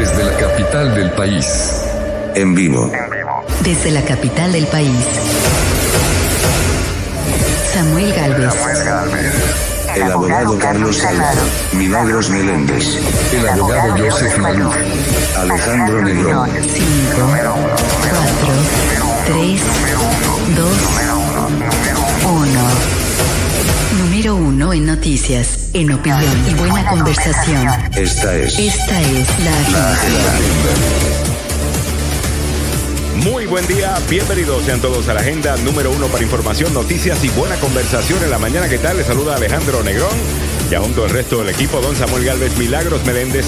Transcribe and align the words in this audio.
Desde 0.00 0.24
la 0.24 0.34
capital 0.34 0.94
del 0.94 1.10
país. 1.10 1.84
En 2.34 2.54
vivo. 2.54 2.90
Desde 3.62 3.90
la 3.90 4.00
capital 4.00 4.50
del 4.50 4.66
país. 4.68 4.96
Samuel 7.70 8.10
Galvez. 8.14 8.54
El 9.94 10.10
abogado 10.10 10.58
Carlos 10.58 10.96
Salado. 10.96 11.42
Milagros 11.74 12.30
Meléndez. 12.30 12.96
El 13.30 13.46
abogado 13.46 13.94
Joseph 13.98 14.38
Maluf. 14.38 14.74
Alejandro 15.36 16.00
Negrón. 16.00 16.48
5, 16.50 16.78
4, 17.36 17.54
3, 19.26 19.62
2, 20.56 20.66
1. 22.24 22.59
Número 24.20 24.36
1 24.36 24.72
en 24.74 24.84
noticias, 24.84 25.70
en 25.72 25.92
opinión 25.92 26.44
y 26.46 26.52
buena 26.52 26.86
conversación. 26.90 27.66
Esta 27.96 28.36
es 28.36 28.58
Esta 28.58 29.00
es 29.00 29.38
la 29.42 29.58
agenda. 29.62 30.34
Muy 33.24 33.46
buen 33.46 33.66
día, 33.66 33.98
bienvenidos 34.10 34.62
sean 34.64 34.78
todos 34.80 35.08
a 35.08 35.14
la 35.14 35.20
agenda 35.20 35.56
número 35.64 35.90
uno 35.90 36.06
para 36.08 36.22
información, 36.22 36.74
noticias 36.74 37.24
y 37.24 37.30
buena 37.30 37.56
conversación 37.60 38.22
en 38.22 38.30
la 38.30 38.38
mañana. 38.38 38.68
¿Qué 38.68 38.76
tal? 38.76 38.98
Les 38.98 39.06
saluda 39.06 39.36
Alejandro 39.36 39.82
Negrón 39.82 40.12
y 40.70 40.74
junto 40.76 41.04
al 41.04 41.10
resto 41.10 41.38
del 41.42 41.48
equipo, 41.54 41.80
don 41.80 41.96
Samuel 41.96 42.24
Galvez, 42.24 42.56
Milagros 42.56 43.04
Meléndez 43.04 43.44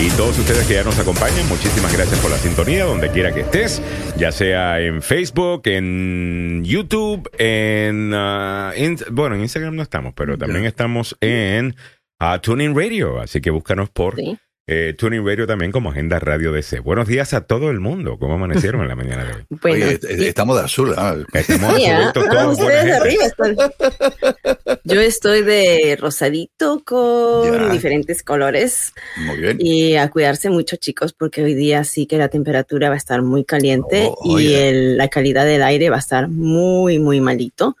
y 0.00 0.10
todos 0.10 0.38
ustedes 0.38 0.66
que 0.66 0.74
ya 0.74 0.84
nos 0.84 0.98
acompañan. 0.98 1.48
Muchísimas 1.48 1.92
gracias 1.96 2.18
por 2.20 2.30
la 2.30 2.36
sintonía, 2.38 2.84
donde 2.84 3.10
quiera 3.10 3.32
que 3.32 3.40
estés, 3.40 3.80
ya 4.18 4.30
sea 4.30 4.80
en 4.80 5.00
Facebook, 5.00 5.62
en 5.66 6.62
YouTube, 6.64 7.30
en, 7.38 8.12
ah, 8.14 8.72
in- 8.76 8.98
bueno, 9.10 9.36
en 9.36 9.42
Instagram 9.42 9.74
no 9.74 9.82
estamos, 9.82 10.12
pero 10.14 10.36
también 10.36 10.64
estamos 10.66 11.16
en 11.22 11.74
ah, 12.20 12.40
Tuning 12.42 12.76
Radio, 12.76 13.20
así 13.20 13.40
que 13.40 13.50
búscanos 13.50 13.88
por 13.88 14.16
Sí. 14.16 14.36
Eh, 14.68 14.94
Tuning 14.98 15.24
Radio 15.24 15.46
también 15.46 15.70
como 15.70 15.90
Agenda 15.92 16.18
Radio 16.18 16.50
DC. 16.50 16.80
Buenos 16.80 17.06
días 17.06 17.32
a 17.34 17.42
todo 17.42 17.70
el 17.70 17.78
mundo. 17.78 18.18
¿Cómo 18.18 18.34
amanecieron 18.34 18.82
en 18.82 18.88
la 18.88 18.96
mañana 18.96 19.24
de 19.24 19.32
hoy? 19.34 19.44
Bueno, 19.48 19.86
Oye, 19.86 19.94
eh, 19.94 20.28
estamos 20.28 20.58
de 20.58 20.64
azul. 20.64 20.92
¿ah? 20.96 21.14
Estamos 21.32 21.70
¿ah? 21.88 22.12
Ah, 22.32 22.48
ustedes 22.48 22.84
de 22.84 22.90
gente. 22.90 22.92
arriba 22.96 23.24
están. 23.26 23.56
Yo 24.84 25.00
estoy 25.00 25.42
de 25.42 25.96
rosadito 26.00 26.82
con 26.84 27.52
Ya. 27.52 27.68
diferentes 27.68 28.24
colores 28.24 28.92
Muy 29.24 29.36
bien. 29.38 29.56
y 29.60 29.94
a 29.96 30.10
cuidarse 30.10 30.50
mucho 30.50 30.74
chicos 30.76 31.12
porque 31.12 31.44
hoy 31.44 31.54
día 31.54 31.84
sí 31.84 32.06
que 32.06 32.18
la 32.18 32.26
temperatura 32.28 32.88
va 32.88 32.94
a 32.96 32.98
estar 32.98 33.22
muy 33.22 33.44
caliente 33.44 34.08
Oh, 34.16 34.40
y 34.40 34.52
el- 34.54 34.96
la 34.96 35.06
calidad 35.08 35.44
del 35.44 35.62
aire 35.62 35.90
va 35.90 35.96
a 35.96 36.00
estar 36.00 36.26
muy, 36.28 36.98
muy 36.98 37.20
malito. 37.20 37.76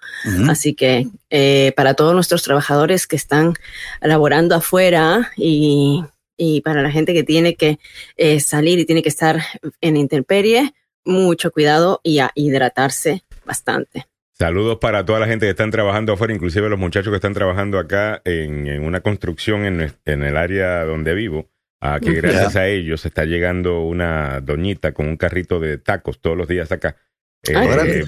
Así 0.48 0.74
que 0.74 1.08
eh, 1.30 1.72
para 1.76 1.94
todos 1.94 2.14
nuestros 2.14 2.44
trabajadores 2.44 3.08
que 3.08 3.16
están 3.16 3.54
laborando 4.00 4.54
afuera 4.54 5.32
y, 5.36 6.04
y 6.36 6.60
para 6.60 6.82
la 6.82 6.90
gente 6.90 7.14
que 7.14 7.22
tiene 7.24 7.54
que 7.54 7.78
eh, 8.16 8.40
salir 8.40 8.78
y 8.78 8.84
tiene 8.84 9.02
que 9.02 9.08
estar 9.08 9.40
en 9.80 9.96
intemperie, 9.96 10.74
mucho 11.04 11.50
cuidado 11.50 12.00
y 12.02 12.18
a 12.18 12.30
hidratarse 12.34 13.22
bastante. 13.44 14.06
Saludos 14.32 14.78
para 14.78 15.04
toda 15.06 15.18
la 15.18 15.26
gente 15.26 15.46
que 15.46 15.50
están 15.50 15.70
trabajando 15.70 16.12
afuera, 16.12 16.34
inclusive 16.34 16.68
los 16.68 16.78
muchachos 16.78 17.10
que 17.10 17.16
están 17.16 17.32
trabajando 17.32 17.78
acá 17.78 18.20
en, 18.24 18.66
en 18.66 18.84
una 18.84 19.00
construcción 19.00 19.64
en, 19.64 20.22
el 20.22 20.36
área 20.36 20.84
donde 20.84 21.14
vivo. 21.14 21.48
a 21.80 22.00
que 22.00 22.10
Ujú. 22.10 22.20
gracias 22.20 22.56
a 22.56 22.66
ellos 22.68 23.06
está 23.06 23.24
llegando 23.24 23.80
una 23.80 24.40
doñita 24.40 24.92
con 24.92 25.06
un 25.08 25.16
carrito 25.16 25.58
de 25.58 25.78
tacos 25.78 26.20
todos 26.20 26.36
los 26.36 26.48
días 26.48 26.70
acá. 26.70 26.96
Eh, 27.44 27.54
Ay, 27.56 27.66
Órale. 27.66 28.00
eh, 28.00 28.04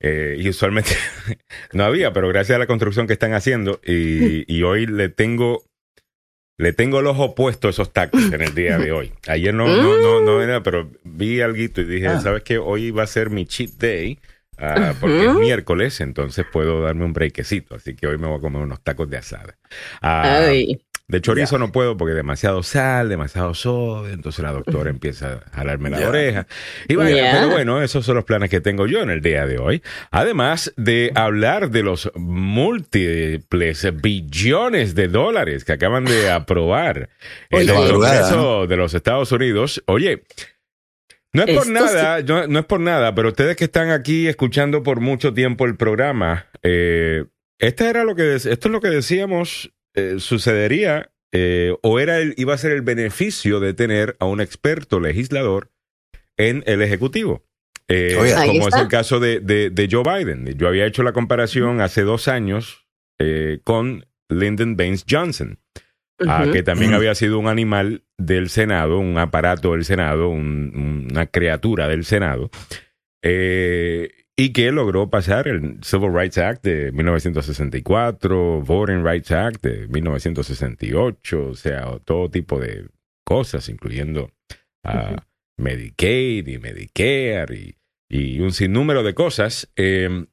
eh, 0.00 0.36
y 0.38 0.48
usualmente 0.48 0.90
no 1.72 1.84
había, 1.84 2.12
pero 2.12 2.28
gracias 2.28 2.56
a 2.56 2.58
la 2.60 2.66
construcción 2.66 3.08
que 3.08 3.12
están 3.14 3.34
haciendo 3.34 3.80
y, 3.84 4.44
y 4.52 4.62
hoy 4.62 4.86
le 4.86 5.08
tengo 5.08 5.64
le 6.58 6.72
tengo 6.72 7.02
los 7.02 7.18
opuestos 7.18 7.68
a 7.68 7.70
esos 7.70 7.92
tacos 7.92 8.22
en 8.32 8.40
el 8.42 8.54
día 8.54 8.78
de 8.78 8.92
hoy. 8.92 9.12
Ayer 9.26 9.52
no, 9.54 9.66
no, 9.66 9.96
no, 9.98 10.20
no 10.20 10.42
era, 10.42 10.62
pero 10.62 10.90
vi 11.04 11.40
algo 11.40 11.56
y 11.58 11.68
dije, 11.68 12.06
Ah. 12.08 12.20
¿sabes 12.20 12.42
qué? 12.42 12.58
Hoy 12.58 12.90
va 12.90 13.02
a 13.04 13.06
ser 13.06 13.30
mi 13.30 13.46
cheat 13.46 13.70
day. 13.78 14.18
ah, 14.58 14.94
porque 15.00 15.24
es 15.26 15.34
miércoles, 15.34 16.00
entonces 16.00 16.44
puedo 16.52 16.82
darme 16.82 17.04
un 17.04 17.12
brequecito. 17.12 17.74
Así 17.74 17.96
que 17.96 18.06
hoy 18.06 18.18
me 18.18 18.28
voy 18.28 18.38
a 18.38 18.40
comer 18.40 18.62
unos 18.62 18.80
tacos 18.82 19.08
de 19.10 19.16
asada. 19.16 19.56
Ah, 20.00 20.44
Ay, 20.46 20.80
de 21.12 21.20
chorizo 21.20 21.58
no 21.58 21.70
puedo 21.70 21.96
porque 21.98 22.14
demasiado 22.14 22.62
sal, 22.62 23.10
demasiado 23.10 23.52
sodio. 23.52 24.12
Entonces 24.12 24.42
la 24.42 24.50
doctora 24.50 24.88
empieza 24.88 25.42
a 25.46 25.56
jalarme 25.56 25.90
la 25.90 26.08
oreja. 26.08 26.46
Y 26.88 26.94
vaya, 26.96 27.14
Ya. 27.16 27.32
pero 27.34 27.50
bueno, 27.50 27.82
esos 27.82 28.04
son 28.06 28.16
los 28.16 28.24
planes 28.24 28.48
que 28.48 28.62
tengo 28.62 28.86
yo 28.86 29.02
en 29.02 29.10
el 29.10 29.20
día 29.20 29.46
de 29.46 29.58
hoy. 29.58 29.82
Además 30.10 30.72
de 30.76 31.12
hablar 31.14 31.70
de 31.70 31.82
los 31.82 32.10
múltiples 32.14 33.86
billones 34.02 34.94
de 34.94 35.08
dólares 35.08 35.64
que 35.64 35.72
acaban 35.72 36.06
de 36.06 36.30
aprobar 36.30 37.10
en 37.50 37.60
el 37.60 37.68
Congreso 37.68 38.66
de 38.66 38.76
los 38.76 38.94
Estados 38.94 39.30
Unidos. 39.32 39.82
Oye, 39.86 40.22
no 41.34 41.42
es 41.42 41.54
por 41.54 41.66
Esto 41.66 41.72
nada, 41.72 42.22
no, 42.22 42.46
no 42.46 42.58
es 42.58 42.64
por 42.64 42.80
nada, 42.80 43.14
pero 43.14 43.28
ustedes 43.28 43.56
que 43.56 43.64
están 43.64 43.90
aquí 43.90 44.28
escuchando 44.28 44.82
por 44.82 45.00
mucho 45.00 45.34
tiempo 45.34 45.66
el 45.66 45.76
programa, 45.76 46.46
eh, 46.62 47.26
esta 47.58 47.90
era 47.90 48.04
lo 48.04 48.14
que 48.14 48.34
esto 48.34 48.50
es 48.50 48.66
lo 48.66 48.80
que 48.80 48.88
decíamos 48.88 49.72
eh, 49.94 50.16
sucedería 50.18 51.10
eh, 51.32 51.74
o 51.82 51.98
era 52.00 52.18
el, 52.18 52.34
iba 52.36 52.54
a 52.54 52.58
ser 52.58 52.72
el 52.72 52.82
beneficio 52.82 53.58
de 53.60 53.74
tener 53.74 54.16
a 54.20 54.26
un 54.26 54.40
experto 54.40 55.00
legislador 55.00 55.70
en 56.36 56.62
el 56.66 56.82
ejecutivo. 56.82 57.44
Eh, 57.88 58.14
como 58.46 58.68
es 58.68 58.74
el 58.76 58.88
caso 58.88 59.20
de, 59.20 59.40
de- 59.40 59.70
de 59.70 59.88
Joe 59.90 60.02
Biden. 60.04 60.46
Yo 60.56 60.68
había 60.68 60.86
hecho 60.86 61.02
la 61.02 61.12
comparación 61.12 61.80
hace 61.80 62.02
dos 62.02 62.28
años 62.28 62.86
eh, 63.18 63.60
con 63.64 64.06
Lyndon 64.30 64.76
Baines 64.76 65.04
Johnson 65.08 65.58
ah, 66.26 66.42
ujú. 66.44 66.52
que 66.52 66.62
también 66.62 66.94
había 66.94 67.14
sido 67.14 67.38
un 67.38 67.48
animal 67.48 68.04
del 68.18 68.48
Senado, 68.48 68.98
un 68.98 69.18
aparato 69.18 69.72
del 69.72 69.84
Senado, 69.84 70.28
un- 70.28 71.06
una 71.10 71.26
criatura 71.26 71.88
del 71.88 72.04
Senado, 72.04 72.50
eh, 73.22 74.10
y 74.36 74.52
que 74.52 74.72
logró 74.72 75.10
pasar 75.10 75.46
el 75.48 75.78
Civil 75.82 76.12
Rights 76.14 76.38
Act 76.38 76.64
de 76.64 76.90
1964, 76.92 78.60
Voting 78.62 79.04
Rights 79.04 79.30
Act 79.30 79.62
de 79.62 79.86
1968, 79.88 81.48
o 81.50 81.54
sea, 81.54 81.98
todo 82.04 82.30
tipo 82.30 82.58
de 82.58 82.86
cosas, 83.24 83.68
incluyendo 83.68 84.30
ah, 84.84 85.24
Medicaid 85.58 86.46
y 86.48 86.58
Medicare 86.58 87.54
y, 87.54 87.76
y 88.08 88.40
un 88.40 88.52
sinnúmero 88.52 89.02
de 89.02 89.14
cosas. 89.14 89.70
eh, 89.76 90.26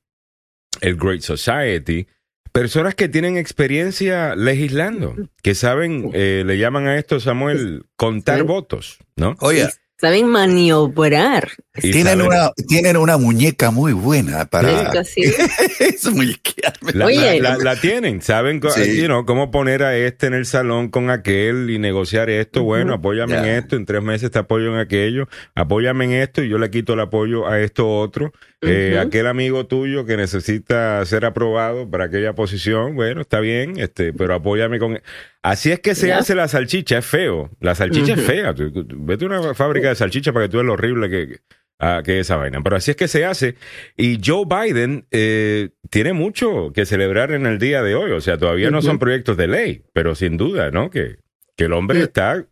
el 0.81 0.95
Great 0.95 1.21
Society, 1.21 2.07
personas 2.53 2.95
que 2.95 3.09
tienen 3.09 3.37
experiencia 3.37 4.35
legislando, 4.35 5.16
que 5.43 5.55
saben, 5.55 6.11
eh, 6.13 6.43
le 6.45 6.57
llaman 6.57 6.87
a 6.87 6.97
esto, 6.97 7.19
Samuel, 7.19 7.83
contar 7.97 8.37
Sí. 8.39 8.43
votos, 8.45 8.99
¿no? 9.17 9.35
Oye, 9.41 9.67
Saben 9.99 10.27
maniobrar. 10.27 11.49
Y 11.81 11.91
tienen 11.91 12.19
saben- 12.19 12.27
una, 12.27 12.51
tienen 12.67 12.97
una 12.97 13.17
muñeca 13.17 13.71
muy 13.71 13.93
buena 13.93 14.45
para 14.45 14.91
eso 15.79 16.11
muñequearme. 16.11 16.91
La, 16.93 17.05
Oye. 17.05 17.39
la- 17.41 17.57
la- 17.57 17.63
la 17.63 17.75
tienen, 17.79 18.21
saben 18.21 18.61
Sí. 18.75 18.97
you 19.01 19.05
know, 19.05 19.25
cómo 19.25 19.51
poner 19.51 19.83
a 19.83 19.95
este 19.97 20.27
en 20.27 20.33
el 20.33 20.45
salón 20.45 20.89
con 20.89 21.09
aquel 21.09 21.69
y 21.69 21.79
negociar 21.79 22.29
esto. 22.29 22.63
Bueno, 22.63 22.93
apóyame 22.93 23.37
en 23.37 23.45
esto, 23.45 23.75
en 23.75 23.85
tres 23.85 24.01
meses 24.01 24.31
te 24.31 24.39
apoyo 24.39 24.73
en 24.73 24.79
aquello, 24.79 25.27
apóyame 25.55 26.05
en 26.05 26.11
esto 26.13 26.43
y 26.43 26.49
yo 26.49 26.57
le 26.57 26.69
quito 26.69 26.93
el 26.93 26.99
apoyo 27.01 27.47
a 27.47 27.59
esto 27.59 27.87
otro. 27.89 28.31
Eh, 28.61 28.99
aquel 29.01 29.25
amigo 29.27 29.67
tuyo 29.67 30.05
que 30.05 30.17
necesita 30.17 31.05
ser 31.05 31.23
aprobado 31.23 31.89
para 31.89 32.05
aquella 32.05 32.33
posición, 32.33 32.93
bueno, 32.93 33.21
está 33.21 33.39
bien, 33.39 33.79
este, 33.79 34.11
pero 34.11 34.33
apóyame 34.35 34.79
con. 34.79 34.99
Así 35.41 35.71
es 35.71 35.79
que 35.79 35.95
se 35.95 36.11
hace 36.11 36.35
la 36.35 36.49
salchicha, 36.49 36.97
es 36.97 37.05
feo. 37.05 37.49
La 37.61 37.73
salchicha 37.73 38.13
es 38.16 38.21
fea. 38.21 38.53
Vete 38.57 39.23
a 39.23 39.27
una 39.29 39.53
fábrica 39.53 39.88
de 39.89 39.95
salchicha 39.95 40.31
para 40.33 40.45
que 40.45 40.50
tú 40.51 40.57
veas 40.57 40.67
lo 40.67 40.73
horrible 40.73 41.09
que, 41.09 41.39
ah, 41.79 42.01
que 42.03 42.19
es 42.19 42.27
esa 42.27 42.38
vaina. 42.38 42.61
Pero 42.63 42.75
así 42.77 42.91
es 42.91 42.97
que 42.97 43.07
se 43.07 43.25
hace. 43.25 43.55
Y 43.97 44.19
Joe 44.23 44.45
Biden 44.45 45.05
eh, 45.11 45.69
tiene 45.89 46.13
mucho 46.13 46.72
que 46.73 46.85
celebrar 46.85 47.31
en 47.31 47.45
el 47.45 47.59
día 47.59 47.83
de 47.83 47.95
hoy. 47.95 48.11
O 48.11 48.22
sea, 48.22 48.38
todavía 48.38 48.72
no 48.72 48.81
son 48.81 48.99
proyectos 48.99 49.38
de 49.38 49.47
ley, 49.47 49.83
pero 49.94 50.16
sin 50.16 50.38
duda, 50.38 50.72
¿no? 50.72 50.89
Que, 50.89 51.17
que 51.55 51.66
el 51.66 51.73
hombre 51.73 51.99
Mm. 51.99 52.03
está 52.03 52.45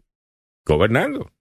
gobernando. 0.66 1.32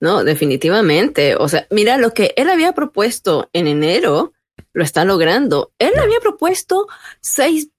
No, 0.00 0.22
definitivamente. 0.24 1.34
O 1.36 1.48
sea, 1.48 1.66
mira, 1.70 1.96
lo 1.96 2.12
que 2.12 2.34
él 2.36 2.50
había 2.50 2.72
propuesto 2.72 3.48
en 3.54 3.66
enero 3.66 4.34
lo 4.74 4.84
está 4.84 5.06
logrando. 5.06 5.72
Él 5.78 5.92
había 5.98 6.20
propuesto 6.20 6.86
6, 7.22 7.70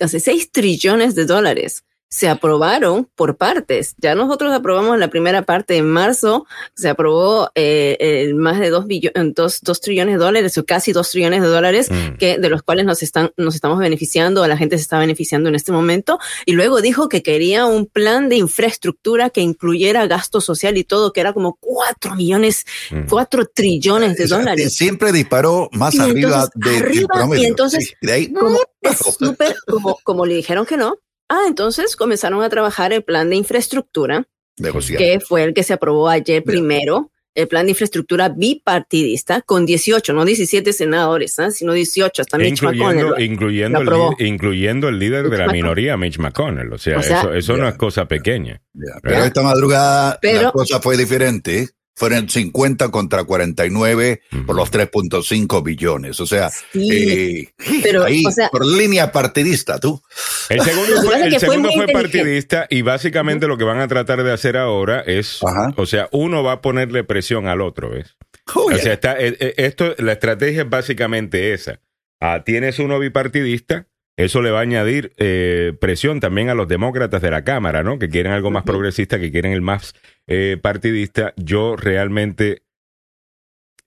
o 0.00 0.08
sea, 0.08 0.18
6 0.20 0.50
trillones 0.50 1.14
de 1.14 1.26
dólares. 1.26 1.84
Se 2.12 2.28
aprobaron 2.28 3.08
por 3.14 3.36
partes. 3.36 3.94
Ya 3.98 4.16
nosotros 4.16 4.52
aprobamos 4.52 4.98
la 4.98 5.08
primera 5.10 5.42
parte 5.42 5.76
en 5.76 5.88
marzo. 5.88 6.44
Se 6.74 6.88
aprobó 6.88 7.50
eh, 7.54 7.96
el 8.00 8.34
más 8.34 8.58
de 8.58 8.68
2 8.70 8.84
dos, 9.32 9.60
dos 9.62 9.80
trillones 9.80 10.14
de 10.14 10.18
dólares 10.24 10.58
o 10.58 10.64
casi 10.66 10.90
2 10.92 11.08
trillones 11.08 11.40
de 11.40 11.46
dólares 11.46 11.88
Mm. 11.88 12.16
que 12.18 12.36
de 12.38 12.48
los 12.50 12.62
cuales 12.64 12.84
nos 12.84 13.04
están 13.04 13.30
nos 13.36 13.54
estamos 13.54 13.78
beneficiando, 13.78 14.42
a 14.42 14.48
la 14.48 14.56
gente 14.56 14.76
se 14.76 14.82
está 14.82 14.98
beneficiando 14.98 15.48
en 15.48 15.54
este 15.54 15.70
momento 15.70 16.18
y 16.46 16.52
luego 16.52 16.80
dijo 16.80 17.08
que 17.08 17.22
quería 17.22 17.64
un 17.66 17.86
plan 17.86 18.28
de 18.28 18.36
infraestructura 18.36 19.30
que 19.30 19.40
incluyera 19.40 20.06
gasto 20.08 20.40
social 20.40 20.76
y 20.78 20.82
todo, 20.84 21.12
que 21.12 21.20
era 21.20 21.32
como 21.32 21.58
cuatro 21.60 22.16
millones, 22.16 22.66
Mm. 22.90 23.02
cuatro 23.08 23.46
trillones 23.46 24.16
de 24.16 24.24
O 24.24 24.26
sea, 24.28 24.38
dólares. 24.38 24.74
Siempre 24.74 25.12
disparó 25.12 25.68
más 25.72 25.94
Y 25.94 26.00
arriba 26.00 26.28
entonces, 26.28 26.50
de, 26.56 26.70
del 26.72 26.82
arriba, 26.82 27.08
promedio. 27.14 27.42
y 27.42 27.46
entonces- 27.46 27.86
Sí, 27.86 27.94
de 28.06 28.12
ahí, 28.12 28.32
Como, 28.32 28.58
es 28.82 28.98
súper, 29.16 29.54
como, 29.68 29.96
como 30.02 30.26
le 30.26 30.34
dijeron 30.34 30.66
que 30.66 30.76
no. 30.76 30.96
Ah, 31.30 31.44
entonces 31.46 31.94
comenzaron 31.96 32.42
a 32.42 32.48
trabajar 32.50 32.92
el 32.92 33.02
plan 33.04 33.30
de 33.30 33.36
infraestructura 33.36 34.26
negociar. 34.58 34.98
que 34.98 35.20
fue 35.20 35.44
el 35.44 35.54
que 35.54 35.62
se 35.62 35.72
aprobó 35.72 36.08
ayer 36.08 36.42
primero, 36.44 37.10
el 37.36 37.46
plan 37.46 37.64
de 37.66 37.70
infraestructura 37.70 38.28
bipartidista, 38.28 39.40
con 39.42 39.64
18, 39.64 40.12
no 40.12 40.24
17 40.24 40.72
senadores, 40.72 41.38
¿ah? 41.38 41.50
sino 41.52 41.72
18, 41.72 42.22
hasta 42.22 42.36
Mitch 42.36 42.50
incluyendo, 42.62 43.06
McConnell. 43.10 43.24
incluyendo, 43.30 43.84
lo 43.84 44.16
el, 44.18 44.26
incluyendo 44.26 44.88
el 44.88 44.98
líder 44.98 45.22
Mitch 45.22 45.30
de 45.32 45.38
la 45.38 45.44
McConnell. 45.44 45.62
minoría, 45.62 45.96
Mitch 45.96 46.18
McConnell. 46.18 46.72
O 46.72 46.78
sea, 46.78 46.98
O 46.98 47.02
sea, 47.02 47.20
eso, 47.20 47.34
eso 47.34 47.56
no 47.56 47.62
ya. 47.64 47.68
es 47.70 47.76
cosa 47.76 48.06
pequeña. 48.06 48.60
Ya, 48.74 48.94
Pero 49.00 49.24
esta 49.24 49.42
madrugada 49.42 50.18
Pero- 50.20 50.42
la 50.42 50.52
cosa 50.52 50.80
fue 50.80 50.96
diferente. 50.96 51.68
Fueron 52.00 52.30
50 52.30 52.88
contra 52.88 53.24
49 53.24 54.22
por 54.46 54.56
los 54.56 54.70
3.5 54.72 55.62
billones. 55.62 56.18
O 56.20 56.26
sea, 56.26 56.48
Sí, 56.48 56.88
eh, 56.90 57.52
pero, 57.82 58.04
ahí, 58.04 58.24
o 58.26 58.30
sea- 58.30 58.48
por 58.48 58.64
línea 58.64 59.12
partidista, 59.12 59.78
tú. 59.78 60.02
El 60.48 60.62
segundo 60.62 61.02
fue, 61.02 61.22
el 61.26 61.30
fue 61.32 61.40
segundo 61.40 61.68
fue 61.74 61.88
partidista 61.88 62.66
y 62.70 62.80
básicamente 62.80 63.46
lo 63.46 63.58
que 63.58 63.64
van 63.64 63.80
a 63.80 63.86
tratar 63.86 64.22
de 64.24 64.32
hacer 64.32 64.56
ahora 64.56 65.00
es, 65.00 65.40
Ajá. 65.46 65.74
o 65.76 65.84
sea, 65.84 66.08
uno 66.10 66.42
va 66.42 66.52
a 66.52 66.60
ponerle 66.62 67.04
presión 67.04 67.46
al 67.48 67.60
otro, 67.60 67.90
¿ves? 67.90 68.16
Oye, 68.54 68.76
O 68.76 68.78
sea, 68.78 68.94
está, 68.94 69.20
eh, 69.20 69.36
eh, 69.38 69.54
esto, 69.58 69.94
la 69.98 70.12
estrategia 70.12 70.62
es 70.62 70.70
básicamente 70.70 71.52
esa. 71.52 71.80
Ah, 72.18 72.44
tienes 72.46 72.78
uno 72.78 72.98
bipartidista, 72.98 73.86
eso 74.24 74.42
le 74.42 74.50
va 74.50 74.58
a 74.58 74.62
añadir 74.62 75.12
eh, 75.16 75.72
presión 75.80 76.20
también 76.20 76.48
a 76.48 76.54
los 76.54 76.68
demócratas 76.68 77.22
de 77.22 77.30
la 77.30 77.44
Cámara, 77.44 77.82
¿no? 77.82 77.98
Que 77.98 78.08
quieren 78.08 78.32
algo 78.32 78.50
más 78.50 78.64
progresista, 78.64 79.18
que 79.18 79.30
quieren 79.30 79.52
el 79.52 79.60
más 79.62 79.94
eh, 80.26 80.58
partidista. 80.60 81.32
Yo 81.36 81.76
realmente 81.76 82.62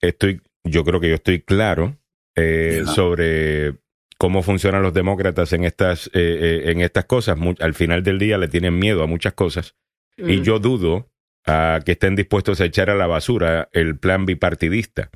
estoy, 0.01 0.41
yo 0.63 0.83
creo 0.83 0.99
que 0.99 1.09
yo 1.09 1.15
estoy 1.15 1.41
claro 1.41 1.97
eh, 2.35 2.83
sobre 2.85 3.75
cómo 4.17 4.41
funcionan 4.41 4.81
los 4.83 4.93
demócratas 4.93 5.53
en 5.53 5.63
estas, 5.65 6.07
eh, 6.07 6.11
eh, 6.13 6.71
en 6.71 6.81
estas 6.81 7.05
cosas. 7.05 7.37
Al 7.59 7.73
final 7.73 8.03
del 8.03 8.19
día 8.19 8.37
le 8.37 8.47
tienen 8.47 8.77
miedo 8.79 9.03
a 9.03 9.07
muchas 9.07 9.33
cosas. 9.33 9.75
Y 10.17 10.37
Mm. 10.39 10.43
yo 10.43 10.59
dudo 10.59 11.09
a 11.45 11.81
que 11.85 11.93
estén 11.93 12.15
dispuestos 12.15 12.61
a 12.61 12.65
echar 12.65 12.89
a 12.89 12.95
la 12.95 13.07
basura 13.07 13.67
el 13.73 13.97
plan 13.97 14.25
bipartidista 14.25 15.09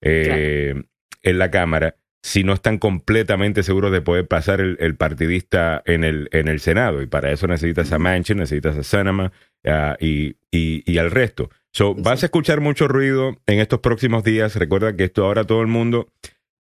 eh, 0.00 0.82
en 1.22 1.38
la 1.38 1.50
Cámara 1.50 1.96
si 2.24 2.42
no 2.42 2.54
están 2.54 2.78
completamente 2.78 3.62
seguros 3.62 3.92
de 3.92 4.00
poder 4.00 4.26
pasar 4.26 4.62
el, 4.62 4.78
el 4.80 4.96
partidista 4.96 5.82
en 5.84 6.04
el, 6.04 6.30
en 6.32 6.48
el 6.48 6.58
Senado. 6.58 7.02
Y 7.02 7.06
para 7.06 7.30
eso 7.30 7.46
necesitas 7.46 7.92
a 7.92 7.98
Manchin, 7.98 8.38
necesitas 8.38 8.78
a 8.78 8.82
Sinema 8.82 9.30
ah, 9.66 9.94
y, 10.00 10.36
y, 10.50 10.90
y 10.90 10.96
al 10.96 11.10
resto. 11.10 11.50
So, 11.70 11.94
vas 11.94 12.22
a 12.22 12.26
escuchar 12.26 12.62
mucho 12.62 12.88
ruido 12.88 13.36
en 13.46 13.60
estos 13.60 13.80
próximos 13.80 14.24
días. 14.24 14.56
Recuerda 14.56 14.96
que 14.96 15.04
esto 15.04 15.26
ahora 15.26 15.44
todo 15.44 15.60
el 15.60 15.66
mundo 15.66 16.08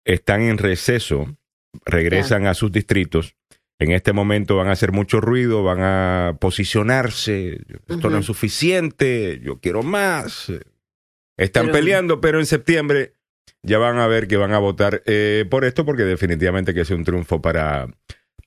están 0.05 0.43
en 0.43 0.59
receso, 0.59 1.39
regresan 1.87 2.47
a 2.47 2.53
sus 2.53 2.71
distritos. 2.71 3.35
En 3.79 3.93
este 3.93 4.13
momento 4.13 4.57
van 4.57 4.69
a 4.69 4.73
hacer 4.73 4.93
mucho 4.93 5.23
ruido, 5.23 5.63
van 5.63 5.81
a 5.81 6.37
posicionarse. 6.39 7.61
Esto 7.89 8.11
no 8.11 8.19
es 8.19 8.27
suficiente, 8.27 9.41
yo 9.43 9.59
quiero 9.59 9.83
más. 9.83 10.53
Están 11.39 11.67
Pero- 11.67 11.73
peleando, 11.79 12.21
pero 12.21 12.41
en 12.41 12.47
septiembre 12.47 13.15
ya 13.63 13.79
van 13.79 13.99
a 13.99 14.07
ver 14.07 14.29
que 14.29 14.37
van 14.37 14.53
a 14.53 14.59
votar 14.59 15.03
eh, 15.07 15.45
por 15.51 15.65
esto 15.65 15.85
porque 15.85 16.05
definitivamente 16.05 16.75
que 16.75 16.83
es 16.83 16.91
un 16.91 17.05
triunfo 17.05 17.41
para, 17.43 17.89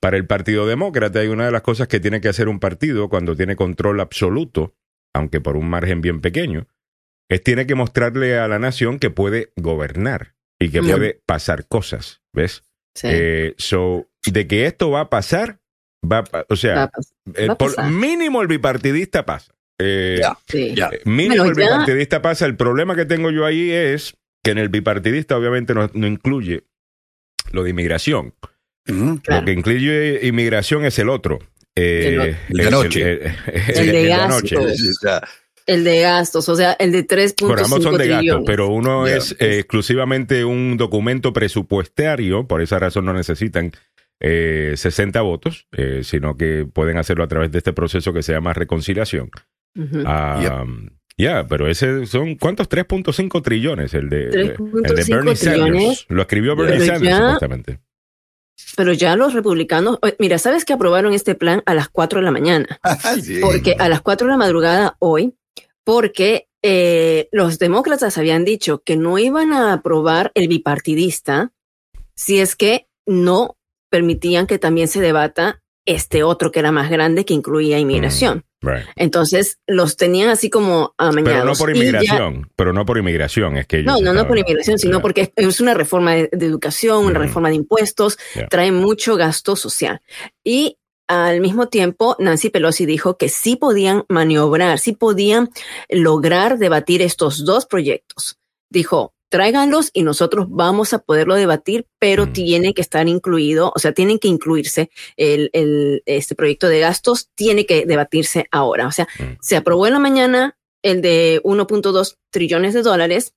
para 0.00 0.16
el 0.16 0.26
Partido 0.26 0.66
Demócrata. 0.66 1.22
Y 1.24 1.28
una 1.28 1.46
de 1.46 1.52
las 1.52 1.62
cosas 1.62 1.88
que 1.88 2.00
tiene 2.00 2.20
que 2.20 2.28
hacer 2.28 2.48
un 2.48 2.60
partido 2.60 3.08
cuando 3.08 3.36
tiene 3.36 3.56
control 3.56 4.00
absoluto, 4.00 4.74
aunque 5.14 5.40
por 5.40 5.56
un 5.56 5.68
margen 5.68 6.00
bien 6.00 6.20
pequeño, 6.20 6.66
es 7.28 7.42
tiene 7.42 7.66
que 7.66 7.74
mostrarle 7.74 8.38
a 8.38 8.48
la 8.48 8.58
nación 8.58 8.98
que 8.98 9.10
puede 9.10 9.52
gobernar 9.56 10.34
y 10.58 10.70
que 10.70 10.80
Yep. 10.82 10.90
puede 10.90 11.20
pasar 11.26 11.66
cosas, 11.66 12.20
¿ves? 12.34 12.62
Sí. 12.94 13.06
Eh, 13.10 13.54
so, 13.56 14.08
de 14.26 14.46
que 14.46 14.66
esto 14.66 14.90
va 14.90 15.02
a 15.02 15.10
pasar, 15.10 15.60
va 16.04 16.24
a 16.32 16.44
o 16.48 16.56
sea, 16.56 16.74
Va 16.74 16.82
a 16.84 16.90
pas- 16.90 17.12
el 17.36 17.48
va 17.50 17.52
a 17.54 17.58
por- 17.58 17.74
pasar. 17.74 17.90
mínimo 17.92 18.42
el 18.42 18.48
bipartidista 18.48 19.24
pasa. 19.24 19.54
Eh, 19.78 20.18
Ya. 20.20 20.36
sí. 20.48 20.74
ya. 20.74 20.90
eh, 20.92 21.00
Mínimo 21.04 21.44
Bueno, 21.44 21.50
el 21.52 21.56
ya- 21.56 21.64
bipartidista 21.72 22.20
pasa. 22.20 22.46
El 22.46 22.56
problema 22.56 22.96
que 22.96 23.06
tengo 23.06 23.30
yo 23.30 23.46
ahí 23.46 23.70
es 23.70 24.16
que 24.42 24.50
en 24.52 24.58
el 24.58 24.68
bipartidista 24.68 25.36
obviamente 25.36 25.74
no, 25.74 25.90
no 25.94 26.06
incluye 26.06 26.64
lo 27.52 27.62
de 27.62 27.70
inmigración. 27.70 28.34
Claro. 28.84 29.40
Lo 29.40 29.44
que 29.44 29.52
incluye 29.52 30.26
inmigración 30.26 30.84
es 30.84 30.98
el 30.98 31.08
otro. 31.10 31.38
Eh, 31.76 32.36
El 32.48 32.56
de 32.56 32.66
anoche. 32.66 33.02
El, 33.12 33.18
el- 33.22 33.76
El 33.78 33.92
de 33.92 34.06
gastos. 34.08 34.50
El 35.66 35.84
de 35.84 36.00
gastos, 36.00 36.48
o 36.48 36.56
sea, 36.56 36.72
el 36.80 36.90
de 36.90 37.06
3.5 37.06 37.46
Bueno, 37.46 37.62
ambos 37.64 37.82
son 37.84 37.96
de 37.96 38.08
gasto, 38.08 38.18
trillones. 38.18 38.44
pero 38.46 38.68
uno 38.68 39.06
Ya. 39.06 39.16
es 39.18 39.36
eh, 39.38 39.58
exclusivamente 39.60 40.44
un 40.44 40.76
documento 40.76 41.32
presupuestario, 41.32 42.48
por 42.48 42.60
esa 42.60 42.80
razón 42.80 43.04
no 43.04 43.12
necesitan 43.12 43.70
eh, 44.18 44.72
60 44.74 45.20
votos, 45.20 45.68
eh, 45.76 46.00
sino 46.02 46.36
que 46.36 46.66
pueden 46.66 46.96
hacerlo 46.96 47.22
a 47.22 47.28
través 47.28 47.52
de 47.52 47.58
este 47.58 47.72
proceso 47.72 48.12
que 48.12 48.22
se 48.24 48.32
llama 48.32 48.52
reconciliación. 48.52 49.30
Ah, 50.04 50.64
Ya, 51.16 51.46
pero 51.46 51.68
ese 51.68 52.06
son, 52.06 52.36
¿cuántos? 52.36 52.68
3.5 52.68 53.42
trillones, 53.42 53.92
el 53.94 54.08
de, 54.08 54.24
el 54.24 54.30
de 54.48 54.56
3.5 54.56 55.08
Bernie 55.14 55.36
Sanders. 55.36 56.06
Lo 56.08 56.22
escribió 56.22 56.56
Bernie 56.56 56.78
Pero 56.78 56.86
Sanders, 56.92 57.10
ya- 57.10 57.18
supuestamente. 57.18 57.80
Pero 58.76 58.92
ya 58.92 59.16
los 59.16 59.34
republicanos, 59.34 59.98
mira, 60.18 60.38
¿sabes 60.38 60.64
que 60.64 60.72
aprobaron 60.72 61.12
este 61.12 61.34
plan 61.34 61.62
a 61.66 61.74
las 61.74 61.88
4 61.88 62.20
de 62.20 62.24
la 62.24 62.30
mañana? 62.30 62.80
Sí. 63.22 63.40
Porque 63.40 63.74
a 63.78 63.88
las 63.88 64.00
4 64.00 64.26
de 64.26 64.30
la 64.32 64.36
madrugada 64.38 64.96
hoy, 64.98 65.34
porque 65.84 66.48
eh, 66.62 67.28
los 67.32 67.58
demócratas 67.58 68.16
habían 68.18 68.44
dicho 68.44 68.82
que 68.84 68.96
no 68.96 69.18
iban 69.18 69.52
a 69.52 69.72
aprobar 69.72 70.30
el 70.34 70.46
bipartidista 70.48 71.52
si 72.14 72.38
es 72.38 72.54
que 72.54 72.86
no 73.06 73.56
permitían 73.90 74.46
que 74.46 74.58
también 74.58 74.88
se 74.88 75.00
debata 75.00 75.62
este 75.94 76.22
otro 76.22 76.50
que 76.52 76.60
era 76.60 76.72
más 76.72 76.90
grande 76.90 77.24
que 77.24 77.34
incluía 77.34 77.78
inmigración. 77.78 78.44
Right. 78.62 78.84
Entonces 78.96 79.58
los 79.66 79.96
tenían 79.96 80.28
así 80.28 80.50
como 80.50 80.94
amañados. 80.98 81.32
Pero 81.32 81.44
no 81.44 81.54
por 81.54 81.72
ya- 81.72 81.76
inmigración, 81.78 82.50
pero 82.56 82.72
no 82.72 82.84
por 82.84 82.98
inmigración, 82.98 83.56
es 83.56 83.66
que 83.66 83.78
ellos 83.78 83.86
No, 83.94 84.00
no, 84.00 84.12
no 84.12 84.28
por 84.28 84.38
inmigración, 84.38 84.78
sino 84.78 85.00
porque 85.00 85.32
es- 85.34 85.60
una 85.60 85.72
reforma 85.74 86.14
de, 86.14 86.28
de 86.32 86.46
educación, 86.46 86.98
una 87.06 87.12
Ujú. 87.18 87.22
reforma 87.22 87.48
de 87.48 87.54
impuestos, 87.56 88.18
trae 88.50 88.70
mucho 88.72 89.16
gasto 89.16 89.56
social. 89.56 90.00
Y 90.44 90.76
al 91.08 91.40
mismo 91.40 91.68
tiempo, 91.68 92.14
Nancy 92.18 92.50
Pelosi 92.50 92.86
dijo 92.86 93.16
que 93.16 93.28
sí 93.28 93.56
podían 93.56 94.04
maniobrar, 94.08 94.78
sí 94.78 94.92
podían 94.92 95.50
lograr 95.88 96.58
debatir 96.58 97.02
estos 97.02 97.44
dos 97.44 97.66
proyectos. 97.66 98.38
Dijo, 98.70 99.14
tráiganlos 99.30 99.90
y 99.94 100.02
nosotros 100.02 100.46
vamos 100.50 100.92
a 100.92 100.98
poderlo 100.98 101.34
debatir, 101.36 101.86
pero 101.98 102.26
Mm. 102.26 102.32
tiene 102.34 102.74
que 102.74 102.82
estar 102.82 103.08
incluido, 103.08 103.72
o 103.74 103.78
sea, 103.78 103.92
tienen 103.92 104.18
que 104.18 104.28
incluirse 104.28 104.90
el, 105.16 105.48
el- 105.54 106.02
este 106.04 106.34
proyecto 106.34 106.68
de 106.68 106.80
gastos, 106.80 107.30
tiene 107.34 107.64
que 107.64 107.86
debatirse 107.86 108.46
ahora. 108.50 108.86
O 108.86 108.92
sea, 108.92 109.08
Mm. 109.18 109.38
se 109.40 109.56
aprobó 109.56 109.86
en 109.86 109.94
la 109.94 109.98
mañana 110.00 110.58
el 110.82 111.00
de 111.02 111.40
1.2 111.44 112.18
trillones 112.30 112.74
de 112.74 112.82
dólares, 112.82 113.32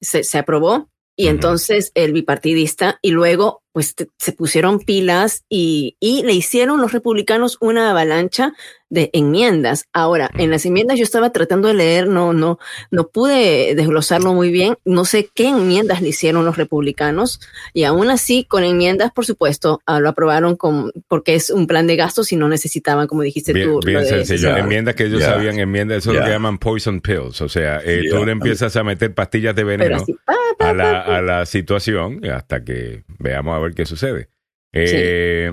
se, 0.00 0.24
se 0.24 0.38
aprobó 0.38 0.88
y 1.16 1.28
entonces 1.28 1.92
el 1.94 2.12
bipartidista 2.12 2.98
y 3.02 3.10
luego 3.10 3.62
pues 3.74 3.94
te- 3.96 4.08
se 4.18 4.30
pusieron 4.32 4.78
pilas 4.78 5.44
y, 5.48 5.96
y 5.98 6.22
le 6.22 6.32
hicieron 6.32 6.80
los 6.80 6.92
republicanos 6.92 7.58
una 7.60 7.90
avalancha 7.90 8.52
de 8.88 9.10
enmiendas. 9.12 9.86
Ahora, 9.92 10.30
en 10.38 10.52
las 10.52 10.64
enmiendas 10.64 10.96
yo 10.96 11.02
estaba 11.02 11.32
tratando 11.32 11.66
de 11.66 11.74
leer, 11.74 12.06
no, 12.06 12.32
no, 12.32 12.60
no 12.92 13.08
pude 13.08 13.74
desglosarlo 13.74 14.32
muy 14.32 14.52
bien, 14.52 14.76
no 14.84 15.04
sé 15.04 15.28
qué 15.34 15.48
enmiendas 15.48 16.00
le 16.00 16.10
hicieron 16.10 16.44
los 16.44 16.56
republicanos 16.56 17.40
y 17.72 17.82
aún 17.82 18.08
así 18.10 18.44
con 18.44 18.62
enmiendas, 18.62 19.10
por 19.10 19.26
supuesto, 19.26 19.80
ah, 19.86 19.98
lo 19.98 20.08
aprobaron 20.10 20.54
con, 20.54 20.92
porque 21.08 21.34
es 21.34 21.50
un 21.50 21.66
plan 21.66 21.88
de 21.88 21.96
gastos 21.96 22.30
y 22.30 22.36
no 22.36 22.48
necesitaban, 22.48 23.08
como 23.08 23.22
dijiste 23.22 23.52
Bien, 23.52 23.68
tú, 23.68 23.80
bien 23.84 24.04
sencillo. 24.06 24.50
Ya. 24.50 24.58
Enmiendas 24.60 24.94
que 24.94 25.06
ellos 25.06 25.18
Ya. 25.20 25.30
sabían, 25.30 25.58
enmiendas, 25.58 25.98
eso 25.98 26.12
es 26.12 26.18
lo 26.18 26.24
que 26.24 26.30
llaman 26.30 26.58
poison 26.58 27.00
pills. 27.00 27.40
O 27.40 27.48
sea, 27.48 27.80
eh, 27.84 28.02
tú 28.08 28.24
le 28.24 28.30
empiezas 28.30 28.76
a 28.76 28.84
meter 28.84 29.12
pastillas 29.12 29.56
de 29.56 29.64
veneno 29.64 29.96
así, 29.96 30.14
pa, 30.24 30.34
pa, 30.56 30.70
a 30.70 30.72
la, 30.74 30.84
pa, 30.84 31.04
pa. 31.06 31.16
a 31.16 31.22
la 31.22 31.46
situación 31.46 32.24
hasta 32.30 32.62
que 32.62 33.02
veamos 33.18 33.56
a 33.56 33.58
ver 33.64 33.74
qué 33.74 33.86
sucede. 33.86 34.28
Eh, 34.72 35.50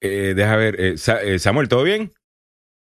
eh, 0.00 0.32
deja 0.36 0.56
ver, 0.56 0.80
eh, 0.80 0.98
Sa- 0.98 1.22
eh, 1.22 1.38
Samuel, 1.38 1.68
¿todo 1.68 1.82
bien? 1.84 2.12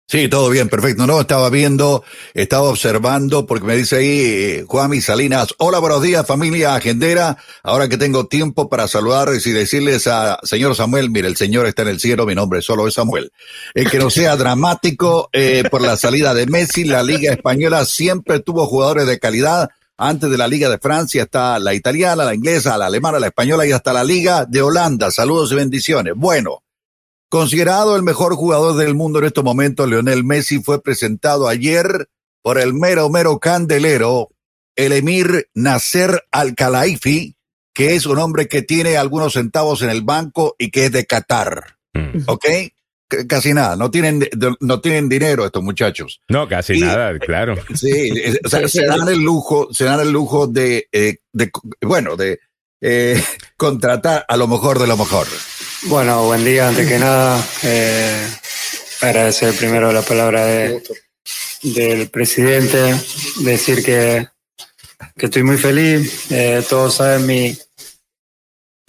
Sí, 0.08 0.26
todo 0.28 0.50
bien, 0.50 0.68
perfecto. 0.68 1.06
No, 1.06 1.20
estaba 1.20 1.50
viendo, 1.50 2.02
estaba 2.34 2.68
observando, 2.68 3.46
porque 3.46 3.64
me 3.64 3.76
dice 3.76 3.94
ahí 3.98 4.20
eh, 4.20 4.64
Juami 4.66 5.00
Salinas, 5.00 5.54
hola, 5.58 5.78
buenos 5.78 6.02
días, 6.02 6.26
familia 6.26 6.74
agendera. 6.74 7.36
Ahora 7.62 7.88
que 7.88 7.96
tengo 7.96 8.26
tiempo 8.26 8.68
para 8.68 8.88
saludarles 8.88 9.46
y 9.46 9.52
decirles 9.52 10.08
a 10.08 10.40
señor 10.42 10.74
Samuel, 10.74 11.10
mire, 11.10 11.28
el 11.28 11.36
señor 11.36 11.66
está 11.66 11.82
en 11.82 11.88
el 11.88 12.00
cielo, 12.00 12.26
mi 12.26 12.34
nombre 12.34 12.60
solo 12.60 12.88
es 12.88 12.94
Samuel. 12.94 13.30
El 13.72 13.88
que 13.88 13.98
no 14.00 14.10
sea 14.10 14.34
dramático 14.36 15.28
eh, 15.32 15.62
por 15.70 15.80
la 15.80 15.96
salida 15.96 16.34
de 16.34 16.46
Messi, 16.46 16.82
la 16.82 17.04
Liga 17.04 17.32
Española 17.32 17.84
siempre 17.84 18.40
tuvo 18.40 18.66
jugadores 18.66 19.06
de 19.06 19.20
calidad. 19.20 19.70
Antes 20.02 20.30
de 20.30 20.38
la 20.38 20.48
Liga 20.48 20.68
de 20.70 20.78
Francia 20.78 21.24
está 21.24 21.58
la 21.58 21.74
italiana, 21.74 22.24
la 22.24 22.34
inglesa, 22.34 22.78
la 22.78 22.86
alemana, 22.86 23.18
la 23.18 23.26
española 23.26 23.66
y 23.66 23.72
hasta 23.72 23.92
la 23.92 24.02
Liga 24.02 24.46
de 24.46 24.62
Holanda. 24.62 25.10
Saludos 25.10 25.52
y 25.52 25.56
bendiciones. 25.56 26.14
Bueno, 26.16 26.62
Considerado 27.30 27.94
el 27.94 28.02
mejor 28.02 28.34
jugador 28.34 28.74
del 28.74 28.96
mundo 28.96 29.20
en 29.20 29.26
estos 29.26 29.44
momentos, 29.44 29.88
Lionel 29.88 30.24
Messi 30.24 30.60
fue 30.60 30.82
presentado 30.82 31.46
ayer 31.46 32.08
por 32.42 32.58
el 32.58 32.74
mero 32.74 33.08
mero 33.08 33.38
candelero, 33.38 34.30
el 34.74 34.90
emir 34.90 35.48
Nasser 35.54 36.24
Al-Khelaifi, 36.32 37.36
que 37.72 37.94
es 37.94 38.06
un 38.06 38.18
hombre 38.18 38.48
que 38.48 38.62
tiene 38.62 38.96
algunos 38.96 39.34
centavos 39.34 39.80
en 39.82 39.90
el 39.90 40.02
banco 40.02 40.56
y 40.58 40.72
que 40.72 40.86
es 40.86 40.92
de 40.92 41.06
Qatar. 41.06 41.76
Mm. 41.94 42.22
¿Ok? 42.26 42.46
Casi 43.28 43.52
nada. 43.52 43.76
No 43.76 43.90
tienen, 43.90 44.28
no 44.60 44.80
tienen 44.80 45.08
dinero 45.08 45.44
estos 45.44 45.62
muchachos. 45.62 46.20
No, 46.28 46.48
casi 46.48 46.74
Y- 46.74 46.80
nada, 46.80 47.18
claro. 47.18 47.56
Sí, 47.74 47.90
eh, 47.90 48.38
o 48.44 48.48
sea, 48.48 48.66
se 48.68 48.84
dan 48.86 49.08
el 49.08 49.18
lujo, 49.18 49.68
se 49.72 49.84
dan 49.84 50.00
el 50.00 50.10
lujo 50.10 50.46
de, 50.46 50.88
eh, 50.92 51.16
de 51.32 51.50
bueno, 51.82 52.16
de 52.16 52.40
eh, 52.80 53.22
contratar 53.56 54.24
a 54.28 54.36
lo 54.36 54.46
mejor 54.48 54.78
de 54.78 54.86
lo 54.86 54.96
mejor. 54.96 55.26
Bueno, 55.84 56.24
buen 56.26 56.44
día. 56.44 56.68
Antes 56.68 56.86
que 56.88 56.98
nada, 56.98 57.42
eh, 57.62 58.26
agradecer 59.02 59.54
primero 59.54 59.92
la 59.92 60.02
palabra 60.02 60.44
de, 60.44 60.82
del 61.62 62.08
presidente, 62.10 62.94
decir 63.40 63.82
que, 63.84 64.28
que 65.16 65.26
estoy 65.26 65.42
muy 65.42 65.56
feliz. 65.56 66.30
Eh, 66.30 66.62
todos 66.68 66.94
saben 66.96 67.26
mi, 67.26 67.56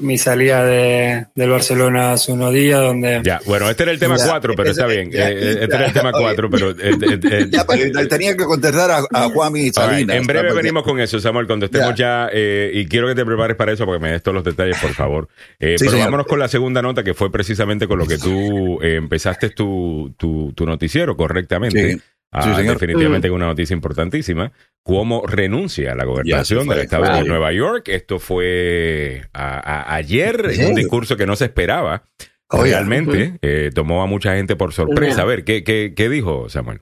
mi 0.01 0.17
salida 0.17 0.65
de, 0.65 1.27
del 1.35 1.49
Barcelona 1.49 2.13
hace 2.13 2.31
unos 2.31 2.53
días, 2.53 2.79
donde 2.79 3.21
Ya, 3.23 3.39
bueno, 3.45 3.69
este 3.69 3.83
era 3.83 3.91
el 3.91 3.99
tema 3.99 4.17
Ya, 4.17 4.27
4, 4.27 4.53
pero 4.55 4.71
está 4.71 4.87
bien. 4.87 5.11
ya, 5.11 5.29
Eh, 5.29 5.57
este 5.61 5.75
era 5.75 5.85
el 5.85 5.93
tema 5.93 6.11
ya, 6.11 6.19
4, 6.19 6.49
pero... 6.49 6.71
eh, 6.71 6.75
eh, 6.79 7.19
eh, 7.31 7.47
Ya, 7.51 7.65
pero 7.65 8.07
tenía 8.07 8.35
que 8.35 8.43
contestar 8.43 8.91
a, 8.91 9.03
a 9.11 9.29
Juan 9.29 9.55
y 9.55 9.63
right, 9.65 9.73
Salinas. 9.73 10.15
En 10.17 10.23
breve 10.27 10.53
venimos 10.53 10.83
con 10.83 10.99
eso, 10.99 11.19
Samuel, 11.19 11.47
cuando 11.47 11.65
estemos 11.67 11.95
ya, 11.95 12.29
eh, 12.31 12.71
y 12.73 12.85
quiero 12.87 13.07
que 13.07 13.15
te 13.15 13.25
prepares 13.25 13.55
para 13.55 13.71
eso, 13.71 13.85
porque 13.85 14.01
me 14.01 14.11
des 14.11 14.21
todos 14.23 14.35
los 14.35 14.43
detalles, 14.43 14.77
por 14.79 14.93
favor. 14.93 15.27
Sí, 15.51 15.55
pero 15.59 15.77
señor. 15.91 15.99
vámonos 16.05 16.25
con 16.27 16.39
la 16.39 16.47
segunda 16.47 16.81
nota, 16.81 17.03
que 17.03 17.13
fue 17.13 17.31
precisamente 17.31 17.87
con 17.87 17.99
lo 17.99 18.05
que 18.07 18.17
tú 18.17 18.81
empezaste 18.81 19.49
tu, 19.51 20.13
tu, 20.17 20.51
tu 20.53 20.65
noticiero 20.65 21.15
correctamente. 21.15 21.93
Sí. 21.93 22.01
Ah, 22.33 22.43
Sí, 22.43 22.55
señor. 22.55 22.75
definitivamente 22.79 23.29
una 23.29 23.47
noticia 23.47 23.73
importantísima. 23.73 24.53
Cómo 24.83 25.27
renuncia 25.27 25.91
a 25.91 25.95
la 25.95 26.05
gobernación 26.05 26.67
del 26.67 26.79
estado 26.79 27.03
de. 27.13 27.23
Nueva 27.25 27.51
York. 27.51 27.89
Esto 27.89 28.19
fue 28.19 29.27
a- 29.33 29.59
a- 29.59 29.95
ayer, 29.95 30.49
en 30.53 30.67
un 30.69 30.75
discurso 30.75 31.17
que 31.17 31.25
no 31.25 31.35
se 31.35 31.45
esperaba. 31.45 32.03
Oye, 32.53 32.71
Realmente 32.71 33.37
eh, 33.41 33.69
tomó 33.73 34.01
a 34.03 34.07
mucha 34.07 34.35
gente 34.35 34.55
por 34.55 34.73
sorpresa. 34.73 35.21
A 35.21 35.25
ver, 35.25 35.43
¿qué, 35.43 35.63
qué, 35.63 35.93
qué 35.95 36.09
dijo 36.09 36.49
Samuel? 36.49 36.81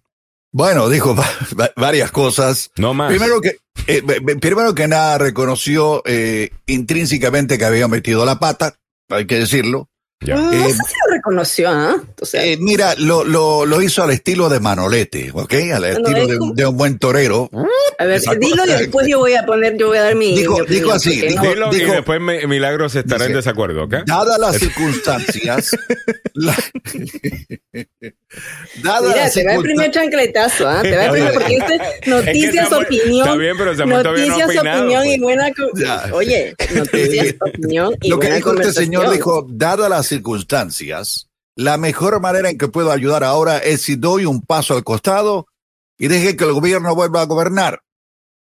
Bueno, 0.52 0.90
dijo 0.90 1.16
va- 1.16 1.30
va- 1.60 1.72
varias 1.76 2.12
cosas. 2.12 2.72
No 2.78 2.94
más. 2.96 3.10
Primero 3.12 3.40
que, 3.42 3.58
eh, 3.88 4.02
primero 4.40 4.74
que 4.74 4.88
nada 4.88 5.18
reconoció 5.20 6.02
eh, 6.06 6.50
intrínsecamente 6.68 7.58
que 7.60 7.66
había 7.66 7.88
metido 7.88 8.26
la 8.26 8.40
pata, 8.40 8.76
hay 9.10 9.26
que 9.28 9.40
decirlo. 9.40 9.90
Ya. 10.22 10.36
No 10.38 10.52
Eh, 10.54 10.74
reconoció, 11.30 11.70
¿ah? 11.70 11.96
O 12.20 12.26
sea, 12.26 12.44
Eh, 12.44 12.58
mira, 12.60 12.96
lo, 12.98 13.24
lo, 13.24 13.66
lo 13.66 13.82
hizo 13.82 14.04
al 14.04 14.12
estilo 14.12 14.50
de 14.50 14.60
Manolete, 14.60 15.32
¿ok? 15.34 15.54
Al 15.74 15.86
estilo 15.86 16.18
es 16.18 16.28
de, 16.28 16.40
de 16.56 16.66
un 16.66 16.78
buen 16.78 16.98
torero. 17.00 17.50
a 17.98 18.06
ver, 18.06 18.22
dilo 18.40 18.66
y 18.66 18.70
después 18.70 19.08
yo 19.08 19.20
voy 19.20 19.36
a 19.36 19.46
poner, 19.46 19.78
yo 19.78 19.88
voy 19.88 19.98
a 19.98 20.04
dar 20.04 20.16
mi. 20.16 20.36
Dijo- 20.36 20.56
mi 20.56 20.62
opinión, 20.62 20.84
dijo 20.84 20.92
así, 20.94 21.22
no- 21.36 21.42
Dilo 21.42 21.70
dijo- 21.70 21.88
y 21.92 21.96
después 21.96 22.20
me- 22.22 22.48
Milagros 22.48 22.96
estará 22.96 23.26
en 23.26 23.30
Dice, 23.32 23.38
desacuerdo, 23.38 23.84
¿ok? 23.84 23.96
Dadas 24.06 24.40
las 24.40 24.58
circunstancias, 24.58 25.72
la- 26.34 26.56
dadas 28.84 29.02
Mira, 29.04 29.16
las 29.24 29.34
te 29.34 29.44
va 29.46 29.54
el 29.56 29.62
primer 29.62 29.92
chancletazo, 29.92 30.68
¿ah? 30.68 30.82
Te 30.82 30.96
va 30.96 31.06
el 31.06 31.12
primer, 31.12 31.34
porque 31.34 31.56
es 31.58 32.08
noticias, 32.08 32.72
opinión. 32.72 33.28
Está 33.28 33.36
bien, 33.36 33.56
pero 33.58 33.76
Samuel 33.76 34.04
no 34.04 34.12
Noticias, 34.12 34.50
opinado, 34.50 34.80
opinión 34.82 35.04
pues. 35.04 35.16
y 35.16 35.20
buena. 35.20 35.52
Ya. 35.76 36.10
Oye, 36.14 36.56
noticias, 36.74 37.36
opinión 37.42 37.96
y 38.02 38.10
lo 38.10 38.20
que 38.20 38.32
dijo 38.34 38.54
este 38.54 38.72
señor 38.74 39.12
dijo, 39.12 39.46
dadas 39.50 39.90
las 39.90 40.08
circunstancias, 40.08 41.19
la 41.60 41.78
mejor 41.78 42.22
manera 42.22 42.50
en 42.50 42.58
que 42.58 42.70
puedo 42.70 42.90
ayudar 42.90 43.24
ahora 43.26 43.58
es 43.58 43.82
si 43.82 43.98
doy 43.98 44.24
un 44.26 44.42
paso 44.42 44.76
al 44.76 44.86
costado 44.86 45.46
y 45.98 46.08
deje 46.08 46.38
que 46.38 46.46
el 46.46 46.54
gobierno 46.54 46.96
vuelva 46.96 47.22
a 47.22 47.26
gobernar. 47.26 47.82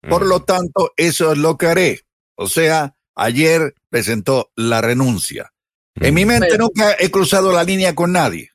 Por 0.08 0.26
Mm. 0.26 0.28
lo 0.28 0.42
tanto, 0.44 0.92
eso 0.98 1.32
es 1.32 1.38
lo 1.38 1.56
que 1.56 1.68
haré. 1.68 2.00
O 2.36 2.48
sea, 2.48 2.94
ayer 3.16 3.74
presentó 3.88 4.50
la 4.56 4.82
renuncia. 4.82 5.52
En 5.94 6.12
mi 6.12 6.26
mente 6.26 6.48
Bueno. 6.50 6.64
nunca 6.66 6.96
he 7.00 7.10
cruzado 7.10 7.50
la 7.50 7.64
línea 7.64 7.94
con 7.94 8.12
nadie, 8.12 8.50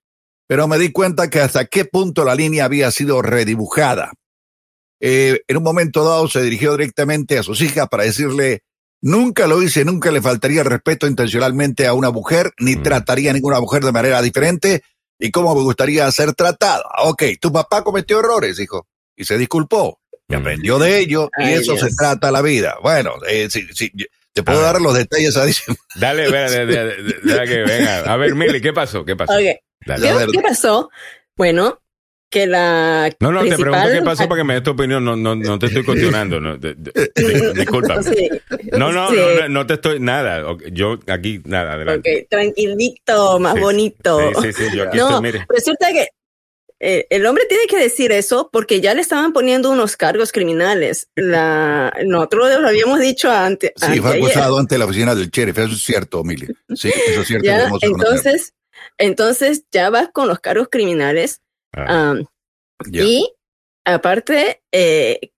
pero 0.47 0.67
me 0.67 0.77
di 0.77 0.91
cuenta 0.91 1.31
que 1.31 1.39
hasta 1.39 1.65
qué 1.65 1.85
punto 1.85 2.23
la 2.23 2.35
línea 2.35 2.65
había 2.65 2.91
sido 2.91 3.23
redibujada. 3.23 4.13
Eh, 5.01 5.41
en 5.47 5.57
un 5.57 5.63
momento 5.63 6.05
dado 6.05 6.27
se 6.27 6.43
dirigió 6.43 6.73
directamente 6.77 7.39
a 7.39 7.43
sus 7.43 7.59
hijas 7.61 7.89
para 7.89 8.03
decirle, 8.03 8.61
nunca 9.03 9.47
lo 9.47 9.61
hice, 9.61 9.83
nunca 9.85 10.11
le 10.11 10.21
faltaría 10.21 10.63
respeto 10.63 11.07
intencionalmente 11.07 11.85
a 11.85 11.93
una 11.93 12.09
mujer, 12.09 12.51
ni 12.57 12.77
Mm. 12.77 12.83
trataría 12.83 13.29
a 13.31 13.33
ninguna 13.33 13.59
mujer 13.59 13.83
de 13.83 13.91
manera 13.91 14.21
diferente, 14.21 14.81
y 15.19 15.29
cómo 15.29 15.53
me 15.53 15.61
gustaría 15.61 16.09
ser 16.11 16.33
tratada. 16.33 16.83
Ok, 17.03 17.23
tu 17.39 17.51
papá 17.51 17.83
cometió 17.83 18.19
errores, 18.19 18.57
dijo, 18.57 18.87
y 19.15 19.25
se 19.25 19.37
disculpó, 19.37 19.99
y 20.29 20.35
Mm. 20.35 20.39
aprendió 20.39 20.79
de 20.79 20.99
ello, 20.99 21.29
y 21.37 21.49
eso 21.51 21.77
se 21.77 21.93
trata 21.95 22.31
la 22.31 22.41
vida. 22.41 22.77
Bueno, 22.81 23.15
eh, 23.27 23.47
sí, 23.51 23.67
sí, 23.75 23.91
te 24.31 24.41
puedo 24.41 24.59
A 24.59 24.63
ver. 24.63 24.73
dar 24.73 24.81
los 24.81 24.93
detalles 24.95 25.35
adicionales. 25.37 25.83
Dale, 25.95 26.31
de- 26.31 27.19
deja 27.23 27.45
que 27.45 27.57
venga. 27.63 27.99
A 28.11 28.17
ver, 28.17 28.33
Mili, 28.35 28.61
¿qué 28.61 28.71
pasó? 28.73 29.03
¿Qué 29.05 29.15
pasó? 29.15 29.33
Dale. 29.33 29.61
A 29.89 29.95
¿Qué, 29.97 30.13
ver. 30.13 30.29
qué 30.31 30.39
pasó? 30.41 30.89
Bueno, 31.35 31.79
que 32.33 32.47
la. 32.47 33.09
No, 33.19 33.31
no, 33.31 33.41
te 33.43 33.55
pregunto 33.55 33.87
qué 33.93 34.01
pasó 34.01 34.27
para 34.27 34.41
que 34.41 34.43
me 34.43 34.55
des 34.55 34.63
tu 34.63 34.71
opinión. 34.71 35.05
No, 35.05 35.15
no, 35.15 35.35
no 35.35 35.59
te 35.59 35.67
estoy 35.67 35.83
cuestionando. 35.85 36.39
No, 36.39 36.57
de- 36.57 36.73
de- 36.73 37.11
de- 37.15 37.53
discúlpame. 37.53 38.01
Sí. 38.15 38.29
No, 38.71 38.91
no, 38.91 39.09
Sí. 39.09 39.15
no, 39.17 39.41
no, 39.41 39.49
no 39.49 39.67
te 39.67 39.75
estoy. 39.75 39.99
Nada. 39.99 40.43
Yo 40.71 40.97
aquí, 41.07 41.41
nada, 41.45 41.73
adelante. 41.73 42.27
Tranquilito, 42.29 43.39
más 43.39 43.53
Sí, 43.55 43.59
bonito. 43.61 44.19
Sí, 44.41 44.51
sí, 44.51 44.63
sí, 44.69 44.75
yo 44.77 44.83
aquí 44.87 44.97
No, 44.97 45.09
estoy, 45.09 45.21
mire. 45.21 45.45
resulta 45.47 45.91
que 45.93 46.07
eh, 46.79 47.05
el 47.11 47.25
hombre 47.25 47.45
tiene 47.47 47.65
que 47.67 47.77
decir 47.77 48.11
eso 48.11 48.49
porque 48.51 48.81
ya 48.81 48.93
le 48.93 49.01
estaban 49.01 49.31
poniendo 49.31 49.69
unos 49.69 49.95
cargos 49.95 50.31
criminales. 50.31 51.07
La, 51.15 51.93
nosotros 52.05 52.59
lo 52.59 52.67
habíamos 52.67 52.99
dicho 52.99 53.31
antes. 53.31 53.71
Sí, 53.77 53.99
fue 53.99 54.17
acusado 54.17 54.57
ante 54.59 54.77
la 54.77 54.85
oficina 54.85 55.15
del 55.15 55.29
sheriff, 55.29 55.57
eso 55.59 55.73
es 55.73 55.83
cierto, 55.83 56.23
Mili. 56.23 56.47
Sí, 56.75 56.91
eso 57.07 57.21
es 57.21 57.27
cierto. 57.27 57.45
Ya, 57.45 57.69
entonces, 57.81 58.53
entonces 58.97 59.63
ya 59.71 59.89
vas 59.91 60.09
con 60.11 60.27
los 60.27 60.39
cargos 60.39 60.67
criminales. 60.69 61.39
Ah. 61.73 62.15
Y 62.91 63.31
aparte, 63.85 64.61
eh, 64.71 65.31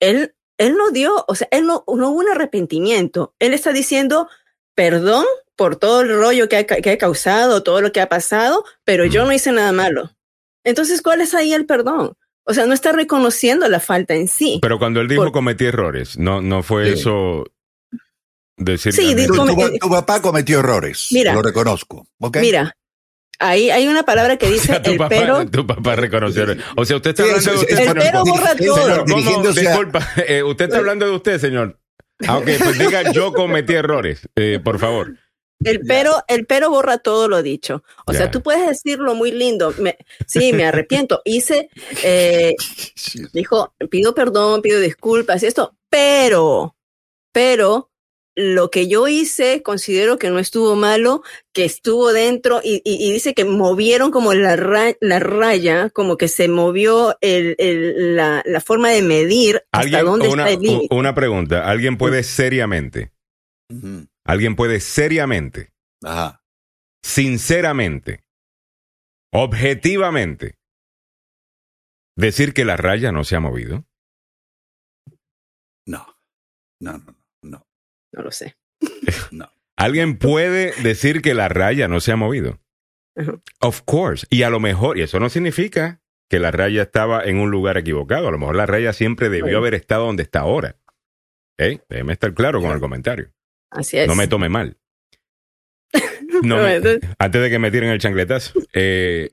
él, 0.00 0.34
él 0.58 0.76
no 0.76 0.90
dio, 0.90 1.24
o 1.28 1.34
sea, 1.34 1.48
él 1.50 1.66
no, 1.66 1.84
no 1.86 2.10
hubo 2.10 2.18
un 2.20 2.28
arrepentimiento. 2.28 3.34
Él 3.38 3.54
está 3.54 3.72
diciendo 3.72 4.28
perdón 4.74 5.24
por 5.56 5.76
todo 5.76 6.02
el 6.02 6.08
rollo 6.14 6.48
que 6.48 6.56
ha, 6.58 6.64
que 6.66 6.90
ha 6.90 6.98
causado, 6.98 7.62
todo 7.62 7.80
lo 7.80 7.92
que 7.92 8.00
ha 8.02 8.08
pasado, 8.08 8.64
pero 8.84 9.06
yo 9.06 9.24
no 9.24 9.32
hice 9.32 9.52
nada 9.52 9.72
malo. 9.72 10.10
Entonces, 10.64 11.00
¿cuál 11.00 11.20
es 11.22 11.32
ahí 11.34 11.52
el 11.54 11.64
perdón? 11.64 12.12
O 12.44 12.52
sea, 12.54 12.66
no 12.66 12.74
está 12.74 12.92
reconociendo 12.92 13.68
la 13.68 13.80
falta 13.80 14.14
en 14.14 14.28
sí. 14.28 14.58
Pero 14.62 14.78
cuando 14.78 15.00
él 15.00 15.08
dijo 15.08 15.22
por- 15.22 15.32
cometí 15.32 15.64
errores, 15.64 16.18
no, 16.18 16.40
no 16.42 16.62
fue 16.62 16.86
Sí. 16.86 16.92
eso 17.00 17.44
decir. 18.56 18.92
Sí, 18.92 19.14
Tu, 19.14 19.22
dijo- 19.22 19.46
tu- 19.46 19.78
tu 19.78 19.88
papá 19.88 20.20
cometió 20.20 20.58
errores, 20.60 21.08
Mira. 21.10 21.32
lo 21.34 21.42
reconozco. 21.42 22.06
¿ok? 22.20 22.36
Mira, 22.40 22.76
ahí 23.38 23.70
hay 23.70 23.86
una 23.88 24.02
palabra 24.04 24.36
que 24.36 24.46
O 24.46 24.50
dice 24.50 24.66
sea, 24.68 24.82
tu 24.82 24.92
el 24.92 24.98
papá, 24.98 25.08
pero. 25.08 25.50
tu 25.50 25.66
papá 25.66 25.96
reconoció. 25.96 26.44
O 26.76 26.84
sea, 26.84 26.96
usted 26.96 27.10
está 27.10 27.22
Sí, 27.24 27.28
hablando 27.30 27.50
de 27.52 27.58
usted. 27.58 27.78
El 27.78 27.94
pero 27.94 28.24
borra 28.24 28.54
todo. 28.56 29.52
Disculpa, 29.52 30.08
eh, 30.26 30.42
usted 30.42 30.64
está 30.66 30.78
hablando 30.78 31.06
de 31.06 31.12
usted, 31.12 31.38
señor. 31.40 31.78
Ah, 32.26 32.38
ok, 32.38 32.44
pues 32.58 32.78
diga 32.78 33.12
yo 33.12 33.32
cometí 33.32 33.74
errores, 33.74 34.28
eh, 34.36 34.60
por 34.62 34.78
favor. 34.78 35.14
El 35.64 35.80
pero, 35.80 36.22
el 36.28 36.44
pero 36.46 36.68
borra 36.68 36.98
todo 36.98 37.28
lo 37.28 37.42
dicho. 37.42 37.82
O 38.06 38.12
Ya. 38.12 38.18
sea, 38.18 38.30
tú 38.30 38.42
puedes 38.42 38.66
decirlo 38.66 39.14
muy 39.14 39.32
lindo. 39.32 39.72
Me- 39.78 39.96
sí, 40.26 40.52
me 40.52 40.66
arrepiento. 40.66 41.22
Hice, 41.24 41.70
eh, 42.02 42.54
dijo, 43.32 43.74
pido 43.90 44.14
perdón, 44.14 44.60
pido 44.62 44.80
disculpas 44.80 45.42
y 45.42 45.46
esto, 45.46 45.74
pero, 45.88 46.76
pero 47.32 47.90
lo 48.38 48.70
que 48.70 48.86
yo 48.86 49.08
hice 49.08 49.62
considero 49.62 50.18
que 50.18 50.28
no 50.30 50.38
estuvo 50.38 50.76
malo, 50.76 51.22
que 51.54 51.64
estuvo 51.64 52.12
dentro 52.12 52.60
y, 52.62 52.82
y- 52.84 53.08
y 53.08 53.12
dice 53.12 53.32
que 53.34 53.44
movieron 53.46 54.10
como 54.10 54.34
la, 54.34 54.56
ra- 54.56 54.94
la 55.00 55.18
raya, 55.18 55.88
como 55.90 56.16
que 56.18 56.28
se 56.28 56.46
movió 56.48 57.16
el, 57.22 57.56
el- 57.58 58.14
la, 58.14 58.42
la 58.44 58.60
forma 58.60 58.90
de 58.90 59.00
medir 59.02 59.56
hasta 59.72 59.78
Alguien, 59.80 60.04
dónde 60.04 60.28
una, 60.28 60.42
está 60.48 60.54
el 60.54 60.60
límite. 60.62 60.94
una 60.94 61.14
pregunta. 61.14 61.68
¿Alguien 61.68 61.96
puede 61.96 62.22
seriamente, 62.22 63.10
alguien 64.24 64.54
puede 64.54 64.80
seriamente, 64.80 65.72
Ajá. 66.04 66.42
sinceramente, 67.02 68.22
objetivamente, 69.32 70.56
decir 72.16 72.52
que 72.52 72.64
la 72.66 72.76
raya 72.76 73.12
no 73.12 73.24
se 73.24 73.36
ha 73.36 73.40
movido? 73.40 73.84
No. 75.86 76.06
No, 76.78 76.92
no, 76.98 77.15
no, 78.16 78.22
lo 78.22 78.30
sé. 78.32 78.56
no. 79.30 79.48
¿Alguien 79.76 80.18
puede 80.18 80.72
decir 80.82 81.22
que 81.22 81.34
la 81.34 81.48
raya 81.48 81.86
no 81.86 82.00
se 82.00 82.10
ha 82.12 82.16
movido? 82.16 82.58
Of 83.60 83.82
course. 83.84 84.26
Y 84.30 84.42
a 84.42 84.50
lo 84.50 84.58
mejor, 84.60 84.98
y 84.98 85.02
eso 85.02 85.20
no 85.20 85.28
significa 85.28 86.00
que 86.28 86.38
la 86.40 86.50
raya 86.50 86.82
estaba 86.82 87.22
en 87.24 87.38
un 87.38 87.50
lugar 87.50 87.78
equivocado. 87.78 88.28
A 88.28 88.30
lo 88.30 88.38
mejor 88.38 88.56
la 88.56 88.66
raya 88.66 88.92
siempre 88.92 89.28
debió 89.28 89.58
haber 89.58 89.74
estado 89.74 90.06
donde 90.06 90.22
está 90.24 90.40
ahora. 90.40 90.76
¿Eh? 91.58 91.80
Déjeme 91.88 92.12
estar 92.14 92.34
claro 92.34 92.60
con 92.60 92.72
el 92.72 92.80
comentario. 92.80 93.32
Así 93.70 93.96
es. 93.98 94.08
No 94.08 94.14
me 94.14 94.28
tome 94.28 94.48
mal. 94.48 94.76
No 96.42 96.56
me- 96.62 96.80
antes 97.18 97.40
de 97.42 97.48
que 97.50 97.58
me 97.58 97.70
tiren 97.70 97.88
el 97.90 97.98
changletazo. 97.98 98.60
eh, 98.74 99.30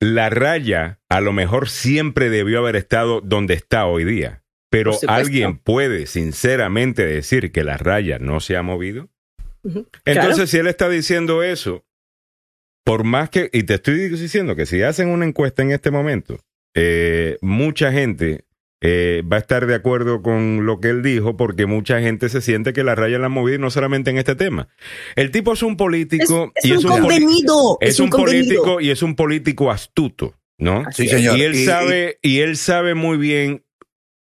la 0.00 0.30
raya 0.30 1.00
a 1.10 1.20
lo 1.20 1.32
mejor 1.32 1.68
siempre 1.68 2.30
debió 2.30 2.58
haber 2.60 2.76
estado 2.76 3.20
donde 3.20 3.54
está 3.54 3.84
hoy 3.86 4.04
día. 4.04 4.41
Pero 4.72 4.98
alguien 5.06 5.58
puede 5.58 6.06
sinceramente 6.06 7.06
decir 7.06 7.52
que 7.52 7.62
la 7.62 7.76
raya 7.76 8.18
no 8.18 8.40
se 8.40 8.56
ha 8.56 8.62
movido. 8.62 9.08
Entonces, 9.64 9.92
Claro. 10.04 10.46
si 10.46 10.56
él 10.56 10.66
está 10.66 10.88
diciendo 10.88 11.42
eso, 11.44 11.84
por 12.84 13.04
más 13.04 13.30
que, 13.30 13.48
y 13.52 13.62
te 13.62 13.74
estoy 13.74 14.08
diciendo 14.08 14.56
que 14.56 14.66
si 14.66 14.82
hacen 14.82 15.08
una 15.08 15.24
encuesta 15.26 15.62
en 15.62 15.70
este 15.70 15.90
momento, 15.90 16.40
eh, 16.74 17.36
mucha 17.42 17.92
gente 17.92 18.44
eh, 18.84 19.22
va 19.30 19.36
a 19.36 19.38
estar 19.38 19.66
de 19.66 19.76
acuerdo 19.76 20.22
con 20.22 20.66
lo 20.66 20.80
que 20.80 20.88
él 20.88 21.02
dijo 21.04 21.36
porque 21.36 21.66
mucha 21.66 22.00
gente 22.00 22.28
se 22.28 22.40
siente 22.40 22.72
que 22.72 22.82
la 22.82 22.96
raya 22.96 23.16
la 23.20 23.26
han 23.26 23.32
movido 23.32 23.54
y 23.56 23.60
no 23.60 23.70
solamente 23.70 24.10
en 24.10 24.18
este 24.18 24.34
tema. 24.34 24.66
El 25.14 25.30
tipo 25.30 25.52
es 25.52 25.62
un 25.62 25.76
político 25.76 26.50
Es- 26.56 26.64
es 26.64 26.70
y 26.70 26.72
un 26.72 26.78
es 26.78 26.84
un, 26.86 26.90
convenido, 26.90 27.78
es 27.80 27.90
es 27.90 28.00
un 28.00 28.04
un 28.06 28.10
político 28.10 28.62
convenido. 28.62 28.80
y 28.80 28.90
es 28.90 29.02
un 29.04 29.14
político 29.14 29.70
astuto, 29.70 30.34
¿no? 30.58 30.82
Sí, 30.90 31.06
señor. 31.06 31.38
Y 31.38 31.42
él 31.42 31.54
Y- 31.54 31.64
sabe, 31.64 32.18
y 32.22 32.38
él 32.40 32.56
sabe 32.56 32.94
muy 32.96 33.18
bien 33.18 33.62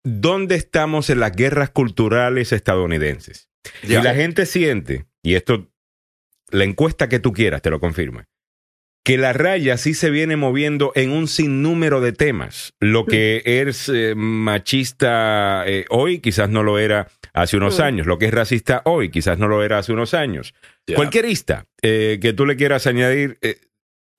dónde 0.03 0.55
estamos 0.55 1.09
en 1.09 1.19
las 1.19 1.31
guerras 1.35 1.69
culturales 1.69 2.51
estadounidenses. 2.51 3.49
Ya. 3.83 3.99
Y 3.99 4.03
la 4.03 4.15
gente 4.15 4.45
siente, 4.45 5.05
y 5.23 5.35
esto, 5.35 5.71
la 6.49 6.63
encuesta 6.63 7.09
que 7.09 7.19
tú 7.19 7.31
quieras 7.33 7.61
te 7.61 7.69
lo 7.69 7.79
confirma, 7.79 8.27
que 9.03 9.17
la 9.17 9.33
raya 9.33 9.77
sí 9.77 9.95
se 9.95 10.11
viene 10.11 10.35
moviendo 10.35 10.91
en 10.95 11.11
un 11.11 11.27
sinnúmero 11.27 12.01
de 12.01 12.11
temas. 12.13 12.73
Lo 12.79 13.05
que 13.05 13.41
es 13.45 13.89
eh, 13.89 14.13
machista 14.15 15.63
eh, 15.65 15.85
hoy 15.89 16.19
quizás 16.19 16.49
no 16.49 16.61
lo 16.61 16.77
era 16.77 17.07
hace 17.33 17.57
unos 17.57 17.79
Mm. 17.79 17.83
años. 17.83 18.07
Lo 18.07 18.19
que 18.19 18.25
es 18.25 18.33
racista 18.33 18.83
hoy 18.85 19.09
quizás 19.09 19.39
no 19.39 19.47
lo 19.47 19.63
era 19.63 19.79
hace 19.79 19.91
unos 19.91 20.13
años. 20.13 20.53
Ya. 20.85 20.95
Cualquier 20.95 21.25
ista 21.25 21.65
eh, 21.81 22.19
que 22.21 22.33
tú 22.33 22.45
le 22.45 22.55
quieras 22.55 22.85
añadir, 22.85 23.39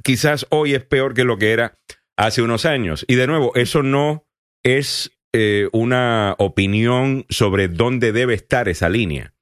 quizás 0.02 0.46
hoy 0.50 0.74
es 0.74 0.84
peor 0.84 1.14
que 1.14 1.22
lo 1.24 1.38
que 1.38 1.52
era 1.52 1.78
hace 2.16 2.42
unos 2.42 2.66
años. 2.66 3.04
Y 3.06 3.14
de 3.14 3.28
nuevo, 3.28 3.52
eso 3.54 3.84
no 3.84 4.26
es 4.64 5.12
eh, 5.32 5.68
una 5.72 6.34
opinión 6.38 7.24
sobre 7.28 7.68
dónde 7.68 8.12
debe 8.12 8.34
estar 8.34 8.68
esa 8.68 8.88
línea. 8.88 9.34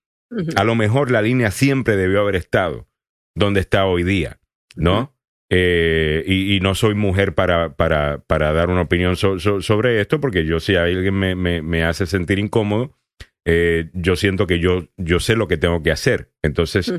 A 0.56 0.62
lo 0.64 0.74
mejor 0.76 1.10
la 1.10 1.22
línea 1.22 1.50
siempre 1.50 1.96
debió 1.96 2.20
haber 2.20 2.36
estado 2.36 2.88
donde 3.34 3.60
está 3.60 3.84
hoy 3.86 4.02
día, 4.04 4.38
¿no? 4.76 5.16
Eh, 5.52 6.22
y, 6.26 6.54
y 6.54 6.60
no 6.60 6.76
soy 6.76 6.94
mujer 6.94 7.34
para, 7.34 7.74
para, 7.74 8.22
para 8.28 8.52
dar 8.52 8.70
una 8.70 8.82
opinión 8.82 9.16
so- 9.16 9.40
so- 9.40 9.60
sobre 9.60 10.00
esto, 10.00 10.20
porque 10.20 10.44
yo 10.44 10.60
si 10.60 10.76
alguien 10.76 11.14
me, 11.14 11.34
me, 11.34 11.60
me 11.62 11.82
hace 11.82 12.06
sentir 12.06 12.38
incómodo, 12.38 12.96
eh, 13.44 13.90
yo 13.92 14.14
siento 14.14 14.46
que 14.46 14.60
yo, 14.60 14.86
yo 14.96 15.18
sé 15.18 15.34
lo 15.34 15.48
que 15.48 15.56
tengo 15.56 15.82
que 15.82 15.90
hacer. 15.90 16.30
Entonces, 16.42 16.92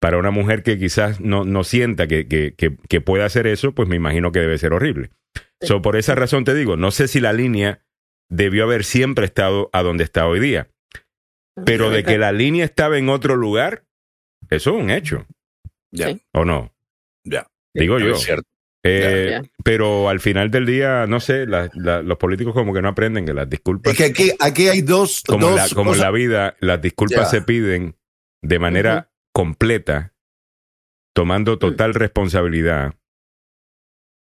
para 0.00 0.16
una 0.16 0.30
mujer 0.30 0.62
que 0.62 0.78
quizás 0.78 1.20
no, 1.20 1.44
no 1.44 1.62
sienta 1.62 2.06
que, 2.06 2.26
que, 2.26 2.54
que, 2.54 2.78
que 2.88 3.00
puede 3.02 3.24
hacer 3.24 3.46
eso, 3.46 3.72
pues 3.74 3.86
me 3.86 3.96
imagino 3.96 4.32
que 4.32 4.40
debe 4.40 4.56
ser 4.56 4.72
horrible. 4.72 5.10
So, 5.60 5.82
por 5.82 5.96
esa 5.96 6.14
razón 6.14 6.44
te 6.44 6.54
digo, 6.54 6.78
no 6.78 6.90
sé 6.90 7.06
si 7.06 7.20
la 7.20 7.34
línea 7.34 7.84
debió 8.30 8.64
haber 8.64 8.84
siempre 8.84 9.26
estado 9.26 9.68
a 9.74 9.82
donde 9.82 10.04
está 10.04 10.26
hoy 10.26 10.40
día. 10.40 10.70
Pero 11.66 11.90
de 11.90 12.04
que 12.04 12.16
la 12.16 12.32
línea 12.32 12.64
estaba 12.64 12.96
en 12.96 13.10
otro 13.10 13.36
lugar, 13.36 13.84
eso 14.48 14.70
es 14.70 14.82
un 14.82 14.88
hecho, 14.90 15.26
Ya. 15.90 16.08
Sí. 16.08 16.22
¿o 16.32 16.44
no? 16.46 16.72
Ya. 17.24 17.46
Digo 17.74 17.98
yo. 17.98 18.14
Es 18.14 18.20
cierto. 18.20 18.48
Eh. 18.82 19.42
Pero 19.62 20.08
al 20.08 20.20
final 20.20 20.50
del 20.50 20.64
día, 20.64 21.06
no 21.06 21.20
sé, 21.20 21.44
la- 21.46 21.68
la- 21.74 22.00
los 22.00 22.16
políticos 22.16 22.54
como 22.54 22.72
que 22.72 22.80
no 22.80 22.88
aprenden 22.88 23.26
que 23.26 23.34
las 23.34 23.50
disculpas, 23.50 23.92
Es 23.92 23.98
que 23.98 24.04
aquí, 24.04 24.30
aquí 24.40 24.68
hay 24.68 24.80
dos, 24.80 25.22
como, 25.26 25.48
en 25.50 25.56
dos 25.56 25.68
la, 25.70 25.74
como 25.74 25.92
en 25.92 26.00
la 26.00 26.10
vida, 26.10 26.56
las 26.60 26.80
disculpas 26.80 27.30
se 27.30 27.42
piden 27.42 27.96
de 28.40 28.58
manera 28.58 29.10
completa, 29.34 30.14
tomando 31.14 31.58
total 31.58 31.92
responsabilidad. 31.92 32.94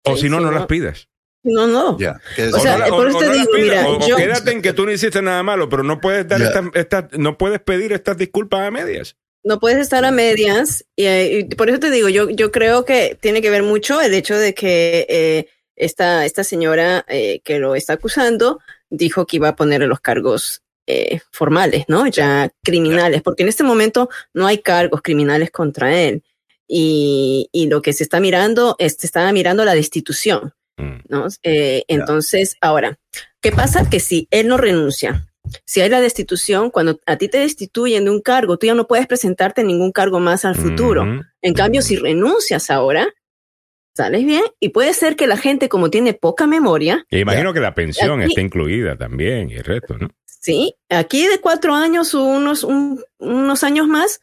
O 0.07 0.15
Sí, 0.17 0.23
si 0.23 0.29
no, 0.31 0.39
sí, 0.39 0.45
no 0.45 0.51
no. 0.53 0.59
las 0.59 0.67
pidas. 0.67 1.11
No, 1.53 1.67
no. 1.67 1.97
Es- 2.37 2.53
O 2.55 2.59
sea, 2.61 2.79
no 2.79 2.97
por 2.97 3.09
eso 3.09 3.19
te 3.19 3.31
digo, 3.31 3.51
mira, 3.55 3.85
yo- 4.07 4.17
quédate 4.17 4.53
en 4.53 4.63
que 4.63 4.73
tú 4.73 4.85
no 4.87 4.93
hiciste 4.93 5.23
nada 5.23 5.43
malo, 5.43 5.69
pero 5.69 5.83
no 5.83 6.01
puedes 6.01 6.27
dar 6.29 6.41
estas- 6.75 7.07
no 7.19 7.37
puedes 7.39 7.61
pedir 7.61 7.93
estas 7.93 8.17
disculpas 8.17 8.61
a 8.67 8.71
medias. 8.71 9.17
no 9.45 9.61
puedes 9.61 9.79
estar 9.79 10.05
a 10.05 10.11
medias 10.11 10.85
y, 10.95 11.07
eh, 11.07 11.39
y 11.51 11.55
por 11.55 11.71
eso 11.71 11.79
te 11.79 11.91
digo, 11.91 12.09
yo, 12.11 12.29
yo 12.29 12.51
creo 12.53 12.85
que 12.85 13.17
tiene 13.21 13.41
que 13.41 13.49
ver 13.51 13.63
mucho 13.63 14.01
el 14.03 14.13
hecho 14.13 14.37
de 14.37 14.53
que 14.53 15.07
eh, 15.09 15.47
esta, 15.77 16.27
esta 16.27 16.45
señora 16.45 17.05
eh, 17.09 17.41
que 17.45 17.59
lo 17.59 17.75
está 17.75 17.95
acusando 17.95 18.59
dijo 18.91 19.27
que 19.27 19.37
iba 19.37 19.49
a 19.49 19.57
poner 19.57 19.81
los 19.83 20.01
cargos 20.01 20.63
eh, 20.87 21.21
formales, 21.33 21.85
¿no? 21.89 22.07
Ya 22.09 22.51
criminales, 22.65 23.23
porque 23.23 23.43
en 23.45 23.49
este 23.49 23.63
momento 23.63 24.11
no 24.35 24.47
hay 24.47 24.59
cargos 24.59 25.01
criminales 25.03 25.51
contra 25.51 25.99
él. 25.99 26.23
Y, 26.67 27.49
y 27.53 27.69
lo 27.69 27.81
que 27.81 27.93
se 27.95 28.03
está 28.03 28.21
mirando, 28.21 28.77
es, 28.79 28.97
se 28.99 29.07
está 29.07 29.33
mirando 29.33 29.65
la 29.65 29.75
destitución. 29.75 30.53
Mm. 30.79 31.01
¿no? 31.09 31.27
Eh, 31.43 31.85
entonces, 31.89 32.57
ahora, 32.61 32.99
¿qué 33.41 33.53
pasa? 33.53 33.89
Que 33.91 34.01
si 34.01 34.29
él 34.31 34.49
no 34.49 34.57
renuncia, 34.57 35.27
si 35.65 35.81
hay 35.81 35.89
la 35.89 36.01
destitución, 36.01 36.71
cuando 36.71 37.01
a 37.07 37.17
ti 37.17 37.29
te 37.29 37.39
destituyen 37.39 38.05
de 38.05 38.11
un 38.11 38.21
cargo, 38.21 38.59
tú 38.59 38.67
ya 38.67 38.75
no 38.75 38.87
puedes 38.87 39.07
presentarte 39.07 39.63
en 39.63 39.67
ningún 39.69 39.93
cargo 39.93 40.21
más 40.21 40.45
al 40.45 40.55
futuro. 40.57 41.05
En 41.43 41.55
cambio, 41.55 41.83
si 41.83 41.97
renuncias 41.97 42.71
ahora, 42.71 43.09
sales 43.95 44.25
bien 44.25 44.45
y 44.61 44.69
puede 44.69 44.95
ser 44.95 45.17
que 45.17 45.27
la 45.27 45.37
gente, 45.37 45.69
como 45.69 45.91
tiene 45.91 46.15
poca 46.15 46.47
memoria, 46.47 47.05
Y 47.11 47.19
imagino 47.19 47.53
que 47.53 47.61
la 47.61 47.75
pensión 47.75 48.23
está 48.23 48.41
incluida 48.41 48.97
también 48.97 49.51
y 49.51 49.55
el 49.55 49.65
resto, 49.65 49.99
¿no? 49.99 50.09
sí, 50.27 50.77
aquí 50.89 51.27
de 51.27 51.41
cuatro 51.41 51.75
años 51.75 52.15
unos, 52.15 52.63
un- 52.63 53.03
unos 53.19 53.65
años 53.65 53.89
más, 53.89 54.21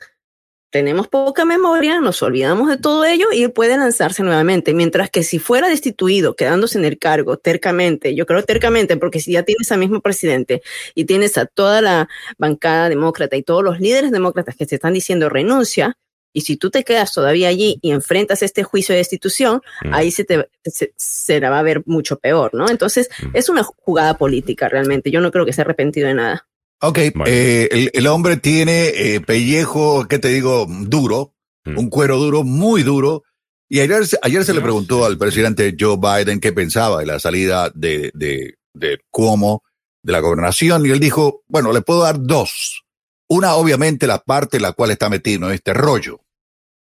tenemos 0.76 1.08
poca 1.08 1.46
memoria, 1.46 2.02
nos 2.02 2.22
olvidamos 2.22 2.68
de 2.70 2.76
todo 2.76 3.06
ello 3.06 3.28
y 3.32 3.48
puede 3.48 3.78
lanzarse 3.78 4.24
nuevamente. 4.24 4.74
Mientras 4.74 5.10
que 5.10 5.24
si 5.24 5.40
fuera 5.40 5.70
destituido, 5.70 6.36
quedándose 6.36 6.78
en 6.78 6.84
el 6.84 7.00
cargo 7.00 7.38
tercamente, 7.38 8.14
yo 8.14 8.26
creo 8.26 8.44
tercamente, 8.44 8.98
porque 8.98 9.22
si 9.22 9.32
ya 9.32 9.44
tienes 9.44 9.72
al 9.72 9.80
mismo 9.80 10.02
presidente 10.02 10.62
y 10.94 11.06
tienes 11.06 11.38
a 11.38 11.46
toda 11.46 11.80
la 11.82 12.10
bancada 12.38 12.90
demócrata 12.90 13.38
y 13.38 13.42
todos 13.44 13.64
los 13.64 13.80
líderes 13.80 14.12
demócratas 14.12 14.58
que 14.58 14.66
te 14.66 14.76
están 14.76 14.92
diciendo 14.92 15.30
renuncia, 15.30 15.98
y 16.34 16.42
si 16.42 16.58
tú 16.58 16.70
te 16.70 16.84
quedas 16.84 17.14
todavía 17.14 17.48
allí 17.48 17.80
y 17.82 17.92
enfrentas 17.92 18.44
este 18.44 18.64
juicio 18.64 18.92
de 18.92 18.98
destitución, 18.98 19.62
Mm. 19.86 19.94
ahí 19.94 20.12
se, 20.12 20.26
te, 20.26 20.50
se, 20.66 20.92
se 20.98 21.40
la 21.40 21.50
va 21.52 21.60
a 21.60 21.64
ver 21.64 21.84
mucho 21.86 22.20
peor, 22.20 22.54
¿no? 22.54 22.70
Entonces, 22.70 23.10
Mm. 23.24 23.30
es 23.34 23.48
una 23.48 23.64
jugada 23.64 24.18
política 24.18 24.68
realmente. 24.68 25.10
Yo 25.10 25.22
no 25.22 25.32
creo 25.32 25.46
que 25.46 25.52
esté 25.52 25.62
arrepentido 25.62 26.10
de 26.10 26.16
nada. 26.16 26.46
Ok, 26.82 27.00
Bueno. 27.16 27.24
eh, 27.28 27.70
el, 27.72 27.92
el 27.94 28.08
hombre 28.08 28.38
tiene 28.38 28.88
eh, 28.90 29.22
pellejo, 29.22 30.08
¿qué 30.08 30.20
te 30.20 30.28
digo? 30.30 30.66
Duro, 30.70 31.34
Mm. 31.68 31.80
un 31.80 31.90
cuero 31.90 32.18
duro, 32.18 32.44
muy 32.44 32.84
duro. 32.84 33.24
Y 33.68 33.80
ayer, 33.80 34.06
se- 34.06 34.20
ayer 34.22 34.46
se 34.46 34.54
le 34.54 34.62
preguntó 34.62 35.04
al 35.04 35.18
presidente 35.18 35.76
Joe 35.80 35.98
Biden 35.98 36.40
qué 36.40 36.54
pensaba 36.54 37.00
de 37.00 37.08
la 37.08 37.20
salida 37.20 37.72
de, 37.74 38.12
de, 38.14 38.60
de 38.76 39.00
Cuomo 39.10 39.64
de 40.04 40.12
la 40.12 40.20
gobernación 40.20 40.86
y 40.86 40.92
él 40.92 41.00
dijo, 41.00 41.42
bueno, 41.48 41.74
le 41.74 41.82
puedo 41.82 42.04
dar 42.04 42.18
dos. 42.22 42.84
Una, 43.28 43.56
obviamente, 43.56 44.06
la 44.06 44.20
parte 44.20 44.58
en 44.58 44.64
la 44.64 44.74
cual 44.74 44.92
está 44.92 45.10
metido 45.10 45.48
en 45.48 45.56
este 45.56 45.74
rollo. 45.74 46.20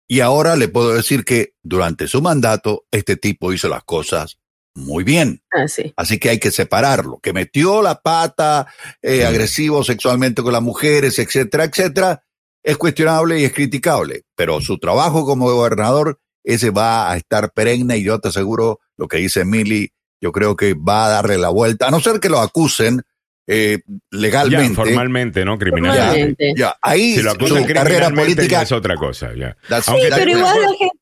Y 0.06 0.20
ahora 0.20 0.54
le 0.56 0.68
puedo 0.68 0.92
decir 0.92 1.24
que 1.24 1.54
durante 1.62 2.06
su 2.06 2.20
mandato, 2.20 2.84
este 2.90 3.16
tipo 3.16 3.54
hizo 3.54 3.68
las 3.70 3.84
cosas 3.84 4.36
muy 4.74 5.04
bien. 5.04 5.40
Ah, 5.52 5.68
sí. 5.68 5.92
Así 5.96 6.18
que 6.18 6.30
hay 6.30 6.38
que 6.38 6.50
separarlo. 6.50 7.18
Que 7.22 7.32
metió 7.32 7.80
la 7.82 8.00
pata, 8.00 8.66
eh, 9.02 9.24
agresivo 9.24 9.84
sexualmente 9.84 10.42
con 10.42 10.52
las 10.52 10.62
mujeres, 10.62 11.18
etcétera, 11.18 11.64
etcétera, 11.64 12.22
es 12.62 12.76
cuestionable 12.76 13.38
y 13.40 13.44
es 13.44 13.52
criticable. 13.52 14.22
Pero 14.36 14.60
su 14.60 14.78
trabajo 14.78 15.24
como 15.24 15.50
gobernador, 15.52 16.18
ese 16.42 16.70
va 16.70 17.10
a 17.12 17.16
estar 17.16 17.52
perenne 17.52 17.98
y 17.98 18.04
yo 18.04 18.18
te 18.18 18.28
aseguro 18.28 18.80
lo 18.96 19.06
que 19.08 19.18
dice 19.18 19.44
Milly, 19.44 19.92
yo 20.20 20.32
creo 20.32 20.56
que 20.56 20.74
va 20.74 21.06
a 21.06 21.08
darle 21.10 21.38
la 21.38 21.50
vuelta, 21.50 21.88
a 21.88 21.90
no 21.90 22.00
ser 22.00 22.18
que 22.20 22.28
lo 22.28 22.40
acusen 22.40 23.02
eh, 23.46 23.80
Ya, 23.86 23.94
legalmente. 24.10 24.74
formalmente, 24.74 25.44
¿no? 25.44 25.58
Criminalmente. 25.58 26.54
Ya, 26.56 26.74
ahí 26.80 27.14
Si 27.16 27.22
lo 27.22 27.32
su 27.32 27.66
carrera 27.74 28.08
política. 28.10 28.46
ya 28.48 28.62
es 28.62 28.72
otra 28.72 28.96
cosa, 28.96 29.32
ya. 29.36 29.54
that's- 29.68 29.84
that's- 29.86 30.14
Pero 30.16 30.30
igual 30.30 30.62
la 30.62 30.68
gente, 30.78 30.98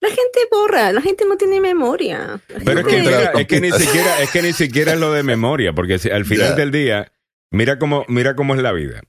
la 0.00 0.08
gente 0.08 0.38
borra, 0.50 0.92
la 0.92 1.00
gente 1.00 1.24
no 1.28 1.36
tiene 1.36 1.60
memoria. 1.60 2.40
La 2.48 2.60
Pero 2.64 2.80
es 2.80 2.86
que, 2.86 3.40
es 3.40 3.46
que 3.46 3.60
ni 3.60 3.70
siquiera, 3.72 4.20
es 4.22 4.30
que 4.30 4.42
ni 4.42 4.52
siquiera 4.52 4.92
es 4.94 5.00
lo 5.00 5.12
de 5.12 5.22
memoria, 5.22 5.72
porque 5.72 5.98
si- 5.98 6.10
al 6.10 6.24
final 6.24 6.54
del 6.56 6.70
día, 6.70 7.10
mira 7.50 7.78
cómo, 7.78 8.04
mira 8.08 8.34
cómo 8.36 8.54
es 8.54 8.62
la 8.62 8.72
vida. 8.72 9.00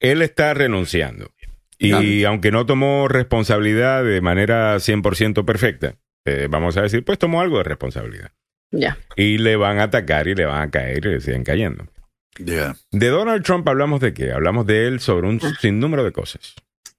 Él 0.00 0.22
está 0.22 0.52
renunciando. 0.54 1.30
Y 1.78 2.24
aunque 2.24 2.50
no 2.50 2.64
tomó 2.66 3.08
responsabilidad 3.08 4.04
de 4.04 4.20
manera 4.20 4.76
100% 4.76 5.44
perfecta, 5.44 5.96
eh, 6.24 6.46
vamos 6.48 6.76
a 6.76 6.82
decir, 6.82 7.04
pues 7.04 7.18
tomó 7.18 7.40
algo 7.40 7.58
de 7.58 7.64
responsabilidad. 7.64 8.32
Ya. 8.70 8.96
Y 9.16 9.38
le 9.38 9.56
van 9.56 9.78
a 9.78 9.84
atacar 9.84 10.26
y 10.28 10.34
le 10.34 10.46
van 10.46 10.62
a 10.62 10.70
caer 10.70 11.04
y 11.04 11.08
le 11.10 11.20
siguen 11.20 11.44
cayendo. 11.44 11.86
Ya. 12.38 12.74
De 12.90 13.08
Donald 13.08 13.44
Trump 13.44 13.68
hablamos 13.68 14.00
de 14.00 14.12
qué? 14.14 14.32
Hablamos 14.32 14.66
de 14.66 14.86
él 14.88 15.00
sobre 15.00 15.28
un 15.28 15.38
Ah. 15.42 15.52
sinnúmero 15.60 16.04
de 16.04 16.12
cosas. 16.12 16.54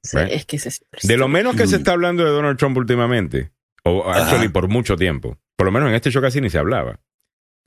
Sí, 0.05 0.17
Right. 0.17 0.31
es 0.31 0.45
que 0.45 0.55
es 0.57 0.81
De 1.03 1.17
lo 1.17 1.27
menos 1.27 1.55
que 1.55 1.67
se 1.67 1.75
está 1.77 1.91
hablando 1.93 2.23
de 2.23 2.31
Donald 2.31 2.57
Trump 2.57 2.77
últimamente, 2.77 3.51
o 3.83 4.09
actually 4.09 4.47
por 4.49 4.67
mucho 4.67 4.95
tiempo, 4.95 5.37
por 5.57 5.65
lo 5.65 5.71
menos 5.71 5.89
en 5.89 5.95
este 5.95 6.11
show 6.11 6.21
casi 6.21 6.39
ni 6.41 6.49
se 6.49 6.57
hablaba, 6.57 6.99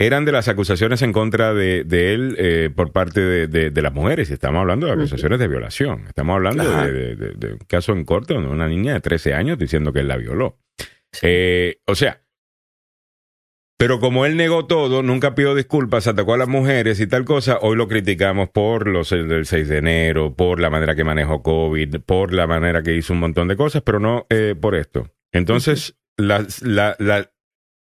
eran 0.01 0.25
de 0.25 0.31
las 0.31 0.47
acusaciones 0.47 1.03
en 1.03 1.13
contra 1.13 1.53
de, 1.55 1.83
de 1.83 2.15
él 2.15 2.37
eh, 2.39 2.71
por 2.75 2.93
parte 2.93 3.21
de, 3.21 3.47
de- 3.49 3.71
de 3.71 3.83
las 3.83 3.93
mujeres. 3.93 4.31
Y 4.31 4.35
estamos 4.35 4.61
hablando 4.61 4.87
de 4.87 4.93
acusaciones 4.93 5.41
de 5.41 5.49
violación. 5.49 6.05
Estamos 6.07 6.35
hablando 6.37 6.63
Ajá. 6.63 6.87
de, 6.87 6.93
de- 6.93 7.17
de- 7.17 7.33
de 7.35 7.53
un 7.55 7.59
caso 7.67 7.93
en 7.95 8.05
corte 8.05 8.35
donde 8.35 8.49
una 8.49 8.69
niña 8.69 8.93
de 8.95 9.01
13 9.01 9.35
años 9.35 9.59
diciendo 9.59 9.93
que 9.93 9.99
él 9.99 10.07
la 10.09 10.17
violó. 10.17 10.57
Eh, 11.23 11.81
o 11.87 11.97
sea, 11.97 12.23
pero 13.79 14.01
como 14.01 14.27
él 14.27 14.37
negó 14.37 14.67
todo, 14.67 15.03
nunca 15.05 15.37
pidió 15.37 15.55
disculpas, 15.55 16.09
atacó 16.09 16.35
a 16.35 16.39
las 16.39 16.49
mujeres 16.49 16.99
y 16.99 17.07
tal 17.07 17.25
cosa, 17.25 17.59
hoy 17.63 17.77
lo 17.77 17.87
criticamos 17.87 18.51
por 18.51 18.89
los 18.89 19.13
el 19.13 19.29
del 19.29 19.47
6 19.47 19.69
de 19.69 19.79
enero, 19.79 20.35
por 20.35 20.59
la 20.61 20.69
manera 20.69 20.97
que 20.97 21.05
manejó 21.05 21.43
COVID, 21.45 22.01
por 22.01 22.35
la 22.35 22.49
manera 22.49 22.83
que 22.83 22.97
hizo 22.97 23.13
un 23.13 23.21
montón 23.21 23.47
de 23.47 23.57
cosas, 23.57 23.83
pero 23.83 24.01
no 24.01 24.27
eh, 24.31 24.57
por 24.61 24.75
esto. 24.75 25.09
Entonces, 25.33 25.97
la, 26.17 26.45
la, 26.63 26.97
la, 26.99 27.31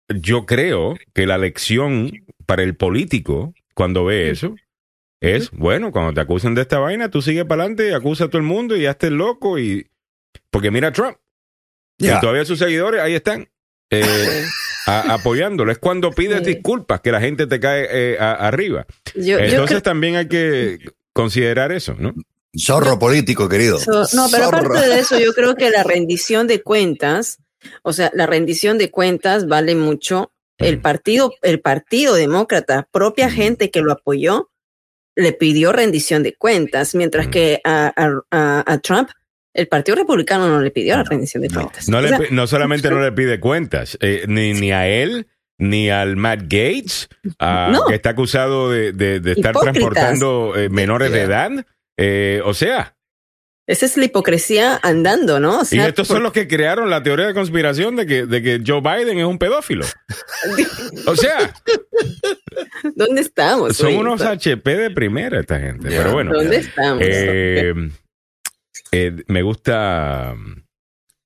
yo 0.08 0.46
creo 0.46 0.94
que 1.14 1.26
la 1.26 1.36
lección 1.36 2.12
para 2.46 2.62
el 2.62 2.76
político 2.76 3.52
cuando 3.74 4.04
ve 4.04 4.30
eso 4.30 4.54
es, 5.20 5.50
bueno, 5.50 5.90
cuando 5.90 6.14
te 6.14 6.20
acusan 6.20 6.54
de 6.54 6.62
esta 6.62 6.78
vaina, 6.78 7.10
tú 7.10 7.22
sigues 7.22 7.44
para 7.44 7.62
adelante, 7.62 7.94
acusa 7.94 8.24
a 8.24 8.28
todo 8.28 8.38
el 8.38 8.44
mundo 8.44 8.76
y 8.76 8.86
hazte 8.86 9.10
loco 9.10 9.58
y... 9.58 9.88
Porque 10.50 10.70
mira 10.70 10.88
a 10.88 10.92
Trump. 10.92 11.16
Ya. 11.98 12.18
Y 12.18 12.20
todavía 12.20 12.44
sus 12.44 12.58
seguidores 12.58 13.00
ahí 13.00 13.14
están. 13.14 13.48
eh, 13.90 14.44
a- 14.86 15.14
apoyándolo. 15.14 15.70
Es 15.72 15.78
cuando 15.78 16.10
pides 16.10 16.40
Sí. 16.44 16.54
disculpas 16.54 17.00
que 17.00 17.12
la 17.12 17.20
gente 17.20 17.46
te 17.46 17.60
cae 17.60 17.86
eh, 17.90 18.16
a- 18.18 18.32
arriba. 18.48 18.86
Yo, 19.14 19.38
Entonces 19.38 19.82
también 19.82 20.16
hay 20.16 20.28
que 20.28 20.78
considerar 21.12 21.72
eso, 21.72 21.94
¿no? 21.98 22.14
Zorro 22.58 22.98
político, 22.98 23.48
querido. 23.48 23.78
So- 23.78 24.04
no, 24.14 24.28
pero 24.30 24.44
Zorro. 24.46 24.58
aparte 24.58 24.88
de 24.88 24.98
eso, 25.00 25.18
yo 25.18 25.32
creo 25.32 25.54
que 25.54 25.70
la 25.70 25.82
rendición 25.82 26.46
de 26.46 26.62
cuentas, 26.62 27.38
o 27.82 27.92
sea, 27.92 28.10
la 28.14 28.26
rendición 28.26 28.76
de 28.78 28.90
cuentas 28.90 29.46
vale 29.46 29.74
mucho. 29.74 30.32
El 30.58 30.80
partido, 30.80 31.32
el 31.42 31.60
partido 31.60 32.14
demócrata, 32.14 32.86
propia 32.92 33.30
gente 33.30 33.70
que 33.70 33.80
lo 33.80 33.92
apoyó, 33.92 34.50
le 35.16 35.32
pidió 35.32 35.72
rendición 35.72 36.22
de 36.22 36.34
cuentas, 36.34 36.94
mientras 36.94 37.26
que 37.28 37.60
a, 37.64 37.92
a- 37.96 38.20
a- 38.30 38.64
a 38.72 38.78
Trump, 38.78 39.10
el 39.54 39.68
partido 39.68 39.96
republicano 39.96 40.48
no 40.48 40.60
le 40.60 40.70
pidió 40.70 40.96
la 40.96 41.04
rendición 41.04 41.42
de 41.42 41.50
cuentas. 41.50 41.88
No, 41.88 42.00
le 42.00 42.08
sea, 42.08 42.18
no 42.30 42.46
solamente 42.46 42.90
no 42.90 43.00
le 43.02 43.12
pide 43.12 43.38
cuentas, 43.40 43.98
eh, 44.00 44.24
ni, 44.28 44.52
ni 44.54 44.72
a 44.72 44.88
él, 44.88 45.26
ni 45.58 45.90
al 45.90 46.16
Matt 46.16 46.42
Gates, 46.44 47.08
ah, 47.38 47.68
No. 47.72 47.84
que 47.86 47.94
está 47.94 48.10
acusado 48.10 48.70
de, 48.70 48.92
de- 48.92 49.20
de 49.20 49.32
estar 49.32 49.50
Hipócritas. 49.50 49.72
transportando 49.74 50.54
eh, 50.56 50.68
menores 50.68 51.12
de 51.12 51.20
edad. 51.20 51.50
Eh, 51.98 52.40
o 52.44 52.54
sea, 52.54 52.96
esa 53.68 53.86
es 53.86 53.96
la 53.96 54.06
hipocresía 54.06 54.80
andando, 54.82 55.38
¿no? 55.38 55.60
O 55.60 55.62
y 55.70 55.78
estos 55.78 56.08
son 56.08 56.22
los 56.24 56.32
que 56.32 56.48
crearon 56.48 56.90
la 56.90 57.02
teoría 57.04 57.26
de 57.28 57.34
conspiración 57.34 57.94
de 57.94 58.06
que, 58.06 58.26
de 58.26 58.42
que 58.42 58.60
Joe 58.66 58.80
Biden 58.80 59.18
es 59.18 59.24
un 59.24 59.38
pedófilo. 59.38 59.84
O 61.06 61.14
sea, 61.16 61.52
¿Dónde 62.96 63.20
estamos? 63.20 63.76
son 63.76 63.94
unos 63.96 64.20
HP 64.22 64.76
de 64.76 64.90
primera 64.90 65.40
esta 65.40 65.58
gente. 65.58 65.88
Pero 65.88 66.12
bueno, 66.12 66.32
¿Dónde 66.32 66.56
estamos? 66.56 67.02
Eh, 67.06 67.72
eh, 68.92 69.24
me 69.26 69.42
gusta 69.42 70.36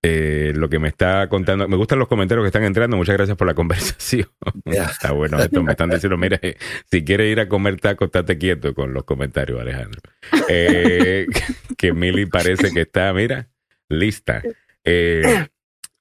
eh, 0.02 0.52
lo 0.54 0.68
que 0.68 0.78
me 0.78 0.86
está 0.88 1.28
contando. 1.28 1.66
Me 1.66 1.76
gustan 1.76 1.98
los 1.98 2.06
comentarios 2.06 2.44
que 2.44 2.48
están 2.48 2.62
entrando. 2.62 2.96
Muchas 2.96 3.16
gracias 3.16 3.36
por 3.36 3.46
la 3.46 3.54
conversación. 3.56 4.28
Está 4.64 5.12
bueno 5.12 5.38
esto. 5.38 5.62
Me 5.62 5.72
están 5.72 5.90
diciendo, 5.90 6.16
mira, 6.16 6.38
eh, 6.42 6.56
si 6.90 7.04
quieres 7.04 7.32
ir 7.32 7.40
a 7.40 7.48
comer 7.48 7.80
tacos, 7.80 8.06
estate 8.06 8.38
quieto 8.38 8.72
con 8.72 8.94
los 8.94 9.04
comentarios, 9.04 9.60
Alejandro. 9.60 10.00
Eh, 10.48 11.26
que 11.76 11.92
Mili 11.92 12.26
parece 12.26 12.72
que 12.72 12.82
está, 12.82 13.12
mira, 13.12 13.48
lista. 13.88 14.42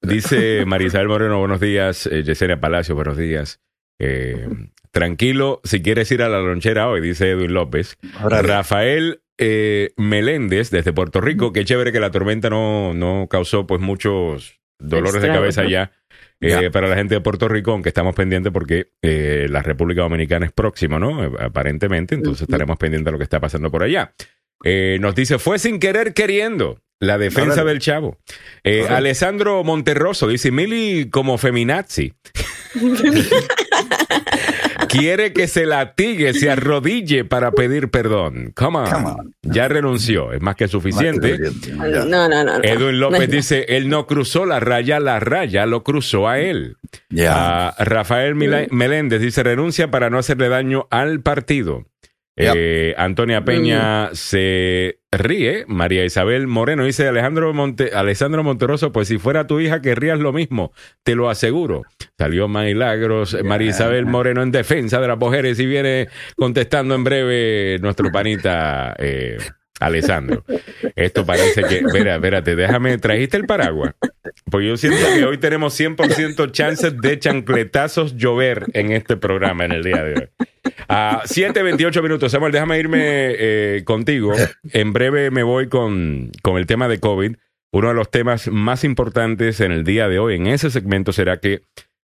Dice 0.02 0.64
Marisabel 0.66 1.08
Moreno, 1.08 1.40
buenos 1.40 1.60
días. 1.60 2.04
Yesenia 2.04 2.60
Palacio, 2.60 2.94
buenos 2.94 3.16
días. 3.16 3.60
Eh, 3.98 4.48
tranquilo, 4.92 5.60
si 5.64 5.82
quieres 5.82 6.10
ir 6.12 6.22
a 6.22 6.28
la 6.28 6.38
lonchera 6.38 6.88
hoy, 6.88 7.00
dice 7.00 7.30
Edwin 7.30 7.54
López. 7.54 7.98
Rafael 8.22 9.22
eh, 9.38 9.92
Meléndez, 9.96 10.70
desde 10.70 10.92
Puerto 10.92 11.20
Rico. 11.20 11.52
Qué 11.52 11.64
chévere 11.64 11.92
que 11.92 12.00
la 12.00 12.10
tormenta 12.10 12.50
no, 12.50 12.94
no 12.94 13.28
causó 13.30 13.66
pues 13.66 13.80
muchos 13.80 14.60
dolores 14.78 15.22
de 15.22 15.28
cabeza 15.28 15.62
¿no? 15.62 15.70
ya 15.70 15.92
eh, 16.40 16.58
Ya. 16.62 16.70
para 16.70 16.88
la 16.88 16.96
gente 16.96 17.14
de 17.14 17.20
Puerto 17.20 17.48
Rico, 17.48 17.72
aunque 17.72 17.88
estamos 17.88 18.14
pendientes 18.14 18.52
porque 18.52 18.90
eh, 19.02 19.46
la 19.48 19.62
República 19.62 20.02
Dominicana 20.02 20.46
es 20.46 20.52
próxima, 20.52 20.98
¿no? 20.98 21.22
Aparentemente, 21.40 22.14
entonces 22.14 22.42
estaremos 22.42 22.76
pendientes 22.76 23.06
de 23.06 23.12
lo 23.12 23.18
que 23.18 23.24
está 23.24 23.40
pasando 23.40 23.70
por 23.70 23.82
allá. 23.82 24.14
Eh, 24.64 24.98
nos 25.00 25.14
dice, 25.14 25.38
fue 25.38 25.58
sin 25.58 25.78
querer 25.78 26.14
queriendo. 26.14 26.80
La 26.98 27.18
defensa 27.18 27.62
del 27.62 27.78
chavo. 27.78 28.16
Eh. 28.64 28.86
Alessandro 28.88 29.62
Monterroso 29.64 30.28
dice, 30.28 30.50
Mili 30.50 31.10
como 31.10 31.36
feminazi. 31.36 32.14
Quiere 34.88 35.32
que 35.32 35.46
se 35.48 35.66
latigue, 35.66 36.32
se 36.34 36.50
arrodille 36.50 37.24
para 37.24 37.52
pedir 37.52 37.90
perdón. 37.90 38.52
Come 38.54 38.78
on. 38.78 38.90
Come 38.90 39.06
on. 39.06 39.34
Ya 39.42 39.68
renunció, 39.68 40.32
es 40.32 40.40
más 40.42 40.56
que 40.56 40.68
suficiente. 40.68 41.38
No, 41.76 42.04
no, 42.04 42.28
no. 42.28 42.44
no. 42.44 42.52
Edwin 42.62 42.98
No 43.00 43.10
López 43.10 43.30
dice, 43.30 43.66
él 43.68 43.88
no 43.88 44.06
cruzó 44.06 44.46
la 44.46 44.60
raya, 44.60 45.00
la 45.00 45.20
raya 45.20 45.66
lo 45.66 45.82
cruzó 45.84 46.28
a 46.28 46.38
él. 46.38 46.76
Ya. 47.10 47.68
Ah, 47.68 47.74
Rafael 47.78 48.34
Mila- 48.34 48.66
Meléndez 48.70 49.20
dice, 49.20 49.42
renuncia 49.42 49.90
para 49.90 50.10
no 50.10 50.18
hacerle 50.18 50.48
daño 50.48 50.86
al 50.90 51.20
partido. 51.20 51.84
Yep. 52.36 52.54
Eh, 52.54 52.94
Antonia 52.98 53.44
Peña 53.44 54.10
se 54.12 55.00
ríe. 55.10 55.64
María 55.68 56.04
Isabel 56.04 56.46
Moreno 56.46 56.84
dice, 56.84 57.08
Alejandro 57.08 57.52
Monte, 57.54 57.92
Alessandro 57.94 58.44
Monteroso, 58.44 58.92
pues 58.92 59.08
si 59.08 59.16
fuera 59.18 59.46
tu 59.46 59.58
hija 59.58 59.80
querrías 59.80 60.18
lo 60.18 60.32
mismo, 60.32 60.72
te 61.02 61.14
lo 61.14 61.30
aseguro. 61.30 61.82
Salió 62.18 62.46
Milagros, 62.46 63.36
María 63.42 63.70
Isabel 63.70 64.04
Moreno 64.04 64.42
en 64.42 64.50
defensa 64.50 65.00
de 65.00 65.08
las 65.08 65.18
mujeres 65.18 65.58
y 65.60 65.66
viene 65.66 66.08
contestando 66.36 66.94
en 66.94 67.04
breve 67.04 67.78
nuestro 67.80 68.12
panita 68.12 68.94
eh, 68.98 69.38
Alessandro. 69.80 70.44
Esto 70.94 71.26
parece 71.26 71.62
que, 71.62 71.78
espera, 71.78 72.16
espérate, 72.16 72.56
déjame, 72.56 72.98
trajiste 72.98 73.36
el 73.36 73.46
paraguas. 73.46 73.94
Porque 74.50 74.68
yo 74.68 74.76
siento 74.76 75.04
que 75.14 75.24
hoy 75.24 75.38
tenemos 75.38 75.78
100% 75.78 76.50
chances 76.52 77.00
de 77.00 77.18
chancletazos 77.18 78.16
llover 78.16 78.66
en 78.72 78.92
este 78.92 79.16
programa 79.16 79.64
en 79.64 79.72
el 79.72 79.82
día 79.82 80.04
de 80.04 80.14
hoy. 80.14 80.46
A 80.88 81.22
7.28 81.24 82.02
minutos. 82.02 82.32
Samuel, 82.32 82.52
déjame 82.52 82.78
irme 82.78 83.00
eh, 83.02 83.82
contigo. 83.84 84.32
En 84.72 84.92
breve 84.92 85.30
me 85.30 85.42
voy 85.42 85.68
con, 85.68 86.30
con 86.42 86.58
el 86.58 86.66
tema 86.66 86.88
de 86.88 87.00
COVID. 87.00 87.36
Uno 87.72 87.88
de 87.88 87.94
los 87.94 88.10
temas 88.10 88.48
más 88.48 88.84
importantes 88.84 89.60
en 89.60 89.72
el 89.72 89.84
día 89.84 90.08
de 90.08 90.18
hoy 90.18 90.36
en 90.36 90.46
ese 90.46 90.70
segmento 90.70 91.12
será 91.12 91.38
que 91.38 91.62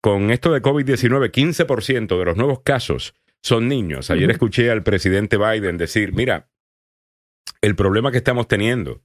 con 0.02 0.32
esto 0.32 0.52
de 0.52 0.62
COVID-19, 0.62 1.32
15% 1.32 2.18
de 2.18 2.26
los 2.26 2.36
nuevos 2.36 2.62
casos 2.64 3.14
son 3.44 3.68
niños. 3.68 4.10
Ayer 4.10 4.32
escuché 4.32 4.72
al 4.72 4.84
presidente 4.84 5.38
Biden 5.38 5.78
decir, 5.78 6.14
mira, 6.14 6.48
el 7.62 7.76
problema 7.76 8.12
que 8.12 8.18
estamos 8.18 8.48
teniendo, 8.48 9.02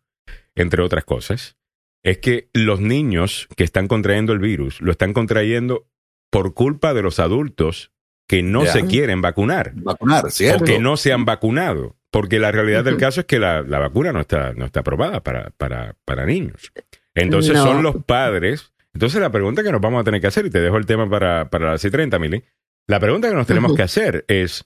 entre 0.55 0.83
otras 0.83 1.05
cosas, 1.05 1.57
es 2.03 2.19
que 2.19 2.49
los 2.53 2.81
niños 2.81 3.49
que 3.57 3.65
están 3.65 3.89
contrayendo 3.89 4.33
el 4.33 4.39
virus 4.39 4.81
lo 4.81 4.93
están 4.93 5.13
contrayendo 5.13 5.87
por 6.31 6.55
culpa 6.55 6.95
de 6.95 7.03
los 7.03 7.19
adultos 7.19 7.93
que 8.29 8.43
no 8.43 8.67
se 8.67 8.87
quieren 8.87 9.21
vacunar 9.23 9.73
Vacunar, 9.75 10.27
o 10.27 10.31
¿cierto? 10.31 10.65
que 10.65 10.79
no 10.81 10.97
se 10.97 11.13
han 11.13 11.25
vacunado. 11.25 11.97
Porque 12.11 12.39
la 12.39 12.51
realidad 12.51 12.83
del 12.83 12.97
caso 12.97 13.21
es 13.21 13.27
que 13.27 13.39
la, 13.39 13.63
la 13.63 13.79
vacuna 13.79 14.13
no 14.13 14.21
está, 14.21 14.53
no 14.55 14.65
está 14.65 14.81
aprobada 14.81 15.23
para, 15.23 15.51
para, 15.51 15.97
para 16.05 16.25
niños. 16.25 16.73
Entonces 17.15 17.55
No. 17.55 17.65
son 17.65 17.83
los 17.83 18.05
padres. 18.05 18.73
Entonces 18.95 19.21
la 19.21 19.31
pregunta 19.31 19.63
que 19.63 19.71
nos 19.71 19.81
vamos 19.81 20.01
a 20.01 20.05
tener 20.05 20.21
que 20.21 20.27
hacer, 20.29 20.47
y 20.47 20.51
te 20.51 20.61
dejo 20.61 20.77
el 20.79 20.87
tema 20.87 21.09
para, 21.11 21.51
para 21.51 21.71
las 21.73 21.83
30, 21.83 22.19
Mili, 22.19 22.43
la 22.87 22.99
pregunta 23.01 23.29
que 23.29 23.35
nos 23.35 23.47
tenemos 23.47 23.75
que 23.75 23.83
hacer 23.83 24.25
es, 24.29 24.65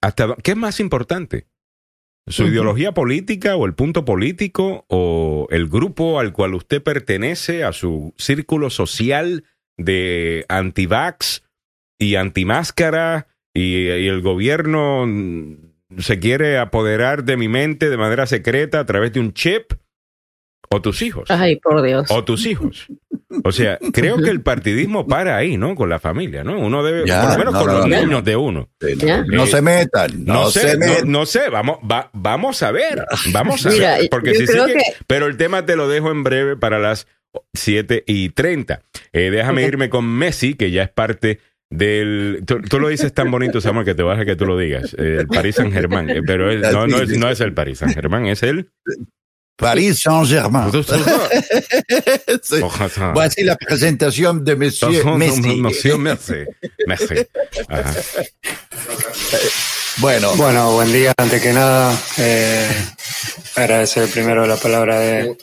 ¿hasta 0.00 0.36
¿qué 0.42 0.52
es 0.52 0.56
más 0.56 0.78
importante? 0.78 1.46
¿Su 2.28 2.44
ideología 2.44 2.92
política 2.92 3.54
o 3.54 3.66
el 3.66 3.74
punto 3.74 4.04
político 4.04 4.84
o 4.88 5.46
el 5.50 5.68
grupo 5.68 6.18
al 6.18 6.32
cual 6.32 6.54
usted 6.54 6.82
pertenece, 6.82 7.62
a 7.62 7.72
su 7.72 8.14
círculo 8.16 8.68
social 8.68 9.44
de 9.76 10.44
anti-vax 10.48 11.44
y 11.98 12.16
antimáscara 12.16 13.28
y, 13.54 13.86
y 13.86 14.08
el 14.08 14.22
gobierno 14.22 15.06
se 15.98 16.18
quiere 16.18 16.58
apoderar 16.58 17.24
de 17.24 17.36
mi 17.36 17.48
mente 17.48 17.88
de 17.90 17.96
manera 17.96 18.26
secreta 18.26 18.80
a 18.80 18.86
través 18.86 19.12
de 19.12 19.20
un 19.20 19.32
chip 19.32 19.72
o 20.70 20.80
tus 20.82 21.02
hijos 21.02 21.30
Ay, 21.30 21.56
por 21.56 21.82
Dios. 21.82 22.06
o 22.10 22.24
tus 22.24 22.46
hijos. 22.46 22.86
O 23.44 23.52
sea, 23.52 23.78
creo 23.92 24.18
que 24.18 24.30
el 24.30 24.40
partidismo 24.40 25.06
para 25.06 25.36
ahí, 25.36 25.56
¿no? 25.56 25.74
Con 25.74 25.88
la 25.88 25.98
familia, 25.98 26.42
¿no? 26.44 26.58
Uno 26.58 26.82
debe, 26.82 27.06
Ya, 27.06 27.22
por 27.22 27.32
lo 27.32 27.38
menos 27.38 27.52
no, 27.54 27.58
con 27.60 27.68
no, 27.68 27.78
los 27.78 27.88
no. 27.88 28.00
niños 28.00 28.24
de 28.24 28.36
uno. 28.36 28.68
Ya. 28.98 29.24
No 29.26 29.44
Eh, 29.44 29.46
se 29.48 29.62
metan, 29.62 30.24
no, 30.24 30.34
No, 30.34 30.50
sé, 30.50 30.60
se 30.60 30.78
no, 30.78 30.86
metan. 30.86 31.10
no 31.12 31.26
sé, 31.26 31.48
vamos, 31.50 31.78
va- 31.90 32.10
vamos 32.14 32.62
a 32.62 32.70
ver, 32.72 33.04
vamos 33.32 33.66
a 33.66 33.70
Mira, 33.70 33.98
ver, 33.98 34.08
porque 34.10 34.34
si 34.34 34.46
creo 34.46 34.66
sigue, 34.66 34.78
que- 34.78 34.92
pero 35.06 35.26
el 35.26 35.36
tema 35.36 35.66
te 35.66 35.76
lo 35.76 35.88
dejo 35.88 36.10
en 36.10 36.22
breve 36.22 36.56
para 36.56 36.78
las 36.78 37.06
7 37.52 38.04
y 38.06 38.30
30. 38.30 38.80
Eh, 39.12 39.30
déjame 39.30 39.64
irme 39.64 39.90
con 39.90 40.06
Messi, 40.06 40.54
que 40.54 40.70
ya 40.70 40.84
es 40.84 40.88
parte 40.90 41.40
del, 41.68 42.42
tú, 42.46 42.60
tú 42.62 42.78
lo 42.78 42.88
dices 42.88 43.12
tan 43.12 43.30
bonito, 43.30 43.60
Samuel, 43.60 43.84
que 43.84 43.94
te 43.96 44.02
vas 44.04 44.20
a 44.20 44.24
que 44.24 44.36
tú 44.36 44.46
lo 44.46 44.56
digas, 44.56 44.94
eh, 44.98 45.18
el 45.20 45.26
Paris 45.26 45.56
Saint 45.56 45.72
Germain, 45.72 46.22
pero 46.26 46.50
es- 46.50 46.60
no, 46.72 46.86
no, 46.86 47.02
es, 47.02 47.18
no 47.18 47.28
es 47.28 47.40
el 47.40 47.52
Paris 47.52 47.78
Saint 47.78 47.92
Germain, 47.94 48.26
es 48.26 48.42
el 48.44 48.70
Paris 49.56 50.02
Saint-Germain. 50.02 50.70
Sí. 52.42 52.56
Voici 53.14 53.42
la 53.42 53.56
presentación 53.56 54.44
de 54.44 54.54
Monsieur 54.56 55.04
Messi. 55.16 55.56
Monsieur 55.56 55.98
Messi. 55.98 56.34
Messi. 56.86 57.14
Ajá. 57.68 57.94
Bueno, 59.98 60.34
Bueno, 60.36 60.72
buen 60.72 60.92
día. 60.92 61.12
Antes 61.16 61.42
que 61.42 61.52
nada, 61.52 61.98
eh, 62.18 62.68
agradecer 63.56 64.08
primero 64.10 64.46
la 64.46 64.56
palabra 64.56 64.98
de, 65.00 65.36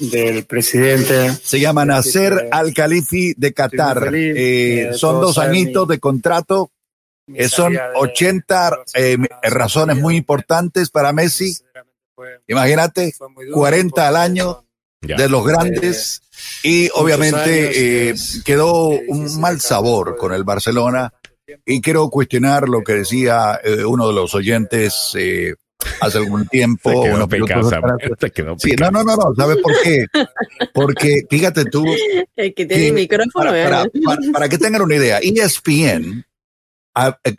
del 0.00 0.44
presidente. 0.44 1.32
se 1.42 1.60
llama 1.60 1.84
Nasser 1.84 2.48
Al-Khalifi 2.50 3.34
de 3.36 3.52
Qatar. 3.52 4.04
Feliz, 4.06 4.34
Eh, 4.36 4.88
eh, 4.90 4.94
son 4.94 5.20
dos 5.20 5.38
añitos 5.38 5.86
mi- 5.88 5.94
de 5.94 6.00
contrato. 6.00 6.70
Eh, 7.34 7.48
son 7.48 7.66
salida 7.74 7.90
de- 7.90 7.98
80 7.98 8.78
eh, 8.94 9.16
razones 9.42 9.96
muy 9.98 10.16
importantes 10.16 10.90
para 10.90 11.12
Messi. 11.12 11.56
Fue- 12.18 12.40
Imagínate, 12.48 13.12
fue 13.16 13.28
duro 13.46 13.52
40 13.58 14.08
al 14.08 14.16
año. 14.16 14.64
Ya. 15.00 15.14
de 15.14 15.28
los 15.28 15.46
grandes 15.46 16.22
y 16.64 16.90
obviamente 16.92 18.08
eh, 18.10 18.14
quedó 18.44 18.88
un 18.88 19.40
mal 19.40 19.60
sabor 19.60 20.16
con 20.16 20.32
el 20.32 20.42
Barcelona 20.42 21.12
y 21.64 21.80
quiero 21.80 22.10
cuestionar 22.10 22.68
lo 22.68 22.82
que 22.82 22.94
decía 22.94 23.60
eh, 23.62 23.84
uno 23.84 24.08
de 24.08 24.14
los 24.14 24.34
oyentes 24.34 25.12
eh, 25.16 25.54
hace 26.00 26.18
algún 26.18 26.48
tiempo. 26.48 26.90
Se 26.90 27.00
quedó 27.02 27.14
unos 27.14 27.30
minutos 27.30 27.54
picado, 27.56 27.68
atrás. 27.68 27.80
Samuel, 28.00 28.16
se 28.18 28.30
quedó 28.32 28.56
Sí, 28.58 28.72
no, 28.72 28.90
no, 28.90 29.04
no, 29.04 29.14
no, 29.16 29.32
¿sabes 29.36 29.58
por 29.62 29.72
qué? 29.84 30.04
Porque 30.74 31.22
fíjate 31.30 31.64
tú, 31.66 31.84
El 32.36 32.52
que 32.54 32.66
tiene 32.66 32.82
Sí, 32.82 32.88
el 32.88 32.94
micrófono. 32.94 33.30
para, 33.52 33.52
para- 33.70 33.90
para- 34.04 34.32
para 34.32 34.48
que 34.48 34.58
tengan 34.58 34.82
una 34.82 34.96
idea, 34.96 35.20
ESPN 35.22 36.18
eh, 36.18 36.24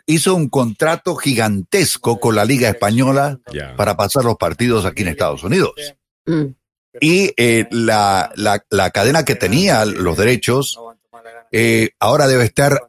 hizo 0.06 0.34
un 0.34 0.48
contrato 0.48 1.16
gigantesco 1.16 2.18
con 2.20 2.34
la 2.34 2.44
Liga 2.44 2.68
Española 2.68 3.38
Ya. 3.52 3.74
para 3.76 3.96
pasar 3.96 4.24
los 4.24 4.36
partidos 4.36 4.84
aquí 4.84 5.02
en 5.02 5.08
Estados 5.08 5.42
Unidos. 5.44 5.72
Mm. 6.26 6.44
Y 7.00 7.32
eh, 7.36 7.66
la, 7.70 8.32
la, 8.34 8.64
la 8.70 8.90
cadena 8.90 9.24
que 9.24 9.36
tenía 9.36 9.84
los 9.84 10.16
derechos 10.16 10.78
eh, 11.52 11.90
ahora 12.00 12.26
debe 12.26 12.44
estar 12.44 12.80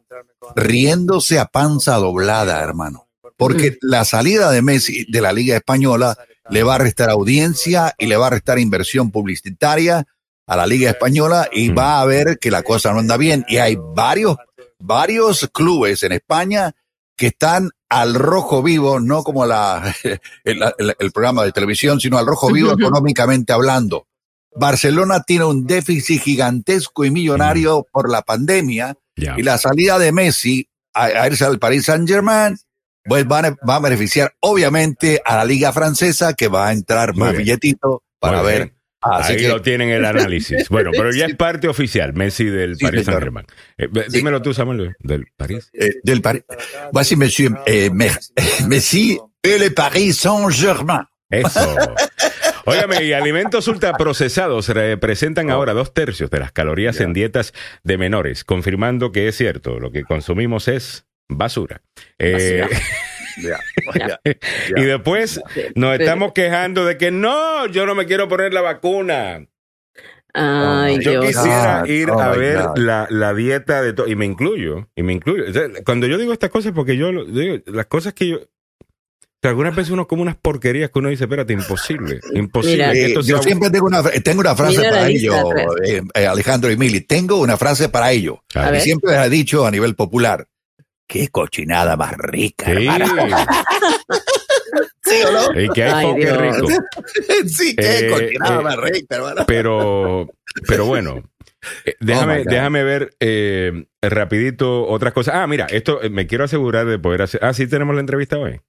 riéndose 0.56 1.38
a 1.38 1.46
panza 1.46 1.96
doblada, 1.96 2.60
hermano. 2.62 3.08
Porque 3.36 3.78
la 3.80 4.04
salida 4.04 4.50
de 4.50 4.62
Messi 4.62 5.04
de 5.10 5.20
la 5.20 5.32
Liga 5.32 5.56
Española 5.56 6.16
le 6.50 6.62
va 6.62 6.74
a 6.76 6.78
restar 6.78 7.10
audiencia 7.10 7.94
y 7.98 8.06
le 8.06 8.16
va 8.16 8.26
a 8.26 8.30
restar 8.30 8.58
inversión 8.58 9.10
publicitaria 9.10 10.04
a 10.46 10.56
la 10.56 10.66
Liga 10.66 10.90
Española 10.90 11.48
y 11.52 11.70
Mm. 11.70 11.78
va 11.78 12.00
a 12.00 12.04
ver 12.04 12.38
que 12.38 12.50
la 12.50 12.62
cosa 12.62 12.92
no 12.92 12.98
anda 12.98 13.16
bien. 13.16 13.44
Y 13.48 13.56
hay 13.58 13.76
varios, 13.78 14.36
varios 14.82 15.48
clubes 15.52 16.02
en 16.02 16.12
España 16.12 16.72
que 17.16 17.28
están 17.28 17.70
al 17.88 18.14
rojo 18.14 18.62
vivo, 18.62 19.00
no 19.00 19.22
como 19.22 19.44
la, 19.46 19.94
el, 20.44 20.62
el- 20.78 20.96
el 20.98 21.12
programa 21.12 21.44
de 21.44 21.52
televisión, 21.52 22.00
sino 22.00 22.18
al 22.18 22.26
rojo 22.26 22.50
vivo 22.52 22.72
económicamente 22.78 23.52
hablando. 23.52 24.06
Barcelona 24.54 25.22
tiene 25.22 25.44
un 25.46 25.66
déficit 25.66 26.20
gigantesco 26.22 27.04
y 27.04 27.10
millonario 27.10 27.86
por 27.90 28.10
la 28.10 28.22
pandemia 28.22 28.96
y 29.16 29.42
la 29.42 29.56
salida 29.58 29.98
de 29.98 30.12
Messi 30.12 30.68
a, 30.94 31.04
a 31.04 31.26
irse 31.26 31.44
al 31.44 31.58
Paris 31.58 31.86
Saint 31.86 32.06
Germain 32.08 32.56
pues 33.04 33.26
va, 33.26 33.38
a- 33.40 33.56
va 33.68 33.76
a 33.76 33.80
beneficiar 33.80 34.34
obviamente 34.40 35.20
a 35.24 35.36
la 35.36 35.44
liga 35.44 35.72
francesa 35.72 36.34
que 36.34 36.48
va 36.48 36.68
a 36.68 36.72
entrar 36.72 37.12
Muy 37.14 37.20
más 37.20 37.30
bien. 37.32 37.44
billetito 37.44 38.02
para 38.20 38.38
Muy 38.42 38.46
ver. 38.46 38.58
bien. 38.66 38.81
Así 39.02 39.32
Ahí 39.32 39.38
que 39.40 39.48
lo 39.48 39.60
tienen 39.62 39.90
el 39.90 40.04
análisis. 40.04 40.68
Bueno, 40.68 40.90
pero 40.92 41.10
ya 41.12 41.26
es 41.26 41.34
parte 41.36 41.68
oficial, 41.68 42.12
Messi 42.14 42.44
del 42.44 42.76
Sí, 42.76 42.84
Paris. 42.84 43.04
Saint 43.04 43.20
Germain. 43.20 43.46
Eh, 43.78 43.88
Sí. 44.08 44.18
Dímelo 44.18 44.40
tú, 44.42 44.54
Samuel, 44.54 44.94
del 45.00 45.26
París. 45.36 45.70
eh, 45.72 45.94
del 46.02 46.20
Paris. 46.22 46.44
Voici 46.92 47.16
monsieur 47.16 47.52
eh, 47.66 47.90
Me- 47.92 48.10
Messi 48.68 49.18
le 49.42 49.70
Paris 49.72 50.16
Saint 50.18 50.50
Germain. 50.52 51.02
Eso. 51.30 51.76
Óigame, 52.64 53.02
y 53.02 53.12
alimentos 53.12 53.66
ultraprocesados 53.66 54.68
representan 54.68 55.50
ahora 55.50 55.72
dos 55.72 55.92
tercios 55.92 56.30
de 56.30 56.38
las 56.38 56.52
calorías 56.52 57.00
en 57.00 57.12
dietas 57.12 57.52
de 57.82 57.98
menores, 57.98 58.44
confirmando 58.44 59.10
que 59.10 59.26
es 59.26 59.36
cierto, 59.36 59.80
lo 59.80 59.90
que 59.90 60.04
consumimos 60.04 60.68
es 60.68 61.04
basura. 61.28 61.80
Eh, 63.38 64.34
y 64.76 64.82
después 64.82 65.40
nos 65.74 65.98
estamos 65.98 66.32
quejando 66.32 66.84
de 66.84 66.96
que 66.98 67.10
no, 67.10 67.66
yo 67.66 67.86
no 67.86 67.94
me 67.94 68.06
quiero 68.06 68.28
poner 68.28 68.52
la 68.52 68.60
vacuna. 68.60 69.46
Ay, 70.34 70.98
Yo 71.00 71.10
Dios. 71.20 71.26
quisiera 71.26 71.82
ir 71.86 72.10
oh 72.10 72.18
a 72.18 72.30
ver 72.34 72.60
la, 72.76 73.06
la 73.10 73.34
dieta 73.34 73.82
de 73.82 73.92
todo, 73.92 74.08
y 74.08 74.16
me 74.16 74.24
incluyo, 74.24 74.88
y 74.96 75.02
me 75.02 75.12
incluyo. 75.12 75.44
O 75.48 75.52
sea, 75.52 75.64
cuando 75.84 76.06
yo 76.06 76.16
digo 76.16 76.32
estas 76.32 76.48
cosas, 76.48 76.72
porque 76.74 76.96
yo 76.96 77.10
digo, 77.26 77.58
las 77.66 77.84
cosas 77.86 78.14
que 78.14 78.28
yo... 78.28 78.36
o 78.38 78.40
sea, 79.42 79.50
algunas 79.50 79.76
veces 79.76 79.90
uno 79.92 80.06
come 80.08 80.22
unas 80.22 80.36
porquerías 80.36 80.88
que 80.90 81.00
uno 81.00 81.10
dice, 81.10 81.24
espérate, 81.24 81.52
imposible, 81.52 82.20
imposible. 82.32 82.76
Mira, 82.78 82.92
que 82.92 83.02
Eh, 83.02 83.06
esto 83.08 83.20
yo 83.20 83.36
sea- 83.36 83.42
siempre 83.42 83.68
tengo 83.68 83.84
una, 83.84 84.02
tengo 84.02 84.40
una 84.40 84.56
frase 84.56 84.78
Mira 84.78 84.90
para 84.90 85.08
ello, 85.08 85.34
eh, 85.84 86.02
eh, 86.14 86.26
Alejandro 86.26 86.70
y 86.70 86.78
Mili. 86.78 87.02
Tengo 87.02 87.36
una 87.36 87.58
frase 87.58 87.90
para 87.90 88.10
ello. 88.12 88.42
Y 88.74 88.80
siempre 88.80 89.10
les 89.12 89.26
he 89.26 89.28
dicho 89.28 89.66
a 89.66 89.70
nivel 89.70 89.94
popular, 89.96 90.48
qué 91.12 91.28
cochinada 91.28 91.96
más 91.96 92.14
rica, 92.16 92.66
Sí. 92.66 92.88
¿Sí 95.04 95.14
o 95.26 95.32
no? 95.32 95.60
y 95.60 95.68
que 95.70 95.84
hay 95.84 95.92
Ay, 95.92 96.06
poke 96.06 96.20
Dios. 96.20 96.38
rico. 96.38 96.68
sí, 97.48 97.76
qué 97.76 97.98
Eh, 97.98 98.10
cochinada 98.10 98.60
eh, 98.60 98.64
más 98.64 98.76
rica, 98.76 99.16
hermano. 99.16 99.44
Pero, 99.46 100.28
pero 100.66 100.86
bueno, 100.86 101.22
eh, 101.84 101.94
déjame, 102.00 102.40
Oh 102.40 102.44
God. 102.44 102.50
déjame 102.50 102.82
ver 102.84 103.14
eh, 103.20 103.84
rapidito 104.00 104.86
otras 104.86 105.12
cosas. 105.12 105.34
Ah, 105.36 105.46
mira, 105.46 105.66
esto 105.66 106.02
eh, 106.02 106.08
me 106.08 106.26
quiero 106.26 106.44
asegurar 106.44 106.86
de 106.86 106.98
poder 106.98 107.22
hacer. 107.22 107.44
Ah, 107.44 107.52
sí 107.52 107.66
tenemos 107.66 107.94
la 107.94 108.00
entrevista 108.00 108.38
hoy. 108.38 108.60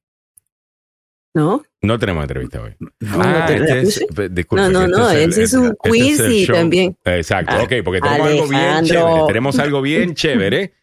¿No? 1.36 1.63
No 1.82 1.97
tenemos 1.97 2.23
entrevista 2.23 2.62
hoy. 2.62 2.75
No, 2.79 2.89
ah, 3.21 3.45
¿te 3.47 3.58
la 3.60 3.65
este 3.65 3.79
es, 3.79 3.99
puse? 3.99 4.06
pe- 4.13 4.29
disculpe, 4.29 4.63
No, 4.63 4.69
no, 4.69 4.82
este 4.86 4.97
no, 4.97 5.10
el- 5.12 5.29
ese 5.32 5.43
es 5.43 5.53
un 5.53 5.65
este 5.67 5.89
quiz 5.89 6.19
el 6.19 6.32
y 6.34 6.47
también- 6.47 6.97
Exacto, 7.06 7.56
Ah, 7.58 7.63
ok, 7.63 7.73
porque 7.84 8.01
tenemos 8.01 8.27
algo 8.27 8.47
bien 8.47 8.86
chévere. 8.86 9.21
Tenemos 9.27 9.60
algo 9.60 9.82
bien 9.82 10.13
chévere 10.15 10.73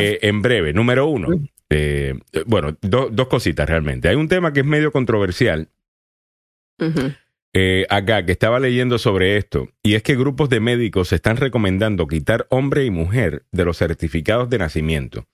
Eh, 0.00 0.18
en 0.22 0.42
breve. 0.42 0.72
Número 0.72 1.06
uno. 1.06 1.28
eh, 1.70 2.14
bueno, 2.46 2.76
do- 2.82 3.08
dos 3.10 3.28
cositas 3.28 3.68
realmente. 3.68 4.08
Hay 4.08 4.16
un 4.16 4.28
tema 4.28 4.52
que 4.52 4.60
es 4.60 4.66
medio 4.66 4.92
controversial 4.92 5.68
eh, 7.52 7.86
acá 7.88 8.24
que 8.26 8.32
estaba 8.32 8.58
leyendo 8.60 8.98
sobre 8.98 9.36
esto, 9.36 9.68
y 9.82 9.94
es 9.94 10.02
que 10.02 10.16
grupos 10.16 10.48
de 10.48 10.60
médicos 10.60 11.12
están 11.12 11.36
recomendando 11.36 12.06
quitar 12.08 12.46
hombre 12.50 12.84
y 12.84 12.90
mujer 12.90 13.44
de 13.52 13.64
los 13.64 13.78
certificados 13.78 14.50
de 14.50 14.58
nacimiento. 14.58 15.26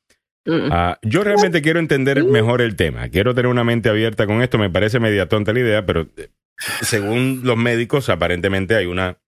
Mm. 0.47 0.69
Ah, 0.71 0.99
yo 1.03 1.25
realmente 1.25 1.61
quiero 1.63 1.81
entender 1.81 2.25
mejor 2.25 2.61
el 2.63 2.77
tema. 2.77 3.09
Quiero 3.09 3.35
tener 3.35 3.51
una 3.51 3.65
mente 3.65 3.89
abierta 3.91 4.27
con 4.27 4.43
esto. 4.43 4.59
Me 4.59 4.71
parece 4.71 4.99
media 5.01 5.29
tonta 5.29 5.53
la 5.53 5.61
idea, 5.61 5.85
pero 5.87 6.09
según 6.83 7.41
los 7.45 7.57
médicos, 7.57 8.09
aparentemente 8.09 8.75
hay 8.75 8.87
una 8.87 9.19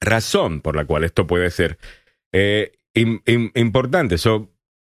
razón 0.00 0.60
por 0.60 0.76
la 0.76 0.84
cual 0.84 1.04
esto 1.04 1.26
puede 1.26 1.50
ser 1.50 1.78
eh, 2.32 2.72
im- 2.96 3.22
im- 3.26 3.52
importante. 3.54 4.18
So, 4.18 4.50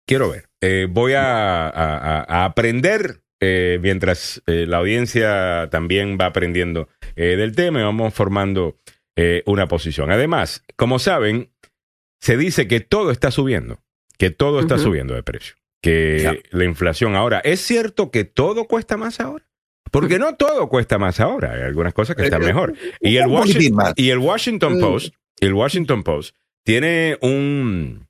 quiero 0.07 0.31
ver. 0.31 0.49
Eh, 0.61 0.87
voy 0.91 1.13
a, 1.13 1.69
a- 1.69 1.71
a- 1.99 2.25
a 2.29 2.45
aprender 2.47 3.23
eh, 3.41 3.79
mientras 3.83 4.43
eh, 4.47 4.65
la 4.67 4.79
audiencia 4.79 5.69
también 5.71 6.17
va 6.21 6.27
aprendiendo 6.27 6.89
del 7.15 7.55
tema 7.55 7.81
y 7.81 7.83
vamos 7.83 8.15
formando 8.15 8.77
una 9.47 9.67
posición. 9.67 10.13
Además, 10.13 10.65
como 10.77 11.01
saben, 11.01 11.51
se 12.21 12.37
dice 12.37 12.69
que 12.69 12.79
todo 12.79 13.11
está 13.11 13.33
subiendo, 13.33 13.81
que 14.17 14.31
todo 14.31 14.61
está 14.61 14.79
subiendo 14.79 15.15
de 15.15 15.25
precio, 15.25 15.57
que 15.83 16.43
la 16.51 16.65
inflación 16.65 17.17
ahora, 17.17 17.41
¿es 17.41 17.59
cierto 17.61 18.13
que 18.13 18.23
todo 18.23 18.67
cuesta 18.67 18.97
más 18.97 19.19
ahora? 19.19 19.45
Porque 19.91 20.21
no 20.21 20.37
todo 20.37 20.69
cuesta 20.69 20.99
más 20.99 21.19
ahora, 21.19 21.55
hay 21.55 21.63
algunas 21.63 21.95
cosas 21.95 22.15
que 22.15 22.23
están 22.25 22.43
mejor. 22.45 22.75
Y 23.01 23.17
el, 23.17 23.27
Washington, 23.27 23.75
más. 23.75 23.93
y 23.97 24.11
el 24.11 24.19
Washington 24.19 24.77
Mm. 24.77 24.81
Post, 24.81 25.15
el 25.41 25.55
Washington 25.55 26.03
Post 26.05 26.37
tiene 26.69 27.17
un, 27.23 28.07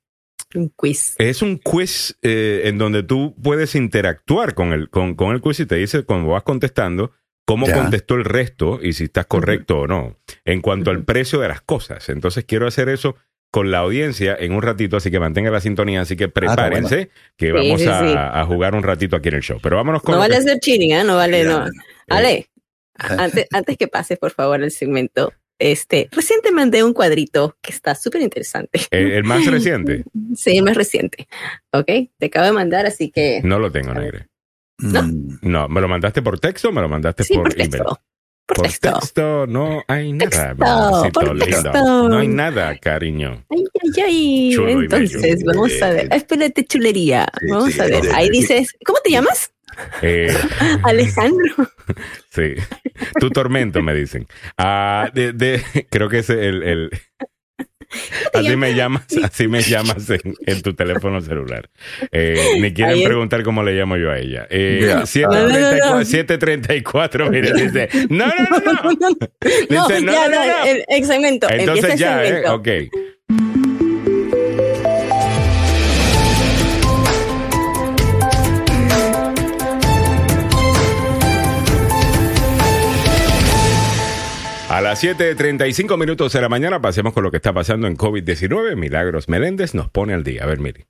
Un 0.53 0.69
quiz. 0.75 1.15
es 1.17 1.41
un 1.41 1.57
quiz 1.59 2.17
eh, 2.21 2.63
en 2.65 2.77
donde 2.77 3.03
tú 3.03 3.33
puedes 3.41 3.73
interactuar 3.73 4.53
con 4.53 4.73
el, 4.73 4.89
con, 4.89 5.15
con 5.15 5.33
el 5.33 5.39
quiz 5.39 5.61
y 5.61 5.65
te 5.65 5.75
dice 5.77 6.03
cuando 6.03 6.27
vas 6.31 6.43
contestando 6.43 7.13
cómo 7.45 7.67
Ya. 7.67 7.75
contestó 7.75 8.15
el 8.15 8.25
resto 8.25 8.79
y 8.83 8.91
si 8.91 9.05
estás 9.05 9.27
correcto 9.27 9.79
o 9.79 9.87
no 9.87 10.17
en 10.43 10.59
cuanto 10.59 10.91
al 10.91 11.05
precio 11.05 11.39
de 11.39 11.47
las 11.47 11.61
cosas. 11.61 12.09
Entonces 12.09 12.43
quiero 12.43 12.67
hacer 12.67 12.89
eso 12.89 13.15
con 13.49 13.71
la 13.71 13.77
audiencia 13.79 14.35
en 14.37 14.51
un 14.51 14.61
ratito, 14.61 14.97
así 14.97 15.09
que 15.09 15.21
mantenga 15.21 15.51
la 15.51 15.61
sintonía, 15.61 16.01
así 16.01 16.17
que 16.17 16.27
prepárense 16.27 17.11
que 17.37 17.45
Sí, 17.47 17.51
vamos 17.53 17.81
sí, 17.81 17.87
a, 17.87 17.99
sí. 18.01 18.13
a 18.17 18.43
jugar 18.45 18.75
un 18.75 18.83
ratito 18.83 19.15
aquí 19.15 19.29
en 19.29 19.35
el 19.35 19.41
show. 19.41 19.59
Pero 19.63 19.77
vámonos 19.77 20.03
con... 20.03 20.15
No 20.15 20.19
vale 20.19 20.33
que- 20.33 20.39
hacer 20.41 20.59
cheating, 20.59 20.91
¿eh? 20.91 21.03
No 21.05 21.15
vale, 21.15 21.43
Ya. 21.45 21.49
no. 21.49 21.65
Ale, 22.09 22.49
antes, 22.97 23.47
antes 23.53 23.77
que 23.77 23.87
pases, 23.87 24.19
por 24.19 24.31
favor, 24.31 24.61
el 24.61 24.69
segmento, 24.71 25.31
este, 25.59 26.07
recién 26.11 26.41
te 26.41 26.51
mandé 26.51 26.83
un 26.83 26.93
cuadrito 26.93 27.57
que 27.61 27.71
está 27.71 27.93
súper 27.95 28.21
interesante. 28.21 28.79
Eh, 28.91 29.17
el 29.17 29.23
más 29.23 29.45
reciente, 29.51 30.03
Sí, 30.35 30.57
el 30.57 30.63
más 30.63 30.75
reciente. 30.75 31.27
¿Ok? 31.73 31.87
Te 32.17 32.25
acabo 32.27 32.45
de 32.47 32.51
mandar, 32.53 32.85
así 32.85 33.11
que. 33.11 33.41
no 33.43 33.59
lo 33.59 33.71
tengo, 33.71 33.93
negre. 33.93 34.27
No. 34.79 35.03
Mm. 35.03 35.39
No, 35.41 35.67
¿me 35.67 35.81
lo 35.81 35.87
mandaste 35.89 36.21
por 36.21 36.39
texto 36.39 36.69
o 36.69 36.71
me 36.71 36.81
lo 36.81 36.87
mandaste 36.89 37.23
Sí, 37.25 37.33
por, 37.35 37.43
por 37.43 37.53
email? 37.53 37.69
texto. 37.71 37.99
Por 38.45 38.57
Por 38.57 38.65
texto. 38.65 38.93
texto 38.99 39.45
no 39.45 39.83
hay 39.87 40.11
nada, 40.11 40.55
Texto, 41.03 41.11
por 41.13 41.37
texto. 41.37 41.71
No 42.09 42.17
hay 42.17 42.27
nada, 42.27 42.75
cariño. 42.79 43.45
Ay, 43.49 43.63
ay, 43.83 44.03
ay. 44.03 44.51
Chulo 44.55 44.81
Entonces, 44.81 45.43
vamos 45.43 45.79
a 45.83 45.89
ver. 45.91 46.07
Espérate, 46.11 46.65
chulería. 46.65 47.27
Sí, 47.39 47.45
Vamos 47.51 47.73
sí, 47.73 47.79
a 47.79 47.83
ver. 47.85 48.01
sí, 48.05 48.09
Ahí 48.11 48.25
sí. 48.27 48.31
dices, 48.31 48.75
¿cómo 48.83 48.97
te 49.03 49.11
llamas? 49.11 49.51
Eh, 50.01 50.33
Alejandro. 50.83 51.55
sí. 52.29 52.55
Tu 53.19 53.29
tormento, 53.29 53.81
me 53.81 53.93
dicen. 53.93 54.27
Ah, 54.57 55.09
de, 55.13 55.33
de- 55.33 55.61
creo 55.91 56.09
que 56.09 56.19
es 56.19 56.29
el, 56.29 56.63
el- 56.63 56.89
Así 58.35 58.55
me 58.55 58.75
llamas, 58.75 59.07
así 59.23 59.47
me 59.47 59.63
llamas 59.63 60.07
en, 60.11 60.35
en 60.45 60.61
tu 60.61 60.75
teléfono 60.75 61.21
celular. 61.21 61.71
Eh, 62.11 62.59
ni 62.61 62.71
quieren 62.71 63.03
preguntar 63.03 63.41
cómo 63.41 63.63
le 63.63 63.71
llamo 63.73 63.97
yo 63.97 64.11
a 64.11 64.19
ella. 64.19 64.45
Eh, 64.51 64.81
Ya. 64.85 65.05
734, 65.07 65.87
No, 65.87 65.91
no, 65.93 65.97
no. 65.99 66.05
734, 66.05 67.31
mire, 67.31 67.51
dice, 67.53 67.89
no, 68.09 68.27
no, 68.27 68.33
no, 68.59 68.83
no. 68.83 68.91
no, 68.91 69.87
Dice, 69.87 70.01
no, 70.01 70.13
ya, 70.13 70.29
no, 70.29 70.45
no. 70.45 70.65
El, 70.65 70.85
el 70.87 71.05
segmento. 71.05 71.47
Entonces 71.49 71.93
el 71.93 71.97
ya, 71.99 72.23
¿eh? 72.23 72.27
segmento. 72.27 72.53
Ok. 72.55 72.67
Las 84.89 85.03
las 85.03 85.19
7.35 85.19 85.99
minutos 85.99 86.33
de 86.33 86.41
la 86.41 86.49
mañana 86.49 86.81
pasemos 86.81 87.13
con 87.13 87.23
lo 87.23 87.29
que 87.29 87.37
está 87.37 87.53
pasando 87.53 87.85
en 87.85 87.95
COVID-19. 87.95 88.75
Milagros 88.75 89.29
Meléndez 89.29 89.75
nos 89.75 89.87
pone 89.87 90.15
al 90.15 90.23
día. 90.23 90.43
A 90.43 90.47
ver, 90.47 90.59
Miri. 90.59 90.87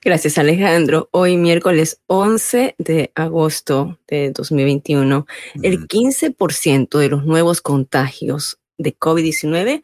Gracias, 0.00 0.38
Alejandro. 0.38 1.08
Hoy, 1.10 1.36
miércoles 1.36 2.02
11 2.06 2.76
de 2.78 3.10
agosto 3.16 3.98
de 4.06 4.30
2021, 4.30 5.26
el 5.60 5.88
15% 5.88 6.98
de 7.00 7.08
los 7.08 7.24
nuevos 7.26 7.60
contagios 7.60 8.60
de 8.78 8.96
COVID-19 8.96 9.82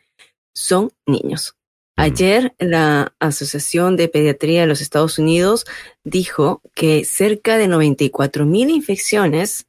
son 0.55 0.93
niños. 1.05 1.57
Ayer 1.97 2.55
la 2.61 3.13
Asociación 3.19 3.97
de 3.97 4.07
Pediatría 4.07 4.61
de 4.61 4.67
los 4.69 4.81
Estados 4.81 5.19
Unidos 5.19 5.67
dijo 6.05 6.63
que 6.77 7.05
cerca 7.05 7.59
de 7.59 7.67
94 7.67 8.47
mil 8.47 8.71
infecciones 8.71 9.67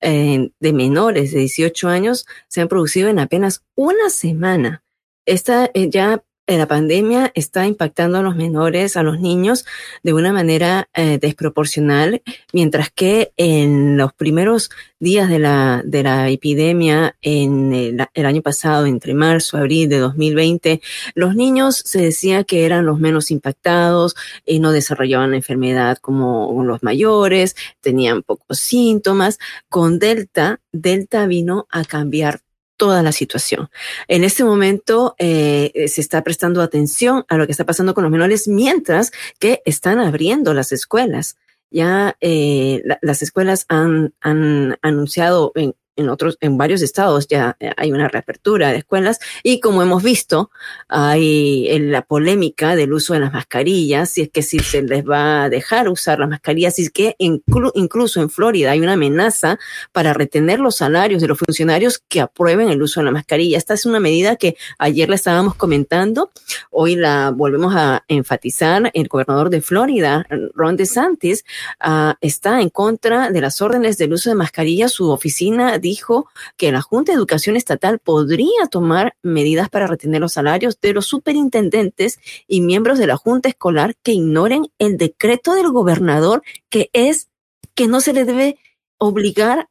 eh, 0.00 0.50
de 0.60 0.72
menores 0.72 1.32
de 1.32 1.40
18 1.40 1.88
años 1.88 2.26
se 2.48 2.60
han 2.60 2.68
producido 2.68 3.08
en 3.08 3.18
apenas 3.18 3.64
una 3.74 4.10
semana. 4.10 4.82
Esta 5.26 5.70
eh, 5.74 5.90
ya 5.90 6.22
la 6.56 6.66
pandemia 6.66 7.30
está 7.34 7.66
impactando 7.66 8.18
a 8.18 8.22
los 8.22 8.34
menores, 8.34 8.96
a 8.96 9.02
los 9.02 9.20
niños, 9.20 9.66
de 10.02 10.14
una 10.14 10.32
manera 10.32 10.88
eh, 10.94 11.18
desproporcional, 11.20 12.22
mientras 12.52 12.90
que 12.90 13.32
en 13.36 13.98
los 13.98 14.14
primeros 14.14 14.70
días 15.00 15.28
de 15.28 15.38
la, 15.38 15.82
de 15.84 16.02
la 16.02 16.30
epidemia, 16.30 17.16
en 17.20 17.74
el, 17.74 18.06
el, 18.14 18.26
año 18.26 18.40
pasado, 18.40 18.86
entre 18.86 19.12
marzo 19.12 19.58
abril 19.58 19.88
de 19.88 19.98
2020, 19.98 20.80
los 21.14 21.34
niños 21.34 21.82
se 21.84 22.00
decía 22.00 22.44
que 22.44 22.64
eran 22.64 22.86
los 22.86 22.98
menos 22.98 23.30
impactados 23.30 24.16
y 24.46 24.60
no 24.60 24.72
desarrollaban 24.72 25.32
la 25.32 25.36
enfermedad 25.36 25.98
como 25.98 26.62
los 26.64 26.82
mayores, 26.82 27.56
tenían 27.80 28.22
pocos 28.22 28.58
síntomas. 28.58 29.38
Con 29.68 29.98
Delta, 29.98 30.60
Delta 30.72 31.26
vino 31.26 31.66
a 31.70 31.84
cambiar 31.84 32.40
toda 32.78 33.02
la 33.02 33.12
situación. 33.12 33.68
En 34.06 34.24
este 34.24 34.44
momento 34.44 35.14
eh, 35.18 35.84
se 35.88 36.00
está 36.00 36.22
prestando 36.22 36.62
atención 36.62 37.26
a 37.28 37.36
lo 37.36 37.44
que 37.44 37.52
está 37.52 37.66
pasando 37.66 37.92
con 37.92 38.04
los 38.04 38.10
menores 38.10 38.48
mientras 38.48 39.12
que 39.38 39.60
están 39.66 39.98
abriendo 39.98 40.54
las 40.54 40.72
escuelas. 40.72 41.36
Ya 41.70 42.16
eh, 42.22 42.80
la, 42.86 42.98
las 43.02 43.20
escuelas 43.20 43.66
han, 43.68 44.14
han 44.22 44.78
anunciado 44.80 45.52
en, 45.54 45.74
en 45.98 46.08
otros, 46.08 46.38
en 46.40 46.56
varios 46.56 46.80
estados 46.82 47.26
ya 47.28 47.56
hay 47.76 47.92
una 47.92 48.08
reapertura 48.08 48.70
de 48.70 48.78
escuelas 48.78 49.18
y 49.42 49.60
como 49.60 49.82
hemos 49.82 50.02
visto, 50.02 50.50
hay 50.88 51.78
la 51.78 52.02
polémica 52.02 52.76
del 52.76 52.92
uso 52.92 53.14
de 53.14 53.20
las 53.20 53.32
mascarillas, 53.32 54.10
si 54.10 54.22
es 54.22 54.30
que 54.30 54.42
si 54.42 54.58
se 54.60 54.82
les 54.82 55.04
va 55.04 55.44
a 55.44 55.48
dejar 55.50 55.88
usar 55.88 56.20
las 56.20 56.28
mascarillas, 56.28 56.78
y 56.78 56.82
es 56.82 56.90
que 56.90 57.16
inclu, 57.18 57.72
incluso 57.74 58.20
en 58.20 58.30
Florida 58.30 58.70
hay 58.70 58.80
una 58.80 58.94
amenaza 58.94 59.58
para 59.92 60.14
retener 60.14 60.60
los 60.60 60.76
salarios 60.76 61.20
de 61.20 61.28
los 61.28 61.38
funcionarios 61.38 61.98
que 62.08 62.20
aprueben 62.20 62.70
el 62.70 62.80
uso 62.80 63.00
de 63.00 63.04
la 63.04 63.10
mascarilla. 63.10 63.58
Esta 63.58 63.74
es 63.74 63.86
una 63.86 64.00
medida 64.00 64.36
que 64.36 64.56
ayer 64.78 65.08
la 65.08 65.16
estábamos 65.16 65.54
comentando, 65.54 66.30
hoy 66.70 66.96
la 66.96 67.30
volvemos 67.34 67.74
a 67.76 68.04
enfatizar. 68.08 68.90
El 68.94 69.08
gobernador 69.08 69.50
de 69.50 69.60
Florida, 69.60 70.26
Ron 70.54 70.76
DeSantis, 70.76 71.44
uh, 71.84 72.12
está 72.20 72.60
en 72.60 72.68
contra 72.68 73.30
de 73.30 73.40
las 73.40 73.60
órdenes 73.62 73.98
del 73.98 74.12
uso 74.12 74.30
de 74.30 74.36
mascarillas. 74.36 74.92
Su 74.92 75.10
oficina 75.10 75.78
dijo 75.88 76.28
que 76.56 76.70
la 76.72 76.82
Junta 76.82 77.12
de 77.12 77.16
Educación 77.16 77.56
Estatal 77.56 77.98
podría 77.98 78.66
tomar 78.70 79.14
medidas 79.22 79.68
para 79.68 79.86
retener 79.86 80.20
los 80.20 80.32
salarios 80.34 80.78
de 80.80 80.92
los 80.92 81.06
superintendentes 81.06 82.18
y 82.46 82.60
miembros 82.60 82.98
de 82.98 83.06
la 83.06 83.16
Junta 83.16 83.48
Escolar 83.48 83.94
que 84.02 84.12
ignoren 84.12 84.66
el 84.78 84.96
decreto 84.96 85.54
del 85.54 85.70
gobernador 85.70 86.42
que 86.68 86.90
es 86.92 87.28
que 87.74 87.86
no 87.88 88.00
se 88.00 88.12
le 88.12 88.24
debe 88.24 88.58
obligar 88.98 89.68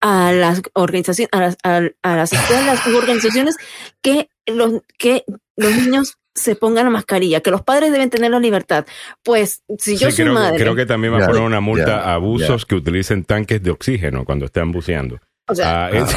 a 0.00 0.32
las 0.32 0.62
organizaciones, 0.74 1.28
a 1.32 1.40
las, 1.40 1.56
a, 1.64 1.80
a 2.02 2.16
las 2.16 2.32
escuelas 2.32 2.86
u 2.86 2.96
organizaciones 2.96 3.56
que 4.00 4.28
los, 4.46 4.82
que 4.96 5.24
los 5.56 5.74
niños 5.74 6.18
se 6.34 6.54
pongan 6.54 6.84
la 6.84 6.90
mascarilla, 6.90 7.40
que 7.40 7.50
los 7.50 7.62
padres 7.62 7.90
deben 7.90 8.10
tener 8.10 8.30
la 8.30 8.38
libertad. 8.38 8.86
Pues, 9.24 9.62
si 9.78 9.96
yo 9.96 10.08
Sí, 10.10 10.16
soy 10.18 10.24
creo, 10.26 10.34
madre. 10.34 10.58
creo 10.58 10.76
que 10.76 10.86
también 10.86 11.12
va 11.12 11.24
a 11.24 11.26
poner 11.26 11.42
una 11.42 11.60
multa 11.60 12.02
a 12.02 12.14
abusos 12.14 12.64
que 12.64 12.76
utilicen 12.76 13.24
tanques 13.24 13.60
de 13.60 13.72
oxígeno 13.72 14.24
cuando 14.24 14.46
estén 14.46 14.70
buceando. 14.70 15.18
O 15.48 15.54
sea, 15.54 15.90
es- 15.90 16.14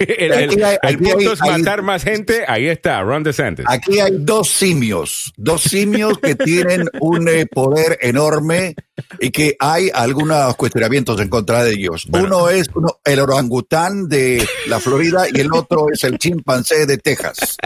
el, 0.08 0.32
el- 0.32 0.50
Aquí 0.50 0.62
hay- 0.62 0.76
el 0.82 0.88
aquí 0.88 0.96
punto 1.04 1.18
hay- 1.18 1.26
es 1.34 1.42
hay- 1.42 1.50
matar 1.58 1.82
más 1.82 2.04
gente. 2.04 2.44
Ahí 2.46 2.66
está, 2.68 3.02
Ron 3.02 3.22
DeSantis. 3.22 3.64
Aquí 3.68 3.98
hay 4.00 4.12
dos 4.18 4.48
simios, 4.50 5.32
dos 5.36 5.62
simios 5.62 6.18
que 6.18 6.34
tienen 6.34 6.88
un 7.00 7.28
eh, 7.28 7.46
poder 7.46 7.98
enorme 8.00 8.74
y 9.20 9.30
que 9.30 9.56
hay 9.60 9.90
algunos 9.94 10.56
cuestionamientos 10.56 11.20
en 11.20 11.28
contra 11.28 11.62
de 11.64 11.72
ellos. 11.72 12.06
Bueno. 12.08 12.26
Uno 12.26 12.48
es 12.50 12.68
uno- 12.74 12.98
el 13.04 13.20
orangután 13.20 14.08
de 14.08 14.46
la 14.68 14.80
Florida 14.80 15.24
y 15.32 15.40
el 15.40 15.52
otro 15.52 15.86
es 15.92 16.02
el 16.04 16.18
chimpancé 16.18 16.86
de 16.86 16.98
Texas. 16.98 17.56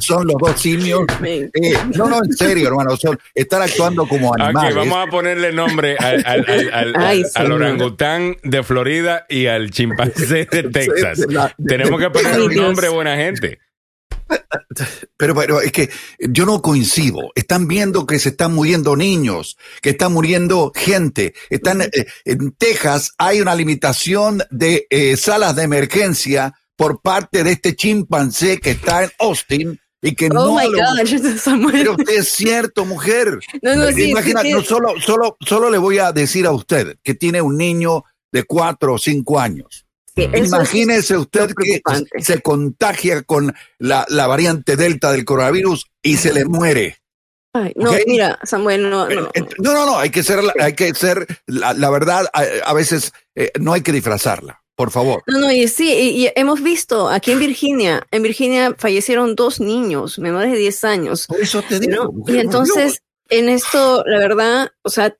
Son 0.00 0.26
los 0.26 0.36
dos 0.38 0.60
simios. 0.60 1.02
Eh, 1.24 1.48
no, 1.96 2.08
no, 2.08 2.18
en 2.24 2.32
serio, 2.32 2.68
hermano, 2.68 2.96
son, 2.96 3.18
están 3.34 3.62
actuando 3.62 4.06
como 4.06 4.34
animales. 4.34 4.74
vamos 4.74 5.06
a 5.06 5.10
ponerle 5.10 5.52
nombre 5.52 5.96
al, 5.98 6.22
al- 6.26 6.44
al- 6.48 6.72
al- 6.72 6.94
Ay, 6.96 7.22
orangután 7.50 8.36
de 8.42 8.62
Florida 8.62 9.26
y 9.28 9.46
al 9.46 9.70
chimpancé 9.70 10.09
de 10.28 10.46
Texas. 10.46 11.18
de 11.18 11.32
la- 11.32 11.54
de- 11.58 11.76
Tenemos 11.76 12.00
que 12.00 12.10
ponerle 12.10 12.44
un 12.46 12.54
nombre 12.54 12.88
buena 12.88 13.16
gente. 13.16 13.58
Pero, 15.16 15.34
pero 15.34 15.60
es 15.60 15.72
que 15.72 15.90
yo 16.20 16.46
no 16.46 16.62
coincido. 16.62 17.30
Están 17.34 17.66
viendo 17.66 18.06
que 18.06 18.18
se 18.18 18.30
están 18.30 18.54
muriendo 18.54 18.96
niños, 18.96 19.56
que 19.82 19.90
están 19.90 20.12
muriendo 20.12 20.72
gente. 20.74 21.34
Están 21.50 21.82
eh, 21.82 21.90
en 22.24 22.52
Texas 22.52 23.12
hay 23.18 23.40
una 23.40 23.54
limitación 23.54 24.42
de 24.50 24.86
eh, 24.90 25.16
salas 25.16 25.56
de 25.56 25.64
emergencia 25.64 26.54
por 26.76 27.02
parte 27.02 27.42
de 27.44 27.52
este 27.52 27.74
chimpancé 27.74 28.58
que 28.58 28.70
está 28.70 29.04
en 29.04 29.10
Austin 29.18 29.80
y 30.00 30.14
que 30.14 30.26
Oh 30.26 30.32
no 30.34 30.54
my 30.56 30.64
lo- 30.64 30.78
God, 30.78 31.36
Samuel. 31.36 31.72
Pero 31.72 31.92
usted 31.92 32.18
es 32.20 32.28
cierto, 32.28 32.84
mujer. 32.86 33.38
No, 33.62 33.76
no, 33.76 33.90
sí, 33.90 34.10
Imagina, 34.10 34.40
sí, 34.42 34.48
sí. 34.48 34.52
no, 34.54 34.62
solo, 34.62 34.94
solo, 35.00 35.36
solo 35.40 35.70
le 35.70 35.78
voy 35.78 35.98
a 35.98 36.12
decir 36.12 36.46
a 36.46 36.52
usted 36.52 36.96
que 37.02 37.14
tiene 37.14 37.42
un 37.42 37.56
niño 37.56 38.04
de 38.32 38.44
cuatro 38.44 38.94
o 38.94 38.98
cinco 38.98 39.38
años. 39.40 39.84
Imagínese 40.16 41.16
usted 41.16 41.50
que 41.54 41.80
se 42.22 42.40
contagia 42.42 43.22
con 43.22 43.54
la, 43.78 44.06
la 44.08 44.26
variante 44.26 44.76
delta 44.76 45.12
del 45.12 45.24
coronavirus 45.24 45.86
y 46.02 46.16
se 46.16 46.32
le 46.32 46.44
muere. 46.44 46.98
Ay, 47.52 47.72
no, 47.74 47.92
mira, 48.06 48.38
Samuel, 48.44 48.88
no, 48.88 49.08
no. 49.08 49.28
No, 49.58 49.72
no, 49.72 49.86
no, 49.86 49.98
hay 49.98 50.10
que 50.10 50.22
ser, 50.22 50.40
hay 50.60 50.74
que 50.74 50.94
ser, 50.94 51.26
la, 51.46 51.74
la 51.74 51.90
verdad, 51.90 52.26
a, 52.32 52.44
a 52.64 52.72
veces 52.72 53.12
eh, 53.34 53.50
no 53.58 53.72
hay 53.72 53.80
que 53.80 53.90
disfrazarla, 53.90 54.62
por 54.76 54.92
favor. 54.92 55.24
No, 55.26 55.38
no, 55.38 55.52
y 55.52 55.66
sí, 55.66 55.92
y, 55.92 56.26
y 56.26 56.32
hemos 56.36 56.62
visto 56.62 57.08
aquí 57.08 57.32
en 57.32 57.40
Virginia, 57.40 58.06
en 58.12 58.22
Virginia 58.22 58.74
fallecieron 58.78 59.34
dos 59.34 59.58
niños 59.58 60.20
menores 60.20 60.52
de 60.52 60.58
10 60.58 60.84
años. 60.84 61.26
Por 61.26 61.40
eso 61.40 61.62
te 61.62 61.80
digo. 61.80 62.04
¿no? 62.04 62.12
mujer, 62.12 62.36
Y 62.36 62.38
entonces, 62.38 63.02
en 63.28 63.48
esto, 63.48 64.04
la 64.06 64.18
verdad, 64.18 64.70
o 64.82 64.90
sea, 64.90 65.16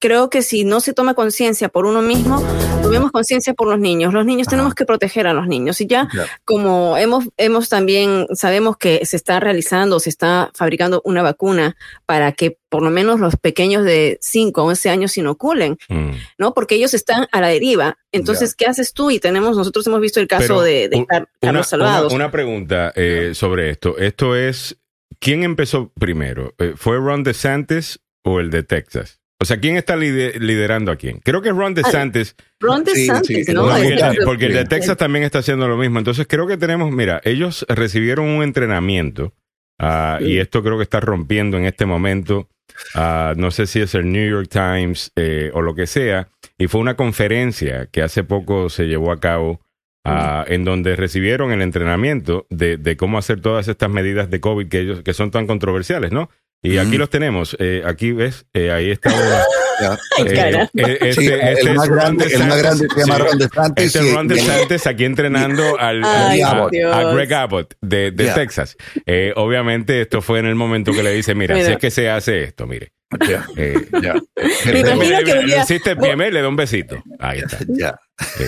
creo 0.00 0.30
que 0.30 0.42
si 0.42 0.64
no 0.64 0.80
se 0.80 0.92
toma 0.94 1.14
conciencia 1.14 1.68
por 1.68 1.84
uno 1.86 2.00
mismo, 2.02 2.42
tomemos 2.82 3.12
conciencia 3.12 3.54
por 3.54 3.68
los 3.68 3.78
niños. 3.78 4.12
Los 4.14 4.24
niños 4.26 4.48
Ajá. 4.48 4.56
tenemos 4.56 4.74
que 4.74 4.84
proteger 4.86 5.26
a 5.26 5.34
los 5.34 5.46
niños. 5.46 5.80
Y 5.80 5.86
ya, 5.86 6.08
como 6.44 6.96
hemos, 6.96 7.26
hemos 7.36 7.68
también, 7.68 8.26
sabemos 8.34 8.76
que 8.78 9.04
se 9.06 9.16
está 9.16 9.38
realizando, 9.40 10.00
se 10.00 10.08
está 10.08 10.50
fabricando 10.54 11.02
una 11.04 11.22
vacuna 11.22 11.76
para 12.06 12.32
que 12.32 12.56
por 12.70 12.82
lo 12.82 12.90
menos 12.90 13.20
los 13.20 13.36
pequeños 13.36 13.84
de 13.84 14.16
5 14.22 14.60
a 14.60 14.64
11 14.64 14.90
años 14.90 15.12
se 15.12 15.20
inoculen, 15.20 15.76
Mm. 15.88 16.10
¿no? 16.38 16.54
Porque 16.54 16.76
ellos 16.76 16.94
están 16.94 17.26
a 17.30 17.40
la 17.40 17.48
deriva. 17.48 17.98
Entonces, 18.12 18.54
¿qué 18.54 18.66
haces 18.66 18.92
tú? 18.94 19.10
Y 19.10 19.18
tenemos, 19.20 19.56
nosotros 19.56 19.86
hemos 19.86 20.00
visto 20.00 20.18
el 20.20 20.26
caso 20.28 20.44
Pero, 20.46 20.60
de, 20.62 20.88
de 20.88 20.96
Una, 20.96 21.28
Carlos 21.40 21.66
Salvados. 21.68 22.12
una- 22.12 22.24
una 22.26 22.32
pregunta 22.32 22.92
eh, 22.96 23.32
sobre 23.34 23.70
esto. 23.70 23.98
Esto 23.98 24.34
es, 24.34 24.78
¿quién 25.18 25.42
empezó 25.42 25.92
primero? 25.98 26.54
Eh, 26.58 26.72
¿Fue 26.76 26.96
Ron 26.96 27.22
DeSantis 27.22 28.00
o 28.24 28.40
el 28.40 28.50
de 28.50 28.62
Texas? 28.62 29.19
O 29.42 29.46
sea, 29.46 29.58
¿quién 29.58 29.76
está 29.76 29.96
lide- 29.96 30.38
liderando 30.38 30.92
a 30.92 30.96
quién? 30.96 31.18
Creo 31.20 31.40
que 31.40 31.48
es 31.48 31.54
Ron 31.54 31.72
DeSantis, 31.74 32.36
Ron 32.60 32.84
DeSantis, 32.84 33.46
sí, 33.46 33.52
¿no? 33.54 33.62
porque, 33.68 33.88
el, 33.94 34.18
porque 34.24 34.46
el 34.46 34.52
de. 34.54 34.64
Texas 34.66 34.96
también 34.98 35.24
está 35.24 35.38
haciendo 35.38 35.66
lo 35.66 35.76
mismo. 35.78 35.98
Entonces 35.98 36.26
creo 36.28 36.46
que 36.46 36.58
tenemos, 36.58 36.92
mira, 36.92 37.20
ellos 37.24 37.64
recibieron 37.68 38.26
un 38.26 38.42
entrenamiento 38.42 39.32
ah, 39.78 40.18
y 40.20 40.38
esto 40.38 40.62
creo 40.62 40.76
que 40.76 40.82
está 40.82 41.00
rompiendo 41.00 41.56
en 41.56 41.64
este 41.64 41.86
momento. 41.86 42.48
ah, 42.94 43.32
no 43.36 43.50
sé 43.50 43.66
si 43.66 43.80
es 43.80 43.94
el 43.94 44.12
New 44.12 44.28
York 44.30 44.48
Times 44.50 45.10
eh, 45.16 45.50
o 45.54 45.62
lo 45.62 45.74
que 45.74 45.86
sea. 45.86 46.28
Y 46.58 46.66
fue 46.66 46.80
una 46.82 46.94
conferencia 46.96 47.86
que 47.86 48.02
hace 48.02 48.22
poco 48.24 48.68
se 48.68 48.88
llevó 48.88 49.10
a 49.10 49.20
cabo 49.20 49.60
ah, 50.04 50.44
en 50.48 50.64
donde 50.66 50.96
recibieron 50.96 51.50
el 51.50 51.62
entrenamiento 51.62 52.46
de, 52.50 52.76
de 52.76 52.96
cómo 52.98 53.16
hacer 53.16 53.40
todas 53.40 53.68
estas 53.68 53.88
medidas 53.88 54.28
de 54.28 54.40
COVID 54.40 54.68
que 54.68 54.80
ellos 54.80 55.02
que 55.02 55.14
son 55.14 55.30
tan 55.30 55.46
controversiales, 55.46 56.12
¿no? 56.12 56.28
Y 56.62 56.76
aquí 56.78 56.90
Ujú. 56.90 56.98
los 56.98 57.10
tenemos. 57.10 57.56
Eh, 57.58 57.82
aquí 57.86 58.12
ves, 58.12 58.44
eh, 58.52 58.70
ahí 58.70 58.90
está. 58.90 59.10
eh, 60.26 60.68
eh, 60.74 60.98
este, 61.00 61.12
Sí, 61.14 61.26
este 61.28 61.60
el, 61.62 61.68
es 61.68 61.74
más 61.74 61.88
grande, 61.88 62.24
el 62.26 62.44
más 62.46 62.58
grande 62.58 62.86
se 62.94 63.00
llama 63.00 63.16
Sí. 63.16 63.22
Ron 63.22 63.38
DeSantis. 63.38 63.86
Este 63.86 63.98
es 63.98 64.14
Ron 64.14 64.28
DeSantis 64.28 64.86
aquí 64.86 65.04
entrenando 65.06 65.62
al, 65.78 66.02
Ay, 66.04 66.42
a, 66.42 66.58
por 66.58 66.70
Dios. 66.70 66.94
a 66.94 67.12
Greg 67.14 67.32
Abbott 67.32 67.74
de, 67.80 68.10
de 68.10 68.24
Yeah. 68.24 68.34
Texas. 68.34 68.76
Eh, 69.06 69.32
obviamente 69.36 70.02
esto 70.02 70.20
fue 70.20 70.38
en 70.40 70.46
el 70.46 70.54
momento 70.54 70.92
que 70.92 71.02
le 71.02 71.12
dice, 71.12 71.34
mira, 71.34 71.54
Mira. 71.54 71.66
si 71.66 71.72
es 71.72 71.78
que 71.78 71.90
se 71.90 72.10
hace 72.10 72.42
esto, 72.44 72.66
mire. 72.66 72.92
Ya, 73.26 73.44
Eh, 73.56 73.74
ya. 74.02 74.14
Me 74.72 74.80
imagino 74.80 74.96
mira, 74.96 75.22
que 75.24 75.34
le 75.42 75.56
hiciste 75.62 75.90
el 75.92 75.96
pie, 75.96 76.14
le 76.30 76.42
da 76.42 76.48
un 76.48 76.54
besito. 76.56 77.02
Ahí 77.18 77.38
está. 77.40 77.58
Ya. 77.68 77.98
Sí. 78.36 78.44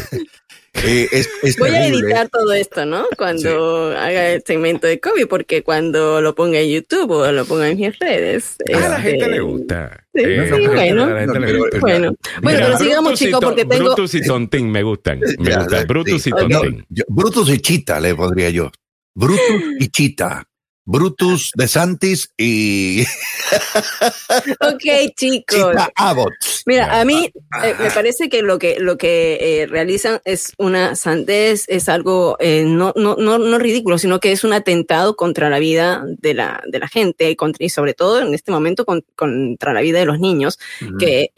Eh, 0.75 1.07
es, 1.13 1.29
es 1.43 1.57
Voy 1.59 1.71
a 1.71 1.87
editar 1.87 2.29
todo 2.31 2.53
esto, 2.55 2.85
¿no? 2.87 3.05
Cuando 3.17 3.91
haga 3.97 4.31
el 4.31 4.43
segmento 4.45 4.87
de 4.87 4.99
COVID, 5.01 5.27
porque 5.29 5.63
cuando 5.63 6.21
lo 6.21 6.35
ponga 6.35 6.59
en 6.61 6.71
YouTube 6.71 7.11
o 7.11 7.31
lo 7.31 7.45
ponga 7.45 7.69
en 7.69 7.77
mis 7.79 7.97
redes. 7.99 8.57
A 8.75 8.79
la 8.89 8.97
este, 8.97 9.11
gente 9.11 9.29
le 9.29 9.41
gusta. 9.41 10.07
Sí, 10.15 10.23
Eh, 10.25 10.51
sí, 10.53 10.67
bueno. 10.67 11.05
a 11.05 11.11
la 11.11 11.21
gente 11.21 11.35
No, 11.35 11.41
le 11.41 11.47
pero- 11.47 11.59
gusta. 11.61 11.79
Bueno, 11.81 12.17
bueno, 12.43 12.59
Mira, 12.59 12.67
pero 12.67 12.79
sigamos, 12.79 13.19
chicos, 13.19 13.41
porque 13.45 13.65
tengo. 13.67 13.85
Brutus 13.85 14.15
y 14.15 14.23
Tontín 14.23 14.71
me 14.71 14.83
gustan. 14.83 15.21
Me 15.39 15.51
Ya, 15.51 15.59
gustan. 15.59 15.81
sí. 15.81 15.87
Brutus 15.87 16.27
y 16.27 16.31
No, 16.31 16.37
Tontín. 16.37 16.87
yo- 16.89 17.05
Brutus 17.09 17.49
y 17.51 17.59
Chita 17.59 18.01
le 18.01 18.15
podría 18.15 18.51
yo. 18.51 18.71
Brutus 19.15 19.41
y 19.79 19.89
Chita. 19.89 20.43
Brutus 20.85 21.53
de 21.55 21.69
Santis 21.69 22.31
y 22.37 23.05
Ok, 24.61 24.83
chicos. 25.17 25.57
Chita 25.71 25.91
Abbott. 25.97 26.33
Mira, 26.67 27.01
a 27.01 27.05
mí 27.05 27.31
Ah. 27.53 27.69
eh, 27.69 27.75
me 27.79 27.91
parece 27.91 28.29
que 28.29 28.43
lo 28.43 28.59
que 28.59 28.79
lo 28.79 28.97
que 28.97 29.39
eh, 29.63 29.67
realizan 29.67 30.21
es 30.25 30.53
una 30.59 30.97
sandez, 30.97 31.65
es 31.69 31.89
algo 31.89 32.37
eh, 32.41 32.65
no, 32.67 32.93
no, 32.97 33.17
no, 33.17 33.39
no 33.39 33.59
ridículo, 33.59 33.99
sino 33.99 34.21
que 34.21 34.33
es 34.33 34.43
un 34.45 34.53
atentado 34.53 35.17
contra 35.17 35.51
la 35.51 35.59
vida 35.59 36.03
de 36.07 36.35
la, 36.35 36.63
de 36.67 36.79
la 36.79 36.89
gente 36.89 37.31
y, 37.31 37.37
contra, 37.37 37.65
y 37.65 37.69
sobre 37.69 37.95
todo 37.95 38.21
en 38.21 38.35
este 38.35 38.53
momento 38.53 38.85
con- 38.85 39.05
contra 39.17 39.73
la 39.73 39.81
vida 39.83 39.99
de 39.99 40.07
los 40.07 40.19
niños 40.19 40.59
que, 40.99 41.31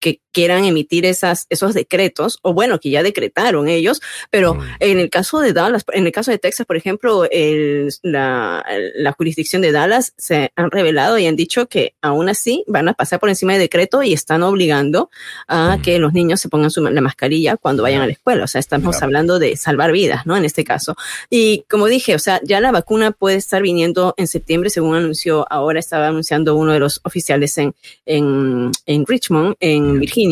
que 0.00 0.20
quieran 0.38 0.64
emitir 0.64 1.04
esas, 1.04 1.46
esos 1.50 1.74
decretos, 1.74 2.38
o 2.42 2.52
bueno, 2.54 2.78
que 2.78 2.90
ya 2.90 3.02
decretaron 3.02 3.66
ellos, 3.68 4.00
pero 4.30 4.54
Mm. 4.54 4.60
en 4.78 4.98
el 5.00 5.10
caso 5.10 5.40
de 5.40 5.52
Dallas, 5.52 5.84
en 5.92 6.06
el 6.06 6.12
caso 6.12 6.30
de 6.30 6.38
Texas, 6.38 6.64
por 6.64 6.76
ejemplo, 6.76 7.24
el- 7.28 7.88
la, 8.02 8.64
la 8.94 9.12
jurisdicción 9.12 9.62
de 9.62 9.72
Dallas 9.72 10.12
se 10.16 10.52
han 10.54 10.70
revelado 10.70 11.18
y 11.18 11.26
han 11.26 11.34
dicho 11.34 11.66
que 11.66 11.94
aún 12.02 12.28
así 12.28 12.62
van 12.68 12.88
a 12.88 12.94
pasar 12.94 13.18
por 13.18 13.28
encima 13.30 13.52
del 13.54 13.62
decreto 13.62 14.02
y 14.04 14.12
están 14.12 14.44
obligando 14.44 15.10
a 15.48 15.76
Mm. 15.76 15.82
que 15.82 15.98
los 15.98 16.12
niños 16.12 16.40
se 16.40 16.48
pongan 16.48 16.70
su, 16.70 16.82
la 16.82 17.00
mascarilla 17.00 17.56
cuando 17.56 17.82
vayan 17.82 18.02
a 18.02 18.06
la 18.06 18.12
escuela. 18.12 18.44
O 18.44 18.46
sea, 18.46 18.60
estamos 18.60 18.92
Claro. 18.94 19.06
hablando 19.06 19.38
de 19.40 19.56
salvar 19.56 19.90
vidas, 19.90 20.24
¿no? 20.24 20.36
En 20.36 20.44
este 20.44 20.62
caso. 20.62 20.94
Y 21.30 21.64
como 21.68 21.86
dije, 21.86 22.14
o 22.14 22.18
sea, 22.20 22.40
ya 22.44 22.60
la 22.60 22.70
vacuna 22.70 23.10
puede 23.10 23.36
estar 23.36 23.60
viniendo 23.62 24.14
en 24.16 24.28
septiembre, 24.28 24.70
según 24.70 24.94
anunció, 24.94 25.46
ahora 25.50 25.80
estaba 25.80 26.06
anunciando 26.06 26.54
uno 26.54 26.72
de 26.74 26.78
los 26.78 27.00
oficiales 27.02 27.58
en, 27.58 27.74
en, 28.06 28.70
en 28.86 29.04
Richmond, 29.06 29.56
en 29.58 29.98
Virginia, 29.98 30.27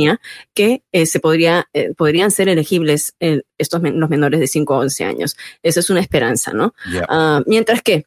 que 0.54 0.82
eh, 0.92 1.06
se 1.06 1.20
podría, 1.20 1.68
eh, 1.72 1.92
podrían 1.96 2.30
ser 2.30 2.48
elegibles 2.48 3.14
eh, 3.20 3.42
estos 3.58 3.80
men- 3.82 3.98
los 4.00 4.10
menores 4.10 4.40
de 4.40 4.46
5 4.46 4.74
a 4.74 4.78
11 4.78 5.04
años. 5.04 5.36
Esa 5.62 5.80
es 5.80 5.90
una 5.90 6.00
esperanza, 6.00 6.52
¿no? 6.52 6.74
Ah, 7.08 7.42
mientras 7.46 7.82
que, 7.82 8.04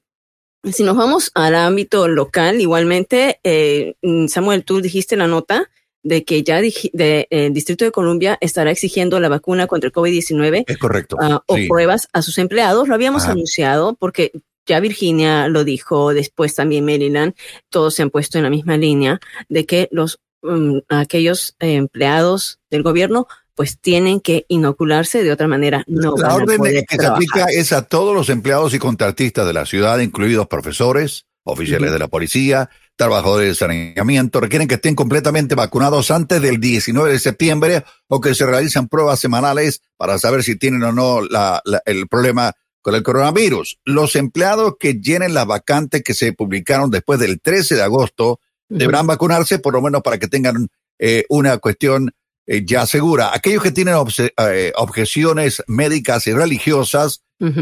si 0.71 0.83
nos 0.83 0.97
vamos 0.97 1.31
al 1.35 1.55
ámbito 1.55 2.07
local, 2.07 2.59
igualmente, 2.61 3.39
eh, 3.43 3.95
mm, 4.01 4.27
Samuel, 4.27 4.63
tú 4.65 4.81
dijiste 4.81 5.15
la 5.15 5.27
nota 5.27 5.69
de 6.03 6.23
que 6.23 6.43
ya 6.43 6.61
de, 6.61 7.27
el 7.29 7.53
Distrito 7.53 7.83
de 7.85 7.91
Columbia 7.91 8.37
estará 8.41 8.71
exigiendo 8.71 9.19
la 9.19 9.27
vacuna 9.29 9.67
contra 9.67 9.87
el 9.87 9.93
COVID-19 9.93 10.63
Es 10.67 10.77
correcto. 10.77 11.17
ah, 11.21 11.43
o 11.45 11.55
Sí. 11.57 11.67
pruebas 11.67 12.07
a 12.13 12.21
sus 12.21 12.37
empleados. 12.37 12.87
Lo 12.87 12.95
habíamos 12.95 13.23
Ajá. 13.23 13.33
anunciado 13.33 13.95
porque 13.95 14.31
ya 14.65 14.79
Virginia 14.79 15.47
lo 15.47 15.63
dijo, 15.63 16.13
después 16.13 16.53
también 16.55 16.85
Maryland, 16.85 17.33
todos 17.69 17.95
se 17.95 18.03
han 18.03 18.11
puesto 18.11 18.37
en 18.37 18.43
la 18.45 18.49
misma 18.49 18.77
línea 18.77 19.19
de 19.49 19.65
que 19.65 19.89
los 19.91 20.19
mm, 20.41 20.79
aquellos 20.89 21.55
eh, 21.59 21.75
empleados 21.75 22.59
del 22.69 22.83
gobierno 22.83 23.27
pues 23.55 23.77
tienen 23.79 24.21
que 24.21 24.45
inocularse 24.47 25.21
de 25.21 25.33
otra 25.33 25.47
manera 25.49 25.83
no 25.87 26.13
La 26.17 26.29
van 26.29 26.31
a 26.31 26.35
orden 26.35 26.57
poder 26.57 26.85
que 26.87 26.95
se 26.95 27.05
aplica 27.05 27.45
es 27.51 27.73
a 27.73 27.81
todos 27.81 28.15
los 28.15 28.29
empleados 28.29 28.73
y 28.73 28.79
contratistas 28.79 29.45
de 29.45 29.51
la 29.53 29.65
ciudad, 29.65 29.99
incluidos 29.99 30.47
profesores, 30.47 31.25
oficiales 31.43 31.91
de 31.91 31.99
la 31.99 32.07
policía, 32.07 32.69
trabajadores 32.95 33.49
de 33.49 33.55
saneamiento, 33.55 34.39
requieren 34.39 34.67
que 34.67 34.75
estén 34.75 34.95
completamente 34.95 35.55
vacunados 35.55 36.09
antes 36.11 36.41
del 36.41 36.59
19 36.61 37.11
de 37.11 37.19
septiembre 37.19 37.83
o 38.07 38.21
que 38.21 38.33
se 38.35 38.45
realicen 38.45 38.87
pruebas 38.87 39.19
semanales 39.19 39.81
para 39.97 40.17
saber 40.19 40.43
si 40.43 40.55
tienen 40.57 40.83
o 40.83 40.91
no 40.93 41.21
la- 41.21 41.61
la- 41.65 41.81
el 41.85 42.07
problema 42.07 42.53
con 42.81 42.95
el 42.95 43.03
coronavirus. 43.03 43.77
Los 43.83 44.15
empleados 44.15 44.75
que 44.79 44.93
llenen 45.01 45.33
las 45.33 45.45
vacantes 45.45 46.01
que 46.01 46.13
se 46.13 46.31
publicaron 46.31 46.91
después 46.91 47.19
del 47.19 47.41
13 47.41 47.75
de 47.75 47.81
agosto. 47.83 48.39
Deberán 48.69 49.07
vacunarse 49.07 49.59
por 49.59 49.73
lo 49.73 49.81
menos 49.81 50.01
para 50.01 50.17
que 50.17 50.27
tengan 50.27 50.67
eh, 50.99 51.25
una 51.29 51.57
cuestión 51.57 52.11
eh, 52.47 52.63
ya 52.65 52.85
segura. 52.85 53.31
Aquellos 53.33 53.61
que 53.63 53.71
tienen 53.71 53.95
obse- 53.95 54.33
eh, 54.37 54.71
objeciones 54.75 55.63
médicas 55.67 56.25
y 56.27 56.33
religiosas, 56.33 57.21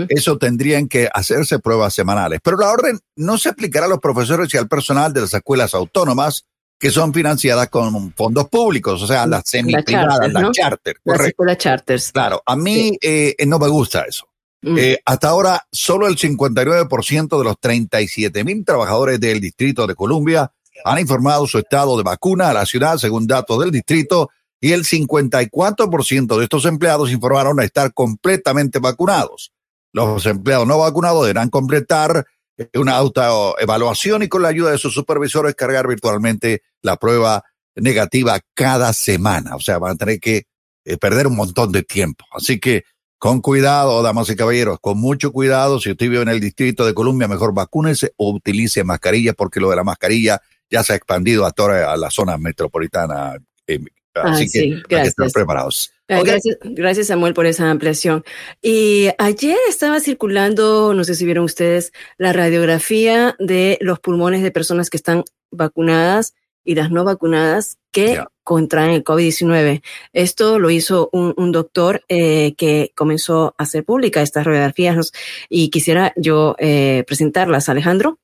eso 0.10 0.40
tendrían 0.40 0.88
que 0.88 1.08
hacerse 1.14 1.60
pruebas 1.60 1.94
semanales. 1.94 2.40
Pero 2.44 2.58
la 2.58 2.72
orden 2.72 3.00
no 3.16 3.38
se 3.38 3.50
aplicará 3.50 3.86
a 3.86 3.90
los 3.90 4.00
profesores 4.00 4.52
y 4.54 4.58
al 4.58 4.68
personal 4.68 5.14
de 5.14 5.22
las 5.22 5.34
escuelas 5.36 5.76
autónomas 5.76 6.46
que 6.80 6.90
son 6.90 7.14
financiadas 7.14 7.70
con 7.70 8.12
fondos 8.14 8.50
públicos, 8.50 9.02
o 9.04 9.08
sea, 9.08 9.28
las 9.28 9.44
semi-privadas, 9.46 10.16
charter, 10.20 10.34
las 10.34 10.44
¿no? 10.44 10.52
charter, 10.52 10.96
Las 11.04 11.18
correcto. 11.18 11.28
escuelas 11.30 11.58
charters. 11.58 12.12
Claro, 12.12 12.42
a 12.46 12.56
mí 12.56 12.98
eh, 13.02 13.36
no 13.46 13.60
me 13.60 13.68
gusta 13.68 14.02
eso. 14.04 14.28
Mm. 14.64 14.78
Eh, 14.80 15.00
hasta 15.06 15.30
ahora, 15.30 15.62
solo 15.72 16.08
el 16.08 16.18
59% 16.18 17.38
de 17.38 17.44
los 17.44 17.60
37 17.60 18.44
mil 18.44 18.66
trabajadores 18.66 19.20
del 19.20 19.40
Distrito 19.40 19.86
de 19.88 19.96
Columbia 19.96 20.52
han 20.84 21.00
informado 21.00 21.48
su 21.48 21.58
estado 21.58 21.98
de 21.98 22.04
vacuna 22.04 22.50
a 22.50 22.54
la 22.54 22.66
ciudad, 22.66 22.98
según 22.98 23.28
datos 23.28 23.60
del 23.60 23.72
distrito, 23.72 24.30
y 24.60 24.72
el 24.72 24.86
54% 24.86 26.38
de 26.38 26.44
estos 26.44 26.66
empleados 26.66 27.12
informaron 27.12 27.60
estar 27.62 27.94
completamente 27.94 28.80
vacunados. 28.80 29.52
Los 29.94 30.26
empleados 30.26 30.68
no 30.68 30.78
vacunados 30.80 31.24
deberán 31.24 31.50
completar 31.50 32.26
una 32.74 32.96
autoevaluación 32.96 34.24
y 34.24 34.28
con 34.28 34.42
la 34.42 34.50
ayuda 34.50 34.72
de 34.72 34.78
sus 34.78 34.94
supervisores 34.94 35.56
cargar 35.56 35.88
virtualmente 35.88 36.64
la 36.82 36.98
prueba 36.98 37.44
negativa 37.76 38.40
cada 38.54 38.94
semana. 38.94 39.56
O 39.56 39.60
sea, 39.60 39.78
van 39.78 39.92
a 39.92 39.96
tener 39.96 40.20
que 40.20 40.46
eh, 40.86 40.98
perder 40.98 41.28
un 41.28 41.36
montón 41.36 41.72
de 41.72 41.84
tiempo. 41.84 42.26
Así 42.32 42.60
que 42.60 42.84
con 43.20 43.42
cuidado, 43.42 44.02
damas 44.04 44.30
y 44.30 44.36
caballeros, 44.36 44.80
con 44.80 45.00
mucho 45.00 45.32
cuidado. 45.32 45.80
Si 45.80 45.92
usted 45.92 46.10
vive 46.10 46.22
en 46.22 46.30
el 46.30 46.40
Distrito 46.40 46.86
de 46.86 46.94
Columbia, 46.94 47.28
mejor 47.28 47.54
vacúnese 47.54 48.14
o 48.18 48.32
utilice 48.32 48.84
mascarilla, 48.84 49.34
porque 49.34 49.60
lo 49.60 49.70
de 49.70 49.76
la 49.76 49.84
mascarilla 49.84 50.42
ya 50.70 50.84
se 50.84 50.94
ha 50.94 50.96
expandido 50.96 51.46
a 51.46 51.52
toda 51.52 51.92
a 51.92 51.98
la 51.98 52.10
zona 52.10 52.38
metropolitana. 52.38 53.38
eh, 53.68 53.80
Ah, 54.24 54.32
así 54.32 54.46
que 54.46 54.60
sí, 54.60 54.74
hay 54.74 55.02
que 55.02 55.08
estar 55.08 55.32
preparados. 55.32 55.92
Ok. 56.10 56.26
Gracias, 56.26 56.58
gracias, 56.64 57.08
Samuel, 57.08 57.34
por 57.34 57.46
esa 57.46 57.70
ampliación. 57.70 58.24
Y 58.62 59.10
ayer 59.18 59.58
estaba 59.68 60.00
circulando, 60.00 60.94
no 60.94 61.04
sé 61.04 61.16
si 61.16 61.26
vieron 61.26 61.44
ustedes, 61.46 61.92
la 62.18 62.34
radiografía 62.34 63.36
de 63.40 63.78
los 63.82 64.00
pulmones 64.00 64.42
de 64.42 64.52
personas 64.52 64.90
que 64.90 64.98
están 64.98 65.24
vacunadas 65.52 66.34
y 66.64 66.76
las 66.76 66.92
no 66.92 67.04
vacunadas 67.04 67.78
que 67.92 68.22
contraen 68.44 68.92
el 68.92 69.04
COVID-19. 69.04 69.82
Esto 70.14 70.60
lo 70.60 70.70
hizo 70.70 71.10
un, 71.12 71.34
un 71.38 71.52
doctor 71.52 72.04
eh, 72.08 72.56
que 72.58 72.92
comenzó 72.96 73.56
a 73.58 73.64
hacer 73.64 73.84
pública 73.84 74.22
estas 74.22 74.46
radiografías 74.46 75.12
y 75.50 75.70
quisiera 75.70 76.14
yo 76.16 76.56
eh, 76.60 77.04
presentarlas. 77.08 77.70
Alejandro. 77.70 78.20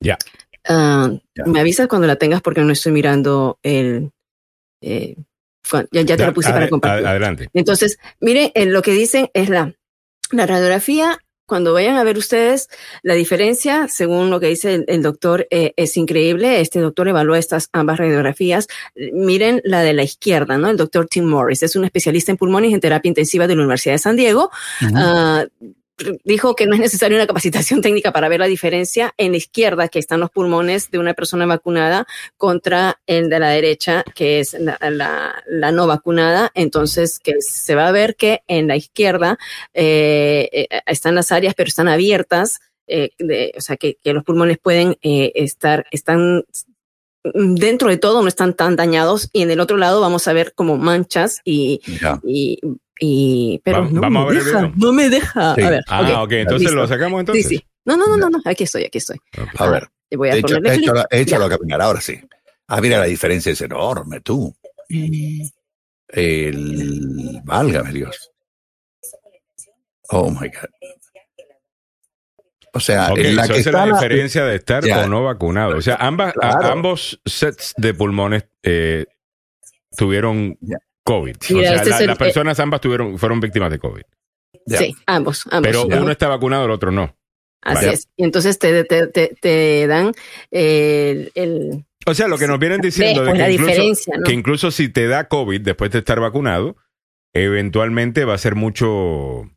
Ya. 0.00 0.18
Ah. 0.68 1.10
Me 1.46 1.60
avisas 1.60 1.88
cuando 1.88 2.06
la 2.06 2.16
tengas 2.16 2.42
porque 2.42 2.60
no 2.62 2.72
estoy 2.72 2.92
mirando 2.92 3.58
el... 3.62 4.10
eh, 4.80 5.16
ya, 5.90 6.02
ya 6.02 6.16
te 6.16 6.26
lo 6.26 6.32
puse 6.34 6.48
para 6.50 6.68
compartir. 6.68 7.04
ade- 7.04 7.10
Adelante. 7.10 7.48
Entonces, 7.52 7.98
miren, 8.20 8.50
eh, 8.54 8.66
lo 8.66 8.82
que 8.82 8.92
dicen 8.92 9.30
es 9.34 9.48
la, 9.48 9.74
la 10.30 10.46
radiografía. 10.46 11.18
Cuando 11.48 11.72
vayan 11.72 11.96
a 11.96 12.02
ver 12.02 12.18
ustedes 12.18 12.68
la 13.04 13.14
diferencia, 13.14 13.86
según 13.88 14.30
lo 14.30 14.40
que 14.40 14.48
dice 14.48 14.74
el, 14.74 14.84
el 14.88 15.00
doctor, 15.02 15.46
eh, 15.50 15.72
es 15.76 15.96
increíble. 15.96 16.60
Este 16.60 16.80
doctor 16.80 17.06
evaluó 17.06 17.36
estas 17.36 17.68
ambas 17.72 17.98
radiografías. 17.98 18.66
Miren 19.12 19.60
la 19.64 19.82
de 19.82 19.92
la 19.92 20.02
izquierda, 20.02 20.58
¿no? 20.58 20.68
El 20.68 20.76
doctor 20.76 21.06
Tim 21.06 21.24
Morris 21.24 21.62
es 21.62 21.76
un 21.76 21.84
especialista 21.84 22.32
en 22.32 22.36
pulmones 22.38 22.72
y 22.72 22.74
en 22.74 22.80
terapia 22.80 23.08
intensiva 23.08 23.46
de 23.46 23.54
la 23.54 23.62
Universidad 23.62 23.94
de 23.94 23.98
San 23.98 24.16
Diego. 24.16 24.50
Dijo 26.24 26.54
que 26.54 26.66
no 26.66 26.74
es 26.74 26.80
necesaria 26.80 27.16
una 27.16 27.26
capacitación 27.26 27.80
técnica 27.82 28.12
para 28.12 28.28
ver 28.28 28.40
la 28.40 28.46
diferencia 28.46 29.14
en 29.16 29.32
la 29.32 29.38
izquierda, 29.38 29.88
que 29.88 29.98
están 29.98 30.20
los 30.20 30.30
pulmones 30.30 30.90
de 30.90 30.98
una 30.98 31.14
persona 31.14 31.46
vacunada, 31.46 32.06
contra 32.36 33.00
el 33.06 33.28
de 33.30 33.38
la 33.38 33.50
derecha, 33.50 34.04
que 34.14 34.40
es 34.40 34.54
la, 34.54 34.78
la- 34.90 35.42
la 35.48 35.72
no 35.72 35.86
vacunada. 35.86 36.50
Entonces, 36.54 37.18
que 37.18 37.40
se 37.40 37.74
va 37.74 37.88
a 37.88 37.92
ver 37.92 38.16
que 38.16 38.42
en 38.48 38.66
la 38.68 38.76
izquierda 38.76 39.38
eh, 39.74 40.48
eh, 40.52 40.68
están 40.86 41.14
las 41.14 41.32
áreas, 41.32 41.54
pero 41.54 41.68
están 41.68 41.88
abiertas. 41.88 42.60
eh, 42.88 43.10
de- 43.18 43.52
o 43.56 43.60
sea, 43.60 43.76
que, 43.76 43.96
que 44.02 44.12
los 44.12 44.22
pulmones 44.22 44.58
pueden 44.58 44.96
eh, 45.02 45.32
estar, 45.34 45.86
están 45.90 46.44
dentro 47.34 47.88
de 47.88 47.96
todo, 47.96 48.22
no 48.22 48.28
están 48.28 48.54
tan 48.54 48.76
dañados. 48.76 49.28
Y 49.32 49.42
en 49.42 49.50
el 49.50 49.58
otro 49.60 49.76
lado 49.76 50.00
vamos 50.00 50.28
a 50.28 50.32
ver 50.32 50.52
como 50.54 50.76
manchas 50.76 51.40
y, 51.44 51.80
y, 52.24 52.60
y 52.98 53.60
pero 53.64 53.82
Va- 53.84 53.90
no 53.90 54.00
vamos 54.00 54.12
me 54.12 54.18
a 54.18 54.32
ver 54.32 54.38
el 54.38 54.44
deja, 54.44 54.72
no 54.76 54.92
me 54.92 55.08
deja. 55.10 55.54
Sí. 55.54 55.62
A 55.62 55.70
ver, 55.70 55.84
Ah, 55.88 56.22
ok, 56.22 56.32
entonces 56.32 56.60
listo. 56.62 56.76
lo 56.76 56.86
sacamos 56.88 57.18
Sí, 57.18 57.20
entonces. 57.20 57.46
sí. 57.48 57.66
No, 57.84 57.96
no, 57.96 58.06
no, 58.08 58.16
no, 58.16 58.30
no, 58.30 58.38
aquí 58.44 58.64
estoy, 58.64 58.84
aquí 58.84 58.98
estoy. 58.98 59.18
A 59.58 59.66
ver, 59.68 59.88
Te 60.08 60.16
voy 60.16 60.28
a 60.30 60.34
echa- 60.36 60.42
ponerle 60.56 60.76
clic. 60.78 60.90
échalo, 61.10 61.44
a 61.44 61.48
caminar, 61.50 61.80
ahora 61.82 62.00
sí. 62.00 62.20
Ah, 62.68 62.80
mira, 62.80 62.98
la 62.98 63.04
diferencia 63.06 63.52
es 63.52 63.60
enorme, 63.60 64.20
tú. 64.20 64.54
El... 66.08 67.40
Válgame 67.44 67.92
Dios. 67.92 68.30
Oh, 70.10 70.30
my 70.30 70.48
God. 70.48 70.68
O 72.72 72.80
sea, 72.80 73.08
en 73.16 73.36
la 73.36 73.46
so 73.46 73.54
que 73.54 73.60
esa 73.60 73.70
es 73.70 73.74
está 73.74 73.86
la 73.86 73.86
la- 73.86 73.94
diferencia 74.00 74.44
de 74.44 74.56
estar 74.56 74.84
Ya. 74.84 75.04
o 75.04 75.08
no 75.08 75.24
vacunado. 75.24 75.76
O 75.78 75.80
sea, 75.82 75.96
ambas, 75.96 76.34
a- 76.40 76.70
ambos 76.70 77.20
sets 77.24 77.72
de 77.78 77.94
pulmones 77.94 78.44
eh, 78.62 79.06
tuvieron 79.96 80.58
Ya. 80.60 80.76
COVID. 81.06 81.36
O 81.36 81.44
sea, 81.44 81.76
este 81.76 81.90
las 81.90 82.00
eh, 82.00 82.16
personas 82.18 82.58
ambas 82.58 82.80
tuvieron, 82.80 83.16
fueron 83.16 83.38
víctimas 83.38 83.70
de 83.70 83.78
COVID. 83.78 84.02
Sí, 84.66 84.96
ambos, 85.06 85.44
ambos. 85.52 85.70
Pero 85.70 85.86
uno 85.86 86.10
está 86.10 86.26
vacunado, 86.26 86.64
el 86.64 86.72
otro 86.72 86.90
no. 86.90 87.16
Así 87.62 87.86
es. 87.86 88.08
Y 88.16 88.24
entonces 88.24 88.58
te, 88.58 88.84
te, 88.84 89.06
te, 89.06 89.36
te 89.40 89.86
dan 89.86 90.12
eh, 90.50 91.30
el, 91.34 91.84
O 92.06 92.14
sea, 92.14 92.28
lo 92.28 92.38
que 92.38 92.48
nos 92.48 92.58
vienen 92.58 92.80
diciendo 92.80 93.24
de 93.24 93.30
pues, 93.30 93.42
que, 93.42 93.52
incluso, 93.52 94.10
¿no? 94.16 94.22
que 94.24 94.32
incluso 94.32 94.70
si 94.70 94.88
te 94.88 95.06
da 95.06 95.28
COVID 95.28 95.60
después 95.60 95.92
de 95.92 96.00
estar 96.00 96.20
vacunado, 96.20 96.76
eventualmente 97.32 98.24
va 98.24 98.34
a 98.34 98.38
ser 98.38 98.56
mucho... 98.56 99.48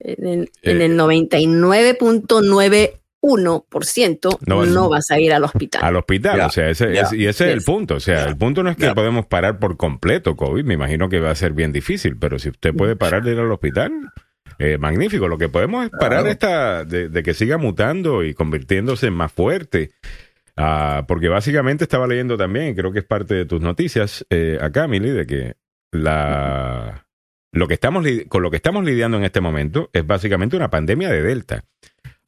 En 0.00 0.26
el, 0.26 0.42
eh, 0.62 0.84
el 0.84 0.98
99.9 0.98 3.00
1% 3.20 4.38
no, 4.46 4.66
no, 4.66 4.88
vas 4.88 5.10
a 5.10 5.18
ir 5.18 5.32
al 5.32 5.44
hospital. 5.44 5.82
Al 5.84 5.96
hospital, 5.96 6.40
o 6.40 6.50
sea, 6.50 6.70
ese, 6.70 6.92
es, 6.98 7.12
y 7.12 7.26
ese 7.26 7.48
es 7.48 7.54
el 7.54 7.62
punto. 7.62 7.96
O 7.96 8.00
sea, 8.00 8.24
el 8.24 8.36
punto 8.36 8.62
no 8.62 8.70
es 8.70 8.76
que 8.76 8.92
podemos 8.94 9.26
parar 9.26 9.58
por 9.58 9.76
completo 9.76 10.36
COVID, 10.36 10.64
me 10.64 10.74
imagino 10.74 11.08
que 11.08 11.20
va 11.20 11.30
a 11.30 11.34
ser 11.34 11.52
bien 11.52 11.72
difícil, 11.72 12.16
pero 12.16 12.38
si 12.38 12.50
usted 12.50 12.74
puede 12.74 12.96
parar 12.96 13.22
de 13.24 13.32
ir 13.32 13.38
al 13.38 13.50
hospital, 13.50 13.92
eh, 14.58 14.76
magnífico. 14.78 15.28
Lo 15.28 15.38
que 15.38 15.48
podemos 15.48 15.84
es 15.84 15.90
parar 15.90 16.26
esta, 16.26 16.84
de, 16.84 17.22
que 17.22 17.34
siga 17.34 17.58
mutando 17.58 18.24
y 18.24 18.34
convirtiéndose 18.34 19.06
en 19.06 19.14
más 19.14 19.32
fuerte. 19.32 19.90
Ah, 20.56 21.04
porque 21.06 21.28
básicamente 21.28 21.84
estaba 21.84 22.08
leyendo 22.08 22.36
también, 22.36 22.74
creo 22.74 22.90
que 22.90 22.98
es 22.98 23.04
parte 23.04 23.34
de 23.34 23.44
tus 23.44 23.60
noticias 23.60 24.26
eh, 24.28 24.58
acá, 24.60 24.88
Mili, 24.88 25.10
de 25.10 25.24
que 25.24 25.54
la, 25.92 27.06
lo 27.52 27.68
que 27.68 27.74
estamos, 27.74 28.04
con 28.28 28.42
lo 28.42 28.50
que 28.50 28.56
estamos 28.56 28.84
lidiando 28.84 29.18
en 29.18 29.24
este 29.24 29.40
momento 29.40 29.88
es 29.92 30.04
básicamente 30.04 30.56
una 30.56 30.68
pandemia 30.68 31.10
de 31.10 31.22
Delta. 31.22 31.64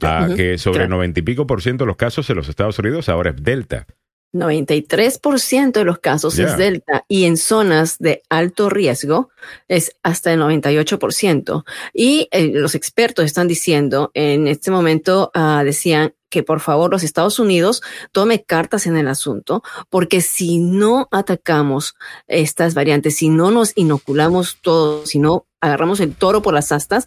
Ujú, 0.01 0.34
que 0.34 0.59
sobre 0.59 0.80
claro. 0.80 0.90
noventa 0.90 1.20
y 1.20 1.22
pico 1.22 1.46
por 1.46 1.62
ciento 1.62 1.84
de 1.84 1.88
los 1.88 1.96
casos 1.96 2.28
en 2.30 2.36
los 2.36 2.48
Estados 2.48 2.78
Unidos 2.78 3.09
ahora 3.09 3.30
es 3.30 3.42
Delta. 3.42 3.86
93% 4.32 5.72
de 5.72 5.84
los 5.84 5.98
casos 5.98 6.38
es 6.38 6.57
delta 6.57 7.05
y 7.09 7.24
en 7.24 7.36
zonas 7.36 7.98
de 7.98 8.22
alto 8.28 8.70
riesgo 8.70 9.30
es 9.66 9.96
hasta 10.03 10.32
el 10.32 10.40
98%. 10.40 11.64
Y 11.92 12.28
eh, 12.30 12.51
los 12.55 12.74
expertos 12.74 13.24
están 13.24 13.48
diciendo, 13.48 14.11
en 14.14 14.46
este 14.46 14.70
momento 14.70 15.30
ah, 15.34 15.62
decían 15.64 16.14
que 16.28 16.44
por 16.44 16.61
favor 16.61 16.92
los 16.92 17.03
Estados 17.03 17.40
Unidos 17.40 17.82
tome 18.12 18.44
cartas 18.44 18.86
en 18.86 18.96
el 18.96 19.09
asunto, 19.09 19.64
porque 19.88 20.20
si 20.20 20.59
no 20.59 21.09
atacamos 21.11 21.96
estas 22.28 22.74
variantes, 22.74 23.16
si 23.16 23.30
no 23.30 23.51
nos 23.51 23.72
inoculamos 23.76 24.59
todo, 24.62 25.05
si 25.07 25.18
no 25.18 25.46
agarramos 25.61 26.00
el 26.00 26.14
toro 26.14 26.42
por 26.42 26.54
las 26.54 26.72
astas, 26.72 27.06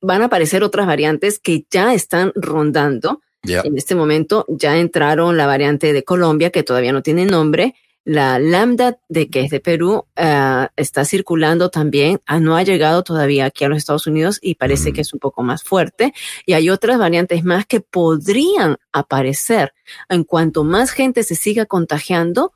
van 0.00 0.22
a 0.22 0.26
aparecer 0.26 0.62
otras 0.62 0.86
variantes 0.86 1.38
que 1.38 1.64
ya 1.70 1.94
están 1.94 2.32
rondando 2.34 3.20
Ya. 3.42 3.62
en 3.64 3.76
este 3.78 3.94
momento 3.94 4.44
ya 4.48 4.76
entraron 4.78 5.36
la 5.36 5.46
variante 5.46 5.92
de 5.92 6.02
Colombia, 6.04 6.50
que 6.50 6.62
todavía 6.62 6.92
no 6.92 7.02
tiene 7.02 7.24
nombre. 7.26 7.74
La 8.04 8.38
lambda, 8.38 8.98
de 9.10 9.28
que 9.28 9.40
es 9.42 9.50
de 9.50 9.60
Perú, 9.60 10.06
ah, 10.16 10.70
está 10.76 11.04
circulando 11.04 11.68
también. 11.68 12.20
Ah, 12.26 12.40
no 12.40 12.56
ha 12.56 12.62
llegado 12.62 13.02
todavía 13.04 13.44
aquí 13.44 13.64
a 13.64 13.68
los 13.68 13.76
Estados 13.78 14.06
Unidos 14.06 14.38
y 14.40 14.54
parece 14.54 14.90
Mm. 14.90 14.94
que 14.94 15.00
es 15.02 15.12
un 15.12 15.20
poco 15.20 15.42
más 15.42 15.62
fuerte. 15.62 16.14
Y 16.46 16.54
hay 16.54 16.70
otras 16.70 16.98
variantes 16.98 17.44
más 17.44 17.66
que 17.66 17.80
podrían 17.82 18.78
aparecer. 18.92 19.74
En 20.08 20.24
cuanto 20.24 20.64
más 20.64 20.90
gente 20.92 21.22
se 21.22 21.34
siga 21.34 21.66
contagiando 21.66 22.52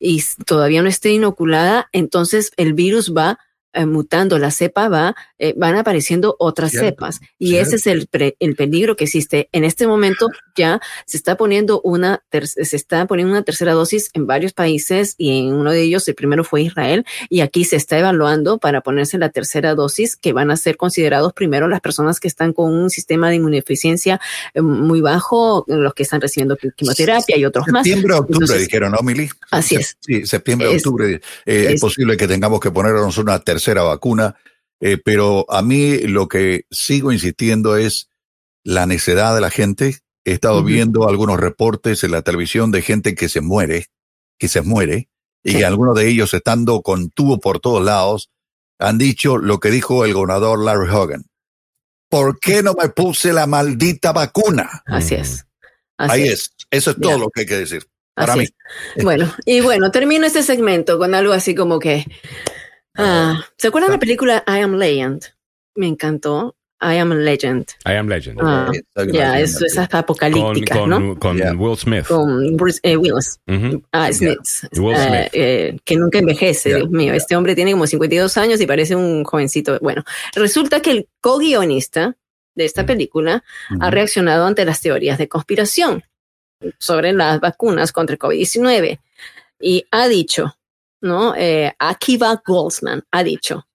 y 0.00 0.22
todavía 0.46 0.82
no 0.82 0.88
esté 0.88 1.10
inoculada, 1.10 1.88
entonces 1.92 2.50
el 2.56 2.72
virus 2.74 3.12
va 3.14 3.38
eh, 3.72 3.86
mutando, 3.86 4.38
la 4.38 4.50
cepa 4.50 4.88
va, 4.88 5.14
eh, 5.38 5.54
van 5.56 5.76
apareciendo 5.76 6.36
otras 6.38 6.70
Cierto, 6.70 6.86
cepas. 6.88 7.20
Y 7.38 7.50
cierto. 7.50 7.66
ese 7.68 7.76
es 7.76 7.86
el, 7.86 8.06
pre- 8.06 8.36
el 8.40 8.56
peligro 8.56 8.96
que 8.96 9.04
existe. 9.04 9.48
En 9.52 9.64
este 9.64 9.86
momento 9.86 10.26
ya 10.56 10.80
se 11.06 11.16
está 11.16 11.36
poniendo 11.36 11.80
una 11.82 12.22
ter- 12.30 12.48
se 12.48 12.74
está 12.76 13.06
poniendo 13.06 13.32
una 13.32 13.42
tercera 13.42 13.74
dosis 13.74 14.10
en 14.14 14.26
varios 14.26 14.52
países 14.52 15.14
y 15.18 15.38
en 15.48 15.54
uno 15.54 15.70
de 15.70 15.82
ellos 15.82 16.08
el 16.08 16.14
primero 16.14 16.44
fue 16.44 16.62
Israel 16.62 17.04
y 17.28 17.40
aquí 17.40 17.64
se 17.64 17.76
está 17.76 17.98
evaluando 17.98 18.58
para 18.58 18.80
ponerse 18.80 19.18
la 19.18 19.28
tercera 19.28 19.74
dosis 19.74 20.16
que 20.16 20.32
van 20.32 20.50
a 20.50 20.56
ser 20.56 20.76
considerados 20.78 21.32
primero 21.34 21.68
las 21.68 21.80
personas 21.80 22.20
que 22.20 22.28
están 22.28 22.52
con 22.54 22.72
un 22.72 22.88
sistema 22.90 23.28
de 23.28 23.36
inmunodeficiencia 23.36 24.20
eh, 24.54 24.62
muy 24.62 25.00
bajo, 25.02 25.64
los 25.68 25.92
que 25.94 26.02
están 26.04 26.20
recibiendo 26.22 26.56
qui- 26.56 26.72
quimioterapia 26.74 27.36
y 27.36 27.44
otros 27.44 27.66
más. 27.68 27.84
Septiembre, 27.84 28.14
octubre, 28.14 28.34
Entonces, 28.44 28.60
dijeron, 28.66 28.92
¿no, 28.92 28.98
Mili? 29.02 29.28
Así 29.50 29.76
es. 29.76 29.96
Sí, 30.00 30.26
septiembre, 30.26 30.72
Es- 30.74 30.86
octubre. 30.86 31.14
eh, 31.14 31.20
es, 31.44 31.70
es- 31.74 31.80
posible 31.80 32.16
que 32.16 32.26
tengamos 32.26 32.60
que 32.60 32.70
ponernos 32.70 33.18
una 33.18 33.38
tercera 33.38 33.57
vacuna, 33.84 34.36
eh, 34.80 34.98
pero 35.04 35.46
a 35.48 35.62
mí 35.62 35.98
lo 35.98 36.28
que 36.28 36.64
sigo 36.70 37.12
insistiendo 37.12 37.76
es 37.76 38.10
la 38.64 38.86
necedad 38.86 39.34
de 39.34 39.40
la 39.40 39.50
gente. 39.50 39.98
He 40.24 40.32
estado 40.32 40.62
viendo 40.62 41.08
algunos 41.08 41.40
reportes 41.40 42.04
en 42.04 42.10
la 42.10 42.22
televisión 42.22 42.70
de 42.70 42.82
gente 42.82 43.14
que 43.14 43.28
se 43.28 43.40
muere, 43.40 43.86
que 44.38 44.48
se 44.48 44.60
muere, 44.60 45.08
y 45.42 45.52
Sí. 45.52 45.58
que 45.58 45.64
algunos 45.64 45.94
de 45.96 46.08
ellos 46.08 46.34
estando 46.34 46.82
con 46.82 47.10
tubo 47.10 47.38
por 47.40 47.60
todos 47.60 47.82
lados, 47.84 48.30
han 48.78 48.98
dicho 48.98 49.38
lo 49.38 49.58
que 49.60 49.70
dijo 49.70 50.04
el 50.04 50.12
gobernador 50.14 50.62
Larry 50.62 50.88
Hogan. 50.90 51.24
¿Por 52.10 52.38
qué 52.40 52.62
no 52.62 52.74
me 52.74 52.88
puse 52.88 53.32
la 53.32 53.46
maldita 53.46 54.12
vacuna? 54.12 54.82
Así 54.86 55.14
es. 55.14 55.46
Así 55.96 56.12
Ahí 56.12 56.22
es. 56.28 56.32
es. 56.32 56.50
Eso 56.70 56.90
es 56.92 56.96
todo 57.00 57.18
lo 57.18 57.30
que 57.30 57.40
hay 57.40 57.46
que 57.46 57.56
decir. 57.56 57.86
Para 58.14 58.32
Así 58.34 58.40
mí. 58.40 58.48
es. 58.96 59.04
Bueno, 59.04 59.32
y 59.46 59.60
bueno, 59.60 59.90
termino 59.90 60.26
este 60.26 60.42
segmento 60.42 60.98
con 60.98 61.14
algo 61.14 61.32
así 61.32 61.54
como 61.54 61.78
que. 61.78 62.04
Ah, 62.98 63.44
¿Se 63.56 63.68
acuerdan 63.68 63.90
de 63.90 63.96
la 63.96 64.00
película 64.00 64.44
I 64.46 64.60
Am 64.60 64.74
Legend? 64.74 65.22
Me 65.76 65.86
encantó. 65.86 66.54
I 66.80 66.98
Am 66.98 67.10
Legend. 67.10 67.66
I 67.84 67.94
am 67.94 68.06
legend. 68.08 68.38
Ah. 68.40 68.70
Ya, 69.12 69.40
eso, 69.40 69.66
esas 69.66 69.88
con 69.88 69.98
apocalípticas, 69.98 70.78
con, 70.78 70.90
¿no? 70.90 71.18
con 71.18 71.36
Yeah. 71.36 71.52
Will 71.54 71.76
Smith. 71.76 72.06
Con 72.06 72.56
Bruce 72.56 72.78
eh, 72.84 72.96
Willis. 72.96 73.40
Ujú. 73.48 73.82
Ah, 73.90 74.06
Ya. 74.10 74.12
Smith. 74.14 74.38
Will 74.76 74.94
Eh, 74.96 75.08
Smith. 75.08 75.28
eh, 75.32 75.76
que 75.84 75.96
nunca 75.96 76.20
envejece, 76.20 76.76
Dios 76.76 76.88
mío. 76.90 77.14
Este 77.14 77.34
hombre 77.34 77.56
tiene 77.56 77.72
como 77.72 77.88
52 77.88 78.36
años 78.36 78.60
y 78.60 78.66
parece 78.66 78.94
un 78.94 79.24
jovencito. 79.24 79.76
Bueno, 79.80 80.04
resulta 80.36 80.80
que 80.80 80.92
el 80.92 81.08
co-guionista 81.20 82.16
de 82.54 82.64
esta 82.64 82.86
película 82.86 83.42
ha 83.70 83.74
Ujú. 83.74 83.90
reaccionado 83.90 84.46
ante 84.46 84.64
las 84.64 84.80
teorías 84.80 85.18
de 85.18 85.28
conspiración 85.28 86.04
sobre 86.78 87.12
las 87.12 87.40
vacunas 87.40 87.90
contra 87.90 88.14
el 88.14 88.20
COVID-19 88.20 89.00
y 89.60 89.84
ha 89.90 90.06
dicho, 90.06 90.56
¿no? 91.00 91.34
Eh, 91.36 91.72
Akiva 91.78 92.42
Goldsman 92.44 93.04
ha 93.10 93.22
dicho 93.22 93.66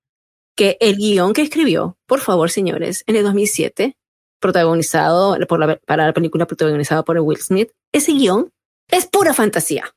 que 0.56 0.78
el 0.80 0.98
guion 0.98 1.34
que 1.34 1.42
escribió, 1.42 1.98
por 2.06 2.20
favor, 2.20 2.52
señores, 2.52 3.04
en 3.08 3.16
el 3.16 3.24
2007, 3.24 3.98
protagonizado 4.40 5.38
por 5.48 5.80
para 5.86 6.08
la 6.08 6.14
película 6.14 6.46
protagonizada 6.46 7.04
por 7.04 7.18
Will 7.20 7.38
Smith, 7.38 7.72
ese 7.92 8.12
guion 8.12 8.52
es 8.90 9.08
pura 9.08 9.34
fantasía. 9.34 9.96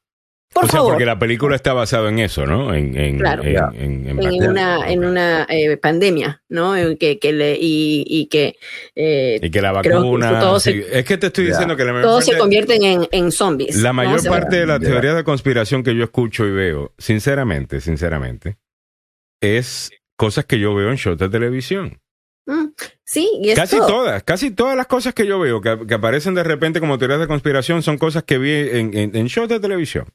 Por 0.57 0.65
o 0.65 0.69
sea, 0.69 0.79
favor. 0.79 0.93
porque 0.95 1.05
la 1.07 1.19
película 1.19 1.55
está 1.55 1.73
basada 1.75 2.09
en 2.09 2.19
eso, 2.19 2.47
¿no? 2.47 2.75
En, 2.75 2.97
en, 2.99 3.19
Claro. 3.19 3.45
en, 3.45 3.53
Ya. 3.53 3.69
en- 3.75 3.83
en 3.83 4.09
en 4.09 4.17
bacterias. 4.17 4.49
una, 4.49 4.91
en 4.91 5.05
una 5.05 5.47
eh, 5.51 5.77
pandemia, 5.77 6.43
¿no? 6.49 6.73
Que, 6.99 7.19
que 7.19 7.33
le, 7.33 7.57
y, 7.61 8.05
y 8.07 8.27
que 8.27 8.57
eh, 8.95 9.39
Y 9.43 9.51
que 9.51 9.61
la 9.61 9.81
que 9.83 9.91
vacuna. 9.91 10.57
Es 10.57 11.05
que 11.05 11.19
te 11.19 11.27
estoy 11.27 11.47
diciendo 11.47 11.77
que 11.77 11.85
la 11.85 11.93
mayor 11.93 12.07
todos 12.09 12.25
se 12.25 12.37
convierten 12.39 12.83
en, 12.83 13.09
en 13.13 13.31
zombies. 13.33 13.77
la 13.77 13.93
mayor 13.93 14.25
parte 14.27 14.57
de 14.57 14.67
la 14.67 14.79
Ya. 14.81 14.89
teoría 14.89 15.15
de 15.15 15.25
conspiración 15.25 15.83
que 15.83 15.95
yo 15.95 16.05
escucho 16.05 16.47
y 16.47 16.51
veo, 16.53 16.93
sinceramente, 16.99 17.81
sinceramente, 17.81 18.57
es 19.43 19.91
cosas 20.17 20.47
que 20.47 20.59
yo 20.59 20.75
veo 20.75 20.91
en 20.91 20.97
shows 20.97 21.19
de 21.19 21.29
televisión. 21.29 22.01
Mm, 22.47 22.67
Sí, 23.05 23.29
y 23.41 23.51
esto, 23.51 23.61
Casi 23.61 23.77
todas, 23.79 24.23
casi 24.25 24.51
todas 24.51 24.77
las 24.77 24.87
cosas 24.87 25.15
que 25.15 25.27
yo 25.27 25.39
veo 25.39 25.61
que, 25.61 25.87
que 25.87 25.95
aparecen 25.95 26.35
de 26.35 26.43
repente 26.43 26.81
como 26.81 26.99
teorías 26.99 27.21
de 27.21 27.27
conspiración 27.29 27.83
son 27.83 27.99
cosas 27.99 28.25
que 28.25 28.39
vi 28.39 28.51
en, 28.53 28.97
en, 28.97 29.15
en 29.17 29.27
shows 29.27 29.49
de 29.49 29.61
televisión. 29.61 30.07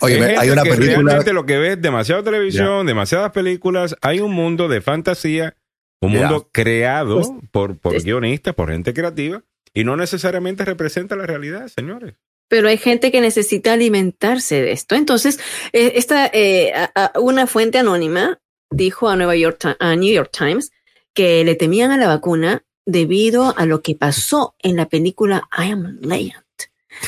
Oye, 0.00 0.36
Hay 0.36 0.50
una 0.50 0.62
que 0.62 0.70
película. 0.70 0.96
Realmente 1.12 1.32
lo 1.32 1.46
que 1.46 1.58
ves 1.58 1.80
demasiada 1.80 2.22
televisión, 2.22 2.86
demasiadas 2.86 3.32
películas. 3.32 3.96
Hay 4.02 4.20
un 4.20 4.32
mundo 4.32 4.68
de 4.68 4.80
fantasía, 4.80 5.56
un 6.00 6.12
mundo 6.12 6.48
creado 6.52 7.16
Pues, 7.16 7.28
por, 7.50 7.78
por 7.78 7.94
es- 7.96 8.04
guionistas, 8.04 8.54
por 8.54 8.70
gente 8.70 8.92
creativa, 8.94 9.42
y 9.74 9.84
no 9.84 9.96
necesariamente 9.96 10.64
representa 10.64 11.16
la 11.16 11.26
realidad, 11.26 11.68
señores. 11.68 12.14
pero 12.48 12.68
hay 12.68 12.76
gente 12.76 13.10
que 13.10 13.20
necesita 13.22 13.72
alimentarse 13.72 14.60
de 14.60 14.72
esto. 14.72 14.94
Entonces, 14.94 15.40
eh, 15.72 15.92
esta, 15.94 16.26
eh, 16.26 16.72
a- 16.74 16.90
a- 17.14 17.18
una 17.20 17.46
fuente 17.46 17.78
anónima 17.78 18.40
dijo 18.70 19.08
a, 19.08 19.16
Nueva 19.16 19.36
York, 19.36 19.76
a 19.78 19.96
New 19.96 20.12
York 20.12 20.30
Times 20.36 20.70
que 21.14 21.44
le 21.44 21.54
temían 21.54 21.92
a 21.92 21.96
la 21.96 22.08
vacuna 22.08 22.62
debido 22.84 23.54
a 23.56 23.64
lo 23.64 23.80
que 23.80 23.94
pasó 23.94 24.54
en 24.62 24.76
la 24.76 24.86
película 24.88 25.48
I 25.56 25.70
Am 25.70 25.98
Legend. 26.02 26.42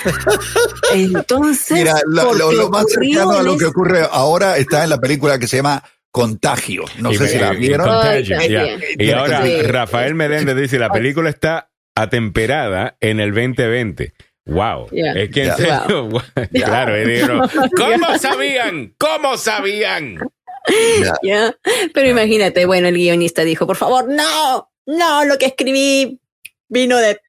Entonces, 0.92 1.78
Mira, 1.78 1.94
lo, 2.06 2.32
lo- 2.34 2.44
porque 2.44 2.56
lo 2.56 2.70
más 2.70 2.84
cercano 2.88 3.30
a 3.32 3.42
lo 3.42 3.56
que 3.56 3.66
ocurre 3.66 4.00
ahora 4.10 4.56
está 4.58 4.84
en 4.84 4.90
la 4.90 4.98
película 4.98 5.38
que 5.38 5.46
se 5.46 5.56
llama 5.56 5.82
Contagio. 6.10 6.84
No 6.98 7.10
Y 7.12 7.16
sé 7.16 7.22
me- 7.24 7.28
si 7.28 7.38
la 7.38 7.50
vieron. 7.52 7.88
Y 8.98 9.10
ahora 9.10 9.42
Sí. 9.44 9.62
Rafael 9.62 10.14
Meléndez 10.14 10.56
dice, 10.56 10.78
la 10.78 10.90
película 10.90 11.30
está 11.30 11.70
atemperada 11.94 12.96
en 13.00 13.20
el 13.20 13.32
2020. 13.32 14.14
Wow. 14.46 14.88
Es 14.92 15.30
que 15.30 15.44
en 15.44 15.56
serio, 15.56 16.08
claro, 16.52 16.94
dijeron, 16.96 17.48
¿cómo 17.76 18.18
sabían? 18.18 18.94
¿Cómo 18.98 19.36
sabían? 19.38 20.18
Ya, 21.22 21.54
Pero 21.92 22.08
imagínate, 22.08 22.66
bueno, 22.66 22.88
el 22.88 22.94
guionista 22.94 23.42
dijo, 23.42 23.66
por 23.66 23.76
favor, 23.76 24.06
no, 24.08 24.70
no, 24.86 25.24
lo 25.24 25.38
que 25.38 25.46
escribí 25.46 26.20
vino 26.68 26.98
de 26.98 27.20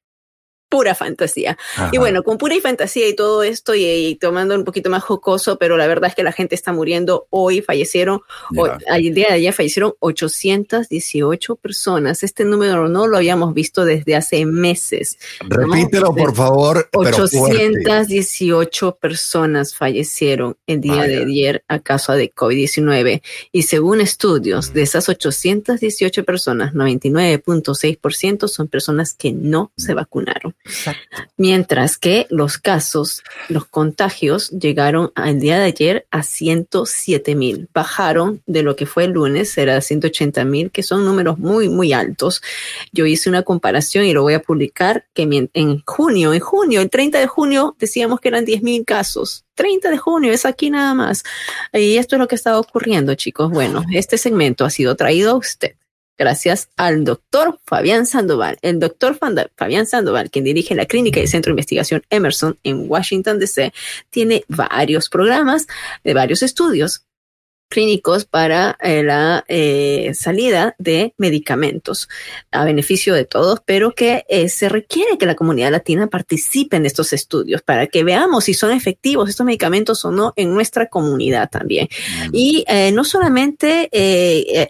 pura 0.68 0.94
fantasía. 0.94 1.56
Ajá. 1.76 1.90
Y 1.92 1.98
bueno, 1.98 2.22
con 2.22 2.38
pura 2.38 2.54
y 2.54 2.60
fantasía 2.60 3.08
y 3.08 3.14
todo 3.14 3.42
esto 3.42 3.74
y, 3.74 3.84
y 3.84 4.14
tomando 4.16 4.54
un 4.54 4.64
poquito 4.64 4.90
más 4.90 5.02
jocoso, 5.02 5.58
pero 5.58 5.76
la 5.76 5.86
verdad 5.86 6.10
es 6.10 6.14
que 6.14 6.22
la 6.22 6.32
gente 6.32 6.54
está 6.54 6.72
muriendo 6.72 7.26
hoy, 7.30 7.62
fallecieron, 7.62 8.20
el 8.86 9.14
día 9.14 9.28
de 9.28 9.34
ayer 9.34 9.52
fallecieron 9.52 9.94
818 10.00 11.56
personas. 11.56 12.22
Este 12.22 12.44
número 12.44 12.88
no 12.88 13.06
lo 13.06 13.16
habíamos 13.16 13.54
visto 13.54 13.84
desde 13.84 14.16
hace 14.16 14.44
meses. 14.46 15.18
Repítelo, 15.40 16.14
por 16.14 16.34
favor. 16.34 16.88
pero 16.92 17.28
fuerte. 17.28 17.82
818 17.86 18.96
personas 18.96 19.74
fallecieron 19.74 20.56
el 20.66 20.80
día 20.80 21.02
de 21.02 21.22
ayer 21.22 21.64
a 21.68 21.78
causa 21.80 22.14
de 22.14 22.32
COVID-19 22.32 23.22
y 23.52 23.62
según 23.62 24.00
estudios, 24.00 24.72
de 24.72 24.82
esas 24.82 25.08
818 25.08 26.24
personas, 26.24 26.74
99.6% 26.74 28.48
son 28.48 28.68
personas 28.68 29.14
que 29.14 29.32
no 29.32 29.72
se 29.76 29.94
vacunaron. 29.94 30.54
Mientras 31.36 31.98
que 31.98 32.26
los 32.30 32.58
casos, 32.58 33.22
los 33.48 33.66
contagios 33.66 34.50
llegaron 34.50 35.12
al 35.14 35.40
día 35.40 35.58
de 35.58 35.64
ayer 35.64 36.06
a 36.10 36.22
107 36.22 37.34
mil. 37.34 37.68
Bajaron 37.72 38.42
de 38.46 38.62
lo 38.62 38.76
que 38.76 38.86
fue 38.86 39.04
el 39.04 39.12
lunes, 39.12 39.56
era 39.58 39.80
180 39.80 40.44
mil, 40.44 40.70
que 40.70 40.82
son 40.82 41.04
números 41.04 41.38
muy, 41.38 41.68
muy 41.68 41.92
altos. 41.92 42.42
Yo 42.92 43.06
hice 43.06 43.28
una 43.28 43.42
comparación 43.42 44.04
y 44.04 44.12
lo 44.12 44.22
voy 44.22 44.34
a 44.34 44.42
publicar, 44.42 45.06
que 45.14 45.22
en 45.52 45.82
junio, 45.84 46.32
en 46.32 46.40
junio, 46.40 46.80
el 46.80 46.90
30 46.90 47.18
de 47.18 47.26
junio 47.26 47.76
decíamos 47.78 48.20
que 48.20 48.28
eran 48.28 48.44
10 48.44 48.62
mil 48.62 48.84
casos. 48.84 49.44
30 49.54 49.90
de 49.90 49.98
junio, 49.98 50.32
es 50.32 50.44
aquí 50.44 50.70
nada 50.70 50.94
más. 50.94 51.22
Y 51.72 51.96
esto 51.96 52.16
es 52.16 52.20
lo 52.20 52.28
que 52.28 52.34
está 52.34 52.58
ocurriendo, 52.58 53.14
chicos. 53.14 53.50
Bueno, 53.50 53.84
este 53.92 54.18
segmento 54.18 54.64
ha 54.64 54.70
sido 54.70 54.96
traído 54.96 55.32
a 55.32 55.36
usted 55.36 55.76
gracias 56.18 56.70
al 56.76 57.04
doctor 57.04 57.58
Fabián 57.64 58.06
Sandoval. 58.06 58.58
El 58.62 58.80
doctor 58.80 59.18
Fabián 59.56 59.86
Sandoval, 59.86 60.30
quien 60.30 60.44
dirige 60.44 60.74
la 60.74 60.86
clínica 60.86 61.20
y 61.20 61.26
Centro 61.26 61.50
de 61.50 61.54
Investigación 61.54 62.02
Emerson 62.10 62.58
en 62.62 62.90
Washington, 62.90 63.38
D.C., 63.38 63.72
tiene 64.10 64.44
varios 64.48 65.08
programas 65.08 65.66
de 66.04 66.14
varios 66.14 66.42
estudios 66.42 67.06
clínicos 67.68 68.24
para 68.24 68.76
eh, 68.80 69.02
la 69.02 69.44
eh, 69.48 70.12
salida 70.14 70.74
de 70.78 71.14
medicamentos 71.18 72.08
a 72.50 72.64
beneficio 72.64 73.14
de 73.14 73.24
todos, 73.24 73.60
pero 73.64 73.92
que 73.92 74.24
eh, 74.28 74.48
se 74.48 74.68
requiere 74.68 75.18
que 75.18 75.26
la 75.26 75.34
comunidad 75.34 75.70
latina 75.70 76.06
participe 76.06 76.76
en 76.76 76.86
estos 76.86 77.12
estudios 77.12 77.62
para 77.62 77.86
que 77.86 78.04
veamos 78.04 78.44
si 78.44 78.54
son 78.54 78.70
efectivos 78.70 79.28
estos 79.28 79.46
medicamentos 79.46 80.04
o 80.04 80.10
no 80.10 80.32
en 80.36 80.54
nuestra 80.54 80.86
comunidad 80.86 81.50
también. 81.50 81.88
Y 82.32 82.64
eh, 82.68 82.92
no 82.92 83.04
solamente 83.04 83.88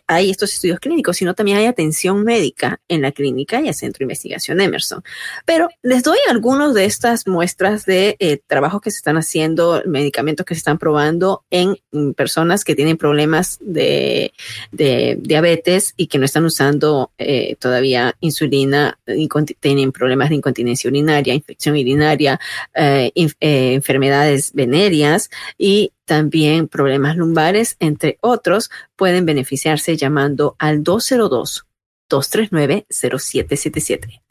hay 0.06 0.30
estos 0.30 0.52
estudios 0.54 0.80
clínicos, 0.80 1.16
sino 1.16 1.34
también 1.34 1.58
hay 1.58 1.66
atención 1.66 2.24
médica 2.24 2.80
en 2.88 3.02
la 3.02 3.12
clínica 3.12 3.60
y 3.60 3.68
el 3.68 3.74
Centro 3.74 3.98
de 3.98 4.04
Investigación 4.04 4.60
Emerson. 4.60 5.02
Pero 5.44 5.68
les 5.82 6.02
doy 6.02 6.18
algunos 6.28 6.74
de 6.74 6.84
estas 6.84 7.26
muestras 7.26 7.84
de 7.84 8.42
trabajos 8.46 8.80
que 8.80 8.90
se 8.90 8.98
están 8.98 9.16
haciendo, 9.16 9.82
medicamentos 9.86 10.46
que 10.46 10.54
se 10.54 10.58
están 10.58 10.78
probando 10.78 11.44
en 11.50 11.76
mm, 11.92 12.12
personas 12.12 12.64
que 12.64 12.74
tienen 12.74 12.85
problemas 12.94 13.58
de, 13.60 14.32
de 14.70 15.18
diabetes 15.20 15.92
y 15.96 16.06
que 16.06 16.18
no 16.18 16.24
están 16.24 16.44
usando 16.44 17.10
eh, 17.18 17.56
todavía 17.58 18.14
insulina, 18.20 19.00
inconti- 19.06 19.56
tienen 19.58 19.90
problemas 19.90 20.28
de 20.28 20.36
incontinencia 20.36 20.88
urinaria, 20.88 21.34
infección 21.34 21.74
urinaria, 21.74 22.38
eh, 22.74 23.10
eh, 23.40 23.72
enfermedades 23.74 24.52
venéreas 24.52 25.30
y 25.58 25.90
también 26.04 26.68
problemas 26.68 27.16
lumbares, 27.16 27.74
entre 27.80 28.18
otros, 28.20 28.70
pueden 28.94 29.26
beneficiarse 29.26 29.96
llamando 29.96 30.54
al 30.60 30.84
202 30.84 31.64
239-0777. 32.08 34.22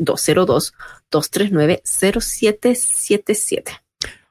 202-239-0777. 2.39 3.81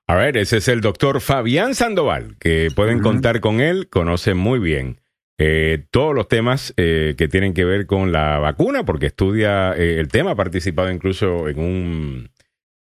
A 0.06 0.14
ver, 0.14 0.36
ese 0.36 0.58
es 0.58 0.68
el 0.68 0.80
doctor 0.80 1.20
Fabián 1.20 1.74
Sandoval, 1.74 2.36
que 2.38 2.68
pueden 2.74 3.00
contar 3.00 3.40
con 3.40 3.60
él, 3.60 3.88
conoce 3.88 4.34
muy 4.34 4.58
bien 4.58 5.00
eh, 5.38 5.86
todos 5.90 6.14
los 6.14 6.28
temas 6.28 6.74
eh, 6.76 7.14
que 7.16 7.26
tienen 7.28 7.54
que 7.54 7.64
ver 7.64 7.86
con 7.86 8.12
la 8.12 8.38
vacuna, 8.38 8.84
porque 8.84 9.06
estudia 9.06 9.72
eh, 9.74 9.98
el 9.98 10.08
tema, 10.08 10.32
ha 10.32 10.36
participado 10.36 10.90
incluso 10.90 11.48
en 11.48 11.58
un 11.58 12.30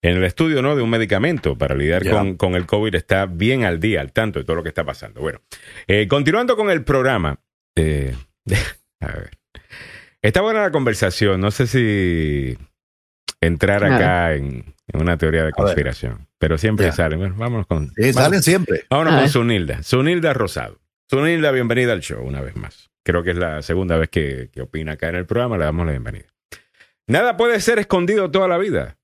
en 0.03 0.18
el 0.18 0.24
estudio 0.26 0.61
¿no? 0.61 0.76
de 0.76 0.82
un 0.82 0.89
medicamento 0.89 1.57
para 1.57 1.76
lidiar 1.76 2.07
con, 2.07 2.36
con 2.36 2.55
el 2.55 2.66
COVID, 2.66 2.93
está 2.93 3.26
bien 3.26 3.64
al 3.64 3.80
día, 3.80 4.01
al 4.01 4.11
tanto 4.11 4.39
de 4.39 4.45
todo 4.45 4.57
lo 4.57 4.64
que 4.64 4.70
está 4.70 4.84
pasando. 4.84 5.22
Bueno, 5.22 5.39
eh, 5.88 6.07
continuando 6.09 6.57
con 6.57 6.70
el 6.70 6.84
programa, 6.84 7.39
eh, 7.76 8.14
a 8.99 9.07
ver, 9.07 9.32
está 10.22 10.41
buena 10.41 10.61
la 10.61 10.72
conversación, 10.72 11.39
no 11.39 11.51
sé 11.51 11.68
si 11.68 12.57
entrar 13.39 13.86
acá 13.86 14.36
en, 14.36 14.76
en 14.88 15.01
una 15.01 15.18
teoría 15.18 15.45
de 15.45 15.53
conspiración, 15.53 16.28
pero 16.43 16.57
siempre 16.57 16.91
salen. 16.91 17.19
Bueno, 17.19 17.35
vámonos 17.37 17.67
con. 17.67 17.87
Sí, 17.87 17.93
vámonos- 18.01 18.13
salen 18.15 18.43
siempre. 18.43 18.85
Vámonos 18.89 19.19
con. 19.21 19.29
Sunilda. 19.29 19.81
Sunilda 19.83 20.33
Rosado. 20.33 20.79
Sunilda, 21.09 21.51
bienvenida 21.51 21.93
al 21.93 22.01
show 22.01 22.21
una 22.25 22.41
vez 22.41 22.55
más. 22.55 22.89
Creo 23.05 23.23
que 23.23 23.31
es 23.31 23.37
la 23.37 23.61
segunda 23.61 23.97
vez 23.97 24.09
que, 24.09 24.49
que 24.51 24.61
opina 24.61 24.93
acá 24.93 25.09
en 25.09 25.15
el 25.15 25.25
programa. 25.25 25.57
Le 25.57 25.65
damos 25.65 25.85
la 25.85 25.91
bienvenida. 25.93 26.25
Nada 27.07 27.37
puede 27.37 27.59
ser 27.61 27.79
escondido 27.79 28.29
toda 28.31 28.47
la 28.47 28.57
vida. 28.57 28.97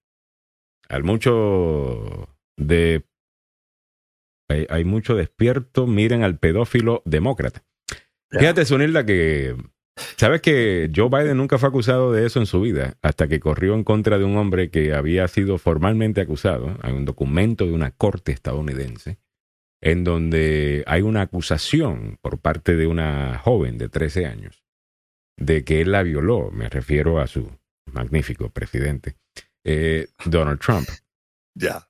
Al 0.90 1.04
mucho 1.04 2.30
de. 2.58 3.06
Hay, 4.50 4.66
hay 4.70 4.84
mucho 4.84 5.16
despierto. 5.16 5.88
Miren 5.88 6.24
al 6.24 6.40
pedófilo 6.40 7.02
demócrata. 7.06 7.64
Fíjate, 8.32 8.66
Sunilda, 8.66 9.06
que. 9.06 9.56
¿Sabes 10.18 10.42
que 10.42 10.92
Joe 10.96 11.10
Biden 11.10 11.38
nunca 11.38 11.58
fue 11.58 11.70
acusado 11.70 12.12
de 12.12 12.26
eso 12.26 12.40
en 12.40 12.46
su 12.46 12.62
vida? 12.62 12.98
Hasta 13.02 13.28
que 13.28 13.40
corrió 13.40 13.74
en 13.76 13.84
contra 13.84 14.18
de 14.18 14.26
un 14.26 14.38
hombre 14.38 14.70
que 14.70 14.94
había 14.94 15.28
sido 15.28 15.58
formalmente 15.58 16.22
acusado. 16.22 16.78
Hay 16.82 16.94
un 16.94 17.06
documento 17.06 17.66
de 17.66 17.74
una 17.74 17.92
corte 17.92 18.32
estadounidense 18.32 19.18
en 19.82 20.04
donde 20.04 20.84
hay 20.88 21.02
una 21.02 21.22
acusación 21.22 22.18
por 22.22 22.40
parte 22.40 22.76
de 22.76 22.88
una 22.88 23.38
joven 23.40 23.78
de 23.78 23.90
13 23.90 24.26
años 24.26 24.64
de 25.38 25.64
que 25.64 25.82
él 25.82 25.92
la 25.92 26.04
violó. 26.04 26.52
Me 26.52 26.70
refiero 26.70 27.20
a 27.20 27.28
su 27.28 27.50
magnífico 27.86 28.50
presidente, 28.50 29.16
eh, 29.64 30.08
Donald 30.26 30.60
Trump. 30.60 30.88
Ya. 31.56 31.90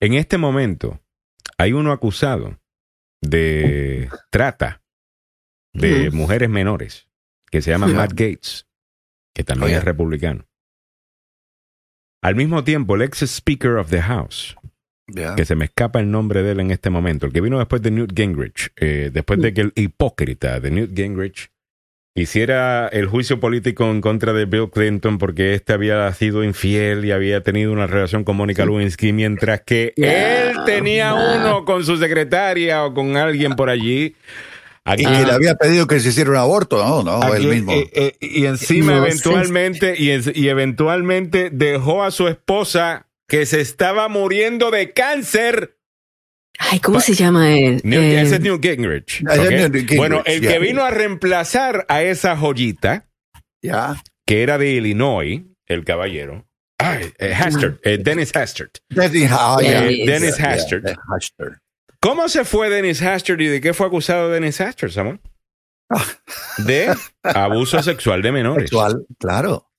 En 0.00 0.14
este 0.14 0.38
momento 0.38 1.00
hay 1.58 1.72
uno 1.72 1.92
acusado 1.92 2.60
de 3.20 4.08
trata 4.30 4.82
de 5.76 6.10
mujeres 6.10 6.48
menores 6.48 7.08
que 7.50 7.62
se 7.62 7.70
llama. 7.70 7.86
Matt 7.86 8.10
Gates, 8.10 8.66
que 9.34 9.44
también 9.44 9.70
Oye. 9.70 9.78
es 9.78 9.84
republicano. 9.84 10.46
Al 12.22 12.34
mismo 12.34 12.64
tiempo, 12.64 12.96
el 12.96 13.02
ex 13.02 13.22
Speaker 13.22 13.72
of 13.72 13.90
the 13.90 14.02
House, 14.02 14.56
que 15.36 15.44
se 15.44 15.54
me 15.54 15.66
escapa 15.66 16.00
el 16.00 16.10
nombre 16.10 16.42
de 16.42 16.52
él 16.52 16.60
en 16.60 16.70
este 16.70 16.90
momento, 16.90 17.26
el 17.26 17.32
que 17.32 17.40
vino 17.40 17.58
después 17.58 17.82
de 17.82 17.90
Newt 17.90 18.12
Gingrich, 18.16 18.72
eh, 18.76 19.10
después 19.12 19.40
de 19.40 19.54
que 19.54 19.60
el 19.60 19.72
hipócrita 19.76 20.58
de 20.58 20.70
Newt 20.70 20.96
Gingrich 20.96 21.50
hiciera 22.16 22.88
el 22.88 23.06
juicio 23.06 23.38
político 23.38 23.88
en 23.90 24.00
contra 24.00 24.32
de 24.32 24.46
Bill 24.46 24.70
Clinton 24.70 25.18
porque 25.18 25.54
éste 25.54 25.74
había 25.74 26.10
sido 26.14 26.42
infiel 26.42 27.04
y 27.04 27.12
había 27.12 27.42
tenido 27.42 27.72
una 27.72 27.86
relación 27.86 28.24
con 28.24 28.36
Mónica 28.36 28.64
Lewinsky, 28.64 29.12
mientras 29.12 29.60
que 29.60 29.92
él 29.96 30.56
tenía 30.64 31.14
uno 31.14 31.64
con 31.66 31.84
su 31.84 31.98
secretaria 31.98 32.84
o 32.84 32.94
con 32.94 33.16
alguien 33.16 33.54
por 33.54 33.68
allí. 33.68 34.16
Aquí, 34.88 35.02
Y 35.02 35.06
que 35.06 35.24
le 35.26 35.32
había 35.32 35.56
pedido 35.56 35.86
que 35.88 35.98
se 35.98 36.10
hiciera 36.10 36.30
un 36.30 36.36
aborto, 36.36 36.78
¿no? 36.84 37.02
No, 37.02 37.20
aquí, 37.22 37.42
él 37.42 37.48
mismo. 37.48 37.72
eh, 37.72 37.90
eh, 37.92 38.16
y 38.20 38.46
encima 38.46 38.92
No 38.92 39.04
eventualmente 39.06 39.94
y, 39.98 40.10
en- 40.12 40.32
y 40.32 40.46
eventualmente 40.48 41.50
dejó 41.52 42.04
a 42.04 42.12
su 42.12 42.28
esposa 42.28 43.08
que 43.28 43.46
se 43.46 43.60
estaba 43.60 44.08
muriendo 44.08 44.70
de 44.70 44.92
cáncer 44.92 45.76
Ay, 46.58 46.78
¿cómo 46.80 46.98
Pa- 46.98 47.02
se 47.02 47.14
llama 47.14 47.52
él? 47.58 47.82
Newt- 47.82 48.00
Eh, 48.00 48.20
ese 48.22 48.36
es 48.36 48.40
Newt 48.40 48.62
Gingrich. 48.64 49.22
Ese 49.28 49.32
es 49.34 49.38
¿ok? 49.40 49.50
Newt 49.50 49.74
Gingrich, 49.76 49.96
bueno, 49.98 50.22
el 50.24 50.40
ya. 50.40 50.52
que 50.52 50.58
vino 50.60 50.84
a 50.84 50.90
reemplazar 50.90 51.84
a 51.88 52.02
esa 52.02 52.36
joyita, 52.36 53.08
Ya. 53.62 54.00
que 54.24 54.42
era 54.42 54.56
de 54.56 54.70
Illinois, 54.70 55.42
el 55.66 55.84
caballero, 55.84 56.46
ay, 56.78 57.12
eh, 57.18 57.34
Hastert, 57.34 57.84
eh, 57.84 57.98
Dennis 57.98 58.34
Hastert. 58.34 58.78
Dennis, 58.88 59.28
ya. 59.28 59.56
Dennis. 59.60 60.40
Hastert. 60.40 60.86
¿Cómo 62.06 62.28
se 62.28 62.44
fue 62.44 62.68
Dennis 62.70 63.02
Hastert 63.02 63.40
y 63.40 63.46
de 63.46 63.60
qué 63.60 63.74
fue 63.74 63.86
acusado 63.86 64.30
Dennis 64.30 64.60
Hastert, 64.60 64.92
Samuel? 64.92 65.20
De 66.58 66.94
abuso 67.22 67.82
sexual 67.82 68.22
de 68.22 68.32
menores. 68.32 68.64
Sexual, 68.70 69.06
claro. 69.18 69.70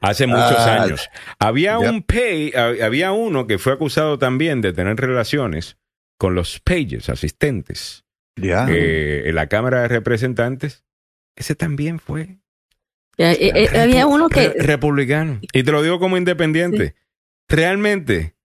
Hace 0.00 0.26
muchos 0.26 0.56
Ah, 0.58 0.82
años. 0.84 1.08
Había 1.38 1.78
un 1.78 2.02
pay, 2.02 2.50
hab- 2.52 2.82
había 2.82 3.12
uno 3.12 3.46
que 3.46 3.58
fue 3.58 3.72
acusado 3.74 4.18
también 4.18 4.60
de 4.60 4.72
tener 4.72 4.96
relaciones 4.96 5.76
con 6.18 6.34
los 6.34 6.60
pages, 6.60 7.08
asistentes. 7.10 8.04
Ya. 8.36 8.66
eh, 8.70 9.28
en 9.28 9.34
la 9.34 9.48
Cámara 9.48 9.82
de 9.82 9.88
Representantes, 9.88 10.84
ese 11.36 11.54
también 11.54 11.98
fue 11.98 12.38
eh, 13.18 13.36
eh, 13.72 13.78
había 13.78 14.06
uno 14.06 14.28
que. 14.28 14.48
re- 14.50 14.62
republicano. 14.62 15.40
Y 15.52 15.62
te 15.62 15.72
lo 15.72 15.82
digo 15.82 15.98
como 15.98 16.16
independiente. 16.18 16.94
Realmente, 17.48 18.36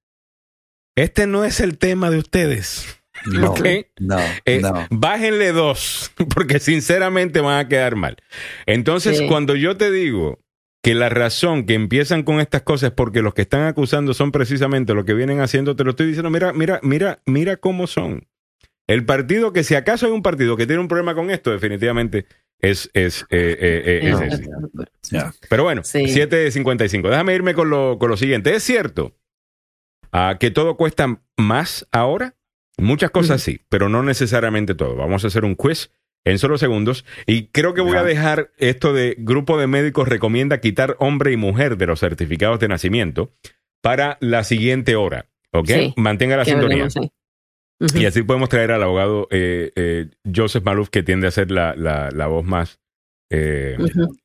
este 0.96 1.28
no 1.28 1.44
es 1.44 1.60
el 1.60 1.78
tema 1.78 2.10
de 2.10 2.18
ustedes. 2.20 3.01
no, 4.00 4.18
Eh, 4.46 4.62
no. 4.62 4.88
Bájenle 4.90 5.52
dos, 5.52 6.12
porque 6.34 6.60
sinceramente 6.60 7.40
van 7.42 7.60
a 7.60 7.68
quedar 7.68 7.96
mal. 7.96 8.18
Entonces, 8.66 9.18
Sí. 9.20 9.28
cuando 9.28 9.56
yo 9.56 9.78
te 9.78 9.92
digo 9.92 10.40
que 10.84 10.96
la 10.96 11.10
razón 11.10 11.66
que 11.66 11.76
empiezan 11.76 12.24
con 12.24 12.40
estas 12.40 12.64
cosas 12.64 12.90
es 12.90 12.96
porque 12.96 13.22
los 13.22 13.34
que 13.36 13.44
están 13.44 13.68
acusando 13.68 14.14
son 14.16 14.32
precisamente 14.32 14.94
los 14.96 15.06
que 15.06 15.14
vienen 15.14 15.40
haciendo, 15.40 15.76
te 15.76 15.84
lo 15.84 15.92
estoy 15.92 16.08
diciendo, 16.08 16.30
mira, 16.32 16.54
mira, 16.54 16.80
mira, 16.82 17.22
mira 17.26 17.58
cómo 17.58 17.86
son. 17.88 18.28
El 18.88 19.06
partido 19.06 19.54
que 19.54 19.64
si 19.64 19.76
acaso 19.76 20.08
hay 20.08 20.12
un 20.12 20.24
partido 20.24 20.58
que 20.58 20.66
tiene 20.66 20.82
un 20.82 20.88
problema 20.88 21.14
con 21.14 21.30
esto, 21.30 21.52
definitivamente 21.52 22.26
es, 22.60 22.90
es, 22.94 23.24
eh, 23.30 23.58
eh, 23.60 23.84
eh, 23.86 24.10
es 24.10 24.42
No, 25.12 25.20
ese. 25.20 25.40
Pero 25.50 25.64
bueno, 25.64 25.84
Sí. 25.84 26.00
7.55. 26.08 27.10
Déjame 27.10 27.36
irme 27.36 27.54
con 27.54 27.70
lo, 27.70 27.98
con 28.00 28.10
lo 28.10 28.18
siguiente. 28.18 28.54
¿Es 28.56 28.64
cierto 28.64 29.16
ah, 30.12 30.38
que 30.40 30.50
todo 30.52 30.78
cuesta 30.78 31.22
más 31.38 31.88
ahora? 31.92 32.36
Muchas 32.82 33.12
cosas 33.12 33.42
sí, 33.42 33.62
pero 33.70 33.90
no 33.90 34.04
necesariamente 34.04 34.76
todo. 34.76 34.96
Vamos 34.96 35.24
a 35.24 35.28
hacer 35.28 35.46
un 35.46 35.56
quiz 35.56 35.92
en 36.24 36.38
solo 36.38 36.58
segundos 36.58 37.06
y 37.26 37.48
creo 37.48 37.74
que 37.74 37.82
voy 37.82 37.98
a 37.98 38.04
dejar 38.04 38.52
esto 38.58 38.94
de 38.94 39.16
grupo 39.18 39.58
de 39.58 39.68
médicos 39.68 40.08
recomienda 40.08 40.60
quitar 40.60 40.96
hombre 41.00 41.32
y 41.32 41.38
mujer 41.38 41.78
de 41.78 41.88
los 41.88 42.00
certificados 42.00 42.60
de 42.60 42.68
nacimiento 42.68 43.32
para 43.82 44.18
la 44.20 44.44
siguiente 44.44 44.96
hora. 44.96 45.28
¿Ok? 45.52 45.68
Sí, 45.68 45.94
Mantenga 45.98 46.38
la 46.38 46.46
sintonía. 46.46 46.88
Y 47.96 48.06
así 48.06 48.22
podemos 48.22 48.50
traer 48.50 48.72
al 48.72 48.84
abogado 48.84 49.28
eh, 49.32 49.72
eh, 49.76 50.10
Joseph 50.34 50.64
Maluf, 50.64 50.90
que 50.90 51.02
tiende 51.02 51.28
a 51.28 51.32
ser 51.32 51.50
la, 51.50 51.76
la, 51.76 52.10
la 52.12 52.28
voz 52.28 52.46
más 52.46 52.81
eh, 53.32 53.78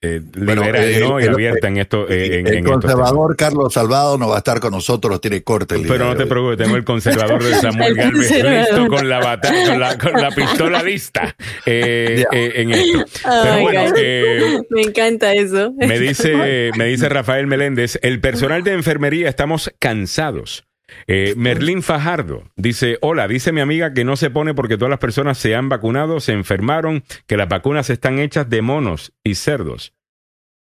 eh, 0.02 0.20
Bueno, 0.36 0.62
eh, 0.64 0.98
¿no? 1.00 1.20
y 1.20 1.24
el- 1.24 1.30
abierta 1.34 1.68
en 1.68 1.76
esto. 1.78 2.09
eh, 2.09 2.40
en, 2.40 2.46
el 2.46 2.54
en 2.54 2.66
estos 2.66 2.80
temas. 2.80 2.82
conservador 2.96 3.36
Carlos 3.36 3.72
Salvado 3.72 4.18
no 4.18 4.28
va 4.28 4.34
a 4.34 4.38
estar 4.38 4.59
con 4.61 4.72
nosotros, 4.72 5.20
tiene 5.20 5.42
corte 5.42 5.76
Pero 5.86 6.07
no 6.07 6.16
te 6.16 6.26
preocupes, 6.26 6.59
tengo 6.59 6.76
el 6.76 6.84
conservador 6.84 7.42
de 7.42 7.54
Samuel 7.61 7.90
El 7.92 7.94
Galvez 7.96 8.30
listo 8.30 8.86
con 8.88 9.09
la, 9.09 9.18
bata- 9.20 9.52
con 9.66 9.80
la, 9.80 9.96
con 9.96 10.12
la 10.14 10.30
pistola 10.30 10.82
lista 10.82 11.34
eh, 11.64 12.24
eh, 12.32 12.52
en 12.57 12.72
esto. 12.72 13.04
Oh 13.24 13.40
Pero 13.44 13.61
bueno, 13.61 13.80
eh, 13.96 14.59
Me 14.70 14.82
encanta 14.82 15.32
eso. 15.34 15.72
me 15.76 15.98
dice, 16.00 16.72
me 16.76 16.86
dice 16.86 17.09
Rafael 17.09 17.46
Meléndez, 17.46 17.98
el 18.02 18.20
personal 18.20 18.62
de 18.64 18.72
enfermería 18.72 19.28
estamos 19.28 19.72
cansados. 19.78 20.65
Eh, 21.09 21.34
Merlín 21.37 21.82
Fajardo 21.82 22.45
dice, 22.57 22.99
hola, 23.01 23.26
dice 23.28 23.53
mi 23.53 23.61
amiga 23.61 23.93
que 23.93 24.05
no 24.05 24.16
se 24.16 24.30
pone 24.30 24.55
porque 24.55 24.76
todas 24.76 24.91
las 24.91 25.01
personas 25.01 25.37
se 25.39 25.55
han 25.55 25.68
vacunado, 25.68 26.20
se 26.20 26.32
enfermaron, 26.32 27.03
que 27.26 27.37
las 27.37 27.49
vacunas 27.49 27.91
están 27.91 28.18
hechas 28.20 28.49
de 28.49 28.62
monos 28.62 29.12
y 29.24 29.34
cerdos, 29.34 29.95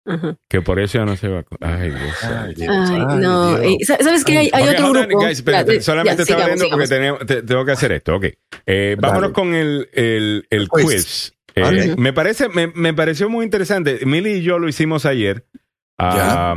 Ajá. 0.05 0.37
que 0.49 0.63
por 0.63 0.81
eso 0.81 0.99
ya 0.99 1.05
no 1.05 1.17
se 1.17 1.29
vacunan. 1.29 1.81
Ay, 1.81 1.91
Dios. 1.91 2.25
Ay, 2.25 2.55
Dios, 2.55 2.69
Ay, 2.91 2.97
ay, 3.09 3.17
no. 3.19 3.59
Dios. 3.59 3.77
¿Sabes 3.87 4.25
qué? 4.25 4.51
Hay, 4.53 4.69
otro 4.69 4.93
grupo. 4.93 5.19
guys, 5.21 5.39
espérate, 5.39 5.73
Ya, 5.75 5.79
ya, 5.79 5.83
solamente 5.83 6.23
estaba 6.23 6.41
sigamos, 6.43 6.61
viendo 6.61 6.77
porque 6.77 6.87
sigamos. 6.89 7.19
tenemos- 7.21 7.27
te- 7.27 7.43
tengo 7.47 7.65
que 7.65 7.73
hacer 7.73 7.93
esto. 7.93 8.17
Ok. 8.17 8.25
Eh, 8.67 8.97
vámonos 8.99 9.31
con 9.31 9.55
el, 9.55 9.89
el, 9.93 10.47
el 10.51 10.69
Quiz. 10.69 10.85
quiz. 10.85 11.33
Eh, 11.55 11.95
me, 11.99 12.13
parece, 12.13 12.49
me, 12.49 12.69
me 12.69 12.95
pareció 12.95 13.29
muy 13.29 13.45
interesante. 13.45 14.01
Milly 14.07 14.35
y 14.39 14.43
yo 14.43 14.59
lo 14.59 14.69
hicimos 14.69 15.05
ayer 15.07 15.47
ah, 15.99 16.55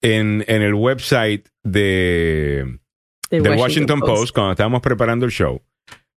en, 0.00 0.44
en 0.48 0.62
el 0.62 0.74
website 0.74 1.48
de, 1.64 2.78
The 3.30 3.40
Washington, 3.40 4.00
Post. 4.00 4.34
cuando 4.34 4.52
estábamos 4.52 4.80
preparando 4.80 5.26
el 5.26 5.32
show. 5.32 5.62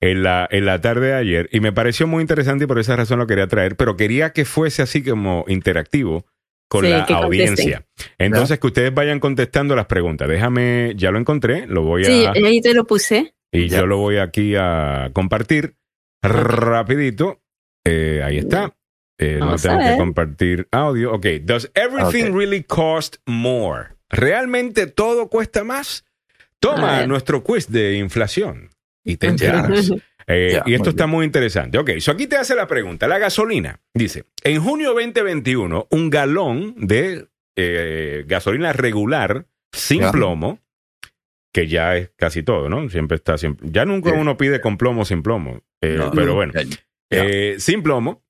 En 0.03 0.24
la, 0.24 0.47
en 0.49 0.66
la 0.66 0.82
tarde 0.82 1.07
de 1.07 1.14
ayer, 1.14 1.49
y 1.51 1.59
me 1.59 1.72
pareció 1.72 2.07
muy 2.07 2.22
interesante 2.22 2.64
y 2.64 2.68
por 2.68 2.80
esa 2.80 2.95
razón 2.95 3.20
lo 3.20 3.28
quería 3.28 3.45
traer, 3.47 3.76
pero 3.76 3.95
quería 3.95 4.32
que 4.34 4.45
fuese 4.45 4.82
así 4.82 5.03
como 5.03 5.45
interactivo 5.47 6.26
con 6.68 6.84
Sí, 6.84 6.89
la 6.89 7.05
contesten. 7.05 7.24
audiencia. 7.26 7.86
Entonces, 8.18 8.59
que 8.59 8.66
ustedes 8.68 8.91
vayan 8.93 9.20
contestando 9.20 9.76
las 9.76 9.86
preguntas. 9.86 10.28
Déjame, 10.28 10.93
ya 10.95 11.12
lo 11.12 11.20
encontré, 11.20 11.68
lo 11.68 11.84
voy 11.84 12.01
a. 12.01 12.05
Sí, 12.05 12.26
ahí 12.43 12.62
te 12.62 12.74
lo 12.74 12.86
puse. 12.88 13.36
Y 13.51 13.68
Ya. 13.68 13.82
yo 13.82 13.86
lo 13.86 13.97
voy 13.97 14.18
aquí 14.18 14.55
a 14.57 15.12
compartir 15.14 15.76
rapidito. 16.24 17.41
Eh, 17.86 18.22
ahí 18.24 18.38
está. 18.38 18.76
Eh, 19.20 19.36
no 19.39 19.45
Vamos 19.47 19.66
a 19.66 19.70
tengo 19.78 19.91
que 19.91 19.97
compartir 19.97 20.68
audio. 20.72 21.14
Ok. 21.14 21.26
Does 21.43 21.70
everything 21.76 22.34
really 22.34 22.64
cost 22.64 23.18
more? 23.28 23.89
¿Realmente 24.09 24.88
todo 24.88 25.30
cuesta 25.30 25.64
más? 25.64 26.05
Toma 26.62 27.05
nuestro 27.07 27.43
quiz 27.43 27.68
de 27.68 27.95
inflación 27.95 28.70
y 29.03 29.18
te 29.18 29.28
enteras. 29.28 29.91
Eh, 30.28 30.62
y 30.68 30.74
esto 30.76 30.84
muy 30.86 30.89
está 30.91 31.05
bien. 31.05 31.09
muy 31.09 31.26
interesante. 31.26 31.78
Ok, 31.80 31.89
so 31.97 32.12
aquí 32.12 32.28
te 32.28 32.38
hace 32.38 32.55
la 32.55 32.68
pregunta. 32.68 33.07
La 33.07 33.18
gasolina. 33.18 33.82
Dice, 33.93 34.26
en 34.43 34.62
junio 34.62 34.93
2021, 34.93 35.88
un 35.89 36.09
galón 36.12 36.76
de 36.78 37.28
eh, 37.57 38.24
gasolina 38.28 38.72
regular 38.72 39.47
sin 39.74 40.09
plomo, 40.12 40.59
que 41.51 41.68
ya 41.68 41.97
es 41.97 42.12
casi 42.16 42.43
todo, 42.43 42.70
¿no? 42.70 42.88
Siempre 42.89 43.18
está 43.18 43.38
siempre. 43.39 43.68
Ya 43.72 43.84
nunca 43.84 44.14
uno 44.14 44.38
pide 44.38 44.62
con 44.62 44.78
plomo 44.78 45.03
sin 45.03 45.24
plomo. 45.24 45.64
eh, 45.82 45.95
No, 45.97 46.12
pero 46.12 46.28
no, 46.28 46.36
bueno, 46.36 46.53
sin 47.57 47.82
plomo. 47.82 48.24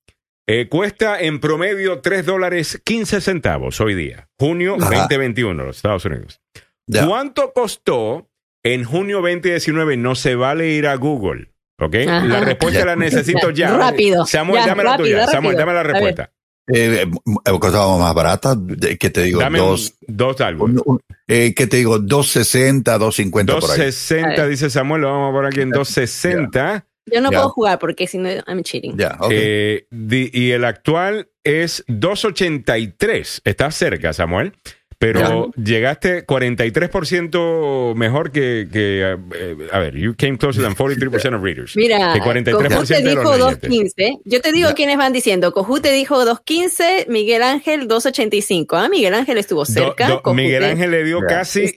cuesta 0.70 1.20
en 1.20 1.40
promedio 1.40 2.00
3 2.00 2.24
dólares 2.24 2.80
15 2.84 3.20
centavos 3.20 3.80
hoy 3.82 3.94
día. 3.94 4.28
Junio 4.40 4.76
Ajá. 4.80 5.02
2021, 5.02 5.62
los 5.62 5.76
Estados 5.76 6.04
Unidos. 6.06 6.40
Ya. 6.86 7.06
¿Cuánto 7.06 7.52
costó 7.52 8.28
en 8.64 8.84
junio 8.84 9.18
2019? 9.22 9.96
No 9.96 10.14
se 10.14 10.34
vale 10.34 10.68
ir 10.70 10.86
a 10.86 10.94
Google. 10.96 11.52
¿Ok? 11.80 11.96
Ajá. 12.08 12.24
La 12.26 12.40
respuesta 12.40 12.80
Ya. 12.80 12.86
la 12.86 12.96
necesito 12.96 13.50
ya. 13.50 13.76
Rápido. 13.76 14.24
Samuel, 14.26 14.60
Ya, 14.62 14.66
dame 14.68 14.84
la 14.84 14.90
rápido, 14.92 15.06
tuya. 15.08 15.26
Samuel, 15.26 15.56
rápido. 15.56 15.58
dame 15.58 15.72
la 15.74 15.82
respuesta. 15.82 16.32
Eh, 16.72 17.06
eh, 17.44 17.58
costaba 17.58 17.98
más 17.98 18.14
barata, 18.14 18.56
¿qué 19.00 19.10
te 19.10 19.22
digo? 19.24 19.40
Dame 19.40 19.60
un- 19.60 19.66
dos, 19.70 19.94
dos 20.06 20.40
algo. 20.40 20.68
eh, 21.26 21.54
¿qué 21.56 21.66
te 21.66 21.78
digo? 21.78 21.98
260, 21.98 22.98
250 22.98 23.54
por 23.54 23.62
ahí. 23.64 23.78
260, 23.78 24.28
A 24.28 24.36
ver. 24.44 24.48
dice 24.50 24.70
Samuel. 24.70 25.02
Lo 25.02 25.08
vamos 25.10 25.30
a 25.30 25.32
poner 25.32 25.48
aquí 25.50 25.60
en 25.60 25.70
260. 25.70 26.86
Yo 27.06 27.20
no 27.20 27.32
Ya. 27.32 27.38
puedo 27.38 27.50
jugar 27.50 27.78
porque 27.80 28.06
si 28.06 28.18
no, 28.18 28.28
I'm 28.30 28.62
cheating. 28.62 28.96
Ya, 28.96 29.16
ok. 29.18 29.30
Eh, 29.32 29.86
di- 29.90 30.30
y 30.32 30.52
el 30.52 30.64
actual 30.64 31.28
es 31.42 31.82
283. 31.88 33.42
Estás 33.44 33.74
cerca, 33.74 34.12
Samuel. 34.12 34.52
Pero 35.02 35.50
llegaste 35.56 36.24
43% 36.26 37.94
mejor 37.96 38.30
que, 38.30 38.68
que, 38.72 39.16
eh, 39.34 39.56
a 39.72 39.78
ver, 39.80 39.96
you 39.96 40.14
came 40.16 40.38
closer 40.38 40.62
than 40.62 40.76
43% 40.76 41.34
of 41.36 41.42
readers. 41.42 41.76
Mira, 41.76 42.12
Que 42.12 42.20
43% 42.20 42.52
Cojú 42.52 42.84
te 42.86 43.02
dijo 43.02 43.30
oyentes. 43.30 43.68
2.15. 43.70 44.20
Yo 44.24 44.40
te 44.40 44.52
digo 44.52 44.68
Ya. 44.68 44.74
quiénes 44.74 44.96
van 44.96 45.12
diciendo. 45.12 45.52
Cojú 45.52 45.80
te 45.80 45.90
dijo 45.92 46.24
2.15, 46.24 47.06
Miguel 47.08 47.42
Ángel 47.42 47.88
2.85. 47.88 48.76
Ah, 48.76 48.88
Miguel 48.88 49.14
Ángel 49.14 49.38
estuvo 49.38 49.64
cerca. 49.64 50.06
do- 50.08 50.34
Miguel 50.34 50.64
Ángel 50.64 50.90
le 50.92 51.02
dio 51.04 51.20
Ya. 51.20 51.26
casi 51.26 51.74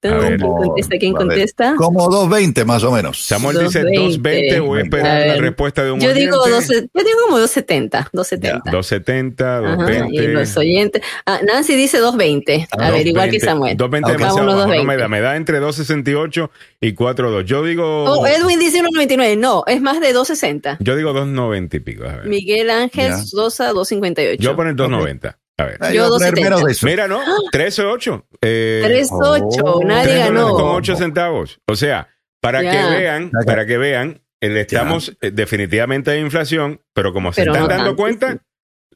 tan. 0.00 0.12
A 0.12 0.18
ver. 0.18 0.38
¿Quién 0.38 0.50
contesta? 0.52 0.98
¿Quién 0.98 1.14
A 1.14 1.18
contesta? 1.18 1.74
Como 1.76 2.00
220 2.10 2.64
más 2.66 2.84
o 2.84 2.92
menos. 2.92 3.18
Samuel 3.24 3.58
dice 3.60 3.80
220. 3.80 4.60
2.20. 4.60 4.66
Voy 4.66 4.78
a 4.78 4.80
A 4.80 4.84
esperar 4.84 5.26
la 5.26 5.32
ver. 5.34 5.42
respuesta 5.42 5.84
de 5.84 5.90
un 5.92 6.00
Yo 6.00 6.12
digo, 6.12 6.36
oyente. 6.38 6.54
12, 6.74 6.74
yo 6.92 7.02
digo 7.04 7.18
como 7.24 7.38
270. 7.38 8.10
270. 8.12 8.70
270, 8.70 9.56
Ajá, 9.58 9.66
y 9.72 9.76
220. 9.78 10.32
los 10.34 10.56
oyentes. 10.58 11.02
Ah, 11.24 11.40
Nancy 11.46 11.74
dice 11.76 11.98
220. 11.98 12.68
A 12.72 12.90
ver, 12.90 13.06
igual 13.06 13.30
que 13.30 13.38
220, 13.38 13.40
Samuel. 13.46 13.76
220 13.78 14.10
Ok. 14.12 14.18
demasiado 14.18 14.46
bajo, 14.48 14.58
no 14.58 14.66
me 14.66 14.96
220. 14.96 15.02
da, 15.02 15.08
me 15.08 15.20
da 15.20 15.36
entre 15.36 15.60
268 15.60 16.50
y 16.82 16.92
42. 16.92 17.44
Yo 17.46 17.62
digo, 17.64 18.04
Oh, 18.04 18.26
Edwin 18.26 18.58
dice 18.58 18.82
1.99. 18.82 19.38
No, 19.38 19.64
es 19.66 19.80
más 19.80 19.98
de 20.00 20.12
260. 20.12 20.76
yo 20.80 20.94
digo 20.96 21.14
290 21.14 21.76
y 21.76 21.80
pico. 21.80 22.04
a 22.04 22.16
ver. 22.16 22.26
Miguel 22.26 22.68
Ángel. 22.68 23.14
Sosa 23.24 23.68
258. 23.72 24.42
Yo 24.42 24.50
voy 24.50 24.52
a 24.52 24.56
poner 24.56 24.74
290. 24.76 25.38
A 25.58 25.64
ver. 25.64 25.78
Yo 25.92 26.08
voy 26.08 26.16
a 26.26 26.30
poner 26.30 26.34
2.70. 26.34 26.42
menos 26.42 26.64
de 26.64 26.72
eso. 26.72 26.86
Mira, 26.86 27.08
¿no? 27.08 27.20
13.8. 27.52 28.24
Eh, 28.42 28.82
3.8, 29.10 29.62
Oh, 29.64 29.84
nadie 29.84 30.18
ganó. 30.18 30.50
con 30.52 30.64
8 30.76 30.96
centavos. 30.96 31.60
O 31.66 31.76
sea, 31.76 32.08
para 32.40 32.60
que 32.60 32.66
vean, 32.98 33.30
para 33.46 33.64
que 33.66 33.78
vean, 33.78 34.20
eh, 34.40 34.60
estamos 34.60 35.16
eh, 35.20 35.30
definitivamente 35.30 36.12
en 36.14 36.24
inflación, 36.26 36.80
pero 36.92 37.12
como 37.12 37.32
se 37.32 37.42
están 37.42 37.54
no 37.62 37.68
dando 37.68 37.84
tanto. 37.84 37.96
cuenta, 37.96 38.38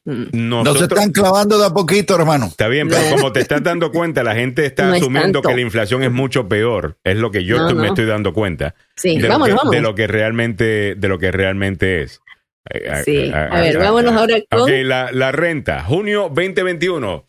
Mm. 0.05 0.27
No 0.31 0.63
se 0.63 0.71
nosotros... 0.71 0.97
están 0.99 1.11
clavando 1.11 1.59
de 1.59 1.65
a 1.65 1.69
poquito, 1.71 2.15
hermano. 2.15 2.45
Está 2.47 2.69
bien, 2.69 2.87
pero 2.87 3.01
No. 3.09 3.15
como 3.17 3.33
te 3.33 3.41
estás 3.41 3.61
dando 3.61 3.91
cuenta, 3.91 4.23
la 4.23 4.33
gente 4.33 4.65
está 4.65 4.85
No 4.87 4.95
es 4.95 5.01
asumiendo 5.01 5.41
que 5.41 5.53
la 5.53 5.59
inflación 5.59 6.03
es 6.03 6.09
mucho 6.11 6.47
peor. 6.47 6.97
Es 7.03 7.17
lo 7.17 7.31
que 7.31 7.43
yo 7.43 7.57
No, 7.57 7.63
estoy- 7.67 7.75
me 7.81 7.87
no. 7.87 7.93
estoy 7.93 8.05
dando 8.05 8.33
cuenta. 8.33 8.75
Sí, 8.95 9.19
de, 9.19 9.27
vámonos, 9.27 9.49
lo 9.49 9.53
que, 9.53 9.57
vámonos. 9.57 9.71
de 9.75 9.81
lo 9.81 9.95
que 9.95 10.07
realmente, 10.07 10.95
de 10.95 11.07
lo 11.09 11.19
que 11.19 11.31
realmente 11.31 12.01
es. 12.01 12.21
Eh, 12.69 13.01
Sí. 13.05 13.17
eh, 13.17 13.33
A 13.33 13.61
ver, 13.61 13.77
vámonos 13.77 14.13
ahora 14.13 14.35
con- 14.49 14.61
Ok, 14.61 14.69
la, 14.83 15.11
la 15.11 15.31
renta. 15.31 15.83
Junio 15.83 16.29
2021. 16.33 17.25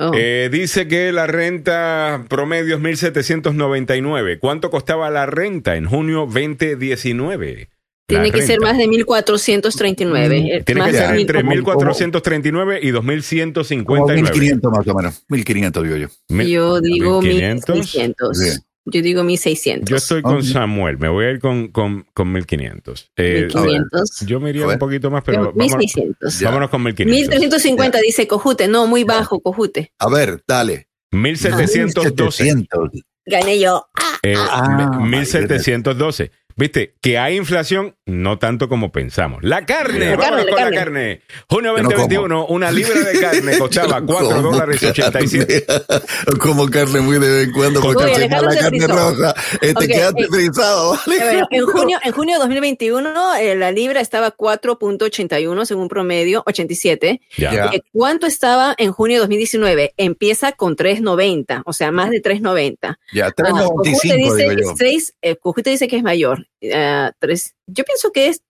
Oh. 0.00 0.12
Eh, 0.14 0.48
dice 0.52 0.86
que 0.86 1.10
la 1.12 1.26
renta 1.26 2.24
promedio 2.28 2.76
es 2.76 2.80
1.799. 2.80 4.38
¿Cuánto 4.38 4.70
costaba 4.70 5.10
la 5.10 5.26
renta 5.26 5.74
en 5.76 5.86
junio 5.86 6.26
2019? 6.26 7.68
La 8.10 8.22
Tiene 8.22 8.30
que 8.30 8.40
ser 8.42 8.56
renta. 8.60 8.66
más 8.68 8.78
de 8.78 8.86
1439. 8.88 10.36
eh, 10.56 10.62
Tiene 10.64 10.80
más 10.80 10.90
que 10.92 10.96
ser 10.96 11.10
mil- 11.10 11.20
entre 11.22 11.40
como- 11.40 11.50
1.439 11.52 12.78
y 12.80 12.90
Como 12.92 13.02
2.159. 13.02 14.22
1500 14.22 14.72
más 14.72 14.86
o 14.88 14.94
menos. 14.94 15.24
1500 15.28 15.82
digo 15.82 15.96
yo. 15.96 16.08
Yo 16.28 16.80
digo 16.80 17.20
1500. 17.20 17.74
1600. 17.76 18.60
Yo 18.90 19.02
digo 19.02 19.22
1600. 19.24 19.88
Yo 19.88 19.96
estoy 19.96 20.22
con 20.22 20.36
Ok. 20.36 20.42
Samuel. 20.42 20.98
Me 20.98 21.08
voy 21.08 21.26
a 21.26 21.30
ir 21.30 21.40
con, 21.40 21.68
con, 21.68 22.06
con 22.14 22.32
1.500. 22.34 23.10
Eh, 23.16 23.48
1500. 23.52 24.20
yo 24.26 24.40
me 24.40 24.50
iría 24.50 24.66
un 24.66 24.78
poquito 24.78 25.10
más, 25.10 25.22
pero 25.24 25.36
Yo, 25.38 25.52
vámonos, 25.52 25.76
1600. 25.78 26.42
vámonos 26.42 26.70
con 26.70 26.82
1.500. 26.84 27.06
1350 27.06 28.00
dice 28.00 28.26
Cojute. 28.26 28.68
No, 28.68 28.86
muy 28.86 29.04
bajo, 29.04 29.40
Cojute. 29.40 29.92
A 29.98 30.08
ver, 30.08 30.42
dale. 30.46 30.88
1.712. 31.12 32.30
700. 32.30 32.90
Gané 33.26 33.58
yo. 33.60 33.86
Eh, 34.22 34.34
Ah, 34.36 34.98
me- 35.00 35.06
1712. 35.18 36.30
Viste, 36.58 36.96
que 37.00 37.16
hay 37.18 37.36
inflación, 37.36 37.94
no 38.04 38.38
tanto 38.38 38.68
como 38.68 38.90
pensamos. 38.90 39.38
La 39.44 39.64
carne, 39.64 40.10
La 40.10 40.16
vámonos 40.16 40.44
carne, 40.46 40.50
con 40.50 40.64
la 40.64 40.70
carne. 40.78 41.22
Junio 41.48 41.76
Yo 41.76 41.82
no 41.84 41.88
2021, 41.90 42.46
una 42.46 42.70
libra 42.72 42.98
de 42.98 43.20
carne 43.20 43.58
costaba 43.58 44.02
4 44.04 44.28
Como 44.28 44.42
dólares 44.42 44.82
87. 44.82 45.64
carne. 45.66 46.38
Como 46.40 46.68
carne 46.68 47.00
muy 47.00 47.18
de 47.20 47.28
vez 47.30 47.46
en 47.46 47.52
cuando, 47.52 47.80
porque 47.80 48.04
Uy, 48.04 48.10
Alejandro 48.12 48.50
la 48.50 48.52
se 48.52 48.58
carne 48.60 48.86
roja, 48.88 49.34
eh, 49.60 49.72
te 49.72 49.84
Ok, 49.84 49.86
quedaste 49.86 50.22
eh, 50.22 50.26
frisado, 50.28 50.90
¿vale? 51.06 51.18
Ver, 51.20 51.44
en 51.50 51.64
junio, 51.66 51.98
en 52.04 52.12
junio 52.12 52.34
de 52.34 52.40
2021, 52.40 53.36
eh, 53.36 53.54
la 53.54 53.70
libra 53.70 54.00
estaba 54.00 54.32
4.81 54.36 55.64
según 55.64 55.88
promedio, 55.88 56.42
87. 56.46 57.20
Ya. 57.36 57.52
Ya. 57.54 57.66
Eh, 57.72 57.82
¿Cuánto 57.92 58.26
estaba 58.26 58.74
en 58.78 58.90
junio 58.92 59.16
de 59.18 59.20
2019? 59.20 59.94
Empieza 59.96 60.50
con 60.52 60.74
3.90, 60.76 61.62
o 61.64 61.72
sea, 61.72 61.92
más 61.92 62.10
de 62.10 62.20
3.90. 62.20 62.98
Ya, 63.12 63.26
Ah, 63.28 63.32
Cojute 63.32 63.90
395 63.92 64.34
dice 64.34 64.48
digo 64.50 64.70
yo. 64.70 64.76
seis, 64.76 65.14
eh, 65.22 65.36
dice 65.70 65.86
que 65.86 65.96
es 65.96 66.02
mayor. 66.02 66.47
Ah, 66.74 67.12
tres, 67.18 67.54
yo 67.66 67.84
pienso 67.84 68.10
que 68.12 68.28
es 68.28 68.42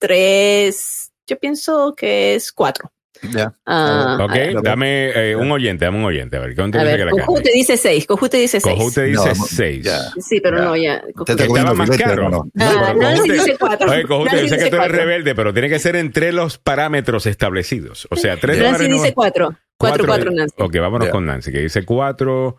3, 0.00 1.12
yo 1.28 1.38
pienso 1.38 1.94
que 1.96 2.34
es 2.34 2.52
4. 2.52 2.90
Ya. 3.32 3.52
Ah, 3.66 4.18
Ok, 4.20 4.32
ver, 4.32 4.62
dame 4.62 5.10
eh, 5.30 5.36
un 5.36 5.48
oyente, 5.52 5.84
dame 5.84 5.98
un 5.98 6.04
oyente. 6.06 6.36
A 6.36 6.40
ver, 6.40 6.56
¿cuánto 6.56 6.78
dice 6.78 6.90
ver, 6.90 6.98
que 6.98 7.04
la 7.04 7.24
Cojute 7.24 7.50
dice 7.52 7.76
6, 7.76 8.06
Cojute 8.08 8.36
dice 8.38 8.58
6. 8.60 8.76
Cojute 8.78 9.02
dice 9.04 9.28
No, 9.28 9.34
6. 9.46 9.84
ya. 9.84 10.00
Sí, 10.20 10.40
pero 10.40 10.58
Ya. 10.58 10.64
no, 10.64 10.76
ya. 10.76 11.00
Te 11.02 11.12
Cojute. 11.12 11.32
Estaba 11.44 11.74
más 11.74 11.86
filete, 11.88 12.02
caro. 12.04 12.24
hermano. 12.24 12.50
Ah, 12.58 12.94
Nancy 12.98 13.22
Cojute- 13.28 13.32
dice 13.34 13.56
4. 13.60 13.90
Oye, 13.92 14.06
Cojute, 14.08 14.40
yo 14.42 14.48
sé 14.48 14.58
que 14.58 14.70
tú 14.70 14.76
eres 14.76 14.90
rebelde, 14.90 15.34
pero 15.36 15.52
tiene 15.52 15.68
que 15.68 15.78
ser 15.78 15.94
entre 15.94 16.32
los 16.32 16.58
parámetros 16.58 17.26
establecidos. 17.26 18.08
O 18.10 18.16
sea, 18.16 18.36
3 18.38 18.58
Nancy 18.58 18.88
no- 18.88 18.94
dice 18.96 19.14
4. 19.14 19.56
4, 19.78 20.04
4, 20.04 20.30
Nancy. 20.32 20.54
Ok, 20.58 20.76
vámonos 20.80 21.08
con 21.10 21.24
Nancy, 21.24 21.52
que 21.52 21.60
dice 21.60 21.84
4. 21.84 22.56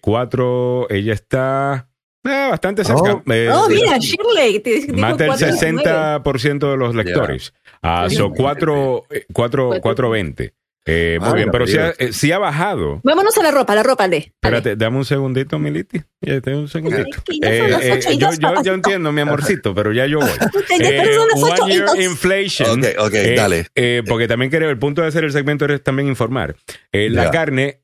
4, 0.00 0.86
ella 0.90 1.12
está 1.12 1.88
eh, 2.24 2.48
bastante 2.50 2.84
cerca. 2.84 3.14
Oh. 3.14 3.22
Eh, 3.32 3.48
Oh, 3.52 3.68
mira, 3.68 3.98
Shirley. 3.98 4.60
te 4.60 4.70
dijo 4.70 4.92
más 4.94 5.16
del 5.18 5.30
4.19. 5.30 6.22
60% 6.22 6.70
de 6.70 6.76
los 6.76 6.94
lectores. 6.94 7.52
Ah, 7.82 8.06
Ya. 8.08 8.16
son 8.16 8.32
4, 8.34 9.04
4, 9.32 9.68
420. 9.80 10.54
Eh, 10.84 11.16
muy 11.20 11.28
Ah, 11.30 11.34
bien, 11.34 11.48
pero 11.52 11.64
sí 11.64 11.78
ha, 11.78 11.90
eh, 11.96 12.12
sí 12.12 12.32
ha 12.32 12.38
bajado. 12.38 13.00
Vámonos 13.04 13.38
a 13.38 13.42
la 13.44 13.52
ropa, 13.52 13.72
la 13.72 13.84
ropa, 13.84 14.02
Ale. 14.02 14.16
Ale. 14.16 14.24
Espérate, 14.34 14.74
dame 14.74 14.96
un 14.96 15.04
segundito, 15.04 15.56
Militi. 15.60 16.02
Ya, 16.20 16.40
un 16.56 16.66
segundito. 16.66 17.04
son 17.24 17.36
Eh, 17.40 17.68
las 17.68 17.84
eh, 18.06 18.16
yo, 18.18 18.30
yo, 18.32 18.62
yo 18.64 18.74
entiendo, 18.74 19.12
mi 19.12 19.20
amorcito, 19.20 19.76
pero 19.76 19.92
ya 19.92 20.06
yo 20.06 20.18
voy. 20.18 20.28
Eh, 20.80 21.16
one 21.36 21.72
year 21.72 21.86
inflation. 22.00 22.80
Ok, 22.80 22.86
ok, 22.98 23.14
Eh, 23.14 23.34
dale. 23.36 23.66
eh, 23.76 24.02
porque 24.08 24.26
también 24.26 24.50
creo, 24.50 24.70
el 24.70 24.78
punto 24.78 25.02
de 25.02 25.08
hacer 25.08 25.22
el 25.22 25.30
segmento 25.30 25.66
es 25.66 25.84
también 25.84 26.08
informar. 26.08 26.56
Eh, 26.90 27.08
la 27.10 27.24
Ya. 27.26 27.30
carne 27.30 27.82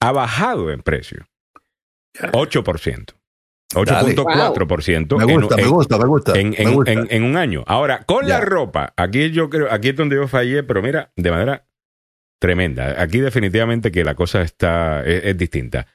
ha 0.00 0.10
bajado 0.10 0.72
en 0.72 0.82
precio. 0.82 1.28
8%. 2.32 3.14
Dale. 3.74 4.14
8.4% 4.14 5.16
Me 5.18 5.32
en- 5.32 5.40
gusta, 5.40 5.56
me 5.56 5.62
en- 5.62 5.68
gusta, 5.70 5.98
me 5.98 6.04
gusta. 6.06 6.38
en, 6.38 6.50
me 6.50 6.64
gusta. 6.74 6.92
en- 6.92 7.06
en 7.10 7.22
un 7.24 7.36
año. 7.36 7.64
Ahora, 7.66 8.02
con 8.04 8.28
la 8.28 8.40
ropa, 8.40 8.92
aquí 8.96 9.30
yo 9.30 9.48
creo, 9.50 9.68
aquí 9.72 9.90
es 9.90 9.96
donde 9.96 10.16
yo 10.16 10.28
fallé, 10.28 10.62
pero 10.62 10.82
mira, 10.82 11.12
de 11.16 11.30
manera 11.30 11.66
tremenda. 12.40 13.00
Aquí 13.00 13.20
definitivamente 13.20 13.90
que 13.92 14.04
la 14.04 14.14
cosa 14.14 14.42
está, 14.42 15.02
es, 15.04 15.24
es 15.24 15.38
distinta. 15.38 15.86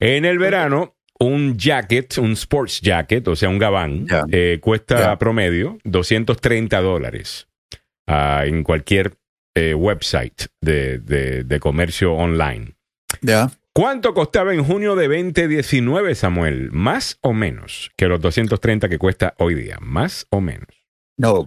En 0.00 0.24
el 0.24 0.38
verano, 0.38 0.96
un 1.20 1.56
jacket, 1.56 2.18
un 2.18 2.32
sports 2.32 2.80
jacket, 2.80 3.26
o 3.28 3.36
sea, 3.36 3.48
un 3.48 3.58
gabán, 3.58 4.06
eh, 4.32 4.58
cuesta 4.60 4.98
Ya. 4.98 5.18
promedio 5.18 5.78
230 5.84 6.80
dólares 6.80 7.46
ah, 8.08 8.42
en 8.44 8.64
cualquier 8.64 9.14
eh, 9.54 9.74
website 9.74 10.46
de, 10.60 10.98
de- 10.98 11.44
de 11.44 11.60
comercio 11.60 12.14
online. 12.14 12.74
Ya. 13.20 13.50
¿Cuánto 13.74 14.12
costaba 14.12 14.52
en 14.52 14.62
junio 14.64 14.94
de 14.96 15.08
2019, 15.08 16.14
Samuel? 16.14 16.70
¿Más 16.72 17.18
o 17.22 17.32
menos 17.32 17.90
que 17.96 18.06
los 18.06 18.20
230 18.20 18.88
que 18.90 18.98
cuesta 18.98 19.34
hoy 19.38 19.54
día? 19.54 19.78
¿Más 19.80 20.26
o 20.30 20.40
menos? 20.42 20.68
No, 21.16 21.44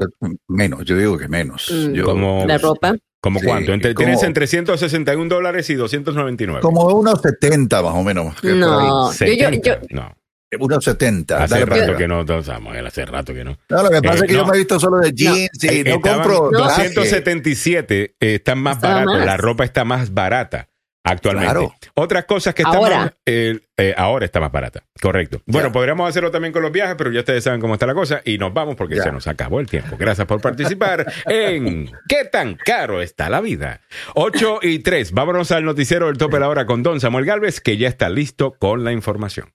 menos, 0.47 0.86
yo 0.86 0.97
digo 0.97 1.17
que 1.19 1.28
menos. 1.28 1.69
Mm, 1.71 1.93
Yo- 1.93 2.05
como- 2.05 2.45
La 2.47 2.57
ropa. 2.57 2.95
¿Cómo 3.21 3.39
Sí, 3.39 3.45
cuánto? 3.45 3.73
Entre, 3.73 3.93
¿cómo? 3.93 4.05
Tienes 4.05 4.23
entre 4.23 4.47
161 4.47 5.30
dólares 5.30 5.69
y 5.69 5.76
299. 5.76 6.61
como 6.61 6.86
unos 6.86 7.21
70 7.21 7.82
más 7.82 7.93
o 7.95 8.03
menos. 8.03 8.43
No, 8.43 8.51
yo, 8.51 9.07
yo, 9.07 9.11
70. 9.13 9.82
yo, 9.82 9.88
No. 9.91 10.15
Unos 10.59 10.84
70. 10.86 11.43
hace 11.43 11.65
para 11.67 11.88
rato 11.88 11.97
que 11.97 12.07
no, 12.07 12.23
no, 12.23 12.43
Samuel, 12.43 12.86
hace 12.88 13.05
rato 13.05 13.34
que 13.34 13.43
no. 13.43 13.57
No, 13.69 13.84
lo 13.84 13.89
que 13.89 14.01
pasa 14.01 14.13
Eh, 14.13 14.17
es 14.17 14.21
que 14.32 14.34
no. 14.34 14.39
yo 14.39 14.45
me 14.47 14.55
he 14.55 14.57
visto 14.59 14.80
solo 14.80 14.97
de 14.99 15.11
jeans 15.11 15.49
y 15.63 15.67
Eh, 15.67 15.84
no 15.84 15.95
estaban 15.95 16.19
compro 16.23 16.49
No. 16.51 16.57
traje. 16.65 16.89
277 16.93 18.15
eh, 18.19 18.36
están 18.36 18.59
más 18.59 18.80
baratos, 18.80 19.26
la 19.26 19.38
ropa 19.38 19.63
está 19.65 19.84
más 19.86 20.13
barata 20.13 20.69
actualmente. 21.06 21.51
Claro. 21.53 21.74
Otras 21.93 22.26
cosas 22.26 22.53
que 22.53 22.64
están 22.64 22.76
Ahora. 22.78 22.97
más- 22.97 23.14
eh, 23.26 23.60
eh, 23.78 23.93
ahora 23.97 24.26
está 24.26 24.39
más 24.41 24.51
barata, 24.51 24.84
correcto. 25.01 25.41
Bueno, 25.45 25.72
podríamos 25.72 26.10
hacerlo 26.10 26.32
también 26.32 26.51
con 26.51 26.62
los 26.62 26.72
viajes, 26.72 26.95
pero 26.97 27.12
ya 27.12 27.20
ustedes 27.20 27.43
saben 27.43 27.62
cómo 27.62 27.74
está 27.76 27.86
la 27.86 27.93
cosa 27.93 28.22
y 28.26 28.38
nos 28.38 28.53
vamos 28.53 28.76
porque 28.76 28.95
Ya. 28.95 29.03
se 29.03 29.12
nos 29.12 29.28
acabó 29.28 29.60
el 29.60 29.68
tiempo. 29.68 29.95
Gracias 29.97 30.28
por 30.28 30.41
participar 30.41 31.06
en 31.28 31.89
¿Qué 32.10 32.26
tan 32.32 32.56
caro 32.56 33.01
está 33.01 33.30
la 33.30 33.39
vida? 33.41 33.82
8 34.16 34.60
y 34.62 34.80
3. 34.80 35.12
Vámonos 35.14 35.51
al 35.51 35.64
noticiero 35.64 36.08
del 36.08 36.18
tope 36.18 36.36
de 36.38 36.41
la 36.41 36.49
hora 36.49 36.66
con 36.66 36.84
Don 36.84 36.99
Samuel 36.99 37.26
Galvez, 37.26 37.62
que 37.62 37.78
ya 37.78 37.88
está 37.88 38.10
listo 38.10 38.56
con 38.60 38.84
la 38.84 38.91
información. 38.91 39.53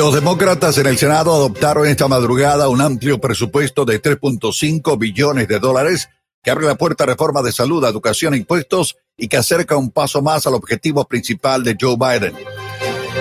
Los 0.00 0.14
demócratas 0.14 0.78
en 0.78 0.86
el 0.86 0.96
Senado 0.96 1.34
adoptaron 1.34 1.86
esta 1.86 2.08
madrugada 2.08 2.70
un 2.70 2.80
amplio 2.80 3.20
presupuesto 3.20 3.84
de 3.84 4.00
3.5 4.00 4.98
billones 4.98 5.46
de 5.46 5.58
dólares 5.58 6.08
que 6.42 6.50
abre 6.50 6.64
la 6.64 6.76
puerta 6.76 7.04
a 7.04 7.06
reforma 7.06 7.42
de 7.42 7.52
salud, 7.52 7.84
educación 7.84 8.32
e 8.32 8.38
impuestos 8.38 8.96
y 9.18 9.28
que 9.28 9.36
acerca 9.36 9.76
un 9.76 9.90
paso 9.90 10.22
más 10.22 10.46
al 10.46 10.54
objetivo 10.54 11.04
principal 11.04 11.62
de 11.62 11.76
Joe 11.78 11.96
Biden. 11.98 12.34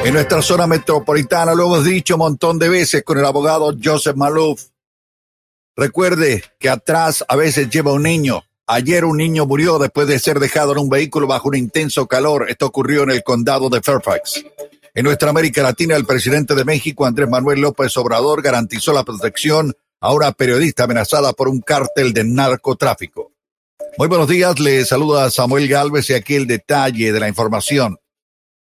En 0.06 0.14
nuestra 0.14 0.42
zona 0.42 0.68
metropolitana 0.68 1.54
lo 1.54 1.66
hemos 1.66 1.84
dicho 1.84 2.16
un 2.16 2.20
montón 2.20 2.58
de 2.58 2.70
veces 2.70 3.04
con 3.04 3.18
el 3.18 3.26
abogado 3.26 3.76
Joseph 3.84 4.16
Malouf. 4.16 4.68
Recuerde 5.76 6.46
que 6.60 6.70
atrás 6.70 7.26
a 7.28 7.36
veces 7.36 7.70
lleva 7.70 7.92
un 7.92 8.04
niño. 8.04 8.46
Ayer 8.68 9.04
un 9.04 9.18
niño 9.18 9.46
murió 9.46 9.80
después 9.80 10.08
de 10.08 10.18
ser 10.18 10.40
dejado 10.40 10.72
en 10.72 10.78
un 10.78 10.90
vehículo 10.90 11.28
bajo 11.28 11.50
un 11.50 11.58
intenso 11.58 12.08
calor. 12.08 12.46
Esto 12.48 12.68
ocurrió 12.68 13.04
en 13.04 13.12
el 13.12 13.22
condado 13.22 13.68
de 13.68 13.82
Fairfax. 13.82 14.46
En 15.00 15.06
nuestra 15.06 15.30
América 15.30 15.64
Latina, 15.64 15.96
el 15.96 16.06
presidente 16.06 16.54
de 16.56 16.66
México, 16.66 17.06
Andrés 17.06 17.30
Manuel 17.30 17.62
López 17.62 17.96
Obrador, 17.96 18.42
garantizó 18.42 18.92
la 18.92 19.06
protección 19.06 19.74
a 20.02 20.12
una 20.12 20.34
periodista 20.34 20.84
amenazada 20.84 21.32
por 21.32 21.48
un 21.48 21.62
cártel 21.62 22.12
de 22.12 22.26
narcotráfico. 22.26 23.32
Muy 23.98 24.10
buenos 24.10 24.28
días, 24.28 24.60
le 24.60 24.84
saluda 24.84 25.30
Samuel 25.30 25.70
Galvez 25.70 26.10
y 26.10 26.16
aquí 26.16 26.36
el 26.36 26.48
detalle 26.48 27.14
de 27.14 27.20
la 27.22 27.30
información. 27.30 27.98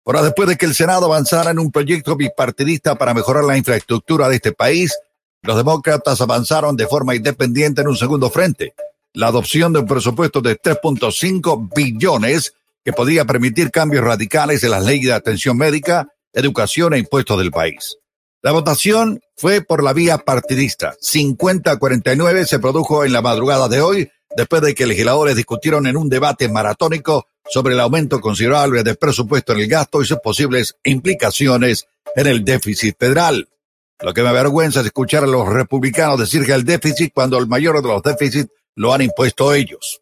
Ahora, 0.07 0.23
después 0.23 0.49
de 0.49 0.55
que 0.55 0.67
el 0.67 0.77
Senado 0.77 1.07
avanzara 1.07 1.51
en 1.51 1.59
un 1.59 1.73
proyecto 1.73 2.15
bipartidista 2.15 2.95
para 2.95 3.15
mejorar 3.15 3.43
la 3.43 3.57
infraestructura 3.57 4.29
de 4.29 4.37
este 4.37 4.53
país, 4.53 4.97
los 5.43 5.57
demócratas 5.57 6.21
avanzaron 6.21 6.77
de 6.77 6.87
forma 6.87 7.17
independiente 7.17 7.81
en 7.81 7.89
un 7.89 7.97
segundo 7.97 8.31
frente, 8.31 8.75
la 9.13 9.27
adopción 9.27 9.73
de 9.73 9.81
un 9.81 9.87
presupuesto 9.87 10.41
de 10.41 10.57
3.5 10.57 11.69
billones 11.75 12.55
que 12.85 12.93
podría 12.93 13.25
permitir 13.25 13.73
cambios 13.73 14.05
radicales 14.05 14.63
en 14.63 14.71
las 14.71 14.85
leyes 14.85 15.07
de 15.07 15.15
atención 15.15 15.57
médica, 15.57 16.07
educación 16.33 16.95
e 16.95 16.99
impuestos 16.99 17.39
del 17.39 17.51
país. 17.51 17.97
La 18.43 18.53
votación 18.53 19.21
fue 19.37 19.63
por 19.63 19.83
la 19.83 19.93
vía 19.93 20.19
partidista. 20.19 20.95
50-49 21.03 22.47
se 22.47 22.59
produjo 22.61 23.05
en 23.05 23.13
la 23.13 23.23
madrugada 23.23 23.69
de 23.69 23.81
hoy, 23.81 24.11
después 24.37 24.63
de 24.63 24.75
que 24.75 24.87
legisladores 24.87 25.35
discutieron 25.35 25.87
en 25.87 25.97
un 25.97 26.09
debate 26.09 26.49
maratónico 26.49 27.27
sobre 27.49 27.75
el 27.75 27.81
aumento 27.81 28.21
considerable 28.21 28.85
del 28.85 28.97
presupuesto 28.97 29.53
en 29.53 29.61
el 29.61 29.69
gasto 29.69 30.03
y 30.03 30.07
sus 30.07 30.19
posibles 30.19 30.77
implicaciones 30.85 31.87
en 32.15 32.27
el 32.27 32.45
déficit 32.45 32.97
federal. 32.99 33.49
Lo 34.01 34.15
que 34.15 34.23
me 34.23 34.29
avergüenza 34.29 34.81
es 34.81 34.87
escuchar 34.87 35.25
a 35.25 35.27
los 35.27 35.49
republicanos 35.49 36.21
decir 36.21 36.47
que 36.47 36.53
el 36.53 36.65
déficit 36.65 37.13
cuando 37.13 37.39
el 37.39 37.49
mayor 37.49 37.83
de 37.83 37.89
los 37.89 38.03
déficits 38.03 38.53
lo 38.77 38.95
han 38.95 39.03
impuesto 39.03 39.53
ellos. 39.53 40.01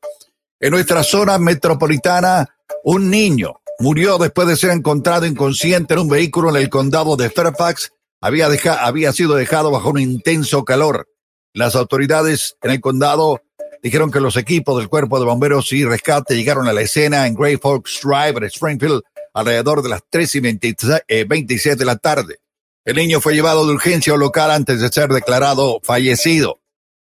En 0.61 0.73
nuestra 0.73 1.03
zona 1.03 1.39
metropolitana, 1.39 2.47
un 2.85 3.09
niño 3.09 3.61
murió 3.79 4.19
después 4.19 4.49
de 4.49 4.57
ser 4.57 4.71
encontrado 4.71 5.27
inconsciente 5.27 5.95
en 5.95 6.01
un 6.01 6.09
vehículo 6.09 6.51
en 6.51 6.57
el 6.57 6.69
condado 6.69 7.17
de 7.17 7.31
Fairfax. 7.31 7.93
Había, 8.21 8.49
había 8.81 9.13
sido 9.13 9.35
dejado 9.35 9.71
bajo 9.71 9.91
un 9.91 10.01
intenso 10.01 10.65
calor. 10.65 11.09
Las 11.53 11.77
autoridades 11.77 12.57
en 12.63 12.71
el 12.73 12.81
condado 12.81 13.43
dijeron 13.83 14.11
que 14.11 14.21
los 14.21 14.37
equipos 14.37 14.79
del 14.79 14.89
cuerpo 14.89 15.19
de 15.19 15.27
bomberos 15.27 15.73
y 15.73 15.85
rescate 15.85 16.35
llegaron 16.35 16.69
a 16.69 16.73
la 16.73 16.83
escena 16.83 17.27
en 17.27 17.35
Grey 17.35 17.57
Forks 17.57 18.01
Drive 18.03 18.39
en 18.39 18.45
Springfield 18.45 19.03
alrededor 19.35 19.83
de 19.83 19.91
las 19.91 20.01
3 20.09 20.35
y 20.35 20.41
27 20.41 21.05
eh, 21.09 21.77
de 21.77 21.85
la 21.85 21.97
tarde. 21.97 22.39
El 22.85 22.97
niño 22.97 23.21
fue 23.21 23.35
llevado 23.35 23.67
de 23.67 23.75
urgencia 23.75 24.15
al 24.15 24.21
local 24.21 24.51
antes 24.51 24.81
de 24.81 24.89
ser 24.89 25.11
declarado 25.11 25.81
fallecido. 25.83 26.61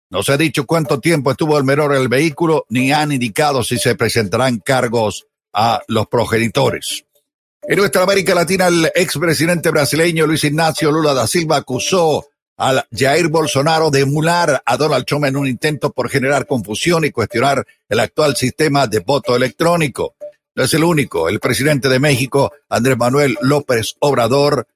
No 0.09 0.23
se 0.23 0.33
ha 0.33 0.37
dicho 0.37 0.65
cuánto 0.65 0.99
tiempo 0.99 1.31
estuvo 1.31 1.57
el 1.57 1.63
menor 1.63 1.93
en 1.93 2.01
el 2.01 2.07
vehículo, 2.07 2.65
ni 2.69 2.91
han 2.91 3.11
indicado 3.11 3.63
si 3.63 3.77
se 3.77 3.95
presentarán 3.95 4.59
cargos 4.59 5.27
a 5.53 5.81
los 5.87 6.07
progenitores. 6.07 7.05
En 7.63 7.77
nuestra 7.77 8.03
América 8.03 8.35
Latina, 8.35 8.67
el 8.67 8.91
expresidente 8.93 9.69
brasileño 9.69 10.27
Luis 10.27 10.43
Ignacio 10.43 10.91
Lula 10.91 11.13
da 11.13 11.27
Silva 11.27 11.57
acusó 11.57 12.25
al 12.57 12.85
Jair 12.91 13.29
Bolsonaro 13.29 13.89
de 13.89 14.01
emular 14.01 14.61
a 14.65 14.77
Donald 14.77 15.05
Trump 15.05 15.25
en 15.25 15.37
un 15.37 15.47
intento 15.47 15.91
por 15.91 16.09
generar 16.09 16.45
confusión 16.45 17.05
y 17.05 17.11
cuestionar 17.11 17.65
el 17.87 17.99
actual 17.99 18.35
sistema 18.35 18.87
de 18.87 18.99
voto 18.99 19.35
electrónico. 19.35 20.15
No 20.55 20.63
es 20.63 20.73
el 20.73 20.83
único. 20.83 21.29
El 21.29 21.39
presidente 21.39 21.89
de 21.89 21.99
México, 21.99 22.51
Andrés 22.69 22.97
Manuel 22.97 23.37
López 23.41 23.95
Obrador, 23.99 24.67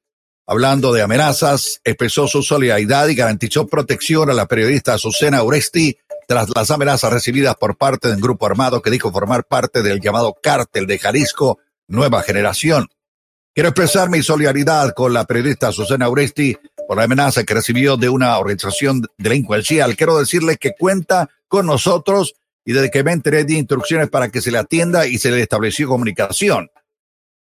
Hablando 0.50 0.94
de 0.94 1.02
amenazas, 1.02 1.82
expresó 1.84 2.26
su 2.26 2.42
solidaridad 2.42 3.10
y 3.10 3.16
garantizó 3.16 3.68
protección 3.68 4.30
a 4.30 4.34
la 4.34 4.46
periodista 4.46 4.94
Azucena 4.94 5.44
Oresti 5.44 5.98
tras 6.28 6.50
las 6.54 6.70
amenazas 6.70 7.12
recibidas 7.12 7.56
por 7.56 7.78
parte 7.78 8.10
del 8.10 8.22
grupo 8.22 8.46
armado 8.46 8.82
que 8.82 8.92
dijo 8.92 9.12
formar 9.12 9.46
parte 9.46 9.82
del 9.82 10.02
llamado 10.02 10.36
cártel 10.44 10.86
de 10.86 11.00
Jalisco 11.00 11.60
Nueva 11.88 12.22
Generación. 12.22 12.88
Quiero 13.56 13.70
expresar 13.70 14.10
mi 14.10 14.22
solidaridad 14.22 14.94
con 14.94 15.14
la 15.14 15.26
periodista 15.26 15.70
Azucena 15.70 16.10
Oresti 16.10 16.58
por 16.88 16.98
la 16.98 17.06
amenaza 17.06 17.44
que 17.44 17.54
recibió 17.54 17.98
de 17.98 18.10
una 18.10 18.38
organización 18.38 19.04
delincuencial. 19.18 19.96
Quiero 19.96 20.20
decirle 20.20 20.58
que 20.58 20.74
cuenta 20.78 21.30
con 21.48 21.66
nosotros 21.66 22.36
y 22.66 22.74
desde 22.74 22.92
que 22.92 23.04
me 23.04 23.14
enteré 23.14 23.46
di 23.46 23.58
instrucciones 23.58 24.10
para 24.10 24.30
que 24.30 24.42
se 24.42 24.52
le 24.52 24.58
atienda 24.58 25.08
y 25.08 25.18
se 25.18 25.32
le 25.32 25.42
estableció 25.42 25.88
comunicación. 25.88 26.70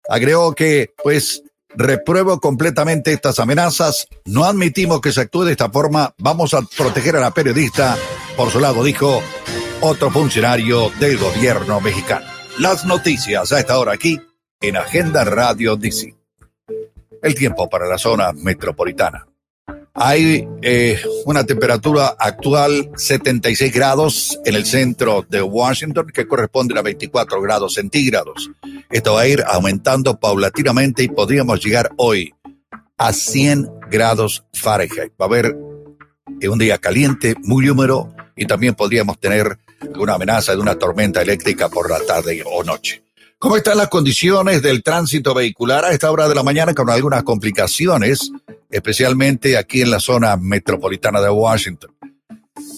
Agregó 0.07 0.53
que, 0.53 0.93
pues, 1.03 1.41
Repruebo 1.77 2.39
completamente 2.39 3.11
estas 3.11 3.39
amenazas. 3.39 4.07
No 4.25 4.45
admitimos 4.45 5.01
que 5.01 5.11
se 5.11 5.21
actúe 5.21 5.43
de 5.43 5.51
esta 5.51 5.69
forma. 5.69 6.13
Vamos 6.17 6.53
a 6.53 6.61
proteger 6.61 7.15
a 7.15 7.19
la 7.19 7.31
periodista. 7.31 7.97
Por 8.37 8.49
su 8.49 8.59
lado, 8.59 8.83
dijo 8.83 9.21
otro 9.81 10.09
funcionario 10.09 10.89
del 10.99 11.17
gobierno 11.17 11.81
mexicano. 11.81 12.25
Las 12.59 12.85
noticias 12.85 13.51
a 13.51 13.59
esta 13.59 13.77
hora 13.77 13.93
aquí 13.93 14.19
en 14.61 14.77
Agenda 14.77 15.23
Radio 15.23 15.75
DC. 15.75 16.15
El 17.21 17.35
tiempo 17.35 17.69
para 17.69 17.87
la 17.87 17.97
zona 17.97 18.31
metropolitana. 18.33 19.27
Hay 19.97 20.45
eh, 20.61 21.01
una 21.25 21.45
temperatura 21.45 22.17
actual 22.19 22.91
76 22.97 23.73
grados 23.73 24.37
en 24.43 24.55
el 24.55 24.65
centro 24.65 25.25
de 25.29 25.41
Washington 25.41 26.07
que 26.13 26.27
corresponde 26.27 26.77
a 26.77 26.81
24 26.81 27.41
grados 27.41 27.75
centígrados. 27.75 28.51
Esto 28.91 29.13
va 29.13 29.21
a 29.21 29.27
ir 29.27 29.41
aumentando 29.47 30.19
paulatinamente 30.19 31.03
y 31.03 31.07
podríamos 31.07 31.63
llegar 31.63 31.91
hoy 31.95 32.33
a 32.97 33.13
100 33.13 33.69
grados 33.89 34.43
Fahrenheit. 34.51 35.13
Va 35.19 35.25
a 35.25 35.29
haber 35.29 35.55
eh, 36.41 36.49
un 36.49 36.59
día 36.59 36.77
caliente, 36.77 37.35
muy 37.43 37.69
húmedo 37.69 38.13
y 38.35 38.45
también 38.47 38.75
podríamos 38.75 39.17
tener 39.17 39.57
una 39.97 40.15
amenaza 40.15 40.51
de 40.51 40.59
una 40.59 40.75
tormenta 40.75 41.21
eléctrica 41.21 41.69
por 41.69 41.89
la 41.89 42.01
tarde 42.01 42.43
o 42.45 42.65
noche. 42.65 43.01
¿Cómo 43.39 43.55
están 43.55 43.77
las 43.77 43.89
condiciones 43.89 44.61
del 44.61 44.83
tránsito 44.83 45.33
vehicular 45.33 45.85
a 45.85 45.91
esta 45.91 46.11
hora 46.11 46.27
de 46.27 46.35
la 46.35 46.43
mañana 46.43 46.73
con 46.73 46.89
algunas 46.89 47.23
complicaciones? 47.23 48.31
Especialmente 48.69 49.57
aquí 49.57 49.81
en 49.81 49.91
la 49.91 49.99
zona 49.99 50.37
metropolitana 50.37 51.21
de 51.21 51.29
Washington. 51.29 51.95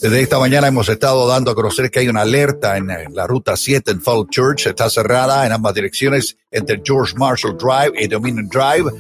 Desde 0.01 0.21
esta 0.21 0.37
mañana 0.37 0.67
hemos 0.67 0.89
estado 0.89 1.27
dando 1.27 1.49
a 1.49 1.55
conocer 1.55 1.89
que 1.89 1.99
hay 1.99 2.07
una 2.07 2.21
alerta 2.21 2.77
en 2.77 2.87
la 3.15 3.25
ruta 3.25 3.57
7 3.57 3.91
en 3.91 4.01
Fall 4.01 4.27
Church. 4.29 4.67
Está 4.67 4.89
cerrada 4.91 5.45
en 5.45 5.51
ambas 5.51 5.73
direcciones 5.73 6.37
entre 6.51 6.81
George 6.83 7.15
Marshall 7.17 7.57
Drive 7.57 7.93
y 7.99 8.07
Dominion 8.07 8.47
Drive. 8.47 8.91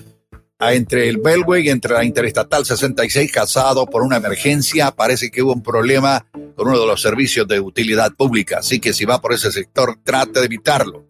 Entre 0.59 1.07
el 1.07 1.17
Beltway 1.17 1.67
y 1.67 1.69
entre 1.69 1.93
la 1.93 2.03
Interestatal 2.03 2.65
66, 2.65 3.31
casado 3.31 3.85
por 3.85 4.01
una 4.01 4.17
emergencia. 4.17 4.89
Parece 4.89 5.29
que 5.29 5.43
hubo 5.43 5.53
un 5.53 5.61
problema 5.61 6.25
con 6.55 6.67
uno 6.67 6.79
de 6.79 6.87
los 6.87 6.99
servicios 6.99 7.47
de 7.47 7.59
utilidad 7.59 8.13
pública. 8.13 8.57
Así 8.59 8.79
que 8.79 8.91
si 8.91 9.05
va 9.05 9.21
por 9.21 9.33
ese 9.33 9.51
sector, 9.51 9.99
trate 10.03 10.39
de 10.39 10.45
evitarlo. 10.47 11.05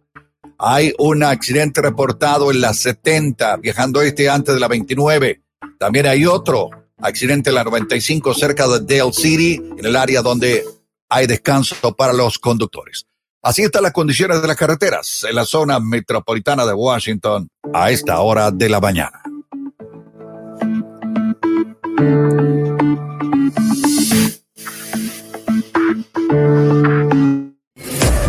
Hay 0.59 0.93
un 0.97 1.23
accidente 1.23 1.81
reportado 1.81 2.51
en 2.51 2.59
la 2.59 2.73
70, 2.73 3.55
viajando 3.57 4.01
este 4.01 4.29
antes 4.29 4.53
de 4.53 4.59
la 4.59 4.67
29 4.67 5.43
también 5.77 6.07
hay 6.07 6.25
otro 6.25 6.69
accidente 6.99 7.49
en 7.49 7.55
la 7.55 7.63
95 7.63 8.33
cerca 8.33 8.67
de 8.67 8.79
Dale 8.81 9.13
City, 9.13 9.61
en 9.77 9.85
el 9.85 9.95
área 9.95 10.21
donde 10.21 10.63
hay 11.09 11.27
descanso 11.27 11.95
para 11.95 12.13
los 12.13 12.39
conductores. 12.39 13.05
Así 13.43 13.61
están 13.61 13.83
las 13.83 13.93
condiciones 13.93 14.41
de 14.41 14.47
las 14.47 14.57
carreteras 14.57 15.25
en 15.29 15.35
la 15.35 15.45
zona 15.45 15.79
metropolitana 15.79 16.65
de 16.65 16.73
Washington 16.73 17.47
a 17.73 17.91
esta 17.91 18.19
hora 18.19 18.51
de 18.51 18.67
la 18.69 18.81
mañana. 18.81 19.21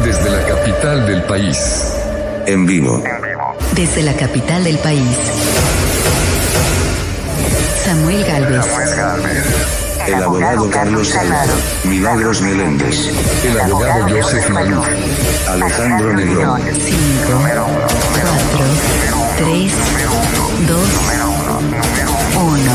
Desde 0.05 0.31
la 0.31 0.47
capital 0.47 1.07
del 1.07 1.23
país. 1.25 1.95
En 2.47 2.67
vivo. 2.67 3.03
Desde 3.75 4.03
la 4.03 4.15
capital 4.15 4.65
del 4.65 4.79
país. 4.79 5.88
El 10.09 10.23
abogado 10.23 10.71
Carlos 10.71 11.09
Salado. 11.09 11.53
Milagros 11.85 12.41
Meléndez. 12.41 13.11
El 13.45 13.61
abogado 13.61 14.09
Joseph 14.09 14.49
Maluf. 14.49 14.87
Alejandro 15.51 16.15
Negrón. 16.15 16.63
5, 16.63 16.97
4, 17.43 17.67
3, 19.37 19.73
2, 20.67 20.79
1. 22.37 22.73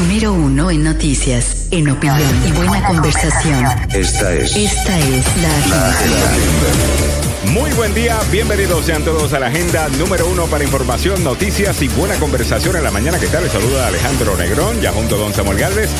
Número 0.00 0.32
1 0.32 0.70
en 0.72 0.82
noticias, 0.82 1.68
en 1.70 1.88
opinión 1.88 2.42
y 2.44 2.50
buena 2.50 2.84
conversación. 2.88 3.64
Esta 3.92 4.32
es 4.32 4.56
Esta 4.56 4.98
es 4.98 5.24
la 5.36 5.76
la 5.76 5.90
agenda. 5.90 7.23
Muy 7.52 7.70
buen 7.72 7.92
día, 7.94 8.18
bienvenidos 8.30 8.86
sean 8.86 9.04
todos 9.04 9.32
a 9.32 9.40
la 9.40 9.46
agenda 9.46 9.88
número 9.90 10.26
uno 10.26 10.46
para 10.46 10.64
información, 10.64 11.22
noticias 11.22 11.80
y 11.82 11.88
buena 11.88 12.14
conversación 12.16 12.76
en 12.76 12.82
la 12.82 12.90
mañana. 12.90 13.18
¿Qué 13.18 13.26
tal? 13.26 13.44
Les 13.44 13.52
saluda 13.52 13.86
Alejandro 13.86 14.36
Negrón, 14.36 14.80
ya 14.80 14.92
junto 14.92 15.16
a 15.16 15.18
don 15.18 15.34
Samuel 15.34 15.58
Galvez. 15.58 15.90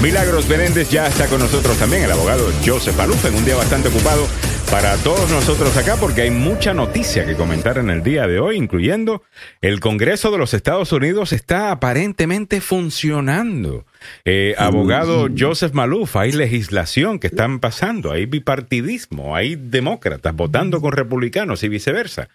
Milagros 0.00 0.48
Menéndez 0.48 0.88
ya 0.88 1.06
está 1.06 1.26
con 1.26 1.40
nosotros 1.40 1.76
también, 1.76 2.04
el 2.04 2.10
abogado 2.10 2.50
Joseph 2.64 2.98
Aluf, 2.98 3.24
en 3.26 3.34
un 3.34 3.44
día 3.44 3.54
bastante 3.54 3.88
ocupado 3.88 4.26
para 4.70 4.96
todos 4.98 5.30
nosotros 5.30 5.76
acá 5.76 5.96
porque 5.96 6.22
hay 6.22 6.30
mucha 6.30 6.74
noticia 6.74 7.26
que 7.26 7.34
comentar 7.34 7.78
en 7.78 7.90
el 7.90 8.02
día 8.02 8.26
de 8.26 8.40
hoy, 8.40 8.56
incluyendo 8.56 9.22
el 9.60 9.80
Congreso 9.80 10.30
de 10.30 10.38
los 10.38 10.54
Estados 10.54 10.92
Unidos 10.92 11.32
está 11.32 11.70
aparentemente 11.70 12.60
funcionando. 12.60 13.84
Eh, 14.24 14.54
abogado 14.58 15.28
Joseph 15.36 15.72
Maluf, 15.72 16.16
hay 16.16 16.32
legislación 16.32 17.18
que 17.18 17.28
están 17.28 17.60
pasando, 17.60 18.12
hay 18.12 18.26
bipartidismo, 18.26 19.36
hay 19.36 19.56
demócratas 19.56 20.34
votando 20.34 20.80
con 20.80 20.92
republicanos 20.92 21.62
y 21.62 21.68
viceversa. 21.68 22.28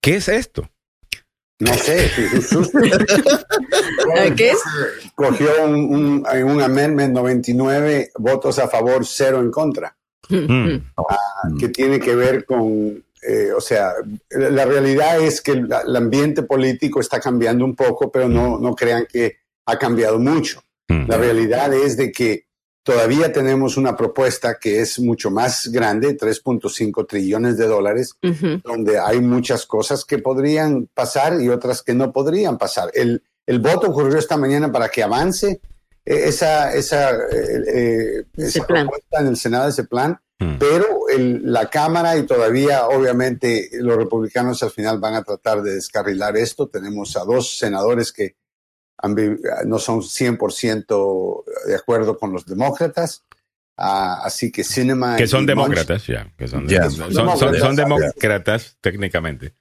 ¿Qué 0.00 0.16
es 0.16 0.28
esto? 0.28 0.70
No 1.60 1.72
sé, 1.74 2.10
¿Qué 4.36 4.50
es? 4.50 4.58
cogió 5.14 5.64
un, 5.64 5.74
un, 5.74 6.26
un 6.44 6.62
amendment 6.62 7.14
99 7.14 8.10
votos 8.18 8.58
a 8.58 8.68
favor, 8.68 9.06
cero 9.06 9.40
en 9.40 9.50
contra. 9.50 9.96
Que 10.28 11.68
tiene 11.68 12.00
que 12.00 12.14
ver 12.14 12.44
con, 12.44 13.02
eh, 13.22 13.52
o 13.56 13.60
sea, 13.60 13.92
la 14.30 14.64
realidad 14.64 15.20
es 15.20 15.40
que 15.40 15.52
el, 15.52 15.68
el 15.86 15.96
ambiente 15.96 16.42
político 16.42 17.00
está 17.00 17.20
cambiando 17.20 17.64
un 17.64 17.74
poco, 17.74 18.10
pero 18.10 18.28
no, 18.28 18.58
no 18.58 18.74
crean 18.74 19.06
que 19.10 19.38
ha 19.66 19.78
cambiado 19.78 20.18
mucho. 20.18 20.62
Mm. 20.88 21.08
La 21.08 21.16
realidad 21.16 21.72
es 21.72 21.96
de 21.96 22.12
que 22.12 22.46
todavía 22.84 23.32
tenemos 23.32 23.76
una 23.76 23.96
propuesta 23.96 24.58
que 24.60 24.80
es 24.80 25.00
mucho 25.00 25.30
más 25.30 25.68
grande, 25.68 26.16
3.5 26.16 27.06
trillones 27.06 27.56
de 27.56 27.66
dólares, 27.66 28.16
donde 28.62 28.98
hay 28.98 29.20
muchas 29.20 29.64
cosas 29.64 30.04
que 30.04 30.18
podrían 30.18 30.88
pasar 30.92 31.40
y 31.40 31.48
otras 31.48 31.82
que 31.82 31.94
no 31.94 32.12
podrían 32.12 32.58
pasar. 32.58 32.90
El, 32.92 33.22
el 33.46 33.58
voto 33.58 33.88
ocurrió 33.88 34.18
esta 34.18 34.36
mañana 34.36 34.70
para 34.70 34.90
que 34.90 35.02
avance 35.02 35.60
esa, 36.04 36.74
esa, 36.74 37.10
eh, 37.12 37.62
eh, 37.66 38.24
esa 38.36 38.66
propuesta 38.66 39.20
en 39.20 39.26
el 39.28 39.36
Senado, 39.36 39.68
ese 39.68 39.84
plan, 39.84 40.18
Mm. 40.40 40.56
pero 40.58 41.08
el- 41.08 41.40
la 41.52 41.70
Cámara 41.70 42.16
y 42.16 42.24
todavía, 42.26 42.86
obviamente, 42.88 43.70
los 43.74 43.96
republicanos 43.96 44.62
al 44.62 44.70
final 44.72 44.98
van 44.98 45.14
a 45.14 45.22
tratar 45.22 45.62
de 45.62 45.74
descarrilar 45.76 46.36
esto. 46.36 46.68
Tenemos 46.68 47.16
a 47.16 47.24
dos 47.24 47.56
senadores 47.56 48.12
que 48.12 48.36
han 48.98 49.14
no 49.66 49.78
son 49.78 50.02
100% 50.02 51.44
de 51.66 51.74
acuerdo 51.76 52.18
con 52.18 52.32
los 52.32 52.46
demócratas. 52.46 53.22
Así 53.76 54.52
que 54.52 54.62
Cinema 54.62 55.16
Que 55.16 55.26
son 55.26 55.46
demócratas, 55.46 56.06
ya. 56.06 56.32
que 56.38 56.46
son, 56.46 56.68
Ya. 56.68 56.88
son, 56.90 57.12
son- 57.12 57.36
son 57.38 57.52
Demócratas, 57.76 57.76
demócratas 57.76 58.76
técnicamente. 58.80 59.54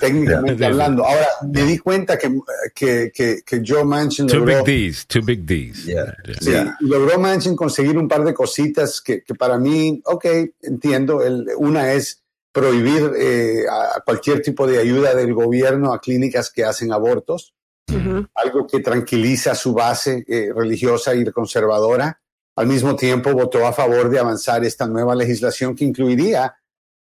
Técnicamente 0.00 0.64
hablando. 0.64 1.04
Ahora, 1.04 1.26
me 1.50 1.62
di 1.64 1.78
cuenta 1.78 2.16
que, 2.18 2.30
que, 2.74 3.10
que, 3.14 3.42
que 3.44 3.62
Joe 3.64 3.84
Manchin 3.84 4.26
Two 4.26 4.40
logró, 4.40 4.64
big 4.64 4.90
D's, 4.92 5.06
two 5.06 5.22
big 5.22 5.44
D's. 5.44 5.84
Yeah. 5.84 6.16
Yeah. 6.24 6.40
sí, 6.40 6.50
Ya. 6.52 6.76
logró 6.80 7.18
Manchin 7.18 7.56
conseguir 7.56 7.96
un 7.98 8.08
par 8.08 8.24
de 8.24 8.34
cositas 8.34 9.00
que, 9.00 9.22
que 9.22 9.34
para 9.34 9.58
mí, 9.58 10.00
ok, 10.04 10.24
entiendo. 10.62 11.22
El, 11.22 11.46
una 11.58 11.92
es 11.92 12.22
prohibir 12.52 13.12
eh, 13.18 13.64
a 13.70 14.00
cualquier 14.00 14.40
tipo 14.42 14.66
de 14.66 14.78
ayuda 14.78 15.14
del 15.14 15.34
gobierno 15.34 15.92
a 15.92 16.00
clínicas 16.00 16.50
que 16.50 16.64
hacen 16.64 16.92
abortos. 16.92 17.52
Ujú. 17.88 18.26
algo 18.34 18.66
que 18.66 18.80
tranquiliza 18.80 19.54
su 19.54 19.72
base 19.72 20.24
eh, 20.26 20.50
religiosa 20.52 21.14
y 21.14 21.24
conservadora. 21.26 22.20
Al 22.56 22.66
mismo 22.66 22.96
tiempo, 22.96 23.32
votó 23.32 23.64
a 23.64 23.72
favor 23.72 24.10
de 24.10 24.18
avanzar 24.18 24.64
esta 24.64 24.88
nueva 24.88 25.14
legislación 25.14 25.76
que 25.76 25.84
incluiría 25.84 26.56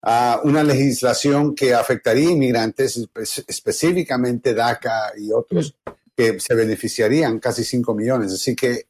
ah, 0.04 0.39
una 0.43 0.64
legislación 0.64 1.56
que 1.56 1.74
afectaría 1.74 2.30
a 2.30 2.32
inmigrantes, 2.32 2.97
espe- 2.97 3.43
específicamente 3.47 4.54
DACA 4.54 5.14
y 5.18 5.32
otros, 5.32 5.76
que 6.16 6.39
se 6.39 6.56
beneficiarían 6.56 7.39
casi 7.39 7.64
5 7.64 7.93
millones. 7.95 8.34
Así 8.34 8.56
que 8.56 8.86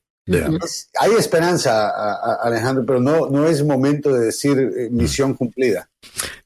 es- 0.64 0.90
hay 1.00 1.12
esperanza, 1.18 1.90
a- 1.90 2.14
a- 2.14 2.40
Alejandro, 2.44 2.86
pero 2.86 3.00
no, 3.00 3.30
no 3.30 3.48
es 3.48 3.64
momento 3.66 4.14
de 4.14 4.26
decir 4.26 4.58
eh, 4.78 4.90
misión 4.92 5.34
cumplida. 5.34 5.90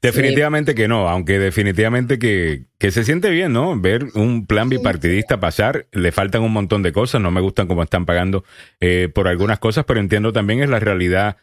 Definitivamente 0.01 0.75
que 0.75 0.87
no, 0.87 1.09
aunque 1.09 1.39
definitivamente 1.39 2.19
que, 2.19 2.65
que 2.77 2.91
se 2.91 3.03
siente 3.03 3.29
bien, 3.29 3.53
¿no? 3.53 3.79
Ver 3.79 4.05
un 4.13 4.45
plan 4.45 4.69
bipartidista 4.69 5.39
pasar, 5.39 5.87
le 5.91 6.11
faltan 6.11 6.43
un 6.43 6.53
montón 6.53 6.83
de 6.83 6.93
cosas, 6.93 7.21
no 7.21 7.31
me 7.31 7.41
gustan 7.41 7.67
cómo 7.67 7.81
están 7.83 8.05
pagando 8.05 8.43
eh, 8.79 9.09
por 9.13 9.27
algunas 9.27 9.59
cosas, 9.59 9.85
pero 9.85 9.99
entiendo 9.99 10.31
también 10.33 10.61
es 10.61 10.69
la 10.69 10.79
realidad 10.79 11.37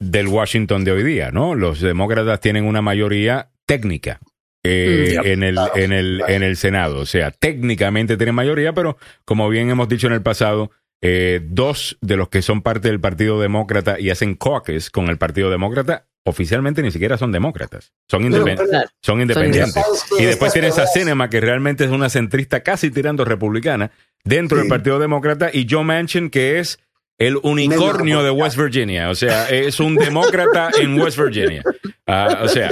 del 0.00 0.28
Washington 0.28 0.84
de 0.84 0.92
hoy 0.92 1.02
día, 1.02 1.30
¿no? 1.32 1.54
Los 1.54 1.80
demócratas 1.80 2.40
tienen 2.40 2.64
una 2.64 2.82
mayoría 2.82 3.50
técnica. 3.66 4.20
eh, 4.64 5.16
Mm. 5.22 5.26
en, 5.26 5.42
el, 5.44 5.54
Claro, 5.54 5.76
en, 5.76 5.92
el, 5.92 6.16
claro. 6.18 6.32
en 6.34 6.42
el 6.42 6.56
Senado. 6.56 6.98
O 6.98 7.06
sea, 7.06 7.30
técnicamente 7.30 8.16
tienen 8.16 8.34
mayoría, 8.34 8.72
pero 8.72 8.98
como 9.24 9.48
bien 9.48 9.70
hemos 9.70 9.88
dicho 9.88 10.08
en 10.08 10.12
el 10.12 10.20
pasado, 10.20 10.72
eh, 11.00 11.40
dos 11.44 11.96
de 12.00 12.16
los 12.16 12.28
que 12.28 12.42
son 12.42 12.60
parte 12.60 12.88
del 12.88 12.98
Partido 13.00 13.40
Demócrata 13.40 14.00
y 14.00 14.10
hacen 14.10 14.34
caucus 14.34 14.90
con 14.90 15.08
el 15.08 15.16
Partido 15.16 15.48
Demócrata, 15.48 16.06
oficialmente 16.26 16.82
ni 16.82 16.90
siquiera 16.90 17.16
son 17.16 17.30
demócratas. 17.30 17.92
Son, 18.10 18.28
Pero- 18.28 18.44
independ- 18.44 18.88
son 19.00 19.20
independientes. 19.22 19.76
Y 20.18 20.24
después 20.24 20.48
Estas 20.48 20.52
tienes 20.54 20.72
a 20.72 20.82
cosas- 20.82 20.92
Cinema, 20.92 21.30
que 21.30 21.40
realmente 21.40 21.84
es 21.84 21.90
una 21.90 22.08
centrista 22.10 22.62
casi 22.64 22.90
tirando 22.90 23.24
republicana 23.24 23.92
dentro 24.24 24.56
Sí. 24.58 24.62
del 24.62 24.68
Partido 24.68 24.98
Demócrata, 24.98 25.50
y 25.52 25.66
Joe 25.70 25.84
Manchin, 25.84 26.30
que 26.30 26.58
es 26.58 26.80
el 27.18 27.36
unicornio 27.42 28.22
de 28.22 28.30
West 28.30 28.56
Virginia. 28.56 29.10
O 29.10 29.14
sea, 29.14 29.48
es 29.50 29.80
un 29.80 29.96
demócrata 29.96 30.70
en 30.80 30.98
West 31.00 31.18
Virginia. 31.18 31.62
Ah, 32.06 32.40
o 32.42 32.48
sea, 32.48 32.70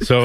so, 0.00 0.24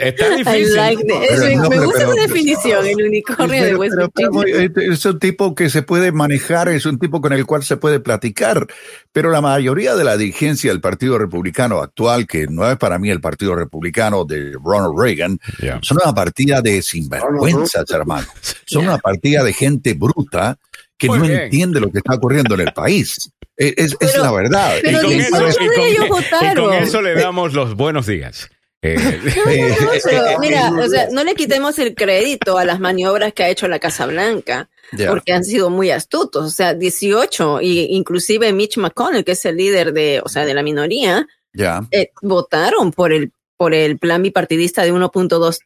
está 0.00 0.36
difícil. 0.36 0.74
like. 0.74 1.02
Pero 1.06 1.40
me, 1.44 1.56
no, 1.56 1.62
me 1.64 1.68
pero- 1.70 1.84
gusta 1.84 1.98
pero- 1.98 2.12
esa 2.14 2.22
definición, 2.22 2.86
el 2.86 3.02
unicornio 3.06 3.64
de 3.64 3.74
West 3.76 3.96
Virginia. 3.98 4.64
eh, 4.64 4.70
es 4.92 5.04
un 5.04 5.18
tipo 5.18 5.54
que 5.54 5.68
se 5.68 5.82
puede 5.82 6.12
manejar, 6.12 6.68
es 6.68 6.86
un 6.86 6.98
tipo 6.98 7.20
con 7.20 7.32
el 7.32 7.44
cual 7.44 7.62
se 7.64 7.76
puede 7.76 8.00
platicar, 8.00 8.66
pero 9.12 9.30
la 9.30 9.40
mayoría 9.42 9.96
de 9.96 10.04
la 10.04 10.16
dirigencia 10.16 10.70
del 10.70 10.80
Partido 10.80 11.18
Republicano 11.18 11.82
actual, 11.82 12.26
que 12.26 12.46
no 12.46 12.70
es 12.70 12.76
para 12.78 12.98
mí 12.98 13.10
el 13.10 13.20
Partido 13.20 13.54
Republicano 13.54 14.24
de 14.24 14.52
Ronald 14.64 14.98
Reagan, 14.98 15.38
Yeah. 15.60 15.80
son 15.82 15.98
una 16.02 16.14
partida 16.14 16.62
de 16.62 16.80
sinvergüenzas, 16.80 17.90
hermano. 17.90 18.26
Son 18.66 18.84
una 18.84 18.98
partida 18.98 19.42
de 19.42 19.52
gente 19.52 19.94
bruta 19.94 20.58
que 20.98 21.06
Muy 21.08 21.18
no 21.18 21.24
bien. 21.26 21.40
entiende 21.42 21.80
lo 21.80 21.90
que 21.90 21.98
está 21.98 22.14
ocurriendo 22.14 22.54
en 22.56 22.60
el 22.62 22.72
país. 22.72 23.30
Es, 23.56 23.74
es- 23.76 23.96
es 24.00 24.16
la 24.18 24.30
verdad. 24.32 24.74
pero 24.82 24.98
y, 24.98 25.02
con 25.02 25.12
eso, 25.12 25.46
y, 25.60 25.66
con, 26.56 26.74
y 26.74 26.76
eso 26.76 27.00
le 27.02 27.14
damos 27.14 27.52
los 27.54 27.74
buenos 27.76 28.06
días. 28.06 28.48
Eh, 28.82 28.94
Eh, 29.48 29.74
Pero 30.04 30.38
mira, 30.38 30.70
o 30.70 30.88
sea, 30.88 31.08
no 31.10 31.24
le 31.24 31.34
quitemos 31.34 31.78
el 31.80 31.94
crédito 31.94 32.58
a 32.58 32.64
las 32.64 32.78
maniobras 32.80 33.32
que 33.32 33.42
ha 33.42 33.48
hecho 33.48 33.66
la 33.68 33.78
Casa 33.80 34.06
Blanca, 34.06 34.68
porque 35.08 35.32
han 35.32 35.44
sido 35.44 35.68
muy 35.70 35.90
astutos. 35.90 36.44
O 36.46 36.50
sea, 36.50 36.74
18, 36.74 37.60
y 37.60 37.86
inclusive 37.96 38.52
Mitch 38.52 38.76
McConnell, 38.76 39.24
que 39.24 39.32
es 39.32 39.44
el 39.46 39.56
líder 39.56 39.92
de, 39.92 40.20
o 40.24 40.28
sea, 40.28 40.44
de 40.44 40.54
la 40.54 40.62
minoría, 40.62 41.26
ya. 41.52 41.80
eh, 41.90 42.10
votaron 42.22 42.92
por 42.92 43.12
el, 43.12 43.32
por 43.56 43.74
el 43.74 43.98
plan 43.98 44.22
bipartidista 44.22 44.84
de 44.84 44.92
1.2 44.92 45.58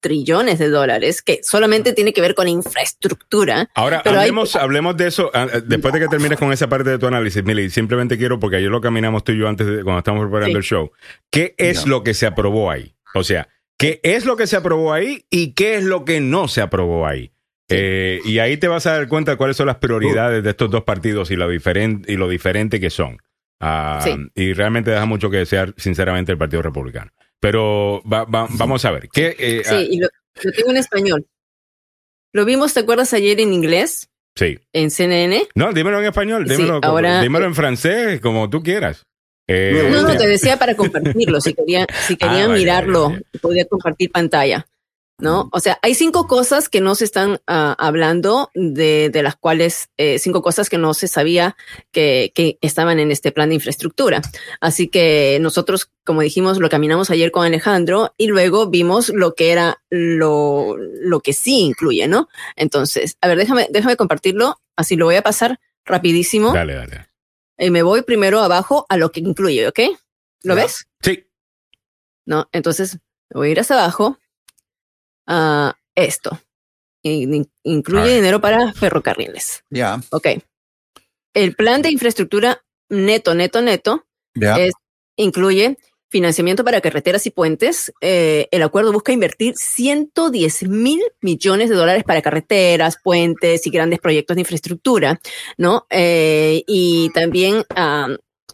trillones 0.00 0.58
de 0.58 0.68
dólares, 0.68 1.22
que 1.22 1.40
solamente 1.42 1.92
tiene 1.92 2.12
que 2.12 2.20
ver 2.20 2.34
con 2.34 2.48
infraestructura. 2.48 3.68
Ahora, 3.74 4.00
Pero 4.02 4.18
hay- 4.18 4.30
hablemos, 4.60 4.96
de 4.96 5.06
eso 5.06 5.30
ah, 5.34 5.46
ah, 5.52 5.60
después 5.64 5.92
de 5.94 6.00
que 6.00 6.08
termines 6.08 6.38
con 6.38 6.52
esa 6.52 6.68
parte 6.68 6.90
de 6.90 6.98
tu 6.98 7.06
análisis, 7.06 7.44
Mili. 7.44 7.70
Simplemente 7.70 8.18
quiero, 8.18 8.40
porque 8.40 8.56
ayer 8.56 8.70
lo 8.70 8.80
caminamos 8.80 9.24
tú 9.24 9.32
y 9.32 9.38
yo 9.38 9.48
antes 9.48 9.66
de 9.66 9.82
cuando 9.84 9.98
estamos 9.98 10.22
preparando 10.24 10.52
Sí. 10.52 10.56
el 10.58 10.62
show. 10.64 10.90
¿Qué 11.30 11.54
es 11.58 11.86
No. 11.86 11.90
lo 11.96 12.02
que 12.02 12.14
se 12.14 12.26
aprobó 12.26 12.70
ahí? 12.70 12.94
O 13.14 13.22
sea, 13.24 13.48
¿qué 13.78 14.00
es 14.02 14.24
lo 14.24 14.36
que 14.36 14.46
se 14.46 14.56
aprobó 14.56 14.92
ahí 14.92 15.24
y 15.30 15.52
qué 15.54 15.76
es 15.76 15.84
lo 15.84 16.04
que 16.04 16.20
no 16.20 16.48
se 16.48 16.60
aprobó 16.62 17.06
ahí? 17.06 17.32
Eh, 17.72 18.20
y 18.24 18.40
ahí 18.40 18.56
te 18.56 18.66
vas 18.66 18.86
a 18.86 18.92
dar 18.94 19.06
cuenta 19.06 19.30
de 19.32 19.36
cuáles 19.36 19.56
son 19.56 19.66
las 19.66 19.76
prioridades 19.76 20.42
de 20.42 20.50
estos 20.50 20.70
dos 20.70 20.82
partidos 20.82 21.30
y 21.30 21.36
lo, 21.36 21.48
diferen- 21.48 22.04
y 22.08 22.16
lo 22.16 22.28
diferente 22.28 22.80
que 22.80 22.90
son. 22.90 23.18
Ah, 23.60 24.00
Sí. 24.02 24.12
Y 24.34 24.54
realmente 24.54 24.90
deja 24.90 25.04
mucho 25.04 25.30
que 25.30 25.36
desear, 25.36 25.74
sinceramente, 25.76 26.32
el 26.32 26.38
Partido 26.38 26.62
Republicano. 26.62 27.12
Pero 27.40 28.02
va- 28.10 28.24
va- 28.24 28.48
vamos 28.50 28.84
a 28.84 28.90
ver. 28.90 29.08
¿qué, 29.12 29.34
eh, 29.38 29.62
Sí, 29.64 29.88
y 29.92 29.98
lo, 29.98 30.08
lo 30.42 30.52
tengo 30.52 30.70
en 30.70 30.76
español. 30.76 31.26
Lo 32.32 32.44
vimos, 32.44 32.74
¿te 32.74 32.80
acuerdas 32.80 33.12
ayer 33.14 33.40
en 33.40 33.52
inglés? 33.52 34.08
ah, 34.08 34.32
sí. 34.36 34.58
En 34.72 34.90
CNN. 34.90 35.48
No, 35.54 35.72
dímelo 35.72 35.98
en 36.00 36.06
español, 36.06 36.44
Sí, 36.46 36.54
dímelo, 36.56 36.80
como- 36.80 36.92
ahora- 36.92 37.20
dímelo 37.22 37.46
en 37.46 37.54
francés, 37.54 38.20
como 38.20 38.48
tú 38.48 38.62
quieras. 38.62 39.04
Eh, 39.48 39.88
No, 39.90 40.02
no, 40.02 40.10
sí. 40.12 40.18
te 40.18 40.28
decía 40.28 40.56
para 40.58 40.76
compartirlo. 40.76 41.40
Si 41.40 41.54
querían, 41.54 41.86
si 42.06 42.16
querían 42.16 42.36
Ah, 42.44 42.46
vale, 42.48 42.58
mirarlo, 42.60 43.12
podía 43.40 43.64
compartir 43.64 44.10
pantalla. 44.12 44.64
¿No? 45.20 45.48
O 45.52 45.60
sea, 45.60 45.78
hay 45.82 45.94
cinco 45.94 46.26
cosas 46.26 46.68
que 46.68 46.80
no 46.80 46.94
se 46.94 47.04
están 47.04 47.40
ah, 47.46 47.76
hablando, 47.78 48.50
de, 48.54 49.10
de 49.10 49.22
las 49.22 49.36
cuales, 49.36 49.90
eh, 49.96 50.18
cinco 50.18 50.42
cosas 50.42 50.68
que 50.70 50.78
no 50.78 50.94
se 50.94 51.08
sabía 51.08 51.56
que, 51.92 52.32
que 52.34 52.58
estaban 52.60 52.98
en 52.98 53.10
este 53.10 53.32
plan 53.32 53.48
de 53.50 53.56
infraestructura. 53.56 54.22
Así 54.60 54.88
que 54.88 55.38
nosotros, 55.40 55.90
como 56.04 56.22
dijimos, 56.22 56.58
lo 56.58 56.68
caminamos 56.68 57.10
ayer 57.10 57.30
con 57.30 57.44
Alejandro 57.44 58.14
y 58.16 58.28
luego 58.28 58.68
vimos 58.68 59.10
lo 59.10 59.34
que 59.34 59.52
era 59.52 59.82
lo, 59.90 60.76
lo 60.78 61.20
que 61.20 61.32
sí 61.32 61.60
incluye, 61.60 62.08
¿no? 62.08 62.28
Entonces, 62.56 63.16
a 63.20 63.28
ver, 63.28 63.38
déjame, 63.38 63.66
déjame 63.70 63.96
compartirlo, 63.96 64.60
así 64.76 64.96
lo 64.96 65.04
voy 65.06 65.16
a 65.16 65.22
pasar 65.22 65.60
rapidísimo. 65.84 66.52
Dale, 66.52 66.74
dale. 66.74 67.06
Y 67.58 67.70
me 67.70 67.82
voy 67.82 68.02
primero 68.02 68.40
abajo 68.40 68.86
a 68.88 68.96
lo 68.96 69.12
que 69.12 69.20
incluye, 69.20 69.68
¿ok? 69.68 69.80
¿Lo 70.44 70.56
Ya. 70.56 70.62
ves? 70.62 70.86
Sí, 71.02 71.26
¿no? 72.24 72.48
Entonces, 72.52 72.98
voy 73.32 73.48
a 73.48 73.50
ir 73.52 73.60
hacia 73.60 73.76
abajo 73.76 74.18
esto. 75.94 76.40
In- 77.02 77.34
in- 77.34 77.50
incluye 77.64 78.14
dinero 78.16 78.40
para 78.40 78.72
ferrocarriles. 78.72 79.64
Ya. 79.70 80.00
Ok. 80.10 80.26
El 81.34 81.54
plan 81.54 81.82
de 81.82 81.90
infraestructura 81.90 82.62
neto, 82.88 83.34
neto, 83.34 83.62
neto. 83.62 84.06
Es- 84.58 84.74
incluye 85.16 85.78
financiamiento 86.10 86.64
para 86.64 86.80
carreteras 86.80 87.24
y 87.26 87.30
puentes. 87.30 87.92
Eh, 88.00 88.48
el 88.50 88.62
acuerdo 88.62 88.92
busca 88.92 89.12
invertir 89.12 89.54
110 89.56 90.64
mil 90.68 91.00
millones 91.20 91.68
de 91.70 91.76
dólares 91.76 92.02
para 92.04 92.20
carreteras, 92.20 92.98
puentes 93.02 93.64
y 93.66 93.70
grandes 93.70 94.00
proyectos 94.00 94.34
de 94.34 94.40
infraestructura, 94.40 95.20
¿no? 95.56 95.86
Eh, 95.88 96.64
y 96.66 97.10
también 97.14 97.64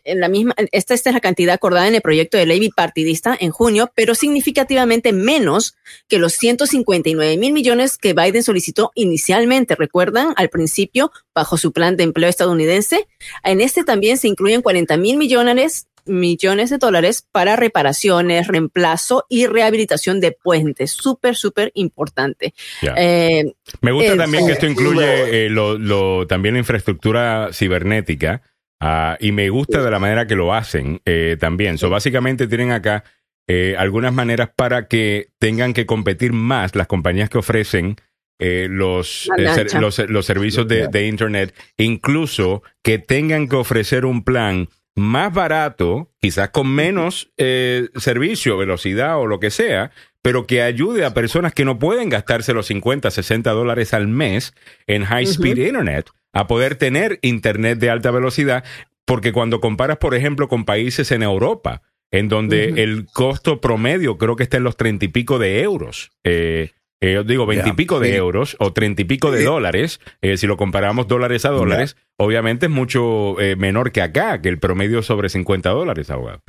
en 0.07 0.21
la 0.21 0.29
misma, 0.29 0.55
esta, 0.73 0.95
esta 0.95 1.11
es 1.11 1.15
la 1.15 1.21
cantidad 1.21 1.55
acordada 1.55 1.87
en 1.89 1.95
el 1.95 2.01
proyecto 2.01 2.39
de 2.39 2.47
ley 2.47 2.59
bipartidista 2.61 3.37
en 3.39 3.51
junio, 3.51 3.91
pero 3.95 4.15
significativamente 4.15 5.13
menos 5.13 5.77
que 6.09 6.19
los 6.19 6.33
159 6.35 7.37
mil 7.37 7.53
millones 7.53 7.99
que 7.99 8.15
Biden 8.15 8.43
solicitó 8.43 8.93
inicialmente. 8.95 9.75
¿Recuerdan? 9.75 10.33
Al 10.37 10.49
principio, 10.49 11.13
bajo 11.35 11.57
su 11.59 11.73
plan 11.73 11.97
de 11.97 12.05
empleo 12.05 12.29
estadounidense. 12.31 13.07
En 13.45 13.61
este 13.61 13.85
también 13.85 14.17
se 14.19 14.29
incluyen 14.29 14.63
40 14.63 14.97
mil 14.97 15.17
millones 15.17 15.87
millones 16.09 16.71
de 16.71 16.79
dólares 16.79 17.27
para 17.33 17.57
reparaciones, 17.57 18.47
reemplazo 18.47 19.25
y 19.29 19.47
rehabilitación 19.47 20.21
de 20.21 20.31
puentes. 20.31 20.93
Súper, 20.93 21.35
súper 21.35 21.73
importante. 21.75 22.55
Eh, 22.97 23.53
Me 23.81 23.91
gusta 23.91 24.13
el- 24.13 24.19
también 24.19 24.47
que 24.47 24.53
esto 24.53 24.67
eh, 24.67 24.71
incluye 24.71 25.47
eh, 25.47 25.51
lo, 25.51 25.77
lo- 25.79 26.27
también 26.29 26.55
la 26.55 26.61
infraestructura 26.61 27.49
cibernética 27.53 28.43
ah, 28.81 29.17
y 29.21 29.33
me 29.33 29.49
gusta 29.51 29.83
de 29.83 29.91
la 29.91 29.99
manera 29.99 30.27
que 30.27 30.37
lo 30.37 30.55
hacen 30.55 31.01
eh, 31.05 31.37
también. 31.39 31.79
So, 31.79 31.91
básicamente 31.91 32.47
tienen 32.49 32.73
acá 32.73 33.05
eh, 33.49 33.77
algunas 33.79 34.13
maneras 34.13 34.51
para 34.55 34.87
que 34.89 35.29
tengan 35.39 35.73
que 35.75 35.87
competir 35.87 36.33
más 36.33 36.75
las 36.75 36.87
compañías 36.87 37.31
que 37.31 37.39
ofrecen 37.39 37.97
eh, 38.39 38.67
los, 38.71 39.31
eh, 39.39 39.45
ser- 39.55 39.81
los, 39.81 39.99
los 40.11 40.27
servicios 40.27 40.67
de, 40.69 40.89
de 40.89 41.07
Internet, 41.07 41.55
incluso 41.79 42.63
que 42.83 42.99
tengan 42.99 43.49
que 43.49 43.57
ofrecer 43.57 44.05
un 44.05 44.25
plan 44.25 44.69
más 44.95 45.33
barato, 45.33 46.11
quizás 46.21 46.51
con 46.51 46.69
menos 46.75 47.31
eh, 47.37 47.89
servicio, 47.97 48.57
velocidad 48.57 49.19
o 49.19 49.27
lo 49.27 49.41
que 49.41 49.51
sea, 49.51 49.91
pero 50.23 50.47
que 50.47 50.63
ayude 50.63 51.05
a 51.05 51.15
personas 51.15 51.53
que 51.55 51.65
no 51.65 51.79
pueden 51.79 52.09
gastarse 52.09 52.53
los 52.53 52.67
50, 52.67 53.11
60 53.11 53.51
dólares 53.53 53.95
al 53.95 54.09
mes 54.09 54.55
en 54.87 55.05
high 55.05 55.25
speed 55.25 55.57
internet 55.69 56.07
a 56.37 56.47
poder 56.47 56.77
tener 56.77 57.19
internet 57.23 57.79
de 57.79 57.91
alta 57.91 58.11
velocidad, 58.11 58.63
porque 59.05 59.33
cuando 59.33 59.61
comparas, 59.61 59.97
por 59.97 60.15
ejemplo, 60.15 60.49
con 60.49 60.65
países 60.65 61.11
en 61.11 61.23
Europa, 61.23 61.83
en 62.11 62.29
donde 62.29 62.83
el 62.83 63.07
costo 63.13 63.61
promedio 63.61 64.19
creo 64.19 64.37
que 64.37 64.43
está 64.43 64.59
en 64.59 64.65
los 64.65 64.77
treinta 64.77 65.05
y 65.07 65.09
pico 65.09 65.39
de 65.39 65.63
euros. 65.63 66.13
Eh, 66.25 66.73
eh, 67.01 67.13
yo 67.15 67.25
digo 67.25 67.47
veinte 67.47 67.69
y 67.69 67.73
Ya, 67.73 67.77
pico 67.77 68.01
de 68.01 68.11
sí. 68.11 68.17
euros 68.17 68.57
o 68.59 68.73
treinta 68.73 69.03
y 69.03 69.05
pico 69.05 69.31
de 69.31 69.39
Sí. 69.39 69.45
dólares, 69.45 70.01
eh, 70.23 70.37
si 70.37 70.47
lo 70.47 70.57
comparamos 70.57 71.09
dólares 71.09 71.45
a 71.45 71.51
dólares, 71.51 71.97
obviamente 72.17 72.67
es 72.67 72.73
mucho 72.73 73.41
eh, 73.41 73.57
menor 73.57 73.93
que 73.93 74.03
acá, 74.03 74.41
que 74.43 74.49
el 74.49 74.59
promedio 74.59 75.03
sobre 75.03 75.29
50 75.29 75.71
dólares, 75.71 76.11
abogado. 76.11 76.43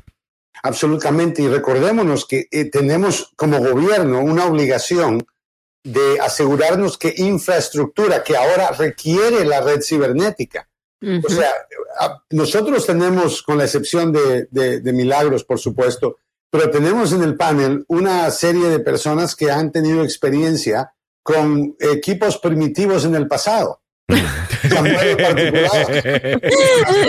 Absolutamente. 0.64 1.42
Y 1.44 1.48
recordémonos 1.48 2.26
que 2.28 2.46
tenemos 2.72 3.32
como 3.36 3.60
gobierno 3.60 4.20
una 4.22 4.46
obligación 4.46 5.26
de 5.92 6.20
asegurarnos 6.20 6.98
que 6.98 7.14
infraestructura 7.18 8.24
que 8.24 8.36
ahora 8.36 8.72
requiere 8.72 9.46
la 9.46 9.62
red 9.62 9.82
cibernética. 9.82 10.68
O 11.26 11.30
sea, 11.30 11.52
nosotros 12.32 12.86
tenemos, 12.86 13.42
con 13.44 13.58
la 13.58 13.66
excepción 13.66 14.12
de, 14.12 14.48
de- 14.52 14.80
de 14.82 14.94
Milagros, 14.94 15.44
por 15.44 15.60
supuesto, 15.60 16.18
pero 16.50 16.70
tenemos 16.72 17.12
en 17.14 17.24
el 17.24 17.36
panel 17.36 17.86
una 17.88 18.30
serie 18.32 18.68
de 18.70 18.80
personas 18.80 19.36
que 19.36 19.52
han 19.52 19.72
tenido 19.72 20.04
experiencia 20.04 20.94
con 21.24 21.76
equipos 21.80 22.38
primitivos 22.38 23.06
en 23.06 23.16
el 23.16 23.28
pasado. 23.28 23.82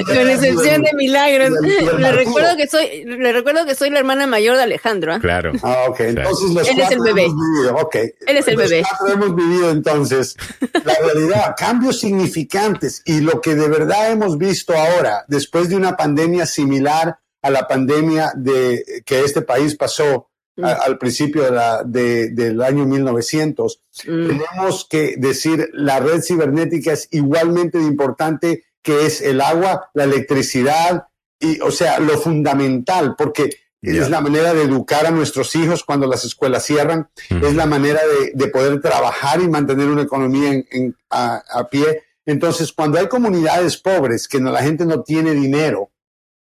Con 0.06 0.30
excepción 0.30 0.82
de 0.82 0.92
milagros. 0.96 1.50
Le 1.98 2.12
recuerdo 2.12 2.56
que 2.56 2.66
soy, 2.66 3.04
le 3.04 3.32
recuerdo 3.32 3.64
que 3.66 3.74
soy 3.74 3.90
la 3.90 4.00
hermana 4.00 4.26
mayor 4.26 4.56
de 4.56 4.62
Alejandro. 4.64 5.14
¿ah? 5.14 5.20
Claro. 5.20 5.52
Ah, 5.62 5.84
ok. 5.88 6.00
Entonces 6.00 6.50
los 6.50 6.68
Él 6.68 6.80
es 6.80 6.90
el 6.90 6.98
cuatro 6.98 7.02
bebé. 7.14 7.24
hemos 7.26 7.36
vivido. 7.54 7.76
Ok. 7.76 7.94
Él 7.94 8.36
es 8.36 8.48
el 8.48 8.56
Los 8.56 8.70
bebé. 8.70 8.82
cuatro 8.88 9.14
hemos 9.14 9.36
vivido 9.36 9.70
entonces 9.70 10.36
la 10.84 10.94
realidad, 11.04 11.54
cambios 11.58 12.00
significantes 12.00 13.02
y 13.04 13.20
lo 13.20 13.40
que 13.40 13.54
de 13.54 13.68
verdad 13.68 14.10
hemos 14.10 14.36
visto 14.38 14.74
ahora, 14.76 15.24
después 15.28 15.68
de 15.68 15.76
una 15.76 15.96
pandemia 15.96 16.46
similar 16.46 17.18
a 17.42 17.50
la 17.50 17.68
pandemia 17.68 18.32
de 18.34 19.02
que 19.06 19.24
este 19.24 19.42
país 19.42 19.76
pasó 19.76 20.28
a- 20.62 20.72
al 20.84 20.98
principio 20.98 21.42
de 21.44 21.50
la- 21.50 21.82
de- 21.84 22.30
del 22.30 22.60
año 22.62 22.84
1900, 22.86 23.80
Mm. 24.06 24.26
tenemos 24.28 24.86
que 24.88 25.14
decir 25.16 25.68
la 25.72 26.00
red 26.00 26.20
cibernética 26.22 26.92
es 26.92 27.08
igualmente 27.10 27.78
importante 27.80 28.64
que 28.82 29.06
es 29.06 29.20
el 29.20 29.40
agua, 29.40 29.90
la 29.94 30.04
electricidad 30.04 31.06
y, 31.40 31.60
o 31.60 31.70
sea, 31.70 31.98
lo 32.00 32.18
fundamental, 32.18 33.14
porque 33.16 33.50
Ya. 33.80 34.02
es 34.02 34.10
la 34.10 34.20
manera 34.20 34.54
de 34.54 34.62
educar 34.62 35.06
a 35.06 35.10
nuestros 35.10 35.54
hijos 35.54 35.84
cuando 35.84 36.06
las 36.06 36.24
escuelas 36.24 36.64
cierran, 36.64 37.08
es 37.30 37.54
la 37.54 37.66
manera 37.66 38.00
de, 38.06 38.32
de 38.34 38.48
poder 38.50 38.80
trabajar 38.80 39.40
y 39.40 39.48
mantener 39.48 39.86
una 39.88 40.02
economía 40.02 40.50
en- 40.52 40.66
en- 40.70 40.96
a, 41.10 41.42
a 41.52 41.68
pie. 41.68 42.02
Entonces, 42.26 42.72
cuando 42.72 42.98
hay 42.98 43.06
comunidades 43.08 43.76
pobres 43.76 44.26
que 44.28 44.40
no, 44.40 44.50
la 44.50 44.62
gente 44.62 44.84
no 44.84 45.02
tiene 45.02 45.32
dinero 45.32 45.90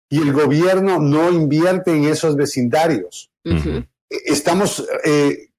y 0.09 0.21
el 0.23 0.33
gobierno 0.33 0.99
no 0.99 1.31
invierte 1.31 1.91
en 1.95 2.05
esos 2.05 2.37
vecindarios, 2.37 3.31
Ujú. 3.45 3.85
Estamos, 4.11 4.87
eh, 5.05 5.51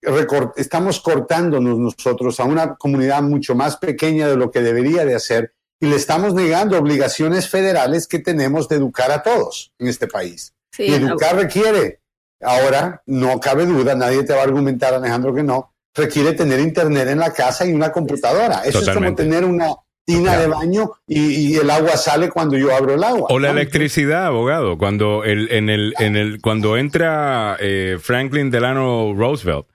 estamos 0.55 0.99
cortándonos 0.99 1.77
nosotros 1.79 2.39
a 2.39 2.45
una 2.45 2.75
comunidad 2.75 3.21
mucho 3.21 3.55
más 3.55 3.77
pequeña 3.77 4.27
de 4.27 4.37
lo 4.37 4.51
que 4.51 4.61
debería 4.61 5.05
de 5.05 5.15
hacer 5.15 5.53
y 5.79 5.87
le 5.87 5.95
estamos 5.95 6.33
negando 6.33 6.77
obligaciones 6.77 7.49
federales 7.49 8.07
que 8.07 8.19
tenemos 8.19 8.67
de 8.67 8.77
educar 8.77 9.11
a 9.11 9.21
todos 9.21 9.73
en 9.77 9.87
este 9.87 10.07
país. 10.07 10.53
Sí, 10.71 10.83
y 10.83 10.93
educar 10.93 11.35
requiere, 11.35 12.01
ahora 12.41 13.01
no 13.05 13.39
cabe 13.39 13.65
duda, 13.65 13.95
nadie 13.95 14.23
te 14.23 14.33
va 14.33 14.41
a 14.41 14.43
argumentar, 14.43 14.93
Alejandro, 14.93 15.33
que 15.33 15.43
no, 15.43 15.73
requiere 15.93 16.33
tener 16.33 16.59
internet 16.59 17.07
en 17.09 17.19
la 17.19 17.33
casa 17.33 17.65
y 17.65 17.73
una 17.73 17.91
computadora. 17.91 18.61
Eso 18.63 18.79
Totalmente. 18.79 18.91
es 18.91 18.95
como 18.95 19.15
tener 19.15 19.45
una 19.45 19.75
tina 20.07 20.37
de 20.37 20.47
baño 20.47 20.91
y, 21.05 21.19
y 21.51 21.55
el 21.57 21.69
agua 21.69 21.97
sale 21.97 22.29
cuando 22.29 22.57
yo 22.57 22.73
abro 22.73 22.93
el 22.95 23.03
agua. 23.03 23.27
O 23.29 23.39
la 23.39 23.51
¿no? 23.51 23.59
electricidad, 23.59 24.25
abogado. 24.25 24.77
Cuando 24.77 25.25
el, 25.25 25.51
en 25.51 25.69
el, 25.69 25.93
en 25.99 26.15
el, 26.15 26.39
cuando 26.41 26.77
entra 26.77 27.57
eh, 27.59 27.97
Franklin 28.01 28.49
Delano 28.49 29.13
Roosevelt, 29.15 29.65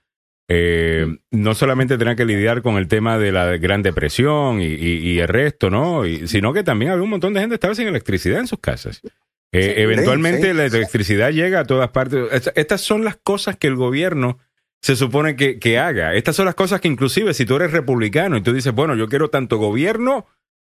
eh, 0.49 1.05
no 1.31 1.53
solamente 1.53 1.97
tenía 1.97 2.15
que 2.15 2.25
lidiar 2.25 2.61
con 2.63 2.77
el 2.77 2.87
tema 2.87 3.17
de 3.19 3.31
la 3.31 3.57
Gran 3.57 3.81
Depresión 3.83 4.59
y, 4.61 4.65
y- 4.65 4.97
y 5.11 5.19
el 5.19 5.27
resto, 5.27 5.69
¿no? 5.69 6.01
Sino 6.25 6.51
que 6.51 6.63
también 6.63 6.91
había 6.91 7.03
un 7.03 7.09
montón 7.11 7.33
de 7.33 7.39
gente 7.39 7.53
que 7.53 7.57
estaba 7.57 7.75
sin 7.75 7.87
electricidad 7.87 8.39
en 8.39 8.47
sus 8.47 8.59
casas. 8.59 9.01
Eh, 9.51 9.73
Sí, 9.75 9.81
eventualmente 9.83 10.49
sí, 10.49 10.53
la 10.53 10.65
electricidad 10.65 11.29
llega 11.31 11.59
a 11.59 11.65
todas 11.65 11.89
partes. 11.91 12.25
Esta- 12.31 12.51
Estas 12.55 12.81
son 12.81 13.03
las 13.05 13.17
cosas 13.17 13.55
que 13.55 13.67
el 13.67 13.75
gobierno 13.75 14.39
se 14.83 14.97
supone 14.97 15.37
que, 15.37 15.59
que 15.59 15.79
haga. 15.79 16.13
Estas 16.13 16.35
son 16.35 16.45
las 16.45 16.55
cosas 16.55 16.81
que 16.81 16.89
inclusive 16.89 17.33
si 17.33 17.45
tú 17.45 17.55
eres 17.55 17.71
republicano 17.71 18.35
y 18.35 18.43
tú 18.43 18.51
dices, 18.51 18.73
bueno, 18.73 18.95
yo 18.95 19.07
quiero 19.07 19.29
tanto 19.29 19.57
gobierno 19.57 20.27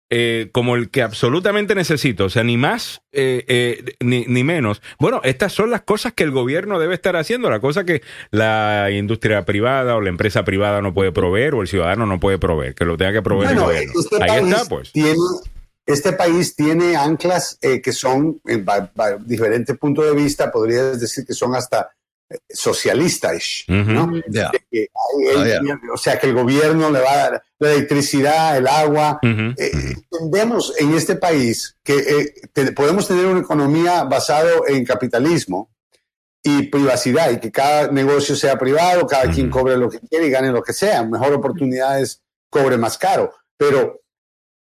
eh, 0.09 0.49
como 0.53 0.77
el 0.77 0.89
que 0.89 1.01
absolutamente 1.01 1.75
necesito, 1.75 2.23
o 2.25 2.29
sea, 2.29 2.45
ni 2.45 2.55
más 2.55 3.01
eh, 3.11 3.43
eh, 3.49 3.95
ni, 3.99 4.23
ni 4.25 4.45
menos. 4.45 4.81
Bueno, 4.97 5.19
estas 5.25 5.51
son 5.51 5.71
las 5.71 5.81
cosas 5.81 6.13
que 6.13 6.23
el 6.23 6.31
gobierno 6.31 6.79
debe 6.79 6.93
estar 6.93 7.17
haciendo, 7.17 7.49
la 7.49 7.59
cosa 7.59 7.84
que 7.84 8.01
la 8.31 8.89
industria 8.91 9.43
privada 9.43 9.97
o 9.97 10.01
la 10.01 10.07
empresa 10.07 10.45
privada 10.45 10.81
no 10.81 10.93
puede 10.93 11.11
proveer 11.11 11.53
o 11.55 11.61
el 11.61 11.67
ciudadano 11.67 12.05
no 12.05 12.17
puede 12.21 12.38
proveer, 12.38 12.75
que 12.75 12.85
lo 12.85 12.95
tenga 12.95 13.11
que 13.11 13.21
proveer 13.21 13.55
Bueno, 13.55 13.69
el 13.69 13.88
gobierno. 13.89 13.99
este 13.99 14.23
Ahí 14.23 14.49
está, 14.49 14.65
pues. 14.69 14.93
Tiene, 14.93 15.17
este 15.85 16.13
país 16.13 16.55
tiene 16.55 16.95
anclas 16.95 17.57
eh, 17.61 17.81
que 17.81 17.91
son, 17.91 18.39
en 18.45 18.65
diferentes 19.25 19.77
puntos 19.77 20.05
de 20.05 20.13
vista, 20.13 20.49
podrías 20.49 20.97
decir 20.97 21.25
que 21.25 21.34
son 21.34 21.55
hasta 21.55 21.89
eh, 22.29 22.37
socialistas, 22.49 23.63
Ujú. 23.67 23.91
¿no? 23.91 24.13
Ya. 24.27 24.51
Que 24.71 24.79
hay- 24.79 24.87
Ah, 25.35 25.43
él- 25.45 25.67
ya. 25.67 25.79
O 25.93 25.97
sea, 25.97 26.19
que 26.19 26.27
el 26.27 26.33
gobierno 26.33 26.89
le 26.91 26.99
va 26.99 27.11
a 27.11 27.17
dar 27.17 27.43
la 27.59 27.71
electricidad, 27.73 28.57
el 28.57 28.67
agua. 28.67 29.19
Ujú, 29.23 29.53
Eh, 29.57 29.71
ujú. 29.73 30.01
entendemos 30.11 30.73
en 30.77 30.93
este 30.93 31.15
país 31.15 31.75
que 31.83 31.95
eh, 31.97 32.33
te- 32.53 32.71
podemos 32.73 33.07
tener 33.07 33.25
una 33.25 33.39
economía 33.41 34.03
basado 34.03 34.67
en 34.67 34.83
capitalismo 34.85 35.69
y 36.43 36.63
privacidad 36.63 37.31
y 37.31 37.39
que 37.39 37.51
cada 37.51 37.91
negocio 37.91 38.35
sea 38.35 38.57
privado, 38.57 39.05
cada 39.07 39.29
quien 39.31 39.49
Ujú. 39.49 39.59
cobre 39.59 39.77
lo 39.77 39.89
que 39.89 39.99
quiere 39.99 40.27
y 40.27 40.29
gane 40.29 40.51
lo 40.51 40.61
que 40.63 40.73
sea, 40.73 41.03
mejor 41.03 41.33
oportunidades 41.33 42.21
cobre 42.49 42.77
más 42.77 42.97
caro. 42.97 43.33
Pero 43.57 44.01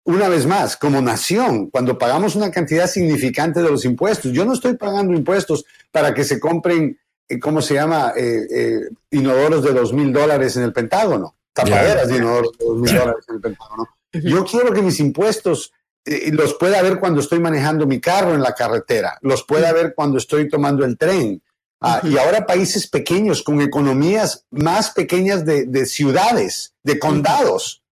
una 0.05 0.29
vez 0.29 0.47
más, 0.47 0.77
como 0.77 1.03
nación, 1.03 1.69
cuando 1.69 1.99
pagamos 1.99 2.37
una 2.37 2.51
cantidad 2.51 2.87
significante 2.87 3.61
de 3.61 3.69
los 3.71 3.85
impuestos, 3.85 4.33
yo 4.33 4.45
no 4.45 4.53
estoy 4.53 4.77
pagando 4.77 5.13
impuestos 5.13 5.65
para 5.91 6.15
que 6.15 6.23
se 6.25 6.39
compren, 6.39 6.85
eh, 6.91 6.97
¿cómo 7.41 7.61
se 7.61 7.75
llama? 7.75 8.13
Eh, 8.17 8.47
eh, 8.51 8.81
inodoros 9.11 9.65
de 9.65 9.73
dos 9.73 9.93
mil 9.93 10.13
dólares 10.13 10.57
en 10.57 10.63
el 10.65 10.73
Pentágono, 10.73 11.37
tapaderas 11.53 12.09
de 12.09 12.17
inodoros 12.17 12.53
de 12.59 12.65
dos 12.65 12.79
mil 12.79 12.95
dólares 12.95 13.25
en 13.29 13.35
el 13.37 13.41
Pentágono. 13.41 13.89
Yo 14.13 14.45
quiero 14.45 14.73
que 14.73 14.83
mis 14.83 15.01
impuestos 15.01 15.73
eh, 16.05 16.31
los 16.33 16.55
pueda 16.55 16.81
ver 16.83 16.99
cuando 17.01 17.21
estoy 17.21 17.41
manejando 17.41 17.87
mi 17.87 18.01
carro 18.01 18.35
en 18.35 18.43
la 18.43 18.55
carretera, 18.55 19.19
los 19.23 19.43
pueda 19.45 19.73
ver 19.73 19.95
cuando 19.95 20.19
estoy 20.19 20.49
tomando 20.49 20.85
el 20.85 20.97
tren. 20.97 21.43
Ah, 21.81 22.01
Y 22.03 22.17
ahora 22.17 22.47
países 22.47 22.89
pequeños 22.89 23.43
con 23.43 23.61
economías 23.61 24.47
más 24.51 24.93
pequeñas 24.93 25.45
de, 25.45 25.67
de 25.67 25.85
ciudades, 25.85 26.75
de 26.83 26.99
condados, 26.99 27.83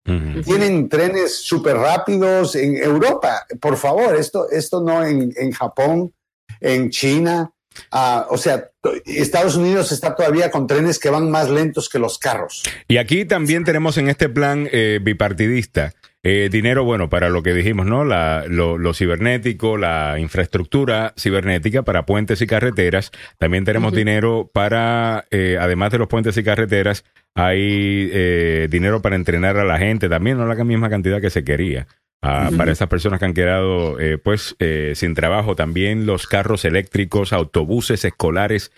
tienen 0.45 0.89
trenes 0.89 1.37
súper 1.37 1.77
rápidos 1.77 2.57
en 2.57 2.77
Europa. 2.77 3.47
Por 3.61 3.77
favor, 3.77 4.17
esto, 4.17 4.51
esto 4.51 4.81
no 4.81 5.05
en, 5.05 5.33
en 5.37 5.53
Japón, 5.53 6.13
en 6.61 6.91
China. 6.91 7.53
Ah, 7.91 8.27
o 8.31 8.37
sea, 8.37 8.71
Estados 9.05 9.57
Unidos 9.57 9.93
está 9.93 10.15
todavía 10.15 10.51
con 10.51 10.67
trenes 10.67 10.99
que 10.99 11.11
van 11.11 11.31
más 11.31 11.51
lentos 11.51 11.89
que 11.89 11.99
los 11.99 12.19
carros. 12.19 12.63
Y 12.89 12.99
aquí 12.99 13.25
también 13.25 13.65
tenemos 13.65 13.97
en 13.99 14.09
este 14.09 14.29
plan 14.29 14.69
eh, 14.73 15.01
bipartidista 15.03 15.93
eh, 16.27 16.49
dinero, 16.51 16.85
bueno, 16.85 17.11
para 17.11 17.29
lo 17.29 17.43
que 17.43 17.53
dijimos, 17.53 17.85
¿no? 17.85 18.03
La, 18.03 18.47
lo, 18.49 18.79
lo 18.79 18.95
cibernético, 18.95 19.77
la 19.77 20.19
infraestructura 20.19 21.13
cibernética 21.19 21.83
para 21.83 22.07
puentes 22.07 22.41
y 22.41 22.47
carreteras. 22.47 23.11
También 23.37 23.67
tenemos 23.67 23.93
dinero 23.93 24.51
para, 24.51 25.27
eh, 25.31 25.59
además 25.61 25.93
de 25.93 25.99
los 25.99 26.09
puentes 26.09 26.35
y 26.39 26.43
carreteras, 26.43 27.05
hay 27.35 28.09
eh, 28.11 28.69
dinero 28.71 29.03
para 29.03 29.17
entrenar 29.17 29.59
a 29.59 29.65
la 29.65 29.77
gente 29.77 30.09
también, 30.09 30.39
no 30.39 30.47
la 30.47 30.65
misma 30.65 30.89
cantidad 30.89 31.21
que 31.21 31.29
se 31.29 31.45
quería. 31.45 31.87
Ah, 32.27 32.51
Para 32.57 32.73
esas 32.73 32.89
personas 32.89 33.19
que 33.21 33.27
han 33.27 33.35
quedado 33.35 34.01
eh, 34.01 34.19
pues 34.19 34.57
eh, 34.59 34.93
sin 34.95 35.15
trabajo, 35.15 35.55
también 35.57 36.07
los 36.07 36.27
carros 36.27 36.65
eléctricos, 36.65 37.33
autobuses 37.33 38.05
escolares 38.05 38.73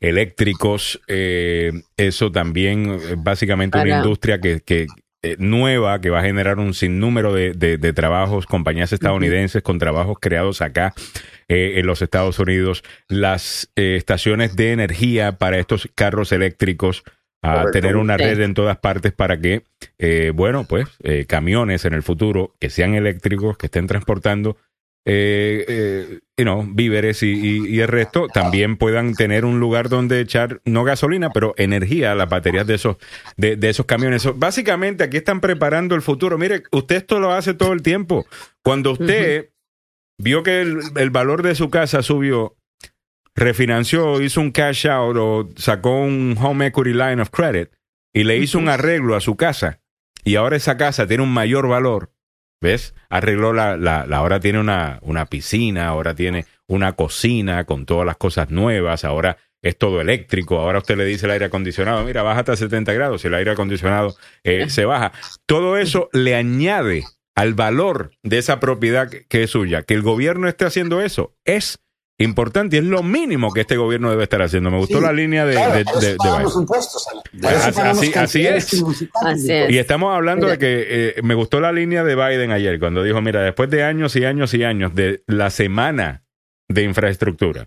eléctricos, 0.00 1.00
eh, 1.08 1.72
eso 1.96 2.30
también 2.32 2.90
eh, 2.90 3.14
básicamente 3.18 3.78
una 3.78 3.84
industria 4.04 4.40
que, 4.40 4.60
que 4.60 4.86
eh, 5.22 5.36
nueva 5.38 6.00
que 6.00 6.08
va 6.10 6.20
a 6.20 6.24
generar 6.24 6.58
un 6.58 6.72
sinnúmero 6.72 7.34
de, 7.34 7.52
de- 7.52 7.76
de 7.76 7.92
trabajos, 7.92 8.46
compañías 8.46 8.92
estadounidenses 8.92 9.62
con 9.62 9.78
trabajos 9.78 10.16
creados 10.20 10.62
acá 10.62 10.94
eh, 11.48 11.74
en 11.76 11.86
los 11.86 12.00
Estados 12.00 12.38
Unidos, 12.38 12.82
las 13.08 13.70
eh, 13.76 13.96
estaciones 13.96 14.56
de 14.56 14.72
energía 14.72 15.36
para 15.36 15.58
estos 15.58 15.88
carros 15.94 16.32
eléctricos. 16.32 17.02
A 17.42 17.52
Correcto. 17.54 17.70
tener 17.72 17.96
una 17.96 18.16
red 18.16 18.40
en 18.40 18.54
todas 18.54 18.78
partes 18.78 19.12
para 19.12 19.40
que, 19.40 19.62
eh, 19.98 20.32
bueno, 20.34 20.64
pues 20.68 20.88
eh, 21.02 21.24
camiones 21.26 21.84
en 21.86 21.94
el 21.94 22.02
futuro 22.02 22.54
que 22.60 22.68
sean 22.70 22.94
eléctricos, 22.94 23.56
que 23.56 23.66
estén 23.66 23.86
transportando, 23.86 24.58
eh, 25.06 25.64
eh, 25.66 26.18
you 26.36 26.44
know, 26.44 26.66
víveres 26.68 27.22
y, 27.22 27.28
y- 27.32 27.66
y 27.68 27.80
el 27.80 27.88
resto, 27.88 28.26
también 28.28 28.76
puedan 28.76 29.14
tener 29.14 29.46
un 29.46 29.58
lugar 29.58 29.88
donde 29.88 30.20
echar, 30.20 30.60
no 30.66 30.84
gasolina, 30.84 31.30
pero 31.30 31.54
energía 31.56 32.12
a 32.12 32.14
las 32.14 32.28
baterías 32.28 32.66
de 32.66 32.74
esos, 32.74 32.96
de, 33.38 33.56
de 33.56 33.70
esos 33.70 33.86
camiones. 33.86 34.20
So, 34.20 34.34
básicamente, 34.34 35.02
aquí 35.02 35.16
están 35.16 35.40
preparando 35.40 35.94
el 35.94 36.02
futuro. 36.02 36.36
Mire, 36.36 36.64
usted 36.72 36.96
esto 36.96 37.18
lo 37.18 37.32
hace 37.32 37.54
todo 37.54 37.72
el 37.72 37.80
tiempo. 37.80 38.26
Cuando 38.62 38.92
usted 38.92 39.48
vio 40.18 40.42
que 40.42 40.60
el, 40.60 40.80
el 40.96 41.08
valor 41.08 41.42
de 41.42 41.54
su 41.54 41.70
casa 41.70 42.02
subió, 42.02 42.54
refinanció, 43.44 44.20
hizo 44.20 44.40
un 44.40 44.50
cash 44.52 44.86
out 44.86 45.16
o 45.18 45.48
sacó 45.56 46.00
un 46.00 46.36
home 46.40 46.66
equity 46.66 46.92
line 46.92 47.20
of 47.20 47.30
credit 47.30 47.70
y 48.12 48.24
le 48.24 48.36
hizo 48.38 48.58
un 48.58 48.68
arreglo 48.68 49.16
a 49.16 49.20
su 49.20 49.36
casa 49.36 49.80
y 50.24 50.36
ahora 50.36 50.56
esa 50.56 50.76
casa 50.76 51.06
tiene 51.06 51.22
un 51.22 51.32
mayor 51.32 51.66
valor, 51.68 52.12
¿ves? 52.60 52.94
Arregló 53.08 53.52
la, 53.52 53.76
la, 53.76 54.06
la- 54.06 54.16
ahora 54.18 54.40
tiene 54.40 54.60
una, 54.60 54.98
una 55.02 55.26
piscina, 55.26 55.88
ahora 55.88 56.14
tiene 56.14 56.46
una 56.68 56.92
cocina 56.92 57.64
con 57.64 57.86
todas 57.86 58.06
las 58.06 58.16
cosas 58.16 58.50
nuevas, 58.50 59.04
ahora 59.04 59.38
es 59.62 59.76
todo 59.76 60.00
eléctrico, 60.00 60.58
ahora 60.58 60.78
usted 60.78 60.96
le 60.96 61.04
dice 61.04 61.26
el 61.26 61.32
aire 61.32 61.46
acondicionado, 61.46 62.04
mira, 62.04 62.22
bájate 62.22 62.52
a 62.52 62.56
70 62.56 62.92
grados, 62.94 63.24
y 63.24 63.26
el 63.26 63.34
aire 63.34 63.50
acondicionado 63.50 64.14
eh, 64.44 64.70
se 64.70 64.84
baja. 64.86 65.12
Todo 65.46 65.76
eso 65.76 66.08
le 66.12 66.34
añade 66.34 67.04
al 67.34 67.54
valor 67.54 68.12
de 68.22 68.38
esa 68.38 68.58
propiedad 68.60 69.10
que 69.10 69.42
es 69.42 69.50
suya. 69.50 69.82
Que 69.82 69.94
el 69.94 70.02
gobierno 70.02 70.48
esté 70.48 70.64
haciendo 70.64 71.00
eso 71.02 71.34
es 71.44 71.78
importante 72.20 72.76
y 72.76 72.78
es 72.80 72.84
lo 72.84 73.02
mínimo 73.02 73.52
que 73.52 73.62
este 73.62 73.76
gobierno 73.76 74.10
debe 74.10 74.22
estar 74.24 74.40
haciendo. 74.42 74.70
Me 74.70 74.76
gustó 74.78 74.98
Sí, 74.98 75.04
la 75.04 75.12
línea 75.12 75.44
de, 75.46 75.54
Claro, 75.54 75.74
de- 75.74 75.84
por 75.84 75.92
eso 75.94 76.00
de- 76.00 76.10
de 76.12 76.16
pagamos 76.16 76.52
Biden. 76.52 76.62
impuestos, 76.62 77.06
Así- 78.16 78.46
es. 78.46 78.82
Así. 79.24 79.52
Y 79.68 79.78
estamos 79.78 80.14
hablando 80.14 80.46
Mira. 80.46 80.52
de 80.52 80.58
que 80.58 80.86
eh, 80.88 81.22
me 81.22 81.34
gustó 81.34 81.60
la 81.60 81.72
línea 81.72 82.04
de 82.04 82.14
Biden 82.14 82.50
ayer 82.52 82.78
cuando 82.78 83.02
dijo, 83.02 83.20
mira, 83.20 83.42
después 83.42 83.70
de 83.70 83.84
años 83.84 84.14
y 84.16 84.24
años 84.24 84.52
y 84.54 84.64
años 84.64 84.94
de 84.94 85.22
la 85.26 85.50
semana 85.50 86.24
de 86.68 86.82
infraestructura, 86.82 87.66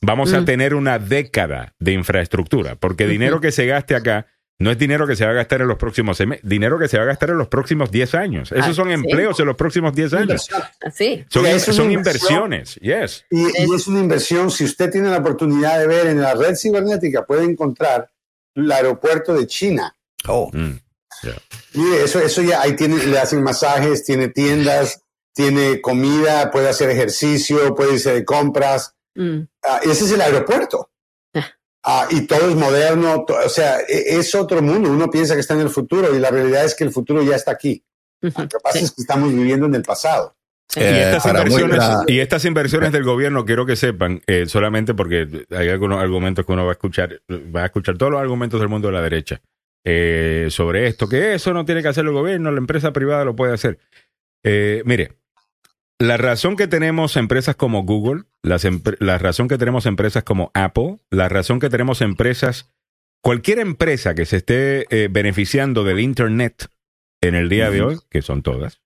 vamos 0.00 0.32
a 0.32 0.44
tener 0.44 0.74
una 0.74 0.98
década 0.98 1.74
de 1.78 1.92
infraestructura, 1.92 2.76
porque 2.76 3.06
dinero 3.06 3.40
que 3.40 3.52
se 3.52 3.66
gaste 3.66 3.94
acá 3.96 4.26
no 4.58 4.70
es 4.70 4.78
dinero 4.78 5.06
que 5.06 5.16
se 5.16 5.24
va 5.24 5.32
a 5.32 5.34
gastar 5.34 5.60
en 5.62 5.68
los 5.68 5.76
próximos 5.78 6.16
seis 6.16 6.28
meses, 6.28 6.48
dinero 6.48 6.78
que 6.78 6.88
se 6.88 6.96
va 6.96 7.02
a 7.02 7.06
gastar 7.06 7.30
en 7.30 7.38
los 7.38 7.48
próximos 7.48 7.90
10 7.90 8.14
años. 8.14 8.52
Esos 8.52 8.68
Ah, 8.70 8.74
son 8.74 8.86
sí. 8.88 8.92
empleos 8.94 9.38
en 9.40 9.46
los 9.46 9.56
próximos 9.56 9.94
10 9.94 10.14
años. 10.14 10.48
Así. 10.84 11.24
Son, 11.28 11.44
son 11.60 11.90
inversiones, 11.90 12.76
yes. 12.76 13.24
Y, 13.30 13.40
y 13.42 13.74
es 13.74 13.86
una 13.88 14.00
inversión, 14.00 14.50
si 14.50 14.64
usted 14.64 14.90
tiene 14.90 15.10
la 15.10 15.18
oportunidad 15.18 15.78
de 15.80 15.86
ver 15.88 16.06
en 16.06 16.20
la 16.20 16.34
red 16.34 16.54
cibernética, 16.56 17.24
puede 17.26 17.44
encontrar 17.44 18.10
el 18.54 18.70
aeropuerto 18.70 19.34
de 19.34 19.46
China. 19.46 19.94
Oh, 20.28 20.50
Mm. 20.52 20.78
Mire, 21.74 22.04
eso, 22.04 22.18
eso 22.20 22.42
ya 22.42 22.60
ahí 22.60 22.76
tiene, 22.76 23.02
le 23.06 23.18
hacen 23.18 23.42
masajes, 23.42 24.04
tiene 24.04 24.28
tiendas, 24.28 25.00
tiene 25.32 25.80
comida, 25.80 26.50
puede 26.50 26.68
hacer 26.68 26.90
ejercicio, 26.90 27.74
puede 27.74 27.94
irse 27.94 28.12
de 28.12 28.24
compras. 28.26 28.94
Mm. 29.14 29.40
Ah, 29.62 29.80
ese 29.84 30.04
es 30.04 30.12
el 30.12 30.20
aeropuerto. 30.20 30.90
Ah. 31.84 32.06
Y 32.10 32.22
todo 32.22 32.48
es 32.48 32.56
moderno, 32.56 33.24
to- 33.26 33.36
o 33.44 33.48
sea, 33.48 33.78
e- 33.80 34.16
es 34.18 34.34
otro 34.34 34.62
mundo. 34.62 34.90
Uno 34.90 35.10
piensa 35.10 35.34
que 35.34 35.40
está 35.40 35.54
en 35.54 35.60
el 35.60 35.68
futuro 35.70 36.14
y 36.14 36.18
la 36.18 36.30
realidad 36.30 36.64
es 36.64 36.74
que 36.74 36.84
el 36.84 36.90
futuro 36.90 37.22
ya 37.22 37.36
está 37.36 37.50
aquí. 37.52 37.84
Lo 38.22 38.30
que 38.32 38.58
pasa 38.62 38.78
Sí. 38.78 38.84
es 38.86 38.92
que 38.92 39.02
estamos 39.02 39.32
viviendo 39.34 39.66
en 39.66 39.74
el 39.74 39.82
pasado. 39.82 40.34
Y 40.74 40.80
Eh, 40.80 41.02
estas, 41.12 41.26
inversiones, 41.26 41.80
y 42.08 42.20
estas 42.20 42.44
inversiones 42.46 42.90
del 42.90 43.04
gobierno, 43.04 43.44
quiero 43.44 43.66
que 43.66 43.76
sepan, 43.76 44.22
eh, 44.26 44.46
solamente 44.46 44.94
porque 44.94 45.44
hay 45.50 45.68
algunos 45.68 46.02
argumentos 46.02 46.46
que 46.46 46.52
uno 46.52 46.64
va 46.64 46.70
a 46.70 46.72
escuchar, 46.72 47.20
va 47.30 47.62
a 47.62 47.66
escuchar 47.66 47.98
todos 47.98 48.10
los 48.12 48.20
argumentos 48.20 48.58
del 48.58 48.70
mundo 48.70 48.88
de 48.88 48.94
la 48.94 49.02
derecha 49.02 49.42
eh, 49.84 50.46
sobre 50.50 50.86
esto, 50.86 51.06
que 51.06 51.34
eso 51.34 51.52
no 51.52 51.66
tiene 51.66 51.82
que 51.82 51.88
hacer 51.88 52.06
el 52.06 52.12
gobierno, 52.12 52.50
la 52.50 52.58
empresa 52.58 52.92
privada 52.94 53.26
lo 53.26 53.36
puede 53.36 53.52
hacer. 53.52 53.78
Eh, 54.42 54.82
mire, 54.86 55.12
la 55.98 56.16
razón 56.16 56.56
que 56.56 56.66
tenemos 56.66 57.16
empresas 57.16 57.56
como 57.56 57.82
Google, 57.84 58.24
las 58.42 58.66
la 58.98 59.18
razón 59.18 59.48
que 59.48 59.58
tenemos 59.58 59.86
empresas 59.86 60.24
como 60.24 60.50
Apple, 60.54 60.98
la 61.10 61.28
razón 61.28 61.60
que 61.60 61.70
tenemos 61.70 62.00
empresas, 62.00 62.72
cualquier 63.22 63.58
empresa 63.60 64.14
que 64.14 64.26
se 64.26 64.38
esté 64.38 64.86
eh, 64.90 65.08
beneficiando 65.10 65.84
del 65.84 66.00
Internet 66.00 66.68
en 67.20 67.34
el 67.34 67.48
día 67.48 67.70
de 67.70 67.82
hoy, 67.82 67.98
que 68.10 68.22
son 68.22 68.42
todas, 68.42 68.80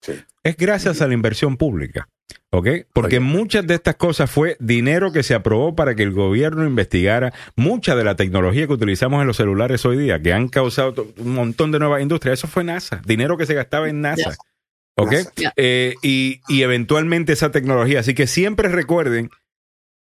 Sí. 0.00 0.12
es 0.42 0.56
gracias 0.56 1.00
a 1.02 1.08
la 1.08 1.14
inversión 1.14 1.56
pública. 1.56 2.08
¿Ok? 2.50 2.68
Porque 2.92 3.18
muchas 3.18 3.66
de 3.66 3.74
estas 3.74 3.96
cosas 3.96 4.30
fue 4.30 4.56
dinero 4.60 5.10
que 5.12 5.24
se 5.24 5.34
aprobó 5.34 5.74
para 5.74 5.96
que 5.96 6.04
el 6.04 6.12
gobierno 6.12 6.64
investigara 6.64 7.32
mucha 7.56 7.96
de 7.96 8.04
la 8.04 8.14
tecnología 8.14 8.68
que 8.68 8.72
utilizamos 8.72 9.20
en 9.20 9.26
los 9.26 9.36
celulares 9.38 9.84
hoy 9.84 9.96
día, 9.98 10.22
que 10.22 10.32
han 10.32 10.48
causado 10.48 11.08
un 11.18 11.34
montón 11.34 11.72
de 11.72 11.80
nuevas 11.80 12.00
industrias. 12.00 12.38
Eso 12.38 12.46
fue 12.46 12.62
NASA, 12.62 13.02
dinero 13.04 13.36
que 13.36 13.44
se 13.46 13.54
gastaba 13.54 13.88
en 13.88 14.00
NASA. 14.02 14.36
¿Ok? 14.96 15.12
Yeah. 15.36 15.52
Eh, 15.56 15.94
y, 16.02 16.40
y 16.48 16.62
eventualmente 16.62 17.32
esa 17.32 17.50
tecnología. 17.50 18.00
Así 18.00 18.14
que 18.14 18.26
siempre 18.26 18.68
recuerden 18.68 19.30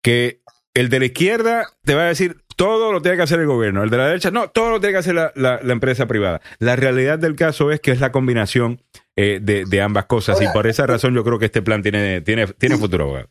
que 0.02 0.40
el 0.74 0.88
de 0.88 0.98
la 1.00 1.04
izquierda 1.06 1.66
te 1.84 1.94
va 1.94 2.02
a 2.02 2.08
decir 2.08 2.36
todo 2.56 2.92
lo 2.92 3.02
tiene 3.02 3.16
que 3.18 3.22
hacer 3.24 3.40
el 3.40 3.46
gobierno. 3.46 3.82
El 3.82 3.90
de 3.90 3.96
la 3.98 4.06
derecha, 4.06 4.30
no, 4.30 4.48
todo 4.48 4.70
lo 4.70 4.80
tiene 4.80 4.92
que 4.94 4.98
hacer 4.98 5.14
la, 5.14 5.32
la- 5.34 5.60
la 5.62 5.72
empresa 5.72 6.06
privada. 6.06 6.40
La 6.58 6.76
realidad 6.76 7.18
del 7.18 7.36
caso 7.36 7.70
es 7.70 7.80
que 7.80 7.90
es 7.90 8.00
la 8.00 8.12
combinación 8.12 8.82
eh, 9.16 9.40
de, 9.42 9.64
de 9.66 9.80
ambas 9.82 10.06
cosas. 10.06 10.40
y 10.40 10.46
por 10.48 10.66
esa 10.66 10.86
razón 10.86 11.14
yo 11.14 11.24
creo 11.24 11.38
que 11.38 11.46
este 11.46 11.62
plan 11.62 11.82
tiene, 11.82 12.20
tiene, 12.22 12.46
tiene 12.46 12.76
futuro. 12.78 13.26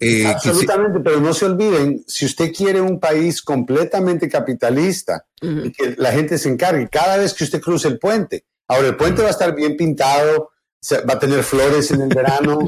Eh, 0.00 0.26
Absolutamente, 0.26 0.98
pero 1.00 1.20
no 1.20 1.32
se 1.32 1.44
olviden, 1.46 2.02
si 2.08 2.26
usted 2.26 2.52
quiere 2.52 2.80
un 2.80 2.98
país 2.98 3.40
completamente 3.40 4.28
capitalista 4.28 5.24
Ujú. 5.40 5.66
y 5.66 5.72
que 5.72 5.94
la 5.96 6.10
gente 6.12 6.38
se 6.38 6.48
encargue 6.48 6.88
cada 6.88 7.18
vez 7.18 7.32
que 7.34 7.44
usted 7.44 7.60
cruce 7.60 7.86
el 7.88 7.98
puente. 7.98 8.44
Ahora, 8.68 8.88
el 8.88 8.96
puente 8.96 9.22
va 9.22 9.28
a 9.28 9.30
estar 9.30 9.54
bien 9.54 9.76
pintado, 9.76 10.50
se- 10.80 11.00
va 11.02 11.14
a 11.14 11.18
tener 11.18 11.42
flores 11.42 11.90
en 11.90 12.02
el 12.02 12.08
verano, 12.08 12.58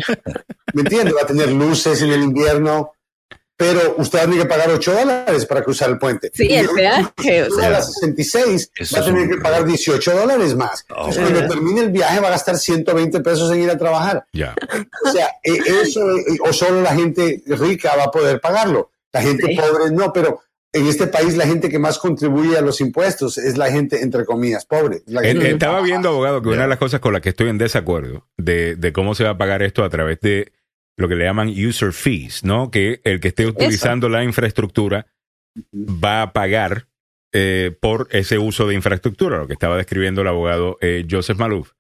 ¿me 0.75 0.83
entiende? 0.83 1.13
Va 1.13 1.23
a 1.23 1.27
tener 1.27 1.51
luces 1.53 2.03
en 2.03 2.11
el 2.11 2.23
invierno, 2.23 2.93
pero 3.57 3.97
usted 3.99 4.19
va 4.19 4.23
a 4.23 4.25
tener 4.27 4.41
que 4.43 4.49
pagar 4.49 4.71
8 4.71 4.93
dólares 4.93 5.45
para 5.47 5.63
cruzar 5.65 5.91
el 5.91 5.99
puente. 5.99 6.31
Sí, 6.33 6.47
el 6.55 6.69
peaje. 6.69 7.43
O 7.43 7.49
Usted 7.49 7.59
a 7.59 7.61
sea, 7.61 7.71
las 7.71 7.93
66 7.95 8.71
Eso 8.77 8.97
va 8.97 9.03
a 9.03 9.05
tener 9.07 9.23
un- 9.23 9.31
que 9.31 9.37
pagar 9.39 9.65
18 9.65 10.17
dólares 10.17 10.55
más. 10.55 10.85
Entonces, 10.89 11.15
sí. 11.27 11.33
cuando 11.33 11.49
termine 11.55 11.81
el 11.81 11.91
viaje 11.91 12.21
va 12.21 12.29
a 12.29 12.33
gastar 12.33 12.57
120 12.57 13.21
pesos 13.21 13.51
en 13.53 13.63
ir 13.63 13.71
a 13.71 13.77
trabajar. 13.79 14.25
Ya. 14.33 14.55
O 15.05 15.11
sea, 15.11 15.27
eh, 15.43 15.59
eso, 15.83 16.01
eh, 16.17 16.39
o 16.49 16.53
solo 16.53 16.83
la 16.83 16.95
gente 16.95 17.43
rica 17.47 17.97
va 17.97 18.05
a 18.05 18.11
poder 18.11 18.41
pagarlo. 18.41 18.91
La 19.13 19.23
gente 19.23 19.47
Sí. 19.49 19.57
pobre 19.57 19.91
no, 19.91 20.13
pero 20.13 20.41
en 20.73 20.87
este 20.87 21.07
país 21.07 21.37
la 21.37 21.47
gente 21.47 21.69
que 21.69 21.79
más 21.79 21.99
contribuye 21.99 22.57
a 22.59 22.61
los 22.61 22.81
impuestos 22.81 23.39
es 23.39 23.57
la 23.57 23.71
gente, 23.71 24.03
entre 24.03 24.25
comillas, 24.25 24.67
pobre. 24.67 25.03
La 25.07 25.23
Eh, 25.23 25.29
gente- 25.29 25.51
Estaba 25.53 25.81
viendo, 25.81 26.11
abogado, 26.11 26.43
que 26.43 26.49
una 26.51 26.63
de 26.63 26.69
las 26.69 26.79
cosas 26.79 27.01
con 27.01 27.13
las 27.13 27.23
que 27.23 27.31
estoy 27.31 27.49
en 27.49 27.59
desacuerdo 27.59 28.27
de, 28.37 28.77
de 28.77 28.93
cómo 28.93 29.15
se 29.15 29.25
va 29.25 29.31
a 29.31 29.39
pagar 29.39 29.63
esto 29.63 29.83
a 29.85 29.89
través 29.89 30.21
de 30.21 30.53
lo 30.97 31.09
que 31.09 31.15
le 31.17 31.25
llaman 31.25 31.49
user 31.49 31.93
fees, 31.93 32.45
¿no? 32.45 32.71
Que 32.71 33.01
el 33.05 33.21
que 33.21 33.29
esté 33.29 33.47
utilizando 33.47 34.09
la 34.09 34.25
infraestructura 34.25 35.07
va 35.75 36.23
a 36.23 36.33
pagar 36.33 36.87
eh, 37.33 37.77
por 37.81 38.09
ese 38.11 38.39
uso 38.39 38.67
de 38.67 38.75
infraestructura, 38.75 39.39
lo 39.39 39.47
que 39.47 39.53
estaba 39.53 39.77
describiendo 39.77 40.23
el 40.23 40.29
abogado 40.29 40.79
eh, 40.81 41.07
Joseph 41.11 41.39
Malouf. 41.39 41.73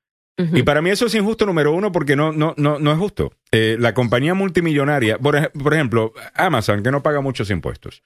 Y 0.54 0.62
para 0.62 0.80
mí 0.82 0.90
eso 0.90 1.06
es 1.06 1.14
injusto, 1.16 1.46
número 1.46 1.72
uno, 1.72 1.90
porque 1.90 2.14
no, 2.14 2.30
no, 2.32 2.54
no, 2.56 2.78
no 2.78 2.92
es 2.92 2.98
justo. 2.98 3.32
Eh, 3.50 3.76
la 3.80 3.92
compañía 3.92 4.34
multimillonaria, 4.34 5.18
por, 5.18 5.34
ej- 5.34 5.50
por 5.50 5.74
ejemplo, 5.74 6.12
Amazon, 6.34 6.84
que 6.84 6.92
no 6.92 7.02
paga 7.02 7.20
muchos 7.20 7.50
impuestos, 7.50 8.04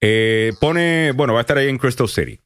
Eh, 0.00 0.52
pone, 0.60 1.12
bueno, 1.12 1.32
va 1.34 1.40
a 1.40 1.42
estar 1.42 1.58
ahí 1.58 1.68
en 1.68 1.78
Crystal 1.78 2.08
City. 2.08 2.40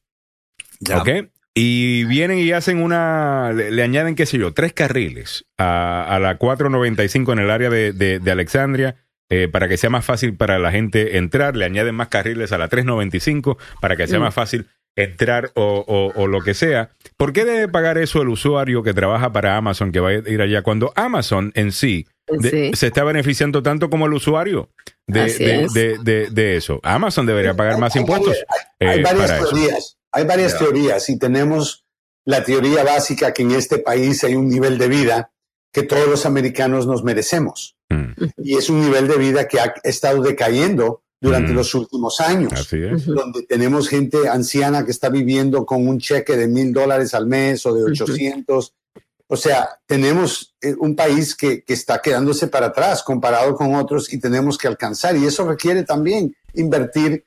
ya. 0.79 0.99
¿Ok? 1.01 1.09
Y 1.55 2.05
vienen 2.05 2.39
y 2.39 2.51
hacen 2.51 2.81
una, 2.81 3.53
le, 3.53 3.69
le 3.69 3.83
añaden, 3.83 4.15
qué 4.15 4.25
sé 4.25 4.39
yo, 4.39 4.53
tres 4.53 4.73
carriles 4.73 5.45
a, 5.59 6.03
a 6.03 6.17
la 6.19 6.37
495 6.37 7.31
en 7.33 7.39
el 7.39 7.51
área 7.51 7.69
de, 7.69 7.93
de- 7.93 8.17
de 8.19 8.31
Alexandria 8.31 8.95
eh, 9.29 9.47
para 9.47 9.67
que 9.67 9.77
sea 9.77 9.91
más 9.91 10.03
fácil 10.03 10.35
para 10.35 10.57
la 10.57 10.71
gente 10.71 11.17
entrar. 11.17 11.55
Le 11.55 11.65
añaden 11.65 11.93
más 11.93 12.07
carriles 12.07 12.51
a 12.53 12.57
la 12.57 12.69
395 12.69 13.59
para 13.81 13.95
que 13.95 14.07
sea 14.07 14.17
Mm. 14.19 14.23
más 14.23 14.33
fácil 14.33 14.65
entrar 14.95 15.51
o, 15.53 15.83
o- 15.87 16.19
o 16.21 16.27
lo 16.27 16.41
que 16.41 16.53
sea. 16.55 16.89
¿Por 17.17 17.33
qué 17.33 17.45
debe 17.45 17.67
pagar 17.67 17.99
eso 17.99 18.21
el 18.23 18.29
usuario 18.29 18.81
que 18.81 18.93
trabaja 18.95 19.31
para 19.31 19.55
Amazon 19.55 19.91
que 19.91 19.99
va 19.99 20.09
a 20.09 20.13
ir 20.13 20.41
allá 20.41 20.63
cuando 20.63 20.91
Amazon 20.95 21.51
en 21.55 21.71
sí, 21.71 22.07
de- 22.29 22.49
Sí. 22.49 22.71
se 22.73 22.87
está 22.87 23.03
beneficiando 23.03 23.61
tanto 23.61 23.89
como 23.91 24.07
el 24.07 24.13
usuario 24.13 24.69
de, 25.07 25.25
de- 25.33 25.63
es. 25.63 25.73
de- 25.73 25.97
de- 25.99 26.29
de 26.29 26.57
eso? 26.57 26.79
Amazon 26.83 27.25
debería 27.25 27.53
pagar 27.55 27.77
más 27.79 27.95
impuestos 27.95 28.37
hay 28.79 28.99
eh, 28.99 29.01
varias 29.03 29.31
para 29.31 29.37
eso. 29.39 29.49
teorías. 29.49 29.97
Hay 30.11 30.25
varias 30.25 30.57
teorías 30.57 31.09
y 31.09 31.17
tenemos 31.17 31.85
la 32.25 32.43
teoría 32.43 32.83
básica 32.83 33.33
que 33.33 33.41
en 33.43 33.51
este 33.51 33.79
país 33.79 34.23
hay 34.23 34.35
un 34.35 34.47
nivel 34.47 34.77
de 34.77 34.87
vida 34.87 35.31
que 35.71 35.83
todos 35.83 36.07
los 36.07 36.25
americanos 36.25 36.85
nos 36.85 37.03
merecemos. 37.03 37.75
Mm, 37.89 38.11
Y 38.37 38.57
es 38.57 38.69
un 38.69 38.81
nivel 38.81 39.07
de 39.07 39.17
vida 39.17 39.47
que 39.47 39.59
ha 39.59 39.73
estado 39.83 40.21
decayendo 40.21 41.01
durante 41.19 41.51
Mm. 41.51 41.55
los 41.55 41.73
últimos 41.73 42.19
años. 42.21 42.53
así 42.53 42.77
es. 42.83 43.05
Donde 43.05 43.43
tenemos 43.43 43.89
gente 43.89 44.27
anciana 44.29 44.85
que 44.85 44.91
está 44.91 45.09
viviendo 45.09 45.65
con 45.65 45.87
un 45.87 45.97
cheque 45.99 46.35
de 46.37 46.47
mil 46.47 46.71
dólares 46.73 47.13
al 47.13 47.25
mes 47.27 47.65
o 47.65 47.73
de 47.73 47.83
Ujú. 47.83 47.91
800. 47.91 48.73
O 49.33 49.37
sea, 49.37 49.79
tenemos 49.87 50.55
eh, 50.61 50.75
un 50.77 50.95
país 50.95 51.35
que, 51.35 51.63
que 51.63 51.73
está 51.73 51.99
quedándose 52.01 52.47
para 52.47 52.67
atrás 52.67 53.01
comparado 53.03 53.55
con 53.55 53.73
otros 53.75 54.13
y 54.13 54.19
tenemos 54.19 54.57
que 54.59 54.67
alcanzar. 54.67 55.15
Y 55.17 55.25
eso 55.25 55.47
requiere 55.47 55.83
también 55.83 56.35
invertir 56.53 57.25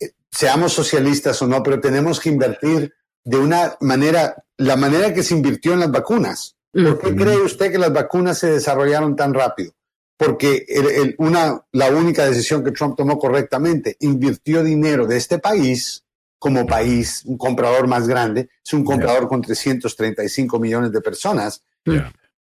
eh, 0.00 0.12
seamos 0.30 0.72
socialistas 0.72 1.42
o 1.42 1.46
no, 1.48 1.62
pero 1.62 1.80
tenemos 1.80 2.20
que 2.20 2.28
invertir 2.28 2.92
de 3.24 3.36
una 3.38 3.76
manera, 3.80 4.44
la 4.56 4.76
manera 4.76 5.12
que 5.12 5.22
se 5.24 5.34
invirtió 5.34 5.72
en 5.72 5.80
las 5.80 5.90
vacunas. 5.90 6.56
¿Por 6.72 6.98
qué 7.00 7.16
cree 7.16 7.38
usted 7.38 7.72
que 7.72 7.78
las 7.78 7.92
vacunas 7.92 8.38
se 8.38 8.50
desarrollaron 8.52 9.16
tan 9.16 9.34
rápido? 9.34 9.72
Porque 10.16 10.64
el- 10.68 10.86
el- 10.90 11.14
una, 11.18 11.64
la 11.72 11.88
única 11.90 12.24
decisión 12.26 12.62
que 12.62 12.70
Trump 12.72 12.96
tomó 12.96 13.18
correctamente, 13.18 13.96
invirtió 14.00 14.62
dinero 14.62 15.06
de 15.06 15.16
este 15.16 15.38
país 15.38 16.04
como 16.38 16.66
país, 16.66 17.22
un 17.24 17.36
comprador 17.36 17.86
más 17.86 18.06
grande, 18.06 18.48
es 18.64 18.72
un 18.72 18.84
comprador 18.84 19.28
con 19.28 19.42
335 19.42 20.58
millones 20.58 20.92
de 20.92 21.00
personas, 21.00 21.62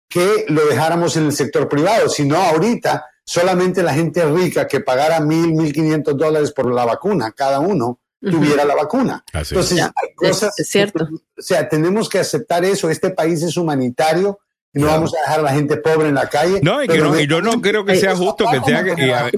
que 0.08 0.46
lo 0.50 0.66
dejáramos 0.66 1.16
en 1.18 1.26
el 1.26 1.34
sector 1.34 1.68
privado. 1.68 2.10
Si 2.10 2.26
no, 2.26 2.38
ahorita 2.38 3.06
solamente 3.24 3.84
la 3.84 3.94
gente 3.94 4.26
rica 4.26 4.68
que 4.68 4.82
pagara 4.82 5.20
mil, 5.20 5.54
mil 5.54 5.74
quinientos 5.74 6.18
dólares 6.18 6.52
por 6.52 6.72
la 6.72 6.86
vacuna, 6.86 7.32
cada 7.32 7.60
uno, 7.60 8.00
tuviera 8.20 8.66
la 8.66 8.76
vacuna. 8.76 9.24
Así. 9.34 9.56
Entonces, 9.56 9.82
hay 9.82 10.14
cosas. 10.16 10.58
es 10.58 10.70
cierto. 10.70 11.06
O 11.38 11.42
sea, 11.42 11.68
tenemos 11.68 12.08
que 12.08 12.20
aceptar 12.20 12.64
eso. 12.64 12.90
Este 12.90 13.10
país 13.10 13.42
es 13.42 13.58
humanitario 13.58 14.40
y 14.74 14.80
no 14.80 14.88
vamos 14.88 15.14
a 15.16 15.20
dejar 15.22 15.40
a 15.40 15.44
la 15.44 15.54
gente 15.54 15.76
pobre 15.78 16.08
en 16.10 16.16
la 16.16 16.28
calle. 16.30 16.60
No, 16.64 16.82
y, 16.84 16.88
que 16.88 16.98
no, 17.00 17.20
y 17.20 17.28
yo 17.28 17.42
no 17.42 17.62
creo 17.62 17.84
que 17.84 17.96
sea 17.98 18.16
justo 18.16 18.46
que 18.50 18.60
sea 18.62 18.84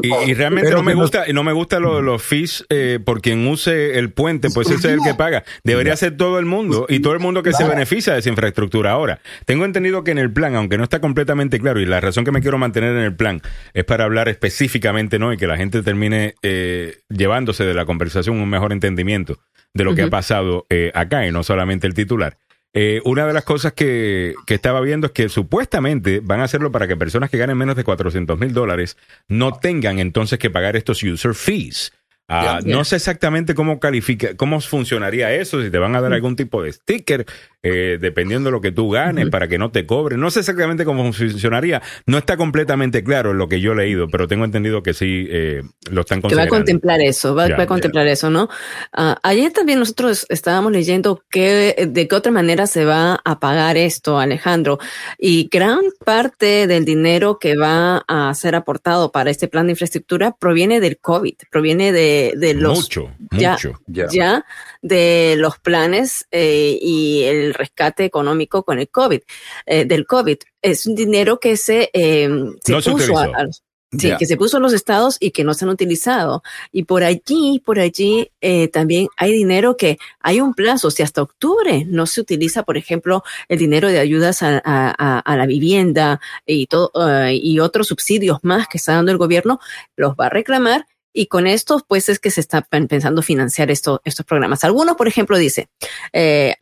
y, 0.01 0.07
y- 0.07 0.31
y 0.31 0.33
realmente 0.35 0.67
Pero 0.69 0.77
no 0.77 0.83
me 0.83 0.93
gusta 0.93 1.23
y 1.27 1.33
no 1.33 1.43
me 1.43 1.53
gusta 1.53 1.79
lo 1.79 1.95
de 1.97 2.03
los 2.03 2.21
fees 2.21 2.65
eh, 2.69 2.99
por 3.03 3.21
quien 3.21 3.47
use 3.47 3.97
el 3.97 4.11
puente, 4.11 4.49
pues 4.51 4.67
ese 4.69 4.87
es 4.89 4.93
el 4.93 4.99
que 5.03 5.13
paga. 5.15 5.43
Debería 5.63 5.95
ser 5.95 6.17
todo 6.17 6.37
el 6.39 6.45
mundo 6.45 6.85
y 6.87 6.99
todo 6.99 7.13
el 7.13 7.19
mundo 7.19 7.41
que 7.41 7.53
se 7.53 7.63
beneficia 7.63 8.13
de 8.13 8.19
esa 8.19 8.29
infraestructura. 8.29 8.91
Ahora, 8.91 9.19
tengo 9.45 9.65
entendido 9.65 10.03
que 10.03 10.11
en 10.11 10.19
el 10.19 10.31
plan, 10.31 10.55
aunque 10.55 10.77
no 10.77 10.83
está 10.83 10.99
completamente 11.01 11.59
claro 11.59 11.79
y 11.79 11.85
la 11.85 11.99
razón 11.99 12.25
que 12.25 12.31
me 12.31 12.41
quiero 12.41 12.57
mantener 12.57 12.91
en 12.95 13.03
el 13.03 13.15
plan 13.15 13.41
es 13.73 13.83
para 13.85 14.03
hablar 14.03 14.29
específicamente, 14.29 15.17
¿no? 15.19 15.33
Y 15.33 15.37
que 15.37 15.47
la 15.47 15.57
gente 15.57 15.81
termine 15.81 16.35
eh, 16.43 16.99
llevándose 17.09 17.63
de 17.63 17.73
la 17.73 17.85
conversación 17.85 18.39
un 18.39 18.49
mejor 18.49 18.71
entendimiento 18.71 19.39
de 19.73 19.83
lo 19.83 19.95
que 19.95 20.03
ha 20.03 20.09
pasado 20.09 20.67
eh, 20.69 20.91
acá 20.93 21.25
y 21.25 21.31
no 21.31 21.41
solamente 21.41 21.87
el 21.87 21.95
titular. 21.95 22.37
Eh, 22.75 23.01
una 23.05 23.27
de 23.27 23.33
las 23.33 23.43
cosas 23.43 23.73
que, 23.73 24.33
que 24.47 24.55
estaba 24.55 24.81
viendo 24.81 25.07
es 25.07 25.13
que 25.13 25.29
supuestamente 25.29 26.21
van 26.23 26.39
a 26.39 26.45
hacerlo 26.45 26.71
para 26.71 26.87
que 26.87 26.97
personas 26.97 27.29
que 27.29 27.37
ganen 27.37 27.57
menos 27.57 27.75
de 27.75 27.83
400 27.83 28.39
mil 28.39 28.51
dólares 28.51 28.97
no 29.27 29.53
tengan 29.53 29.99
entonces 29.99 30.39
que 30.39 30.49
pagar 30.49 30.75
estos 30.75 31.03
user 31.03 31.35
fees. 31.35 31.93
Ya. 32.29 32.59
No 32.65 32.83
sé 32.85 32.95
exactamente 32.95 33.53
cómo 33.53 33.79
califica, 33.79 34.35
cómo 34.35 34.59
funcionaría 34.61 35.33
eso, 35.33 35.61
si 35.61 35.69
te 35.69 35.77
van 35.77 35.95
a 35.95 36.01
dar 36.01 36.13
algún 36.13 36.35
tipo 36.35 36.63
de 36.63 36.71
sticker, 36.71 37.25
eh, 37.61 37.97
dependiendo 38.01 38.47
de 38.47 38.51
lo 38.51 38.61
que 38.61 38.71
tú 38.71 38.89
ganes, 38.89 39.29
para 39.29 39.47
que 39.47 39.57
no 39.57 39.71
te 39.71 39.85
cobren. 39.85 40.19
No 40.19 40.31
sé 40.31 40.39
exactamente 40.39 40.83
cómo 40.83 41.11
funcionaría. 41.13 41.81
No 42.05 42.17
está 42.17 42.35
completamente 42.35 43.03
claro 43.03 43.33
lo 43.33 43.47
que 43.47 43.61
yo 43.61 43.73
he 43.73 43.75
leído, 43.75 44.07
pero 44.07 44.27
tengo 44.27 44.45
entendido 44.45 44.83
que 44.83 44.93
sí 44.93 45.27
eh, 45.29 45.63
lo 45.91 46.01
están 46.01 46.21
que 46.21 46.35
va 46.35 46.43
a 46.43 46.47
considerando. 46.47 46.55
contemplar 46.55 47.01
eso, 47.01 47.35
va, 47.35 47.47
Ya, 47.47 47.57
va 47.57 47.63
a 47.63 47.67
contemplar 47.67 48.07
eso, 48.07 48.29
¿no? 48.29 48.49
Ah, 48.93 49.17
ayer 49.23 49.51
también 49.51 49.79
nosotros 49.79 50.25
estábamos 50.29 50.71
leyendo 50.71 51.23
que, 51.29 51.87
de 51.89 52.07
qué 52.07 52.15
otra 52.15 52.31
manera 52.31 52.67
se 52.67 52.85
va 52.85 53.21
a 53.23 53.39
pagar 53.39 53.77
esto, 53.77 54.19
Alejandro, 54.19 54.79
y 55.17 55.49
gran 55.51 55.81
parte 56.03 56.67
del 56.67 56.85
dinero 56.85 57.37
que 57.39 57.55
va 57.57 58.03
a 58.07 58.33
ser 58.33 58.55
aportado 58.55 59.11
para 59.11 59.29
este 59.29 59.47
plan 59.47 59.67
de 59.67 59.71
infraestructura 59.71 60.35
proviene 60.37 60.79
del 60.79 60.97
COVID, 60.97 61.35
proviene 61.51 61.91
de, 61.91 62.12
de 62.35 62.53
los 62.53 62.77
mucho, 62.79 63.11
ya- 63.31 63.51
mucho. 63.53 63.79
Ya. 63.87 64.07
ya 64.11 64.45
de 64.81 65.35
los 65.37 65.59
planes 65.59 66.25
eh, 66.31 66.77
y 66.81 67.23
el 67.23 67.53
rescate 67.53 68.05
económico 68.05 68.63
con 68.63 68.79
el 68.79 68.89
COVID, 68.89 69.21
eh, 69.65 69.85
del 69.85 70.05
COVID. 70.05 70.37
Es 70.61 70.85
un 70.85 70.95
dinero 70.95 71.39
que 71.39 71.55
se, 71.57 71.89
eh, 71.93 72.29
se 72.63 72.71
No 72.71 72.81
se 72.81 72.91
puso 72.91 73.17
a- 73.17 73.21
utilizó. 73.21 73.35
a 73.37 73.43
los- 73.43 73.63
Sí, 73.95 74.09
que 74.17 74.25
se 74.25 74.37
puso 74.37 74.57
en 74.57 74.63
los 74.63 74.73
estados 74.73 75.17
y 75.19 75.29
que 75.29 75.43
no 75.43 75.53
se 75.53 75.65
han 75.65 75.69
utilizado. 75.69 76.41
Y 76.71 76.85
por 76.85 77.03
allí, 77.03 77.61
por 77.63 77.77
allí 77.79 78.31
eh, 78.41 78.67
también 78.69 79.07
hay 79.17 79.31
dinero 79.31 79.77
que 79.77 79.99
hay 80.19 80.41
un 80.41 80.55
plazo, 80.55 80.89
si 80.89 81.03
hasta 81.03 81.21
octubre 81.21 81.85
no 81.85 82.07
se 82.07 82.19
utiliza, 82.21 82.63
por 82.63 82.75
ejemplo, 82.75 83.21
el 83.49 83.59
dinero 83.59 83.89
de 83.89 83.99
ayudas 83.99 84.41
a, 84.41 84.59
a- 84.65 85.35
la 85.37 85.45
vivienda 85.45 86.19
y, 86.43 86.65
todo, 86.65 86.89
y 87.29 87.59
otros 87.59 87.85
subsidios 87.89 88.39
más 88.41 88.67
que 88.67 88.79
está 88.79 88.93
dando 88.93 89.11
el 89.11 89.19
gobierno, 89.19 89.59
los 89.95 90.15
va 90.15 90.25
a 90.25 90.29
reclamar. 90.29 90.87
Y 91.13 91.27
con 91.27 91.45
esto, 91.45 91.85
pues 91.87 92.09
es 92.09 92.19
que 92.19 92.31
se 92.31 92.41
está 92.41 92.61
pen- 92.63 92.87
pensando 92.87 93.21
financiar 93.21 93.69
esto, 93.69 94.01
estos 94.03 94.25
programas. 94.25 94.63
Algunos, 94.63 94.95
por 94.97 95.07
ejemplo, 95.07 95.37
dice, 95.37 95.69
eh, 96.11 96.55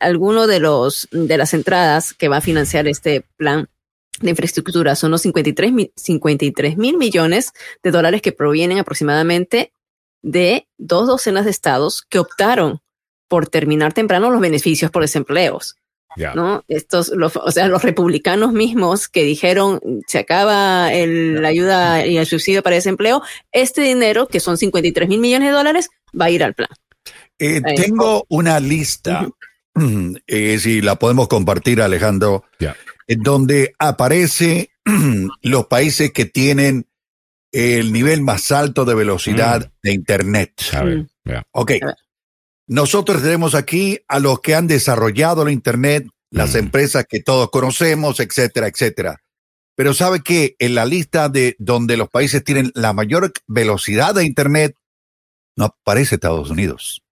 alguno 0.00 0.46
de 0.46 0.60
los 0.60 1.08
de 1.10 1.36
las 1.36 1.52
entradas 1.54 2.14
que 2.14 2.28
va 2.28 2.36
a 2.36 2.40
financiar 2.40 2.86
este 2.86 3.22
plan 3.36 3.68
de 4.20 4.30
infraestructura 4.30 4.94
son 4.94 5.10
los 5.10 5.22
53 5.22 5.72
mil, 5.72 5.92
53 5.96 6.76
mil 6.78 6.96
millones 6.96 7.52
de 7.82 7.90
dólares 7.90 8.22
que 8.22 8.32
provienen 8.32 8.78
aproximadamente 8.78 9.72
de 10.22 10.66
dos 10.78 11.06
docenas 11.06 11.44
de 11.44 11.50
estados 11.50 12.02
que 12.08 12.18
optaron 12.18 12.80
por 13.28 13.48
terminar 13.48 13.92
temprano 13.92 14.30
los 14.30 14.40
beneficios 14.40 14.90
por 14.90 15.02
desempleos. 15.02 15.76
Ya. 16.16 16.34
¿no? 16.34 16.64
Estos, 16.68 17.08
los, 17.10 17.36
o 17.36 17.50
sea, 17.50 17.68
los 17.68 17.82
republicanos 17.82 18.52
mismos 18.52 19.08
que 19.08 19.22
dijeron 19.22 19.80
se 20.06 20.18
acaba 20.18 20.92
el- 20.92 21.42
la 21.42 21.48
ayuda 21.48 22.06
y 22.06 22.16
el 22.18 22.26
subsidio 22.26 22.62
para 22.62 22.76
desempleo, 22.76 23.22
este 23.52 23.82
dinero, 23.82 24.26
que 24.26 24.40
son 24.40 24.56
53 24.58 25.08
mil 25.08 25.20
millones 25.20 25.48
de 25.50 25.54
dólares, 25.54 25.88
va 26.18 26.26
a 26.26 26.30
ir 26.30 26.42
al 26.42 26.54
plan. 26.54 26.68
Eh, 27.38 27.60
tengo 27.76 28.24
una 28.28 28.58
lista, 28.60 29.28
eh, 30.26 30.58
si 30.58 30.80
la 30.80 30.96
podemos 30.98 31.28
compartir, 31.28 31.82
Alejandro, 31.82 32.44
Ya. 32.58 32.74
en 33.06 33.20
donde 33.22 33.74
aparece 33.78 34.70
los 35.42 35.66
países 35.66 36.12
que 36.12 36.24
tienen 36.24 36.86
el 37.52 37.92
nivel 37.92 38.22
más 38.22 38.50
alto 38.52 38.84
de 38.84 38.94
velocidad 38.94 39.70
de 39.82 39.92
Internet. 39.92 40.52
A 40.72 40.82
ver, 40.82 40.98
Mm. 40.98 41.06
Ok. 41.52 41.72
A 41.82 41.86
ver. 41.86 41.94
Nosotros 42.68 43.22
tenemos 43.22 43.54
aquí 43.54 44.00
a 44.08 44.18
los 44.18 44.40
que 44.40 44.54
han 44.54 44.66
desarrollado 44.66 45.44
la 45.44 45.52
Internet, 45.52 46.06
las 46.30 46.54
Mm. 46.54 46.58
empresas 46.58 47.06
que 47.08 47.20
todos 47.20 47.50
conocemos, 47.50 48.18
etcétera, 48.20 48.66
etcétera. 48.68 49.22
Pero 49.76 49.94
sabe 49.94 50.22
que 50.22 50.56
en 50.58 50.74
la 50.74 50.84
lista 50.84 51.28
de 51.28 51.54
donde 51.58 51.96
los 51.96 52.08
países 52.08 52.42
tienen 52.42 52.72
la 52.74 52.92
mayor 52.92 53.32
velocidad 53.46 54.14
de 54.14 54.24
Internet, 54.24 54.74
no 55.56 55.66
aparece 55.66 56.16
Estados 56.16 56.50
Unidos. 56.50 57.02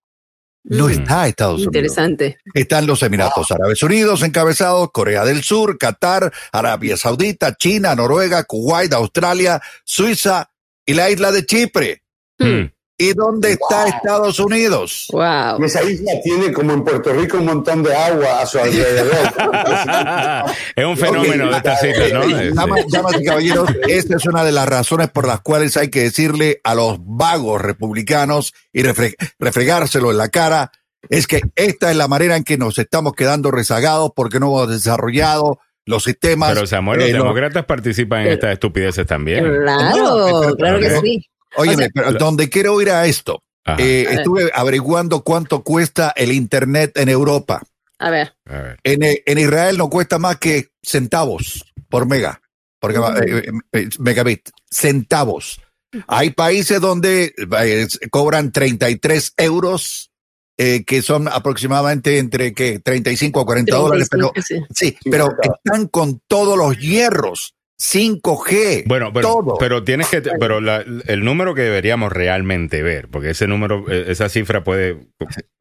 No 0.67 0.87
Mm. 0.89 0.91
está 0.93 1.29
Estados 1.29 1.57
Unidos. 1.57 1.75
Interesante. 1.75 2.39
Están 2.55 2.87
los 2.87 3.03
Emiratos 3.03 3.53
Árabes 3.53 3.83
Unidos 3.83 4.23
encabezados, 4.23 4.91
Corea 4.93 5.25
del 5.27 5.43
Sur, 5.43 5.77
Qatar, 5.77 6.33
Arabia 6.53 6.97
Saudita, 6.97 7.55
China, 7.55 7.95
Noruega, 7.95 8.45
Kuwait, 8.45 8.93
Australia, 8.95 9.61
Suiza 9.85 10.51
y 10.87 10.95
la 10.95 11.11
isla 11.11 11.33
de 11.33 11.45
Chipre. 11.45 12.03
Mm. 12.39 12.65
¿Y 12.97 13.13
dónde 13.13 13.53
está 13.53 13.83
Wow. 13.85 13.89
Estados 13.89 14.39
Unidos? 14.39 15.07
Wow. 15.11 15.61
Y 15.61 15.65
esa 15.65 15.83
isla 15.83 16.13
tiene 16.23 16.53
como 16.53 16.73
en 16.75 16.85
Puerto 16.85 17.13
Rico 17.13 17.39
un 17.39 17.47
montón 17.47 17.83
de 17.83 17.93
agua 17.95 18.43
a 18.43 18.47
su 18.47 18.59
alrededor. 18.61 19.17
es 20.77 20.85
un 20.85 20.97
fenómeno 20.97 21.51
de 21.51 21.57
estas 21.57 21.81
citas, 21.81 22.13
¿no? 22.13 22.23
eh, 22.23 22.51
Damas, 22.55 22.85
damas 22.91 23.15
y 23.21 23.25
caballeros, 23.25 23.69
esta 23.89 24.17
es 24.17 24.27
una 24.27 24.45
de 24.45 24.53
las 24.53 24.69
razones 24.69 25.11
por 25.11 25.27
las 25.27 25.41
cuales 25.41 25.77
hay 25.77 25.89
que 25.91 26.03
decirle 26.03 26.61
a 26.63 26.75
los 26.77 26.99
vagos 27.01 27.61
republicanos 27.61 28.55
y 28.73 28.83
refre- 28.83 29.17
refregárselo 29.41 30.13
en 30.13 30.19
la 30.19 30.29
cara, 30.29 30.71
es 31.09 31.27
que 31.27 31.43
esta 31.57 31.91
es 31.91 31.97
la 31.97 32.07
manera 32.09 32.37
en 32.37 32.45
que 32.45 32.57
nos 32.59 32.79
estamos 32.79 33.15
quedando 33.15 33.51
rezagados 33.51 34.13
porque 34.15 34.39
no 34.39 34.47
hemos 34.47 34.69
desarrollado 34.71 35.59
los 35.85 36.05
sistemas. 36.05 36.55
Pero 36.55 36.67
Samuel, 36.67 37.01
los 37.01 37.09
eh, 37.09 37.13
los- 37.13 37.23
demócratas 37.25 37.65
participan 37.65 38.21
en 38.21 38.25
Pero- 38.27 38.35
estas 38.35 38.53
estupideces 38.53 39.05
también. 39.07 39.45
Claro, 39.45 40.43
No, 40.49 40.55
claro 40.55 40.79
que 40.79 40.91
sí. 41.01 41.27
Óyeme, 41.57 41.75
o 41.75 41.79
sea- 41.87 41.91
pero 41.95 42.13
donde 42.13 42.49
quiero 42.49 42.81
ir 42.81 42.91
a 42.91 43.07
esto, 43.07 43.43
eh, 43.67 43.73
A 43.73 43.77
ver. 43.77 44.09
estuve 44.19 44.51
averiguando 44.55 45.23
cuánto 45.23 45.63
cuesta 45.63 46.13
el 46.17 46.33
Internet 46.33 46.93
en 46.97 47.09
Europa. 47.09 47.63
A 47.99 48.11
ver. 48.11 48.35
A 48.47 48.59
ver. 48.59 48.79
En, 48.83 49.03
eh, 49.03 49.23
en 49.27 49.39
Israel 49.39 49.79
no 49.79 49.89
cuesta 49.89 50.19
más 50.19 50.39
que 50.39 50.69
centavos 50.83 51.65
por 51.89 52.07
mega, 52.07 52.41
por 52.81 52.93
Mm. 52.93 53.17
eh, 53.17 53.23
eh, 53.39 53.53
eh, 53.73 53.89
megabit, 53.99 54.51
centavos. 54.71 55.61
Hay 56.09 56.31
países 56.31 56.81
donde 56.81 57.33
eh, 57.37 57.87
cobran 58.11 58.51
33 58.51 59.33
euros, 59.37 60.11
eh, 60.59 60.85
que 60.85 61.03
son 61.03 61.29
aproximadamente 61.29 62.19
entre 62.19 62.53
que 62.53 62.81
35 62.81 63.41
a 63.41 63.47
40 63.47 63.77
dólares, 63.77 64.09
pero 64.11 64.31
35, 64.33 64.67
sí. 64.75 64.89
sí, 64.91 65.11
pero 65.11 65.29
están 65.65 65.87
con 65.89 66.21
todos 66.27 66.59
los 66.59 66.77
hierros, 66.79 67.55
5G, 67.93 68.85
Bueno, 68.87 69.13
pero, 69.13 69.29
todo. 69.29 69.57
pero 69.59 69.85
tienes 69.85 70.09
que, 70.09 70.23
pero 70.41 70.61
la- 70.61 70.85
el 71.07 71.25
número 71.25 71.55
que 71.55 71.63
deberíamos 71.63 72.13
realmente 72.13 72.83
ver, 72.83 73.09
porque 73.09 73.31
ese 73.31 73.47
número, 73.47 73.85
eh, 73.91 74.07
esa 74.09 74.29
cifra 74.29 74.65
puede, 74.65 74.97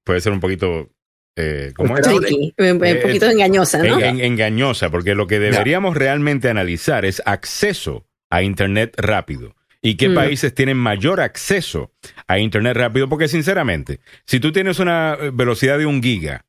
puede 0.06 0.22
ser 0.22 0.32
un 0.32 0.40
poquito, 0.40 0.90
eh, 1.38 1.74
¿cómo 1.76 1.98
es? 1.98 2.08
Tricky, 2.08 2.54
un, 2.58 2.86
Eh, 2.86 2.96
poquito 2.96 3.30
engañosa, 3.30 3.84
¿no? 3.84 4.00
En- 4.00 4.20
en- 4.20 4.22
engañosa, 4.22 4.90
porque 4.90 5.16
lo 5.16 5.28
que 5.28 5.40
deberíamos 5.40 5.98
realmente 5.98 6.50
analizar 6.50 7.06
es 7.06 7.22
acceso 7.26 8.06
a 8.32 8.42
Internet 8.42 8.94
rápido. 8.98 9.56
¿Y 9.82 9.96
qué 9.96 10.08
Mm. 10.08 10.16
países 10.16 10.54
tienen 10.56 10.78
mayor 10.78 11.20
acceso 11.20 11.92
a 12.28 12.40
Internet 12.40 12.78
rápido? 12.78 13.10
Porque 13.10 13.28
sinceramente, 13.28 14.00
si 14.26 14.40
tú 14.40 14.54
tienes 14.54 14.80
una 14.80 15.18
eh, 15.20 15.32
velocidad 15.34 15.78
de 15.78 15.86
un 15.86 16.02
giga 16.02 16.46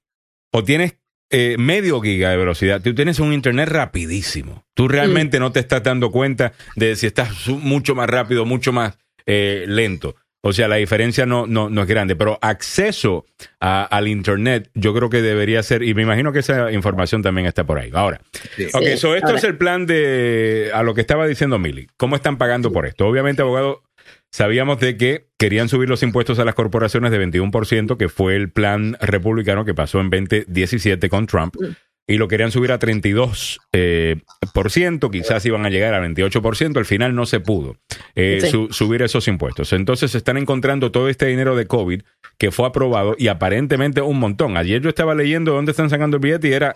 o 0.52 0.62
tienes 0.62 0.94
eh, 1.36 1.56
medio 1.58 2.00
giga 2.00 2.30
de 2.30 2.36
velocidad, 2.36 2.80
tú 2.80 2.94
tienes 2.94 3.18
un 3.18 3.32
Internet 3.32 3.68
rapidísimo. 3.68 4.64
Tú 4.74 4.86
realmente 4.86 5.40
no 5.40 5.50
te 5.50 5.58
estás 5.60 5.82
dando 5.82 6.10
cuenta 6.12 6.52
de 6.76 6.94
si 6.94 7.06
estás 7.08 7.48
mucho 7.48 7.94
más 7.96 8.08
rápido, 8.08 8.44
mucho 8.44 8.72
más 8.72 8.98
eh, 9.26 9.64
lento. 9.66 10.14
O 10.46 10.52
sea, 10.52 10.68
la 10.68 10.76
diferencia 10.76 11.24
no, 11.24 11.46
no, 11.46 11.70
no 11.70 11.80
es 11.80 11.88
grande, 11.88 12.16
pero 12.16 12.38
acceso 12.42 13.24
a- 13.60 13.84
al 13.84 14.08
Internet 14.08 14.68
yo 14.74 14.92
creo 14.94 15.08
que 15.08 15.22
debería 15.22 15.62
ser, 15.62 15.82
y 15.82 15.94
me 15.94 16.02
imagino 16.02 16.32
que 16.34 16.40
esa 16.40 16.70
información 16.70 17.22
también 17.22 17.46
está 17.46 17.64
por 17.64 17.78
ahí. 17.78 17.90
Ahora, 17.94 18.20
ok, 18.74 18.82
Sí, 18.84 18.96
so 18.98 19.14
esto 19.16 19.28
ahora. 19.28 19.38
es 19.38 19.44
el 19.44 19.56
plan 19.56 19.86
de, 19.86 20.70
a 20.74 20.82
lo 20.82 20.92
que 20.92 21.00
estaba 21.00 21.26
diciendo 21.26 21.58
Mili, 21.58 21.86
¿cómo 21.96 22.14
están 22.14 22.36
pagando 22.36 22.70
por 22.72 22.84
esto? 22.84 23.06
Obviamente, 23.08 23.40
abogado, 23.40 23.83
sabíamos 24.34 24.80
de 24.80 24.96
que 24.96 25.26
querían 25.38 25.68
subir 25.68 25.88
los 25.88 26.02
impuestos 26.02 26.40
a 26.40 26.44
las 26.44 26.56
corporaciones 26.56 27.12
de 27.12 27.24
21%, 27.24 27.96
que 27.96 28.08
fue 28.08 28.34
el 28.34 28.50
plan 28.50 28.96
republicano 29.00 29.64
que 29.64 29.74
pasó 29.74 30.00
en 30.00 30.10
2017 30.10 31.08
con 31.08 31.26
Trump. 31.28 31.54
Y 32.06 32.18
lo 32.18 32.26
querían 32.28 32.50
subir 32.50 32.70
a 32.72 32.78
32%, 32.80 33.58
eh, 33.72 34.16
por 34.52 34.70
ciento, 34.72 35.10
quizás 35.10 35.46
iban 35.46 35.64
a 35.64 35.70
llegar 35.70 35.94
a 35.94 36.00
28%, 36.00 36.76
al 36.78 36.84
final 36.84 37.14
no 37.14 37.26
se 37.26 37.38
pudo 37.40 37.76
eh, 38.16 38.38
Sí. 38.42 38.48
su- 38.50 38.68
subir 38.72 39.02
esos 39.02 39.26
impuestos. 39.28 39.72
Entonces 39.72 40.10
se 40.10 40.18
están 40.18 40.36
encontrando 40.36 40.90
todo 40.92 41.08
este 41.08 41.26
dinero 41.26 41.54
de 41.56 41.66
COVID 41.66 42.02
que 42.36 42.50
fue 42.50 42.66
aprobado 42.66 43.14
y 43.16 43.28
aparentemente 43.28 44.02
un 44.02 44.18
montón. 44.18 44.56
Ayer 44.56 44.82
yo 44.82 44.88
estaba 44.88 45.14
leyendo 45.14 45.52
dónde 45.52 45.70
están 45.70 45.88
sacando 45.90 46.16
el 46.16 46.20
billete 46.22 46.48
y 46.48 46.52
era, 46.52 46.74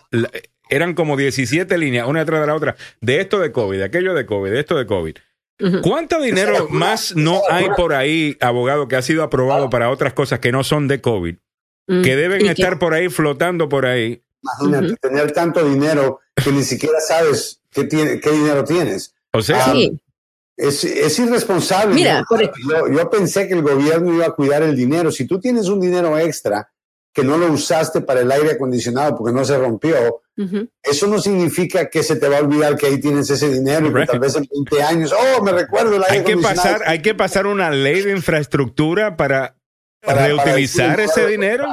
eran 0.70 0.94
como 0.94 1.16
17 1.16 1.76
líneas, 1.76 2.06
una 2.06 2.20
detrás 2.20 2.40
de 2.40 2.46
la 2.46 2.54
otra, 2.54 2.76
de 3.00 3.20
esto 3.20 3.38
de 3.40 3.50
COVID, 3.52 3.78
de 3.78 3.84
aquello 3.84 4.14
de 4.14 4.24
COVID, 4.26 4.50
de 4.50 4.60
esto 4.60 4.78
de 4.78 4.86
COVID. 4.86 5.16
¿Cuánto 5.82 6.20
dinero 6.20 6.68
más 6.70 7.16
no 7.16 7.42
hay 7.50 7.66
por 7.76 7.92
ahí, 7.94 8.36
abogado, 8.40 8.86
que 8.88 8.96
ha 8.96 9.02
sido 9.02 9.22
aprobado 9.22 9.68
para 9.70 9.90
otras 9.90 10.12
cosas 10.12 10.38
que 10.38 10.52
no 10.52 10.62
son 10.64 10.86
de 10.88 11.00
COVID, 11.00 11.36
Mm. 11.88 12.02
que 12.02 12.16
deben 12.16 12.46
estar 12.46 12.78
por 12.78 12.94
ahí 12.94 13.08
flotando 13.08 13.68
por 13.68 13.86
ahí? 13.86 14.22
Imagínate 14.42 14.94
tener 15.00 15.32
tanto 15.32 15.64
dinero 15.68 16.20
que 16.36 16.52
ni 16.52 16.62
siquiera 16.62 17.00
sabes 17.00 17.60
qué, 17.72 17.84
tiene, 17.84 18.20
qué 18.20 18.30
dinero 18.30 18.62
tienes. 18.64 19.14
O 19.32 19.42
sea, 19.42 19.64
Ah, 19.66 19.72
Sí, 19.72 19.98
Es, 20.56 20.82
es 20.84 21.18
irresponsable. 21.20 21.94
Mira, 21.94 22.20
¿no? 22.20 22.26
por- 22.28 22.42
yo, 22.42 22.88
yo 22.92 23.10
pensé 23.10 23.46
que 23.48 23.54
el 23.54 23.62
gobierno 23.62 24.12
iba 24.12 24.26
a 24.26 24.32
cuidar 24.32 24.62
el 24.64 24.74
dinero. 24.76 25.10
Si 25.12 25.24
tú 25.26 25.38
tienes 25.40 25.68
un 25.68 25.80
dinero 25.80 26.18
extra 26.18 26.68
que 27.18 27.24
no 27.24 27.36
lo 27.36 27.50
usaste 27.52 28.00
para 28.00 28.20
el 28.20 28.30
aire 28.30 28.52
acondicionado 28.52 29.16
porque 29.16 29.34
no 29.34 29.44
se 29.44 29.58
rompió, 29.58 30.22
ujú. 30.36 30.68
eso 30.80 31.08
no 31.08 31.18
significa 31.20 31.90
que 31.90 32.04
se 32.04 32.14
te 32.14 32.28
va 32.28 32.38
a 32.38 32.40
olvidar 32.42 32.76
que 32.76 32.86
ahí 32.86 33.00
tienes 33.00 33.28
ese 33.28 33.48
dinero 33.48 33.88
y 33.88 33.92
que 33.92 34.06
tal 34.06 34.20
vez 34.20 34.36
en 34.36 34.46
20 34.48 34.82
años, 34.84 35.12
oh, 35.12 35.42
me 35.42 35.50
recuerdo 35.50 35.96
el 35.96 36.04
aire 36.04 36.18
hay 36.18 36.24
que 36.24 36.32
acondicionado. 36.32 36.62
pasar, 36.78 36.88
hay 36.88 37.02
que 37.02 37.14
pasar 37.16 37.46
una 37.48 37.70
ley 37.70 38.02
de 38.02 38.12
infraestructura 38.12 39.16
para, 39.16 39.56
Para- 40.00 40.14
para 40.16 40.26
reutilizar 40.28 40.96
decir, 40.96 41.10
ese 41.22 41.26
dinero. 41.26 41.66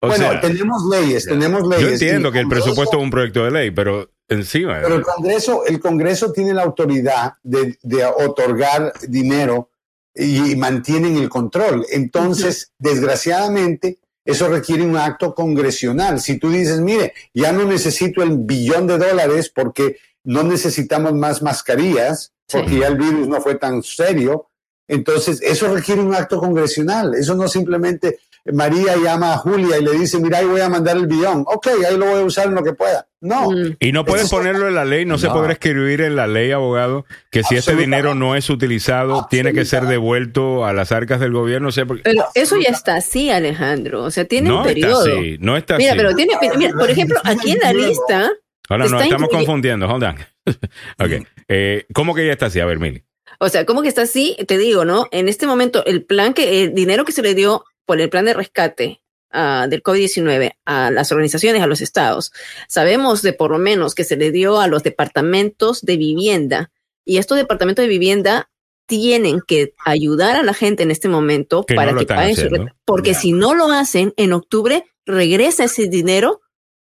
O 0.00 0.06
bueno, 0.08 0.30
sea, 0.30 0.40
tenemos 0.40 0.82
leyes, 0.90 1.26
tenemos 1.26 1.68
leyes. 1.68 1.82
yo 1.82 1.92
entiendo 1.92 2.28
Y 2.30 2.32
que 2.32 2.38
el 2.40 2.48
presupuesto 2.48 2.96
es 2.96 3.02
un 3.02 3.10
proyecto 3.10 3.44
de 3.44 3.50
ley, 3.50 3.70
pero 3.72 4.08
encima. 4.28 4.78
Pero 4.80 4.94
el 4.94 5.02
Congreso, 5.02 5.66
el 5.66 5.78
Congreso 5.78 6.32
tiene 6.32 6.54
la 6.54 6.62
autoridad 6.62 7.34
de, 7.42 7.76
de 7.82 8.06
otorgar 8.06 8.94
dinero 9.06 9.68
y, 10.14 10.56
mantienen 10.56 11.16
el 11.16 11.28
control. 11.28 11.84
Entonces, 11.90 12.72
desgraciadamente, 12.78 13.98
eso 14.28 14.46
requiere 14.48 14.82
un 14.82 14.94
acto 14.94 15.34
congresional. 15.34 16.20
Si 16.20 16.38
tú 16.38 16.50
dices, 16.50 16.80
mire, 16.80 17.14
ya 17.32 17.50
no 17.50 17.64
necesito 17.64 18.22
el 18.22 18.36
billón 18.36 18.86
de 18.86 18.98
dólares 18.98 19.50
porque 19.54 19.96
no 20.22 20.42
necesitamos 20.42 21.14
más 21.14 21.40
mascarillas, 21.40 22.34
porque 22.46 22.68
Sí. 22.68 22.78
ya 22.80 22.88
el 22.88 22.98
virus 22.98 23.26
no 23.26 23.40
fue 23.40 23.54
tan 23.54 23.82
serio, 23.82 24.50
entonces 24.86 25.40
eso 25.40 25.72
requiere 25.74 26.02
un 26.02 26.14
acto 26.14 26.38
congresional. 26.38 27.14
Eso 27.14 27.34
no 27.36 27.48
simplemente 27.48 28.18
María 28.52 28.96
llama 28.96 29.34
a 29.34 29.36
Julia 29.38 29.78
y 29.78 29.84
le 29.84 29.92
dice, 29.92 30.18
mira, 30.20 30.38
ahí 30.38 30.46
voy 30.46 30.60
a 30.60 30.68
mandar 30.68 30.96
el 30.96 31.06
billón. 31.06 31.44
Ok, 31.46 31.66
ahí 31.86 31.96
lo 31.96 32.06
voy 32.06 32.20
a 32.20 32.24
usar 32.24 32.46
en 32.46 32.54
lo 32.54 32.62
que 32.62 32.72
pueda. 32.72 33.06
No. 33.20 33.50
Mm. 33.50 33.76
Y 33.80 33.92
no 33.92 34.04
puedes 34.04 34.26
Eso- 34.26 34.36
ponerlo 34.36 34.68
en 34.68 34.74
la 34.74 34.84
ley, 34.84 35.04
no, 35.04 35.18
se 35.18 35.28
podrá 35.28 35.52
escribir 35.52 36.00
en 36.00 36.16
la 36.16 36.26
ley, 36.26 36.50
abogado, 36.52 37.04
que 37.30 37.40
si 37.42 37.56
este 37.56 37.72
Absolutamente. 37.72 37.96
dinero 37.96 38.14
no 38.14 38.36
es 38.36 38.48
utilizado, 38.48 39.26
tiene 39.28 39.52
que 39.52 39.64
ser 39.64 39.86
devuelto 39.86 40.64
a 40.64 40.72
las 40.72 40.92
arcas 40.92 41.20
del 41.20 41.32
gobierno. 41.32 41.68
O 41.68 41.72
sea, 41.72 41.84
porque- 41.84 42.02
Pero 42.04 42.24
eso 42.34 42.56
ya 42.56 42.70
está 42.70 42.96
así, 42.96 43.30
Alejandro. 43.30 44.04
O 44.04 44.10
sea, 44.10 44.24
tiene 44.24 44.48
no 44.48 44.56
un 44.62 44.68
está 44.68 44.74
periodo. 44.74 45.00
así, 45.02 45.36
no 45.40 45.56
está 45.56 45.76
Mira, 45.76 45.92
así. 45.92 45.98
pero 45.98 46.14
tiene, 46.14 46.32
mira, 46.56 46.72
por 46.78 46.90
ejemplo, 46.90 47.18
aquí 47.24 47.50
en 47.52 47.58
la 47.58 47.72
lista, 47.72 48.30
Ahora 48.70 48.84
no, 48.84 48.96
está 48.96 49.04
estamos 49.04 49.28
incluye- 49.28 49.36
confundiendo, 49.46 49.88
hold 49.88 50.04
on. 50.04 50.16
ok, 50.98 51.26
eh, 51.48 51.86
¿cómo 51.92 52.14
que 52.14 52.26
ya 52.26 52.32
está 52.32 52.46
así? 52.46 52.60
A 52.60 52.66
ver, 52.66 52.78
Mili. 52.78 53.02
o 53.40 53.48
sea, 53.48 53.64
¿cómo 53.66 53.82
que 53.82 53.88
está 53.88 54.02
así? 54.02 54.36
Te 54.46 54.58
digo, 54.58 54.84
¿no? 54.84 55.06
En 55.10 55.28
este 55.28 55.46
momento, 55.46 55.84
el 55.86 56.04
plan 56.04 56.34
que, 56.34 56.64
el 56.64 56.74
dinero 56.74 57.04
que 57.04 57.12
se 57.12 57.22
le 57.22 57.34
dio 57.34 57.64
por 57.88 58.00
el 58.02 58.10
plan 58.10 58.26
de 58.26 58.34
rescate 58.34 59.00
ah, 59.32 59.66
del 59.68 59.82
COVID-19 59.82 60.52
a 60.66 60.90
las 60.90 61.10
organizaciones, 61.10 61.62
a 61.62 61.66
los 61.66 61.80
estados, 61.80 62.32
sabemos 62.68 63.22
de 63.22 63.32
por 63.32 63.50
lo 63.50 63.58
menos 63.58 63.94
que 63.94 64.04
se 64.04 64.16
le 64.16 64.30
dio 64.30 64.60
a 64.60 64.66
los 64.68 64.82
departamentos 64.82 65.80
de 65.80 65.96
vivienda 65.96 66.70
y 67.06 67.16
estos 67.16 67.38
departamentos 67.38 67.82
de 67.82 67.88
vivienda 67.88 68.50
tienen 68.86 69.40
que 69.46 69.72
ayudar 69.86 70.36
a 70.36 70.42
la 70.42 70.52
gente 70.52 70.82
en 70.82 70.90
este 70.90 71.08
momento 71.08 71.64
Que 71.64 71.74
para 71.74 71.94
que 71.94 72.04
paguen 72.04 72.36
su. 72.36 72.48
Porque 72.84 73.14
si 73.14 73.32
no 73.32 73.54
lo 73.54 73.72
hacen, 73.72 74.12
en 74.18 74.34
octubre 74.34 74.84
regresa 75.06 75.64
ese 75.64 75.86
dinero 75.88 76.40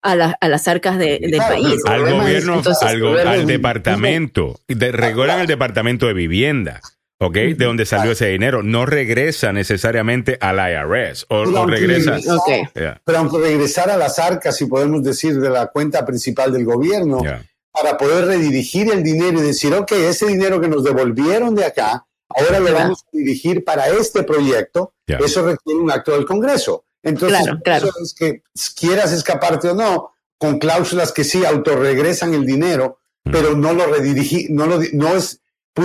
a, 0.02 0.16
la- 0.16 0.36
a 0.40 0.48
las 0.48 0.66
arcas 0.66 0.98
de- 0.98 1.18
del 1.20 1.30
Claro, 1.32 1.54
país. 1.54 1.80
Al 1.86 2.00
gobierno, 2.12 2.54
entonces, 2.56 2.82
al, 2.82 3.46
departamento, 3.46 4.60
de, 4.66 4.90
recuerdan 4.92 5.40
el 5.40 5.46
departamento 5.46 6.06
de 6.06 6.14
vivienda, 6.14 6.80
¿ok? 7.20 7.34
De 7.34 7.64
donde 7.64 7.84
salió 7.86 8.12
ese 8.12 8.26
dinero. 8.28 8.62
No 8.62 8.86
regresa 8.86 9.52
necesariamente 9.52 10.38
al 10.40 10.56
IRS 10.58 11.24
o, 11.28 11.44
Pero 11.44 11.50
o 11.52 11.58
aunque 11.58 11.76
regresa. 11.76 12.12
regresa- 12.12 12.36
Ok. 12.36 12.48
Yeah, 12.74 13.00
Pero 13.04 13.18
aunque 13.18 13.38
regresar 13.38 13.90
a 13.90 13.96
las 13.96 14.18
arcas, 14.18 14.56
si 14.56 14.66
podemos 14.66 15.02
decir, 15.02 15.38
de 15.40 15.50
la 15.50 15.66
cuenta 15.68 16.04
principal 16.04 16.52
del 16.52 16.64
gobierno, 16.64 17.20
yeah. 17.20 17.44
para 17.72 17.96
poder 17.96 18.26
redirigir 18.26 18.90
el 18.92 19.02
dinero 19.02 19.38
y 19.40 19.42
decir, 19.46 19.72
ok, 19.74 19.92
ese 19.92 20.26
dinero 20.26 20.60
que 20.60 20.68
nos 20.68 20.84
devolvieron 20.84 21.54
de 21.54 21.64
acá, 21.64 22.06
ahora 22.28 22.60
lo 22.60 22.72
vamos 22.72 23.04
a 23.04 23.16
dirigir 23.16 23.64
para 23.64 23.88
este 23.88 24.22
proyecto, 24.22 24.92
eso 25.06 25.46
requiere 25.46 25.80
un 25.80 25.90
acto 25.90 26.12
del 26.12 26.24
Congreso. 26.26 26.84
Entonces, 27.02 27.38
Claro, 27.40 27.58
claro. 27.64 27.86
eso 27.88 27.98
es 28.02 28.14
que 28.14 28.42
quieras 28.78 29.12
escaparte 29.12 29.68
o 29.70 29.74
no, 29.74 30.12
con 30.36 30.58
cláusulas 30.58 31.12
que 31.12 31.24
sí 31.24 31.44
autorregresan 31.44 32.34
el 32.34 32.44
dinero, 32.44 32.98
Mm. 33.24 33.30
pero 33.32 33.56
no 33.56 33.72
lo 33.72 33.86
redirigí, 33.86 34.46
no 34.50 34.66
lo, 34.66 34.78
di- 34.78 34.90
no 34.92 35.14
es, 35.16 35.40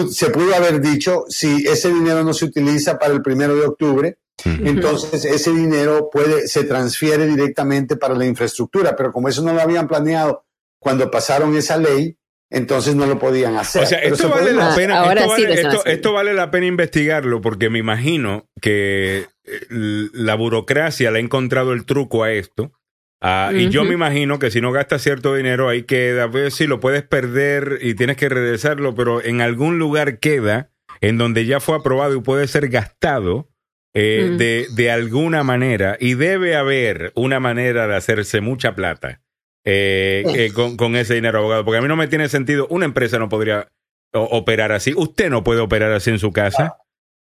se 0.09 0.29
pudo 0.29 0.55
haber 0.55 0.81
dicho, 0.81 1.25
si 1.27 1.65
ese 1.67 1.89
dinero 1.93 2.23
no 2.23 2.33
se 2.33 2.45
utiliza 2.45 2.97
para 2.99 3.13
el 3.13 3.21
primero 3.21 3.55
de 3.55 3.65
octubre, 3.65 4.17
entonces 4.45 5.25
ese 5.25 5.51
dinero 5.51 6.09
puede, 6.11 6.47
se 6.47 6.63
transfiere 6.63 7.27
directamente 7.27 7.95
para 7.95 8.15
la 8.15 8.25
infraestructura, 8.25 8.95
pero 8.95 9.11
como 9.11 9.29
eso 9.29 9.41
no 9.43 9.53
lo 9.53 9.61
habían 9.61 9.87
planeado 9.87 10.45
cuando 10.79 11.09
pasaron 11.11 11.55
esa 11.55 11.77
ley, 11.77 12.17
entonces 12.49 12.95
no 12.95 13.05
lo 13.05 13.17
podían 13.19 13.55
hacer. 13.57 13.83
O 13.83 13.85
sea, 13.85 13.99
Pero 14.01 14.15
esto 14.15 14.27
se 14.27 14.33
vale 14.33 14.51
puede- 14.53 14.55
la 14.57 14.75
pena, 14.75 15.01
vale, 15.01 15.21
esto 15.85 16.13
vale 16.13 16.33
la 16.33 16.51
pena 16.51 16.65
investigarlo 16.67 17.41
porque 17.41 17.69
me 17.69 17.79
imagino 17.79 18.47
que 18.61 19.27
eh, 19.45 19.59
la 19.69 20.35
burocracia 20.35 21.09
le 21.11 21.17
ha 21.19 21.21
encontrado 21.21 21.73
el 21.73 21.85
truco 21.85 22.23
a 22.23 22.31
esto. 22.31 22.71
Ah, 23.25 23.51
Y 23.55 23.69
yo 23.69 23.85
me 23.85 23.93
imagino 23.93 24.37
que 24.37 24.51
si 24.51 24.59
no 24.59 24.73
gastas 24.73 25.01
cierto 25.01 25.33
dinero 25.33 25.69
ahí 25.69 25.83
queda, 25.83 26.29
pues 26.29 26.53
sí, 26.55 26.67
lo 26.67 26.81
puedes 26.81 27.03
perder 27.03 27.79
y 27.81 27.93
tienes 27.95 28.17
que 28.17 28.27
regresarlo, 28.27 28.93
pero 28.95 29.23
en 29.23 29.39
algún 29.39 29.79
lugar 29.79 30.19
queda 30.19 30.71
en 30.99 31.17
donde 31.17 31.45
ya 31.45 31.61
fue 31.61 31.77
aprobado 31.77 32.15
y 32.17 32.21
puede 32.21 32.47
ser 32.47 32.67
gastado 32.67 33.49
eh, 33.93 34.31
Mm. 34.31 34.37
de, 34.37 34.67
de 34.75 34.91
alguna 34.91 35.43
manera 35.43 35.95
y 35.99 36.15
debe 36.15 36.55
haber 36.57 37.11
una 37.15 37.39
manera 37.39 37.87
de 37.87 37.95
hacerse 37.95 38.41
mucha 38.41 38.75
plata 38.75 39.21
eh, 39.63 40.23
eh, 40.35 40.51
con, 40.53 40.75
con 40.75 40.95
ese 40.97 41.13
dinero, 41.15 41.39
abogado, 41.39 41.63
porque 41.63 41.77
a 41.77 41.81
mí 41.81 41.87
no 41.87 41.95
me 41.95 42.07
tiene 42.07 42.27
sentido, 42.27 42.67
una 42.69 42.85
empresa 42.85 43.19
no 43.19 43.29
podría 43.29 43.69
operar 44.11 44.71
así, 44.73 44.93
usted 44.97 45.29
no 45.29 45.43
puede 45.43 45.61
operar 45.61 45.91
así 45.93 46.09
en 46.09 46.19
su 46.19 46.31
casa. 46.33 46.75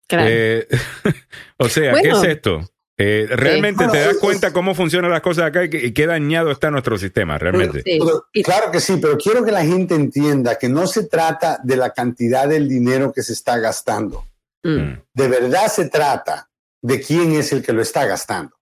Claro. 0.08 0.28
Eh, 0.30 0.68
o 1.58 1.68
sea, 1.70 1.92
Bueno. 1.94 2.04
¿qué 2.04 2.10
es 2.28 2.36
esto? 2.36 2.62
Eh, 3.00 3.28
realmente 3.30 3.88
te 3.88 4.00
das 4.00 4.14
es- 4.16 4.18
cuenta 4.18 4.52
cómo 4.52 4.74
funcionan 4.74 5.12
las 5.12 5.22
cosas 5.22 5.46
acá 5.46 5.64
y, 5.66 5.92
qué 5.94 6.08
dañado 6.08 6.50
está 6.52 6.72
nuestro 6.72 6.98
sistema, 6.98 7.38
realmente. 7.38 7.84
Sí. 7.86 8.00
Pero, 8.00 8.26
Y- 8.34 8.42
claro 8.44 8.72
que 8.72 8.80
sí, 8.80 8.98
pero 9.00 9.18
quiero 9.18 9.46
que 9.46 9.52
la 9.52 9.64
gente 9.64 9.94
entienda 9.94 10.58
que 10.58 10.68
no 10.68 10.88
se 10.88 11.04
trata 11.08 11.60
de 11.64 11.76
la 11.78 11.92
cantidad 11.94 12.48
del 12.48 12.68
dinero 12.68 13.14
que 13.14 13.22
se 13.22 13.34
está 13.34 13.58
gastando. 13.60 14.26
Mm, 14.64 14.70
Mm, 14.80 15.02
De 15.14 15.28
verdad 15.28 15.68
se 15.68 15.88
trata 15.90 16.50
de 16.82 17.00
quién 17.02 17.34
es 17.34 17.52
el 17.52 17.62
que 17.64 17.72
lo 17.74 17.82
está 17.84 18.06
gastando. 18.06 18.56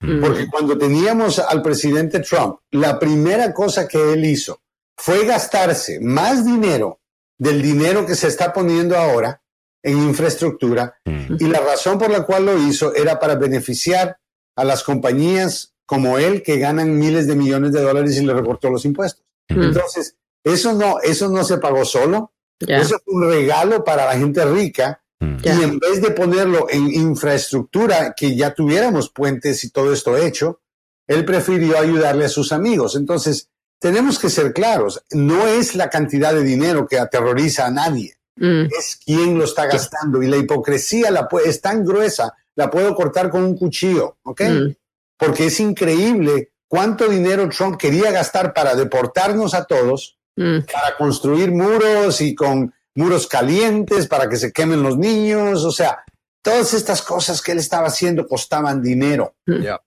mm. 0.00 0.20
Porque 0.20 0.46
cuando 0.48 0.78
teníamos 0.78 1.38
al 1.40 1.60
presidente 1.62 2.20
Trump, 2.20 2.58
la 2.70 2.98
primera 2.98 3.52
cosa 3.52 3.88
que 3.88 4.12
él 4.12 4.24
hizo 4.24 4.60
fue 4.96 5.26
gastarse 5.26 5.98
más 6.00 6.44
dinero 6.46 7.00
del 7.38 7.60
dinero 7.60 8.06
que 8.06 8.14
se 8.14 8.28
está 8.28 8.52
poniendo 8.52 8.96
ahora 8.96 9.40
en 9.84 9.98
infraestructura 9.98 10.96
mm. 11.04 11.36
y 11.38 11.44
la 11.44 11.60
razón 11.60 11.98
por 11.98 12.10
la 12.10 12.24
cual 12.24 12.46
lo 12.46 12.58
hizo 12.58 12.92
era 12.94 13.20
para 13.20 13.36
beneficiar 13.36 14.18
a 14.56 14.64
las 14.64 14.82
compañías 14.82 15.74
como 15.86 16.18
él 16.18 16.42
que 16.42 16.58
ganan 16.58 16.98
miles 16.98 17.28
de 17.28 17.36
millones 17.36 17.72
de 17.72 17.82
dólares 17.82 18.16
y 18.16 18.26
le 18.26 18.34
recortó 18.34 18.70
los 18.70 18.84
impuestos. 18.84 19.24
Mm. 19.48 19.62
Entonces, 19.62 20.16
eso 20.42 20.72
no, 20.72 21.00
eso 21.00 21.28
no 21.28 21.44
se 21.44 21.58
pagó 21.58 21.84
solo, 21.84 22.32
Ya. 22.60 22.78
eso 22.78 22.96
fue 23.04 23.14
un 23.14 23.28
regalo 23.28 23.84
para 23.84 24.06
la 24.06 24.16
gente 24.16 24.44
rica 24.44 25.04
Mm. 25.24 25.36
Y 25.42 25.62
en 25.62 25.78
vez 25.78 26.02
de 26.02 26.10
ponerlo 26.10 26.66
en 26.70 26.92
infraestructura, 26.92 28.14
que 28.16 28.36
ya 28.36 28.54
tuviéramos 28.54 29.10
puentes 29.10 29.64
y 29.64 29.70
todo 29.70 29.92
esto 29.92 30.16
hecho, 30.16 30.60
él 31.06 31.24
prefirió 31.24 31.78
ayudarle 31.78 32.24
a 32.24 32.30
sus 32.30 32.52
amigos. 32.52 32.96
Entonces, 32.96 33.50
tenemos 33.80 34.18
que 34.18 34.30
ser 34.30 34.52
claros, 34.52 35.04
no 35.10 35.46
es 35.46 35.74
la 35.74 35.90
cantidad 35.90 36.32
de 36.32 36.42
dinero 36.42 36.86
que 36.86 36.98
aterroriza 36.98 37.66
a 37.66 37.70
nadie. 37.70 38.16
Mm, 38.36 38.64
es 38.78 38.98
quién 39.04 39.38
lo 39.38 39.44
está 39.44 39.66
gastando. 39.66 40.22
Y 40.22 40.26
la 40.26 40.36
hipocresía 40.36 41.10
la 41.10 41.28
es 41.44 41.60
tan 41.60 41.84
gruesa, 41.84 42.34
la 42.56 42.70
puedo 42.70 42.94
cortar 42.94 43.30
con 43.30 43.44
un 43.44 43.56
cuchillo, 43.56 44.16
¿ok? 44.22 44.40
mm, 44.42 44.74
Porque 45.16 45.46
es 45.46 45.60
increíble 45.60 46.52
cuánto 46.68 47.08
dinero 47.08 47.48
Trump 47.48 47.76
quería 47.76 48.10
gastar 48.10 48.52
para 48.52 48.74
deportarnos 48.74 49.54
a 49.54 49.64
todos, 49.64 50.18
mm. 50.36 50.60
para 50.72 50.96
construir 50.96 51.52
muros 51.52 52.20
y 52.20 52.34
con 52.34 52.72
muros 52.94 53.26
calientes, 53.26 54.06
para 54.06 54.28
que 54.28 54.36
se 54.36 54.52
quemen 54.52 54.82
los 54.82 54.98
niños. 54.98 55.64
O 55.64 55.70
sea, 55.70 56.04
todas 56.42 56.74
estas 56.74 57.02
cosas 57.02 57.40
que 57.40 57.52
él 57.52 57.58
estaba 57.58 57.88
haciendo 57.88 58.26
costaban 58.26 58.82
dinero. 58.82 59.34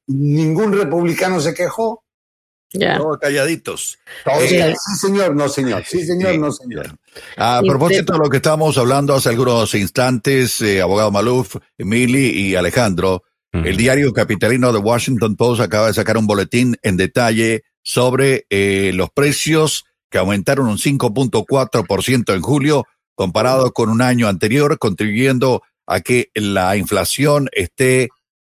Ningún 0.07 0.73
republicano 0.73 1.39
se 1.39 1.53
quejó. 1.53 2.03
Ya. 2.73 2.97
Todos 2.97 3.17
calladitos. 3.19 3.97
Todos, 4.25 4.43
Eh, 4.51 4.75
sí, 4.77 5.07
señor, 5.07 5.35
no, 5.35 5.47
señor. 5.47 5.83
Sí, 5.87 6.05
señor, 6.05 6.33
Sí. 6.33 6.37
no, 6.37 6.51
señor. 6.51 6.97
A 7.37 7.61
Y 7.63 7.67
propósito 7.69 8.13
de- 8.13 8.19
lo 8.19 8.29
que 8.29 8.37
estábamos 8.37 8.77
hablando 8.77 9.15
hace 9.15 9.29
algunos 9.29 9.73
instantes, 9.73 10.59
eh, 10.61 10.81
abogado 10.81 11.09
Maluf, 11.11 11.55
Emily 11.77 12.29
y 12.29 12.55
Alejandro, 12.55 13.23
el 13.53 13.75
diario 13.77 14.13
capitalino 14.13 14.71
de 14.71 14.77
Washington 14.79 15.35
Post 15.35 15.61
acaba 15.61 15.87
de 15.87 15.93
sacar 15.93 16.17
un 16.17 16.27
boletín 16.27 16.77
en 16.83 16.95
detalle 16.97 17.63
sobre 17.81 18.45
eh, 18.49 18.91
los 18.93 19.09
precios 19.09 19.85
que 20.11 20.17
aumentaron 20.19 20.67
un 20.67 20.77
5.4% 20.77 22.33
en 22.35 22.41
julio 22.41 22.85
comparado 23.15 23.71
con 23.73 23.89
un 23.89 24.01
año 24.01 24.27
anterior, 24.27 24.77
contribuyendo 24.77 25.63
a 25.87 26.01
que 26.01 26.29
la 26.35 26.75
inflación 26.77 27.49
esté, 27.53 28.09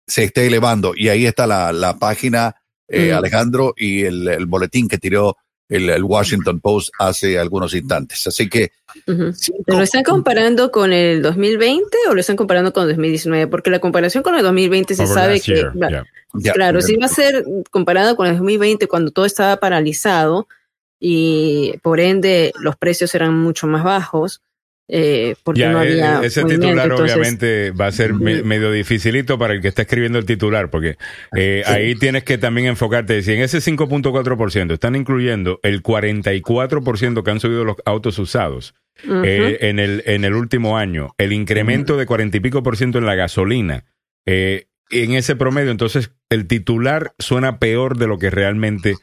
se 0.06 0.24
esté 0.24 0.46
elevando. 0.48 0.92
Y 0.94 1.08
ahí 1.08 1.24
está 1.26 1.46
la, 1.46 1.72
la 1.72 1.98
página, 1.98 2.56
eh, 2.90 3.12
Mm. 3.12 3.16
Alejandro, 3.16 3.72
y 3.76 4.02
el, 4.02 4.26
el 4.28 4.46
boletín 4.46 4.88
que 4.88 4.98
tiró 4.98 5.36
el, 5.68 5.88
el 5.88 6.02
Washington 6.02 6.58
Post 6.60 6.90
hace 6.98 7.38
algunos 7.38 7.72
instantes. 7.74 8.26
Así 8.26 8.48
que 8.48 8.72
Ujú. 9.06 9.32
cinco- 9.32 9.62
¿Pero 9.64 9.78
¿Lo 9.78 9.84
están 9.84 10.02
comparando 10.02 10.72
con 10.72 10.92
el 10.92 11.22
2020 11.22 11.96
o 12.08 12.14
lo 12.14 12.20
están 12.20 12.34
comparando 12.36 12.72
con 12.72 12.82
el 12.82 12.88
2019? 12.90 13.46
Porque 13.46 13.70
la 13.70 13.78
comparación 13.78 14.24
con 14.24 14.34
el 14.34 14.42
2020 14.42 14.96
se 14.96 15.02
Over 15.04 15.14
sabe 15.14 15.40
que, 15.40 15.54
year, 15.54 15.72
yeah. 16.40 16.52
claro, 16.52 16.80
sí 16.82 16.96
va 16.96 17.06
a 17.06 17.08
ser 17.08 17.44
comparado 17.70 18.16
con 18.16 18.26
el 18.26 18.32
2020 18.32 18.88
cuando 18.88 19.12
todo 19.12 19.24
estaba 19.26 19.58
paralizado 19.58 20.48
y 20.98 21.74
por 21.82 22.00
ende 22.00 22.52
los 22.58 22.76
precios 22.76 23.14
eran 23.14 23.38
mucho 23.38 23.66
más 23.68 23.84
bajos 23.84 24.42
eh, 24.92 25.34
porque 25.44 25.60
Ya, 25.60 25.70
no 25.72 25.82
eh, 25.82 25.88
había 26.02 26.20
ese 26.26 26.42
movimiento, 26.42 26.66
titular 26.66 26.90
entonces- 26.90 27.14
obviamente 27.16 27.70
va 27.72 27.86
a 27.86 27.92
ser 27.92 28.14
me- 28.14 28.42
medio 28.42 28.72
dificilito 28.72 29.38
para 29.38 29.54
el 29.54 29.60
que 29.60 29.68
está 29.68 29.82
escribiendo 29.82 30.18
el 30.18 30.26
titular, 30.26 30.68
porque 30.70 30.96
eh, 31.36 31.62
ahí 31.66 31.94
tienes 31.94 32.24
que 32.24 32.38
también 32.38 32.66
enfocarte. 32.66 33.22
Si 33.22 33.32
en 33.32 33.40
ese 33.42 33.58
5.4% 33.60 34.72
están 34.74 34.96
incluyendo 34.96 35.60
el 35.62 35.82
44% 35.82 37.22
que 37.22 37.30
han 37.30 37.40
subido 37.40 37.64
los 37.64 37.76
autos 37.84 38.18
usados 38.18 38.74
eh, 39.24 39.58
en, 39.62 39.78
el, 39.78 40.02
en 40.06 40.24
el 40.24 40.34
último 40.34 40.76
año, 40.76 41.14
el 41.18 41.32
incremento 41.32 41.96
de 41.96 42.06
40 42.06 42.36
y 42.36 42.40
pico 42.40 42.62
por 42.62 42.76
ciento 42.76 42.98
en 42.98 43.06
la 43.06 43.14
gasolina, 43.14 43.84
eh, 44.26 44.66
en 44.90 45.12
ese 45.12 45.36
promedio, 45.36 45.70
entonces 45.70 46.10
el 46.30 46.46
titular 46.46 47.12
suena 47.18 47.58
peor 47.58 47.96
de 47.96 48.06
lo 48.08 48.18
que 48.18 48.28
realmente 48.28 48.94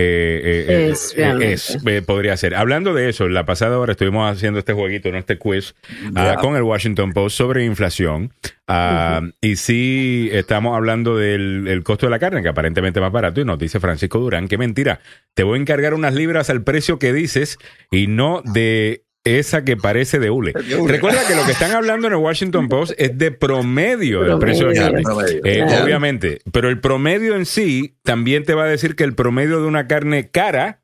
eh, 0.00 0.40
eh, 0.44 0.64
eh, 0.68 0.90
Es, 0.90 1.14
es, 1.16 2.04
podría 2.04 2.36
ser. 2.36 2.54
Hablando 2.54 2.94
de 2.94 3.08
eso, 3.08 3.28
la 3.28 3.44
pasada 3.44 3.78
hora 3.78 3.92
estuvimos 3.92 4.30
haciendo 4.30 4.60
este 4.60 4.72
jueguito, 4.72 5.10
¿no? 5.10 5.18
este 5.18 5.38
quiz 5.38 5.74
ah, 6.14 6.36
con 6.40 6.56
el 6.56 6.62
Washington 6.62 7.12
Post 7.12 7.36
sobre 7.36 7.64
inflación. 7.64 8.32
Ah, 8.68 9.22
Y 9.40 9.56
sí, 9.56 10.28
estamos 10.32 10.76
hablando 10.76 11.16
del 11.16 11.66
el 11.68 11.82
costo 11.82 12.06
de 12.06 12.10
la 12.10 12.18
carne, 12.18 12.42
que 12.42 12.48
aparentemente 12.48 13.00
es 13.00 13.02
más 13.02 13.12
barato. 13.12 13.40
Y 13.40 13.44
nos 13.44 13.58
dice 13.58 13.80
Francisco 13.80 14.18
Durán, 14.18 14.46
que 14.46 14.58
mentira. 14.58 15.00
Te 15.34 15.42
voy 15.42 15.58
a 15.58 15.62
encargar 15.62 15.94
unas 15.94 16.14
libras 16.14 16.50
al 16.50 16.62
precio 16.62 16.98
que 16.98 17.12
dices 17.12 17.58
y 17.90 18.06
no 18.06 18.42
de 18.44 19.04
esa 19.24 19.64
que 19.64 19.76
parece 19.76 20.18
de 20.18 20.30
hule. 20.30 20.52
Recuerda 20.52 21.26
que 21.26 21.34
lo 21.34 21.44
que 21.44 21.52
están 21.52 21.72
hablando 21.72 22.06
en 22.06 22.14
el 22.14 22.18
Washington 22.18 22.68
Post 22.68 22.92
es 22.98 23.16
de 23.18 23.30
promedio 23.30 24.22
del 24.22 24.38
precio 24.38 24.68
de 24.68 24.74
carne. 24.74 25.02
Eh. 25.44 25.64
Obviamente, 25.82 26.40
pero 26.52 26.68
el 26.68 26.80
promedio 26.80 27.36
en 27.36 27.46
sí 27.46 27.98
también 28.02 28.44
te 28.44 28.54
va 28.54 28.64
a 28.64 28.68
decir 28.68 28.96
que 28.96 29.04
el 29.04 29.14
promedio 29.14 29.60
de 29.60 29.66
una 29.66 29.86
carne 29.86 30.30
cara 30.30 30.82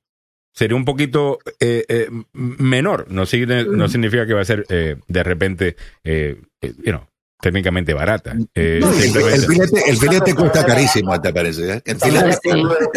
sería 0.54 0.76
un 0.76 0.84
poquito 0.84 1.38
eh, 1.60 1.84
eh, 1.88 2.08
menor. 2.32 3.06
No, 3.08 3.22
no 3.22 3.88
significa 3.88 4.26
que 4.26 4.34
va 4.34 4.40
a 4.40 4.44
ser 4.44 4.64
eh, 4.68 4.96
de 5.08 5.22
repente, 5.22 5.76
eh, 6.04 6.40
you 6.62 6.92
know, 6.92 7.06
técnicamente 7.44 7.92
barata. 7.92 8.34
Eh, 8.54 8.78
No, 8.80 8.88
el, 8.90 9.42
filete, 9.42 9.90
el 9.90 9.96
filete 9.98 10.34
cuesta 10.34 10.64
carísimo, 10.64 11.20
¿te 11.20 11.30
parece? 11.30 11.74
eh? 11.74 11.82
El 11.84 11.98
filete- 11.98 12.38
Sí. 12.42 12.50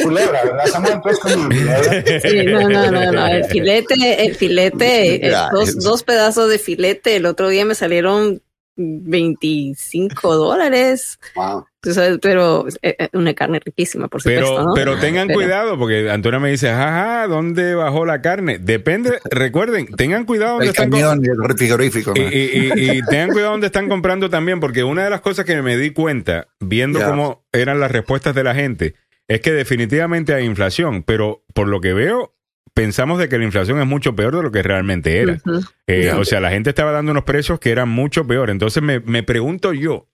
Culebra, 0.03 0.41
¿verdad? 0.45 0.65
Samuel, 0.67 1.01
tú 1.03 1.09
has 1.09 1.19
comido 1.19 1.43
culebra. 1.49 2.03
Sí, 2.21 2.45
no, 2.45 2.69
no, 2.69 2.91
no, 2.91 3.11
no, 3.11 3.27
el 3.27 3.43
filete, 3.45 4.25
el 4.25 4.35
filete, 4.35 5.19
Ya, 5.23 5.49
dos, 5.51 5.69
es- 5.69 5.83
dos 5.83 6.03
pedazos 6.03 6.49
de 6.49 6.59
filete, 6.59 7.17
el 7.17 7.25
otro 7.25 7.49
día 7.49 7.65
me 7.65 7.75
salieron 7.75 8.41
25 8.77 10.35
dólares, 10.35 11.19
Wow. 11.35 11.65
Tú 11.89 11.93
sabes, 11.93 12.19
pero 12.21 12.67
eh, 12.81 12.95
eh, 12.99 13.09
una 13.13 13.33
carne 13.33 13.59
riquísima, 13.63 14.07
por 14.07 14.21
supuesto, 14.21 14.45
Pero, 14.51 14.63
¿no? 14.65 14.73
pero 14.75 14.97
tengan 14.99 15.27
Pero- 15.27 15.39
cuidado, 15.39 15.77
porque 15.77 16.09
Antonio 16.09 16.39
me 16.39 16.51
dice, 16.51 16.67
jaja, 16.67 17.27
¿dónde 17.27 17.75
bajó 17.75 18.05
la 18.05 18.21
carne? 18.21 18.59
Depende, 18.59 19.19
recuerden, 19.29 19.87
tengan 19.95 20.25
cuidado 20.25 20.51
donde 20.53 20.65
el 20.65 20.71
están 20.71 20.89
camión 20.89 21.21
y 21.23 21.29
el 21.29 21.57
frigorífico. 21.57 22.13
Y, 22.15 22.19
¿no? 22.19 22.27
y- 22.29 22.33
y- 22.35 22.91
y 22.97 23.01
tengan 23.09 23.29
cuidado 23.31 23.51
donde 23.51 23.67
están 23.67 23.87
comprando 23.89 24.29
también, 24.29 24.59
porque 24.59 24.83
una 24.83 25.03
de 25.05 25.09
las 25.09 25.21
cosas 25.21 25.45
que 25.45 25.61
me 25.61 25.77
di 25.77 25.91
cuenta, 25.91 26.47
viendo 26.59 26.99
Ya. 26.99 27.09
cómo 27.09 27.45
eran 27.53 27.79
las 27.79 27.91
respuestas 27.91 28.35
de 28.35 28.43
la 28.43 28.53
gente, 28.53 28.95
es 29.29 29.41
que 29.41 29.51
definitivamente 29.53 30.33
hay 30.33 30.45
inflación, 30.45 31.03
pero 31.03 31.43
por 31.53 31.67
lo 31.67 31.81
que 31.81 31.93
veo, 31.93 32.33
pensamos 32.73 33.17
de 33.19 33.27
que 33.27 33.37
la 33.37 33.43
inflación 33.45 33.79
es 33.79 33.87
mucho 33.87 34.15
peor 34.15 34.35
de 34.35 34.43
lo 34.43 34.51
que 34.51 34.61
realmente 34.61 35.17
era. 35.19 35.39
Eh. 35.87 36.11
O 36.13 36.23
sea, 36.25 36.39
la 36.39 36.51
gente 36.51 36.69
estaba 36.69 36.91
dando 36.91 37.11
unos 37.11 37.23
precios 37.23 37.59
que 37.59 37.71
eran 37.71 37.89
mucho 37.89 38.27
peor. 38.27 38.49
Entonces 38.51 38.83
me, 38.83 38.99
me 38.99 39.23
pregunto 39.23 39.73
yo, 39.73 40.07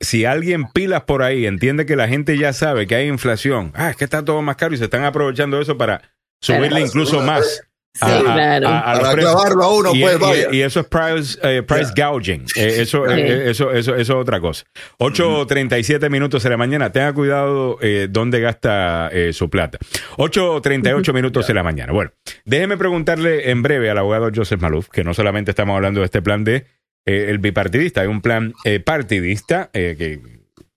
si 0.00 0.24
alguien 0.24 0.66
pilas 0.72 1.02
por 1.04 1.22
ahí 1.22 1.46
entiende 1.46 1.86
que 1.86 1.96
la 1.96 2.08
gente 2.08 2.36
ya 2.38 2.52
sabe 2.52 2.86
que 2.86 2.94
hay 2.94 3.08
inflación, 3.08 3.72
ah, 3.74 3.90
es 3.90 3.96
que 3.96 4.04
está 4.04 4.24
todo 4.24 4.42
más 4.42 4.56
caro 4.56 4.74
y 4.74 4.78
se 4.78 4.84
están 4.84 5.04
aprovechando 5.04 5.56
de 5.56 5.62
eso 5.62 5.76
para 5.78 6.02
subirle 6.40 6.68
Claro, 6.68 6.86
incluso 6.86 7.20
más. 7.22 7.62
Sí, 7.94 8.00
claro. 8.04 8.68
a 8.68 8.82
Para 9.00 9.14
clavarlo 9.14 9.62
a 9.64 9.74
uno, 9.74 9.94
y, 9.94 10.02
pues 10.02 10.16
y- 10.16 10.18
vaya. 10.20 10.48
y 10.52 10.60
eso 10.60 10.80
es 10.80 10.86
price, 10.86 11.38
eh, 11.42 11.62
price 11.62 11.92
gouging. 11.96 12.42
Eh, 12.54 12.82
eso, 12.82 13.06
eh, 13.10 13.48
eso, 13.50 13.72
eso, 13.72 13.94
eso 13.96 13.96
es 13.96 14.10
otra 14.10 14.38
cosa. 14.38 14.64
8.37 14.98 16.10
minutos 16.10 16.42
de 16.42 16.50
la 16.50 16.58
mañana. 16.58 16.92
Tenga 16.92 17.14
cuidado 17.14 17.78
eh, 17.80 18.08
dónde 18.10 18.40
gasta 18.40 19.08
eh, 19.12 19.32
su 19.32 19.48
plata. 19.48 19.78
8.38 20.18 21.12
minutos 21.14 21.46
de 21.46 21.54
la 21.54 21.62
mañana. 21.62 21.92
Bueno, 21.92 22.10
déjeme 22.44 22.76
preguntarle 22.76 23.50
en 23.50 23.62
breve 23.62 23.88
al 23.88 23.96
abogado 23.96 24.30
Joseph 24.34 24.60
Maluf, 24.60 24.88
que 24.90 25.02
no 25.02 25.14
solamente 25.14 25.50
estamos 25.52 25.74
hablando 25.74 26.00
de 26.00 26.04
este 26.04 26.20
plan 26.20 26.44
de 26.44 26.66
eh, 27.06 27.26
el 27.30 27.38
bipartidista, 27.38 28.02
hay 28.02 28.08
un 28.08 28.20
plan 28.20 28.52
eh, 28.64 28.80
partidista 28.80 29.70
eh, 29.72 29.94
que 29.96 30.20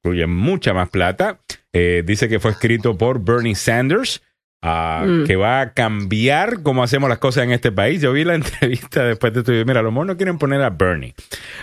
incluye 0.02 0.26
mucha 0.28 0.74
más 0.74 0.90
plata. 0.90 1.40
Eh, 1.74 2.04
dice 2.06 2.30
que 2.30 2.40
fue 2.40 2.52
escrito 2.52 2.98
por 2.98 3.24
Bernie 3.24 3.56
Sanders. 3.56 4.22
ah, 4.62 5.06
Mm. 5.08 5.24
que 5.26 5.36
va 5.38 5.62
a 5.62 5.74
cambiar 5.74 6.64
cómo 6.64 6.84
hacemos 6.84 7.08
las 7.10 7.20
cosas 7.20 7.46
en 7.46 7.52
este 7.52 7.72
país. 7.72 8.02
Yo 8.02 8.12
vi 8.12 8.26
la 8.26 8.36
entrevista 8.42 9.04
después 9.06 9.32
de 9.34 9.40
esto 9.40 9.52
y 9.52 9.56
dije, 9.56 9.66
mira, 9.66 9.80
a 9.80 9.84
lo 9.84 9.92
mejor 9.92 10.08
no 10.08 10.18
quieren 10.18 10.38
poner 10.38 10.62
a 10.62 10.70
Bernie 10.70 11.16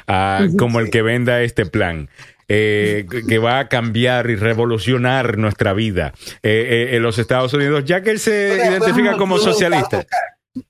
ah, 0.06 0.46
como 0.58 0.80
el 0.80 0.90
que 0.90 1.02
venda 1.02 1.42
este 1.42 1.66
plan. 1.66 2.08
eh, 2.48 3.04
que- 3.10 3.24
que 3.26 3.38
va 3.38 3.58
a 3.58 3.68
cambiar 3.68 4.30
y 4.30 4.36
revolucionar 4.36 5.36
nuestra 5.36 5.72
vida 5.72 6.12
eh, 6.44 6.88
eh, 6.92 6.96
en 6.96 7.02
los 7.02 7.18
Estados 7.18 7.52
Unidos, 7.54 7.84
ya 7.84 8.02
que 8.02 8.10
él 8.12 8.20
se 8.20 8.56
identifica 8.70 9.16
como 9.16 9.36
socialista. 9.38 10.06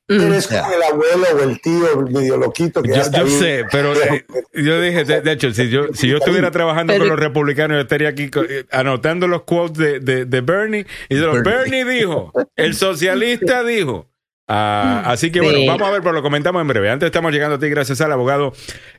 Mm. 0.08 0.20
Eres 0.20 0.46
como 0.48 0.72
el 0.72 0.82
abuelo 0.82 1.26
o 1.36 1.42
el 1.48 1.60
tío 1.60 2.02
medio 2.10 2.36
loquito 2.36 2.82
que 2.82 2.90
Yo, 2.90 3.02
yo 3.10 3.24
bien. 3.24 3.38
sé, 3.38 3.64
pero 3.70 3.92
eh, 4.02 4.24
yo 4.54 4.80
dije, 4.80 5.04
de, 5.04 5.20
de 5.20 5.32
hecho, 5.32 5.52
si 5.52 5.68
yo, 5.68 5.86
si 5.94 6.08
yo 6.08 6.18
estuviera 6.18 6.50
trabajando 6.50 6.92
Pero- 6.92 7.04
con 7.04 7.10
los 7.10 7.20
republicanos, 7.20 7.76
yo 7.76 7.80
estaría 7.82 8.08
aquí 8.08 8.30
eh, 8.48 8.64
anotando 8.70 9.26
los 9.28 9.42
quotes 9.42 9.76
de, 9.78 10.00
de, 10.00 10.24
de 10.24 10.40
Bernie. 10.40 10.86
Y 11.08 11.16
digo, 11.16 11.32
Bernie. 11.42 11.84
dijo, 11.84 12.32
el 12.56 12.74
socialista 12.74 13.62
dijo. 13.64 14.08
Ah, 14.48 15.02
así 15.06 15.32
que 15.32 15.40
bueno, 15.40 15.58
Sí. 15.58 15.66
vamos 15.66 15.88
a 15.88 15.90
ver, 15.90 16.02
pero 16.02 16.12
lo 16.12 16.22
comentamos 16.22 16.62
en 16.62 16.68
breve. 16.68 16.88
Antes 16.88 17.06
estamos 17.06 17.32
llegando 17.32 17.56
a 17.56 17.58
ti 17.58 17.68
gracias 17.68 18.00
al 18.00 18.12
abogado 18.12 18.52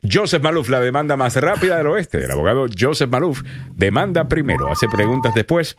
Joseph 0.03 0.43
Maluf, 0.43 0.68
la 0.68 0.81
demanda 0.81 1.15
más 1.15 1.38
rápida 1.38 1.77
del 1.77 1.88
oeste. 1.88 2.18
El 2.26 2.31
abogado 2.31 2.65
Joseph 2.77 3.09
Maluf 3.09 3.43
demanda 3.73 4.27
primero, 4.27 4.69
hace 4.69 4.89
preguntas 4.89 5.34
después. 5.34 5.77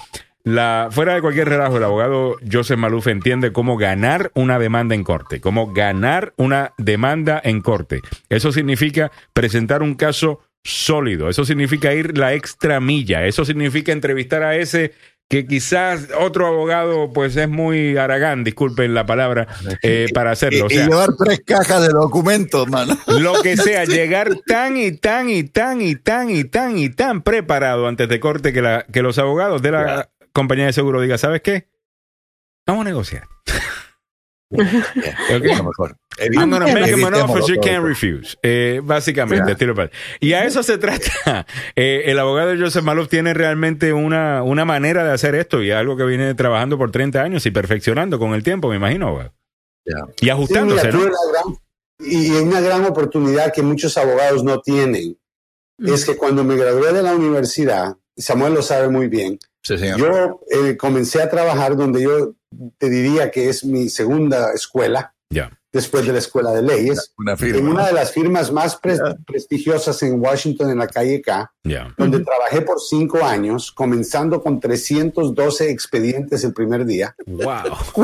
La, 0.48 0.88
fuera 0.90 1.14
de 1.14 1.20
cualquier 1.20 1.46
relajo, 1.50 1.76
el 1.76 1.84
abogado 1.84 2.36
Joseph 2.50 2.78
Maluf 2.78 3.06
entiende 3.06 3.52
cómo 3.52 3.76
ganar 3.76 4.32
una 4.34 4.58
demanda 4.58 4.94
en 4.94 5.04
corte, 5.04 5.42
cómo 5.42 5.74
ganar 5.74 6.32
una 6.38 6.72
demanda 6.78 7.38
en 7.44 7.60
corte. 7.60 8.00
Eso 8.30 8.50
significa 8.50 9.12
presentar 9.34 9.82
un 9.82 9.94
caso 9.94 10.40
sólido, 10.64 11.28
eso 11.28 11.44
significa 11.44 11.92
ir 11.92 12.16
la 12.16 12.32
extra 12.32 12.80
milla, 12.80 13.26
eso 13.26 13.44
significa 13.44 13.92
entrevistar 13.92 14.42
a 14.42 14.56
ese 14.56 14.92
que 15.28 15.46
quizás 15.46 16.08
otro 16.18 16.46
abogado 16.46 17.12
pues 17.12 17.36
es 17.36 17.50
muy 17.50 17.98
aragán, 17.98 18.42
disculpen 18.42 18.94
la 18.94 19.04
palabra, 19.04 19.48
eh, 19.82 20.06
para 20.14 20.30
hacerlo. 20.30 20.64
O 20.64 20.70
y 20.70 20.76
llevar 20.76 21.10
tres 21.22 21.42
cajas 21.44 21.82
de 21.82 21.88
documentos, 21.88 22.66
mano. 22.68 22.96
lo 23.06 23.42
que 23.42 23.56
sea, 23.58 23.84
llegar 23.84 24.30
tan 24.46 24.78
y 24.78 24.92
tan 24.92 25.28
y 25.28 25.42
tan 25.42 25.82
y 25.82 25.94
tan 25.94 26.30
y 26.30 26.44
tan 26.44 26.78
y 26.78 26.88
tan 26.88 27.20
preparado 27.20 27.86
antes 27.86 28.08
de 28.08 28.18
corte 28.18 28.54
que, 28.54 28.62
la, 28.62 28.86
que 28.90 29.02
los 29.02 29.18
abogados 29.18 29.60
de 29.60 29.72
la 29.72 30.08
compañía 30.32 30.66
de 30.66 30.72
seguro 30.72 31.00
digan, 31.00 31.18
¿sabes 31.18 31.42
qué? 31.42 31.68
Vamos 32.66 32.82
a 32.82 32.88
negociar. 32.88 33.26
Lo 34.50 35.64
mejor. 35.64 35.96
I'm 36.34 36.50
gonna 36.50 36.66
make 36.72 36.88
him 36.90 37.04
an 37.04 37.14
Evitémoslo 37.14 37.24
offer 37.24 37.42
you 37.46 37.54
todo. 37.56 37.64
can't 37.64 37.84
refuse. 37.84 38.36
Eh, 38.42 38.80
básicamente, 38.82 39.54
Y 40.20 40.32
a 40.32 40.44
eso 40.44 40.62
se 40.62 40.78
trata. 40.78 41.46
Eh, 41.76 42.04
el 42.06 42.18
abogado 42.18 42.54
Joseph 42.58 42.82
Malouf 42.82 43.08
tiene 43.08 43.34
realmente 43.34 43.92
una, 43.92 44.42
una 44.42 44.64
manera 44.64 45.04
de 45.04 45.12
hacer 45.12 45.34
esto 45.34 45.62
y 45.62 45.70
algo 45.70 45.96
que 45.96 46.04
viene 46.04 46.34
trabajando 46.34 46.76
por 46.78 46.90
30 46.90 47.22
años 47.22 47.46
y 47.46 47.50
perfeccionando 47.50 48.18
con 48.18 48.32
el 48.34 48.42
tiempo, 48.42 48.68
me 48.70 48.76
imagino. 48.76 49.32
Y 49.86 49.92
Sí, 50.24 50.30
ajustándose, 50.30 50.86
mira, 50.86 50.92
¿no? 50.92 50.98
tuve 51.04 51.10
la 51.10 51.32
gran- 51.32 51.56
y 52.00 52.30
una 52.30 52.60
gran 52.60 52.84
oportunidad 52.84 53.52
que 53.52 53.62
muchos 53.62 53.96
abogados 53.98 54.44
no 54.44 54.60
tienen 54.60 55.18
es 55.78 56.04
que 56.04 56.16
cuando 56.16 56.42
me 56.42 56.56
gradué 56.56 56.92
de 56.92 57.02
la 57.02 57.14
universidad, 57.14 57.96
y 58.16 58.22
Samuel 58.22 58.54
lo 58.54 58.62
sabe 58.62 58.88
muy 58.88 59.06
bien, 59.08 59.38
Sí, 59.68 59.78
señor. 59.78 59.98
yo 59.98 60.40
eh, 60.50 60.76
comencé 60.76 61.22
a 61.22 61.28
trabajar 61.30 61.76
donde 61.76 62.02
yo 62.02 62.32
te 62.78 62.88
diría 62.88 63.30
que 63.30 63.48
es 63.48 63.64
mi 63.64 63.88
segunda 63.88 64.52
escuela, 64.54 65.12
después 65.70 66.06
de 66.06 66.14
la 66.14 66.18
escuela 66.20 66.52
de 66.52 66.62
leyes, 66.62 67.12
Una 67.18 67.32
en 67.32 67.38
firma. 67.38 67.70
una 67.70 67.86
de 67.88 67.92
las 67.92 68.10
firmas 68.12 68.50
más 68.50 68.80
pres- 68.80 68.98
prestigiosas 69.26 70.02
en 70.02 70.18
Washington, 70.18 70.70
en 70.70 70.78
la 70.78 70.86
calle 70.86 71.20
K, 71.20 71.52
donde 71.98 72.20
trabajé 72.20 72.62
por 72.62 72.80
cinco 72.80 73.22
años, 73.22 73.70
comenzando 73.70 74.42
con 74.42 74.58
312 74.58 75.70
expedientes 75.70 76.42
el 76.44 76.54
primer 76.54 76.86
día, 76.86 77.14
Wow. 77.26 77.44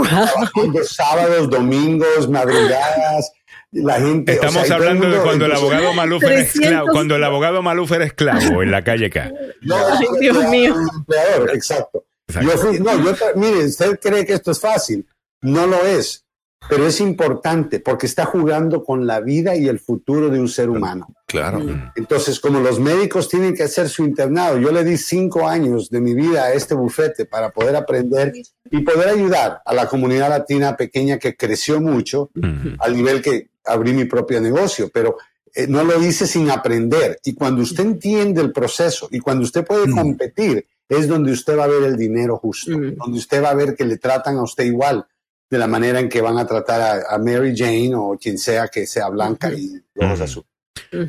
trabajando 0.05 0.85
sábados, 0.85 1.49
domingos, 1.49 2.28
madrugadas. 2.28 3.32
La 3.74 3.94
gente, 4.01 4.32
o 4.32 4.34
Estamos 4.36 4.55
sea, 4.55 4.62
todo 4.64 4.76
el 4.76 4.82
hablando 4.88 5.02
de 5.06 5.09
mundo- 5.10 5.24
cuando 5.24 5.46
el 5.46 5.52
abogado 5.52 5.92
Maluf 5.94 6.22
era 6.22 6.34
300. 6.36 6.55
esclavo, 6.62 6.86
cuando 6.92 7.16
el 7.16 7.24
abogado 7.24 7.62
Maluf 7.62 7.92
era 7.92 8.05
esclavo 8.05 8.62
en 8.62 8.70
la 8.70 8.84
calle 8.84 9.10
K. 9.10 9.32
Yo, 9.62 9.74
Ay, 9.76 10.06
Dios 10.20 10.36
era 10.38 10.48
mío. 10.48 10.74
un 10.74 10.88
empleador, 10.96 11.51
exacto. 11.55 12.05
Exacto. 12.28 12.51
Yo 12.52 12.59
fui, 12.59 12.78
no, 12.80 12.92
yo, 13.05 13.14
mire, 13.34 13.64
usted 13.64 13.98
cree 14.01 14.24
que 14.24 14.34
esto 14.34 14.52
es 14.52 14.60
fácil. 14.60 15.06
No 15.42 15.66
lo 15.66 15.84
es, 15.84 16.23
pero 16.69 16.86
es 16.86 17.01
importante 17.01 17.81
porque 17.81 18.07
está 18.07 18.24
jugando 18.24 18.82
con 18.85 19.07
la 19.07 19.20
vida 19.20 19.55
y 19.57 19.69
el 19.69 19.78
futuro 19.78 20.28
de 20.31 20.41
un 20.41 20.49
ser 20.49 20.70
humano. 20.70 21.09
Claro. 21.27 21.61
Entonces, 21.97 22.39
como 22.41 22.61
los 22.61 22.78
médicos 22.81 23.28
tienen 23.28 23.55
que 23.55 23.65
hacer 23.65 23.89
su 23.89 24.05
internado, 24.05 24.59
yo 24.59 24.70
le 24.73 24.85
di 24.85 24.97
cinco 24.97 25.47
años 25.49 25.91
de 25.91 26.01
mi 26.01 26.15
vida 26.15 26.45
a 26.45 26.53
este 26.53 26.74
bufete 26.74 27.27
para 27.27 27.51
poder 27.51 27.77
aprender 27.77 28.32
y 28.70 28.81
poder 28.81 29.09
ayudar 29.09 29.61
a 29.65 29.74
la 29.74 29.86
comunidad 29.89 30.28
latina 30.31 30.77
pequeña 30.77 31.19
que 31.19 31.36
creció 31.36 31.81
mucho 31.81 32.31
Ujú. 32.36 32.77
al 32.78 32.95
nivel 32.97 33.20
que 33.20 33.49
abrí 33.65 33.93
mi 33.93 34.05
propio 34.05 34.41
negocio, 34.41 34.91
pero 34.93 35.16
eh, 35.55 35.66
no 35.69 35.85
lo 35.85 36.03
hice 36.03 36.27
sin 36.27 36.51
aprender. 36.51 37.19
Y 37.24 37.35
cuando 37.35 37.62
usted 37.62 37.85
entiende 37.85 38.41
el 38.41 38.53
proceso 38.53 39.09
y 39.11 39.20
cuando 39.20 39.45
usted 39.45 39.65
puede 39.65 39.86
Mm. 39.86 39.97
competir, 39.97 40.66
es 40.89 41.09
donde 41.09 41.32
usted 41.32 41.57
va 41.57 41.65
a 41.65 41.69
ver 41.69 41.85
el 41.85 41.97
dinero 41.97 42.36
justo, 42.39 42.73
Mm. 42.77 42.97
donde 42.97 43.19
usted 43.19 43.43
va 43.43 43.51
a 43.51 43.55
ver 43.55 43.74
que 43.77 43.85
le 43.85 43.97
tratan 43.99 44.36
a 44.36 44.43
usted 44.43 44.65
igual 44.65 45.07
de 45.55 45.59
la 45.60 45.66
manera 45.66 46.01
en 46.01 46.09
que 46.09 46.20
van 46.20 46.39
a 46.39 46.47
tratar 46.47 46.81
a, 46.81 47.14
a 47.14 47.18
Mary 47.18 47.55
Jane 47.56 47.93
o 47.94 48.18
quien 48.20 48.36
sea 48.39 48.68
que 48.68 48.86
sea 48.86 49.09
blanca 49.09 49.51
y 49.52 49.81
ojos 49.97 50.20
azules. 50.20 50.48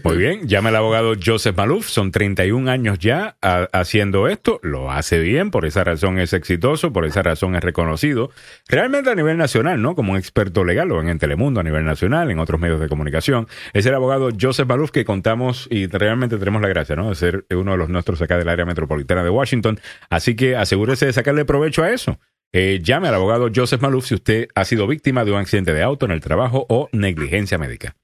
Muy 0.04 0.18
bien, 0.18 0.48
llama 0.48 0.70
al 0.70 0.76
abogado 0.78 1.14
Joseph 1.24 1.56
Maluf, 1.58 1.88
son 1.90 2.12
31 2.12 2.70
años 2.72 2.98
ya 3.00 3.38
a- 3.42 3.68
haciendo 3.72 4.28
esto, 4.28 4.60
lo 4.64 4.92
hace 4.92 5.20
bien, 5.20 5.52
por 5.52 5.66
esa 5.66 5.84
razón 5.84 6.18
es 6.20 6.34
exitoso, 6.34 6.92
por 6.94 7.06
esa 7.06 7.22
razón 7.24 7.56
es 7.56 7.64
reconocido, 7.64 8.32
realmente 8.68 9.10
a 9.12 9.16
nivel 9.16 9.38
nacional, 9.38 9.82
¿no? 9.82 9.96
Como 9.96 10.14
un 10.14 10.18
experto 10.18 10.64
legal, 10.64 10.88
lo 10.88 10.98
ven 10.98 11.10
en 11.10 11.20
Telemundo 11.20 11.60
a 11.60 11.64
nivel 11.64 11.86
nacional, 11.86 12.32
en 12.32 12.40
otros 12.40 12.60
medios 12.60 12.80
de 12.80 12.88
comunicación. 12.90 13.48
Es 13.74 13.86
el 13.86 13.94
abogado 13.94 14.30
Joseph 14.40 14.68
Maluf 14.68 14.90
que 14.92 15.06
contamos 15.06 15.68
y 15.70 15.86
realmente 15.88 16.38
tenemos 16.38 16.62
la 16.64 16.68
gracia, 16.68 16.96
¿no? 16.96 17.10
De 17.10 17.16
ser 17.16 17.46
uno 17.52 17.72
de 17.72 17.78
los 17.78 17.90
nuestros 17.90 18.22
acá 18.22 18.38
del 18.38 18.50
área 18.50 18.66
metropolitana 18.66 19.24
de 19.24 19.30
Washington, 19.30 19.80
así 20.10 20.36
que 20.36 20.56
asegúrese 20.56 21.06
de 21.08 21.14
sacarle 21.14 21.46
provecho 21.46 21.84
a 21.84 21.92
eso. 21.92 22.20
Eh, 22.58 22.80
llame 22.82 23.10
al 23.10 23.16
abogado 23.16 23.50
Joseph 23.54 23.82
Maluf 23.82 24.08
si 24.08 24.16
usted 24.16 24.48
ha 24.56 24.64
sido 24.64 24.88
víctima 24.88 25.26
de 25.26 25.34
un 25.34 25.40
accidente 25.40 25.74
de 25.74 25.84
auto 25.84 26.06
en 26.06 26.14
el 26.14 26.22
trabajo 26.22 26.66
o 26.70 26.88
negligencia 26.94 27.58
médica. 27.58 27.98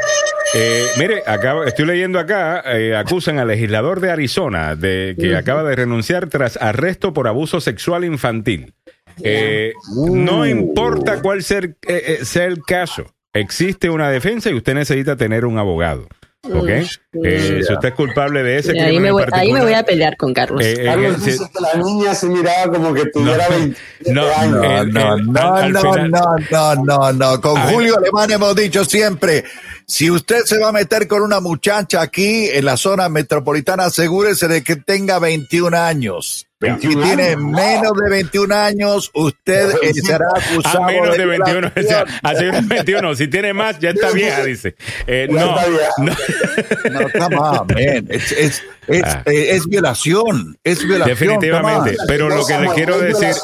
Eh, 0.55 0.87
mire, 0.99 1.23
acabo, 1.27 1.65
estoy 1.65 1.87
leyendo 1.87 2.21
acá, 2.21 2.63
eh, 2.67 2.95
acusan 2.95 3.39
al 3.39 3.49
legislador 3.49 4.01
de 4.01 4.13
Arizona 4.13 4.77
de 4.77 5.17
que 5.19 5.37
acaba 5.37 5.65
de 5.65 5.75
renunciar 5.75 6.29
tras 6.29 6.57
arresto 6.59 7.13
por 7.13 7.27
abuso 7.27 7.61
sexual 7.61 8.05
infantil. 8.05 8.75
Eh, 9.23 9.73
no 9.97 10.47
importa 10.47 11.21
cuál 11.23 11.43
ser, 11.43 11.77
eh, 11.87 12.19
eh, 12.21 12.25
sea 12.25 12.45
el 12.45 12.63
caso, 12.63 13.05
existe 13.33 13.89
una 13.91 14.11
defensa 14.11 14.51
y 14.51 14.55
usted 14.55 14.75
necesita 14.75 15.17
tener 15.17 15.45
un 15.45 15.59
abogado. 15.59 16.07
¿Ok? 16.49 16.69
Eh, 16.69 17.63
si 17.67 17.73
usted 17.73 17.89
es 17.89 17.95
culpable 17.95 18.45
de 18.45 18.59
ese 18.59 18.73
Y 18.77 18.79
ahí, 18.79 18.85
crimen 18.97 19.03
me 19.03 19.09
en 19.09 19.15
voy, 19.15 19.25
ahí 19.33 19.53
me 19.53 19.63
voy 19.63 19.73
a 19.73 19.83
pelear 19.83 20.17
con 20.17 20.33
Carlos. 20.33 20.65
eh, 20.65 20.77
eh, 20.79 20.85
Carlos 20.85 21.25
dice 21.25 21.45
que 21.53 21.61
la 21.61 21.83
niña 21.83 22.15
se 22.15 22.29
miraba 22.29 22.73
como 22.73 22.95
que 22.95 23.07
tuviera 23.07 23.49
No, 23.49 23.57
20 23.59 23.79
no, 24.13 24.27
años. 24.33 24.53
No, 24.53 24.81
El- 24.83 24.93
no, 24.93 25.17
el- 25.17 25.73
no, 25.73 25.83
no, 25.83 25.93
final- 25.93 26.11
no, 26.53 26.75
no, 26.77 26.85
no, 26.85 27.13
no. 27.13 27.41
Con 27.41 27.59
A 27.59 27.65
ver. 27.67 27.75
Julio 27.75 27.97
Alemán 27.99 28.31
hemos 28.31 28.55
dicho 28.55 28.85
siempre, 28.85 29.43
si 29.89 30.09
usted 30.09 30.43
se 30.45 30.59
va 30.59 30.69
a 30.69 30.73
meter 30.73 31.09
con 31.09 31.23
una 31.23 31.41
muchacha 31.41 32.01
aquí 32.01 32.49
en 32.53 32.65
la 32.65 32.77
zona 32.77 33.09
metropolitana, 33.09 33.87
asegúrese 33.87 34.47
de 34.47 34.63
que 34.63 34.77
tenga 34.77 35.19
21 35.19 35.75
años. 35.77 36.46
Si 36.59 36.67
21 36.69 37.03
tiene 37.05 37.23
años, 37.29 37.43
menos 37.43 37.93
de 38.03 38.11
21 38.11 38.55
años, 38.55 39.11
usted 39.13 39.69
será 40.07 40.25
acusado 40.35 40.85
a 40.85 40.87
menos 40.87 41.17
de 41.19 41.27
21, 41.27 41.69
o 41.69 41.83
sea, 41.83 42.05
violación. 42.05 42.21
a 42.23 42.33
menos 42.33 42.69
de 42.69 42.75
21, 42.77 43.15
si 43.15 43.29
tiene 43.29 43.53
más, 43.53 43.79
ya 43.79 43.91
está 43.91 44.11
vieja, 44.13 44.43
dice. 44.43 44.75
Eh, 45.07 45.29
no, 45.31 45.55
está 45.59 45.69
no. 45.99 47.29
No, 47.29 47.41
on, 47.43 47.67
man. 47.67 48.07
Es, 48.09 48.33
es, 48.33 48.63
es, 48.89 49.03
Ah. 49.05 49.23
eh, 49.27 49.49
es 49.51 49.67
violación. 49.69 50.57
Es 50.65 50.83
violación. 50.87 51.09
Definitivamente, 51.19 51.97
pero 52.09 52.31
lo 52.31 52.47
que 52.47 52.59
le 52.59 52.69
quiero 52.71 52.99
decir, 53.01 53.35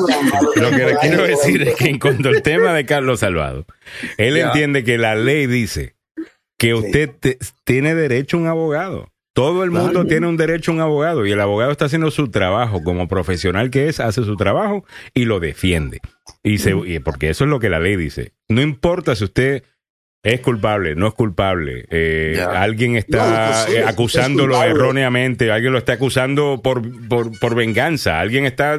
lo 0.56 0.70
que 0.70 0.76
le 0.86 0.96
quiero 0.96 1.22
decir 1.24 1.68
es 1.68 1.74
que 1.74 1.88
en 1.90 1.98
cuanto 1.98 2.30
al 2.30 2.40
tema 2.42 2.72
de 2.72 2.86
Carlos 2.86 3.20
Salvado, 3.20 3.66
él 4.16 4.36
Ya. 4.36 4.46
entiende 4.46 4.84
que 4.84 4.96
la 4.96 5.14
ley 5.16 5.46
dice 5.46 5.96
que 6.56 6.72
usted 6.72 7.10
te- 7.20 7.38
tiene 7.64 7.94
derecho 7.94 8.38
a 8.38 8.40
un 8.40 8.46
abogado. 8.46 9.11
Todo 9.34 9.64
el 9.64 9.70
mundo 9.70 9.90
Claro. 9.92 10.06
tiene 10.06 10.26
un 10.26 10.36
derecho 10.36 10.70
a 10.70 10.74
un 10.74 10.80
abogado 10.80 11.24
y 11.26 11.32
el 11.32 11.40
abogado 11.40 11.72
está 11.72 11.86
haciendo 11.86 12.10
su 12.10 12.30
trabajo 12.30 12.82
como 12.82 13.08
profesional 13.08 13.70
que 13.70 13.88
es, 13.88 13.98
hace 14.00 14.24
su 14.24 14.36
trabajo 14.36 14.84
y 15.14 15.24
lo 15.24 15.40
defiende. 15.40 16.00
Y 16.42 16.58
se, 16.58 16.74
porque 17.00 17.30
eso 17.30 17.44
es 17.44 17.50
lo 17.50 17.58
que 17.58 17.70
la 17.70 17.80
ley 17.80 17.96
dice. 17.96 18.32
No 18.48 18.60
importa 18.60 19.14
si 19.14 19.24
usted 19.24 19.64
es 20.22 20.40
culpable, 20.40 20.94
no 20.94 21.08
es 21.08 21.14
culpable, 21.14 21.84
eh, 21.90 22.40
alguien 22.48 22.94
está 22.94 23.48
pues 23.48 23.56
sí, 23.66 23.72
eh, 23.72 23.80
es 23.80 23.88
acusándolo 23.88 24.62
erróneamente, 24.62 25.50
alguien 25.50 25.72
lo 25.72 25.78
está 25.78 25.94
acusando 25.94 26.60
por, 26.62 26.80
por, 27.08 27.36
por 27.40 27.56
venganza, 27.56 28.20
alguien 28.20 28.46
está... 28.46 28.78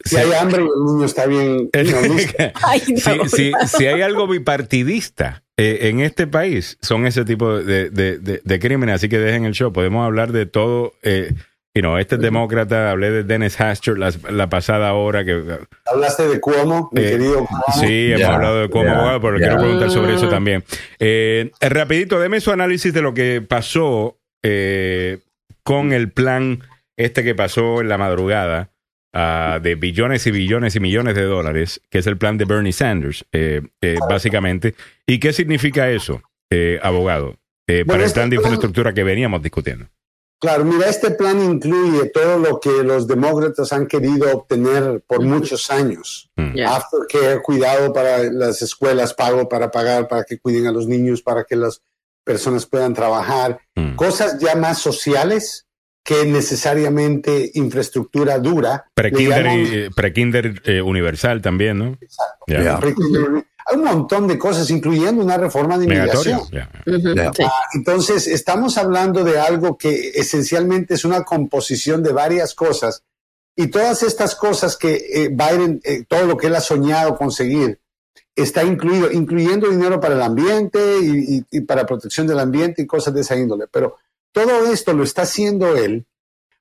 Si 0.04 0.16
hay 0.16 0.32
hambre 0.32 0.62
el 0.62 0.84
niño 0.86 1.04
está 1.04 1.26
bien. 1.26 1.68
Ay, 2.62 2.82
no. 2.88 3.28
si, 3.28 3.52
si, 3.52 3.52
si 3.66 3.86
hay 3.86 4.02
algo 4.02 4.26
bipartidista 4.28 5.42
eh, 5.56 5.88
en 5.88 6.00
este 6.00 6.26
país, 6.26 6.78
son 6.80 7.06
ese 7.06 7.24
tipo 7.24 7.58
de, 7.58 7.90
de, 7.90 8.18
de, 8.18 8.40
de 8.44 8.58
crímenes. 8.58 8.96
Así 8.96 9.08
que 9.08 9.18
dejen 9.18 9.44
el 9.44 9.52
show. 9.54 9.72
Podemos 9.72 10.04
hablar 10.04 10.32
de 10.32 10.46
todo. 10.46 10.92
Eh, 11.02 11.32
you 11.78 11.82
know, 11.82 11.96
este 11.96 12.16
es 12.16 12.20
demócrata, 12.20 12.90
hablé 12.90 13.10
de 13.12 13.22
Dennis 13.22 13.60
Hastert 13.60 13.98
la, 13.98 14.12
la 14.30 14.48
pasada 14.48 14.92
hora. 14.94 15.24
que 15.24 15.44
Hablaste 15.86 16.26
de 16.26 16.40
Cuomo, 16.40 16.88
mi 16.92 17.02
Eh, 17.02 17.10
querido 17.12 17.46
Cuomo. 17.46 17.62
Sí, 17.80 18.10
hemos 18.12 18.26
hablado 18.26 18.56
de 18.56 18.64
abogado, 18.64 19.20
pero 19.20 19.36
quiero 19.36 19.58
preguntar 19.58 19.90
sobre 19.90 20.14
eso 20.14 20.28
también. 20.28 20.64
Eh, 20.98 21.52
rapidito, 21.60 22.18
deme 22.18 22.40
su 22.40 22.50
análisis 22.50 22.92
de 22.92 23.00
lo 23.02 23.14
que 23.14 23.42
pasó 23.42 24.18
eh, 24.42 25.18
con 25.62 25.92
el 25.92 26.10
plan 26.10 26.64
este 26.96 27.22
que 27.22 27.36
pasó 27.36 27.80
en 27.80 27.88
la 27.88 27.96
madrugada 27.96 28.70
ah, 29.14 29.60
de 29.62 29.76
billones 29.76 30.26
y 30.26 30.32
billones 30.32 30.74
y 30.74 30.80
millones 30.80 31.14
de 31.14 31.22
dólares, 31.22 31.80
que 31.90 31.98
es 31.98 32.06
el 32.08 32.16
plan 32.16 32.38
de 32.38 32.44
Bernie 32.44 32.72
Sanders, 32.72 33.24
eh, 33.32 33.62
eh, 33.82 33.98
básicamente. 34.10 34.74
¿Y 35.06 35.20
qué 35.20 35.32
significa 35.32 35.88
eso, 35.90 36.22
eh, 36.50 36.80
abogado, 36.82 37.36
para 37.86 37.98
el 38.00 38.04
este 38.06 38.14
plan 38.14 38.30
de 38.30 38.36
plan- 38.36 38.46
infraestructura 38.46 38.92
que 38.94 39.04
veníamos 39.04 39.42
discutiendo? 39.42 39.86
Claro, 40.40 40.64
mira, 40.64 40.88
este 40.88 41.10
plan 41.10 41.42
incluye 41.42 42.10
todo 42.10 42.38
lo 42.38 42.60
que 42.60 42.84
los 42.84 43.08
demócratas 43.08 43.72
han 43.72 43.86
querido 43.88 44.36
obtener 44.36 45.02
por 45.06 45.22
muchos 45.22 45.68
años. 45.70 46.30
Mm. 46.36 46.54
Ya. 46.54 46.76
Aftercare, 46.76 47.42
cuidado 47.42 47.92
para 47.92 48.22
las 48.24 48.62
escuelas, 48.62 49.14
pago 49.14 49.48
para 49.48 49.70
pagar, 49.70 50.06
para 50.06 50.22
que 50.22 50.38
cuiden 50.38 50.68
a 50.68 50.72
los 50.72 50.86
niños, 50.86 51.22
para 51.22 51.42
que 51.42 51.56
las 51.56 51.82
personas 52.22 52.66
puedan 52.66 52.94
trabajar. 52.94 53.58
Mm. 53.74 53.96
Cosas 53.96 54.38
ya 54.38 54.54
más 54.54 54.78
sociales 54.78 55.66
que 56.04 56.24
necesariamente 56.24 57.50
infraestructura 57.54 58.38
dura. 58.38 58.86
Prekinder, 58.94 59.46
eh, 59.46 59.90
prekinder 59.94 60.62
eh, 60.64 60.80
universal 60.80 61.42
también, 61.42 61.78
¿no? 61.78 61.98
Ya. 62.46 62.62
Ya. 62.62 62.78
Hay 62.78 62.94
un 63.74 63.84
montón 63.84 64.26
de 64.26 64.38
cosas, 64.38 64.70
incluyendo 64.70 65.22
una 65.22 65.36
reforma 65.36 65.76
de 65.78 65.84
inmigración. 65.84 66.40
sí. 67.34 67.42
Entonces, 67.74 68.26
estamos 68.26 68.78
hablando 68.78 69.24
de 69.24 69.38
algo 69.38 69.76
que 69.76 70.10
esencialmente 70.14 70.94
es 70.94 71.04
una 71.04 71.24
composición 71.24 72.02
de 72.02 72.12
varias 72.12 72.54
cosas 72.54 73.02
y 73.56 73.66
todas 73.68 74.02
estas 74.02 74.34
cosas 74.34 74.76
que 74.76 74.94
eh, 75.12 75.28
Biden, 75.28 75.80
eh, 75.84 76.04
todo 76.08 76.24
lo 76.26 76.36
que 76.36 76.46
él 76.46 76.54
ha 76.54 76.60
soñado 76.60 77.16
conseguir, 77.16 77.80
está 78.36 78.62
incluido, 78.62 79.10
incluyendo 79.10 79.68
dinero 79.68 79.98
para 80.00 80.14
el 80.14 80.22
ambiente 80.22 80.78
y, 81.02 81.36
y- 81.38 81.44
y 81.50 81.60
para 81.62 81.84
protección 81.86 82.26
del 82.26 82.38
ambiente 82.38 82.82
y 82.82 82.86
cosas 82.86 83.12
de 83.14 83.22
esa 83.22 83.36
índole. 83.36 83.66
Pero 83.70 83.96
todo 84.32 84.72
esto 84.72 84.92
lo 84.92 85.02
está 85.02 85.22
haciendo 85.22 85.76
él 85.76 86.06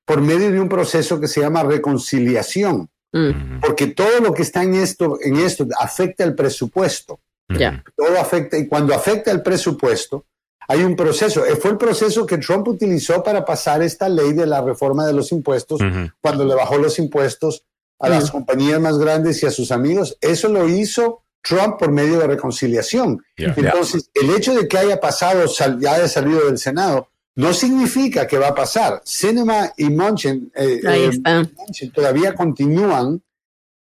por 0.04 0.20
medio 0.20 0.50
de 0.50 0.58
un 0.60 0.68
proceso 0.68 1.20
que 1.20 1.28
se 1.28 1.40
llama 1.40 1.62
reconciliación, 1.62 2.88
Mm, 3.12 3.60
porque 3.60 3.86
todo 3.88 4.20
lo 4.20 4.34
que 4.34 4.42
está 4.42 4.62
en 4.62 4.74
esto, 4.74 5.18
en 5.22 5.36
esto 5.36 5.66
afecta 5.80 6.24
el 6.24 6.34
presupuesto 6.34 7.20
Ya. 7.48 7.82
todo 7.96 8.20
afecta, 8.20 8.58
y 8.58 8.68
cuando 8.68 8.94
afecta 8.94 9.30
el 9.30 9.42
presupuesto, 9.42 10.26
hay 10.68 10.82
un 10.84 10.94
proceso. 10.94 11.46
Eh, 11.46 11.56
Fue 11.56 11.70
el 11.70 11.78
proceso 11.78 12.26
que 12.26 12.36
Trump 12.36 12.68
utilizó 12.68 13.22
para 13.22 13.42
pasar 13.46 13.80
esta 13.82 14.06
ley 14.10 14.34
de 14.34 14.44
la 14.46 14.60
reforma 14.60 15.06
de 15.06 15.14
los 15.14 15.32
impuestos, 15.32 15.80
Ujú. 15.80 16.10
cuando 16.20 16.44
le 16.44 16.54
bajó 16.54 16.76
los 16.76 16.98
impuestos 16.98 17.64
a 17.98 18.10
las 18.10 18.30
compañías 18.30 18.78
más 18.80 18.98
grandes 18.98 19.42
y 19.42 19.46
a 19.46 19.50
sus 19.50 19.72
amigos. 19.72 20.18
Eso 20.20 20.48
lo 20.50 20.68
hizo 20.68 21.22
Trump 21.42 21.78
por 21.78 21.90
medio 21.90 22.18
de 22.20 22.26
reconciliación. 22.26 23.24
Ya. 23.38 23.54
Entonces, 23.56 24.10
el 24.12 24.28
hecho 24.30 24.54
de 24.54 24.68
que 24.68 24.76
haya 24.76 25.00
pasado, 25.00 25.48
sal- 25.48 25.80
ya 25.80 25.94
haya 25.94 26.06
salido 26.08 26.44
del 26.44 26.58
Senado, 26.58 27.08
no 27.38 27.54
significa 27.54 28.26
que 28.26 28.36
va 28.36 28.48
a 28.48 28.54
pasar. 28.54 29.00
Cinema 29.04 29.72
y 29.76 29.90
Manchin, 29.90 30.50
eh, 30.56 30.80
Ahí 30.84 31.08
eh, 31.24 31.90
todavía 31.94 32.34
continúan 32.34 33.22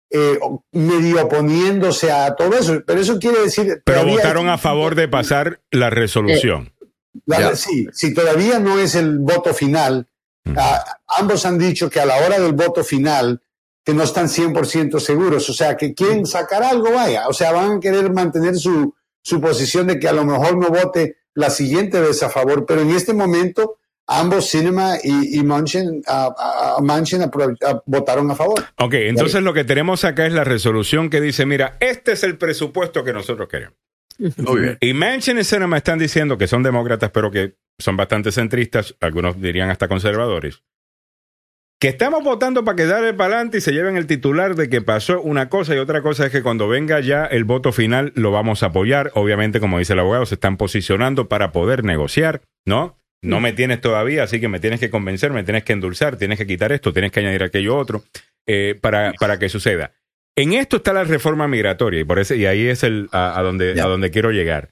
eh, 0.10 0.40
medio 0.72 1.26
oponiéndose 1.26 2.14
a 2.14 2.34
todo 2.34 2.58
eso, 2.58 2.82
pero 2.88 3.02
eso 3.02 3.20
quiere 3.20 3.42
decir... 3.42 3.82
Pero 3.84 4.06
votaron 4.06 4.48
a 4.48 4.58
favor 4.58 4.96
de 4.96 5.10
pasar 5.10 5.60
la 5.70 5.90
resolución. 5.90 6.72
La-. 7.26 7.54
Sí, 7.58 7.88
sí, 7.92 8.14
todavía 8.14 8.58
no 8.60 8.80
es 8.80 8.96
el 8.96 9.20
voto 9.20 9.54
final. 9.54 10.08
Ah, 10.56 10.86
ambos 11.20 11.46
han 11.46 11.60
dicho 11.60 11.90
que 11.90 12.00
a 12.00 12.06
la 12.06 12.16
hora 12.26 12.40
del 12.40 12.54
voto 12.54 12.86
final 12.86 13.42
que 13.84 13.94
no 13.94 14.04
están 14.04 14.28
100% 14.28 14.98
seguros, 15.00 15.50
o 15.50 15.54
sea, 15.54 15.76
que 15.76 15.94
quieren 15.94 16.26
sacar 16.26 16.64
algo, 16.64 16.94
vaya, 16.94 17.28
o 17.28 17.34
sea, 17.34 17.52
van 17.52 17.74
a 17.74 17.80
querer 17.82 18.14
mantener 18.14 18.56
su, 18.56 18.96
su 19.22 19.42
posición 19.42 19.88
de 19.88 20.00
que 20.00 20.08
a 20.08 20.14
lo 20.14 20.24
mejor 20.24 20.56
no 20.56 20.70
vote 20.70 21.18
la 21.34 21.50
siguiente 21.50 22.00
vez 22.00 22.24
a 22.24 22.30
favor, 22.30 22.66
pero 22.66 22.82
en 22.82 22.92
este 22.92 23.14
momento 23.14 23.78
ambos 24.08 24.50
Cinema 24.50 24.96
y, 25.02 25.40
y 25.40 25.44
Manchin, 25.44 26.02
ah, 26.08 26.34
ah, 26.38 26.78
Manchin 26.82 27.22
votaron 27.86 28.30
a 28.32 28.36
favor. 28.36 28.64
Ok, 28.78 28.94
entonces 28.96 29.42
lo 29.42 29.54
que 29.54 29.64
tenemos 29.64 30.04
acá 30.04 30.26
es 30.26 30.34
la 30.34 30.44
resolución 30.44 31.10
que 31.10 31.22
dice, 31.22 31.46
mira, 31.46 31.78
este 31.80 32.14
es 32.14 32.24
el 32.24 32.38
presupuesto 32.38 33.04
que 33.04 33.14
nosotros 33.14 33.48
queremos. 33.48 33.76
Muy 34.38 34.62
bien. 34.62 34.78
Y 34.82 34.94
Manchin 34.94 35.40
y 35.40 35.44
Sinema 35.44 35.78
están 35.78 35.98
diciendo 35.98 36.38
que 36.38 36.48
son 36.48 36.62
demócratas, 36.62 37.10
pero 37.12 37.32
que 37.32 37.56
son 37.80 37.98
bastante 37.98 38.32
centristas, 38.32 38.96
algunos 39.00 39.42
dirían 39.42 39.70
hasta 39.70 39.88
conservadores, 39.88 40.62
que 41.82 41.88
estamos 41.88 42.24
votando 42.24 42.64
para 42.64 42.76
que 42.76 42.86
darle 42.86 43.16
para 43.16 43.34
adelante 43.34 43.58
y 43.58 43.62
se 43.62 43.72
lleven 43.72 43.98
el 43.98 44.06
titular 44.06 44.54
de 44.54 44.70
que 44.70 44.84
pasó 44.84 45.20
una 45.20 45.50
cosa 45.50 45.74
y 45.74 45.80
otra 45.80 46.04
cosa 46.04 46.28
es 46.28 46.32
que 46.32 46.44
cuando 46.44 46.68
venga 46.68 47.00
ya 47.00 47.26
el 47.26 47.44
voto 47.44 47.72
final 47.72 48.14
lo 48.16 48.30
vamos 48.30 48.62
a 48.62 48.68
apoyar. 48.68 49.10
Obviamente, 49.16 49.60
como 49.60 49.80
dice 49.80 49.94
el 49.94 50.00
abogado, 50.00 50.28
se 50.28 50.36
están 50.36 50.58
posicionando 50.58 51.28
para 51.28 51.52
poder 51.52 51.84
negociar, 51.84 52.44
¿no? 52.68 53.00
No 53.24 53.40
me 53.40 53.54
tienes 53.54 53.82
todavía, 53.82 54.24
así 54.24 54.40
que 54.40 54.48
me 54.48 54.60
tienes 54.60 54.80
que 54.80 54.92
convencer, 54.92 55.32
me 55.32 55.44
tienes 55.44 55.64
que 55.64 55.74
endulzar, 55.74 56.18
tienes 56.18 56.38
que 56.38 56.46
quitar 56.46 56.72
esto, 56.72 56.94
tienes 56.94 57.12
que 57.12 57.22
añadir 57.22 57.42
aquello 57.42 57.76
otro 57.76 58.04
eh, 58.46 58.78
para, 58.80 59.14
para 59.20 59.40
que 59.40 59.50
suceda. 59.50 59.92
En 60.36 60.54
esto 60.54 60.78
está 60.78 60.94
la 60.94 61.04
reforma 61.04 61.48
migratoria 61.48 62.00
y 62.00 62.04
por 62.04 62.20
eso 62.20 62.36
y 62.36 62.46
ahí 62.46 62.68
es 62.68 62.84
el 62.84 63.10
a, 63.12 63.40
a 63.40 63.42
donde 63.42 63.82
a 63.82 63.86
donde 63.86 64.12
quiero 64.12 64.30
llegar. 64.30 64.70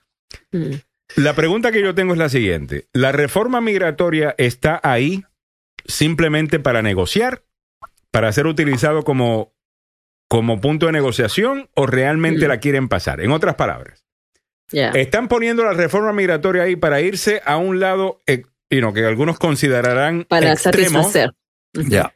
Mm. 0.51 0.75
La 1.15 1.33
pregunta 1.33 1.71
que 1.71 1.81
yo 1.81 1.95
tengo 1.95 2.13
es 2.13 2.19
la 2.19 2.29
siguiente: 2.29 2.85
la 2.93 3.11
reforma 3.11 3.61
migratoria 3.61 4.35
está 4.37 4.79
ahí 4.83 5.23
simplemente 5.89 6.59
para 6.59 6.81
negociar, 6.81 7.43
para 8.11 8.31
ser 8.31 8.47
utilizado 8.47 9.03
como 9.03 9.51
como 10.29 10.61
punto 10.61 10.85
de 10.85 10.91
negociación 10.91 11.69
o 11.73 11.87
realmente 11.87 12.45
Mm. 12.45 12.49
la 12.49 12.59
quieren 12.59 12.87
pasar. 12.87 13.19
En 13.19 13.31
otras 13.31 13.55
palabras, 13.55 14.05
están 14.71 15.27
poniendo 15.27 15.63
la 15.63 15.73
reforma 15.73 16.13
migratoria 16.13 16.63
ahí 16.63 16.75
para 16.75 17.01
irse 17.01 17.41
a 17.43 17.57
un 17.57 17.79
lado 17.79 18.21
eh, 18.27 18.43
you 18.69 18.79
know, 18.79 18.93
que 18.93 19.03
algunos 19.05 19.39
considerarán 19.39 20.25
Para 20.29 20.53
extremo 20.53 21.03
satisfacer. 21.03 21.31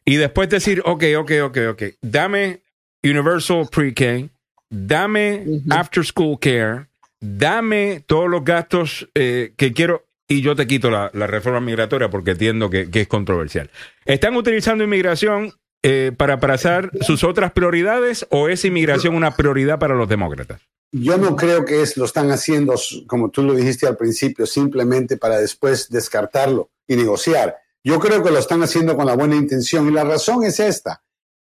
Y 0.05 0.17
después 0.17 0.49
decir, 0.49 0.81
ok, 0.85 1.03
ok, 1.17 1.31
ok, 1.43 1.57
ok, 1.71 1.83
dame 2.01 2.61
Universal 3.03 3.67
Pre-K, 3.71 4.29
dame. 4.69 5.45
After 5.71 6.05
School 6.05 6.37
Care, 6.39 6.87
dame 7.19 8.03
todos 8.05 8.29
los 8.29 8.43
gastos 8.43 9.09
eh, 9.15 9.53
que 9.57 9.73
quiero 9.73 10.05
y 10.27 10.41
yo 10.41 10.55
te 10.55 10.67
quito 10.67 10.89
la, 10.89 11.09
reforma 11.09 11.59
migratoria 11.59 12.09
porque 12.09 12.31
entiendo 12.31 12.69
que, 12.69 12.89
es 12.91 13.07
controversial. 13.07 13.69
¿Están 14.05 14.35
utilizando 14.35 14.83
inmigración 14.83 15.53
eh, 15.83 16.11
para 16.15 16.39
pasar 16.39 16.91
sus 17.01 17.23
otras 17.23 17.51
prioridades 17.51 18.25
o 18.29 18.47
es 18.49 18.65
inmigración 18.65 19.15
una 19.15 19.35
prioridad 19.35 19.79
para 19.79 19.95
los 19.95 20.07
demócratas? 20.07 20.61
Yo 20.91 21.17
no 21.17 21.35
creo 21.35 21.65
que 21.65 21.81
es, 21.81 21.97
lo 21.97 22.05
están 22.05 22.29
haciendo, 22.29 22.75
como 23.07 23.31
tú 23.31 23.41
lo 23.41 23.55
dijiste 23.55 23.87
al 23.87 23.97
principio, 23.97 24.45
simplemente 24.45 25.17
para 25.17 25.39
después 25.39 25.89
descartarlo 25.89 26.69
y 26.87 26.95
negociar. 26.95 27.57
Yo 27.83 27.99
creo 27.99 28.23
que 28.23 28.31
lo 28.31 28.37
están 28.37 28.61
haciendo 28.61 28.95
con 28.95 29.07
la 29.07 29.15
buena 29.15 29.35
intención 29.35 29.87
y 29.87 29.91
la 29.91 30.03
razón 30.03 30.43
es 30.43 30.59
esta. 30.59 31.03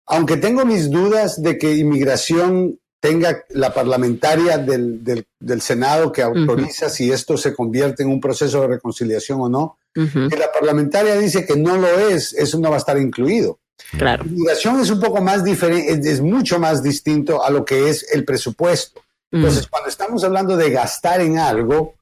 Aunque 0.07 0.37
tengo 0.39 0.65
mis 0.65 0.91
dudas 0.91 1.43
de 1.43 1.59
que 1.59 1.75
inmigración 1.75 2.81
tenga 3.01 3.45
la 3.51 3.73
parlamentaria 3.75 4.59
del, 4.59 5.05
del- 5.05 5.27
del 5.39 5.61
Senado 5.61 6.11
que 6.13 6.23
autoriza 6.23 6.89
si 6.89 7.11
esto 7.13 7.37
se 7.37 7.55
convierte 7.55 8.03
en 8.03 8.09
un 8.09 8.21
proceso 8.21 8.63
de 8.63 8.69
reconciliación 8.69 9.41
o 9.41 9.49
no, 9.49 9.79
Ujú, 9.95 10.29
si 10.31 10.37
la 10.37 10.53
parlamentaria 10.53 11.17
dice 11.19 11.47
que 11.47 11.57
no 11.57 11.77
lo 11.77 11.89
es, 12.09 12.33
eso 12.35 12.59
no 12.59 12.69
va 12.71 12.77
a 12.77 12.79
estar 12.79 12.99
incluido. 12.99 13.59
Claro. 13.99 14.25
Inmigración 14.25 14.81
es 14.81 14.91
un 14.91 15.01
poco 15.01 15.21
más 15.23 15.45
diferente, 15.45 16.11
es, 16.11 16.21
mucho 16.21 16.59
más 16.59 16.83
distinto 16.83 17.43
a 17.45 17.51
lo 17.51 17.65
que 17.65 17.89
es 17.91 18.07
el 18.13 18.25
presupuesto. 18.25 19.01
Entonces, 19.31 19.67
cuando 19.67 19.89
estamos 19.91 20.25
hablando 20.25 20.57
de 20.57 20.71
gastar 20.71 21.21
en 21.21 21.39
algo, 21.39 21.95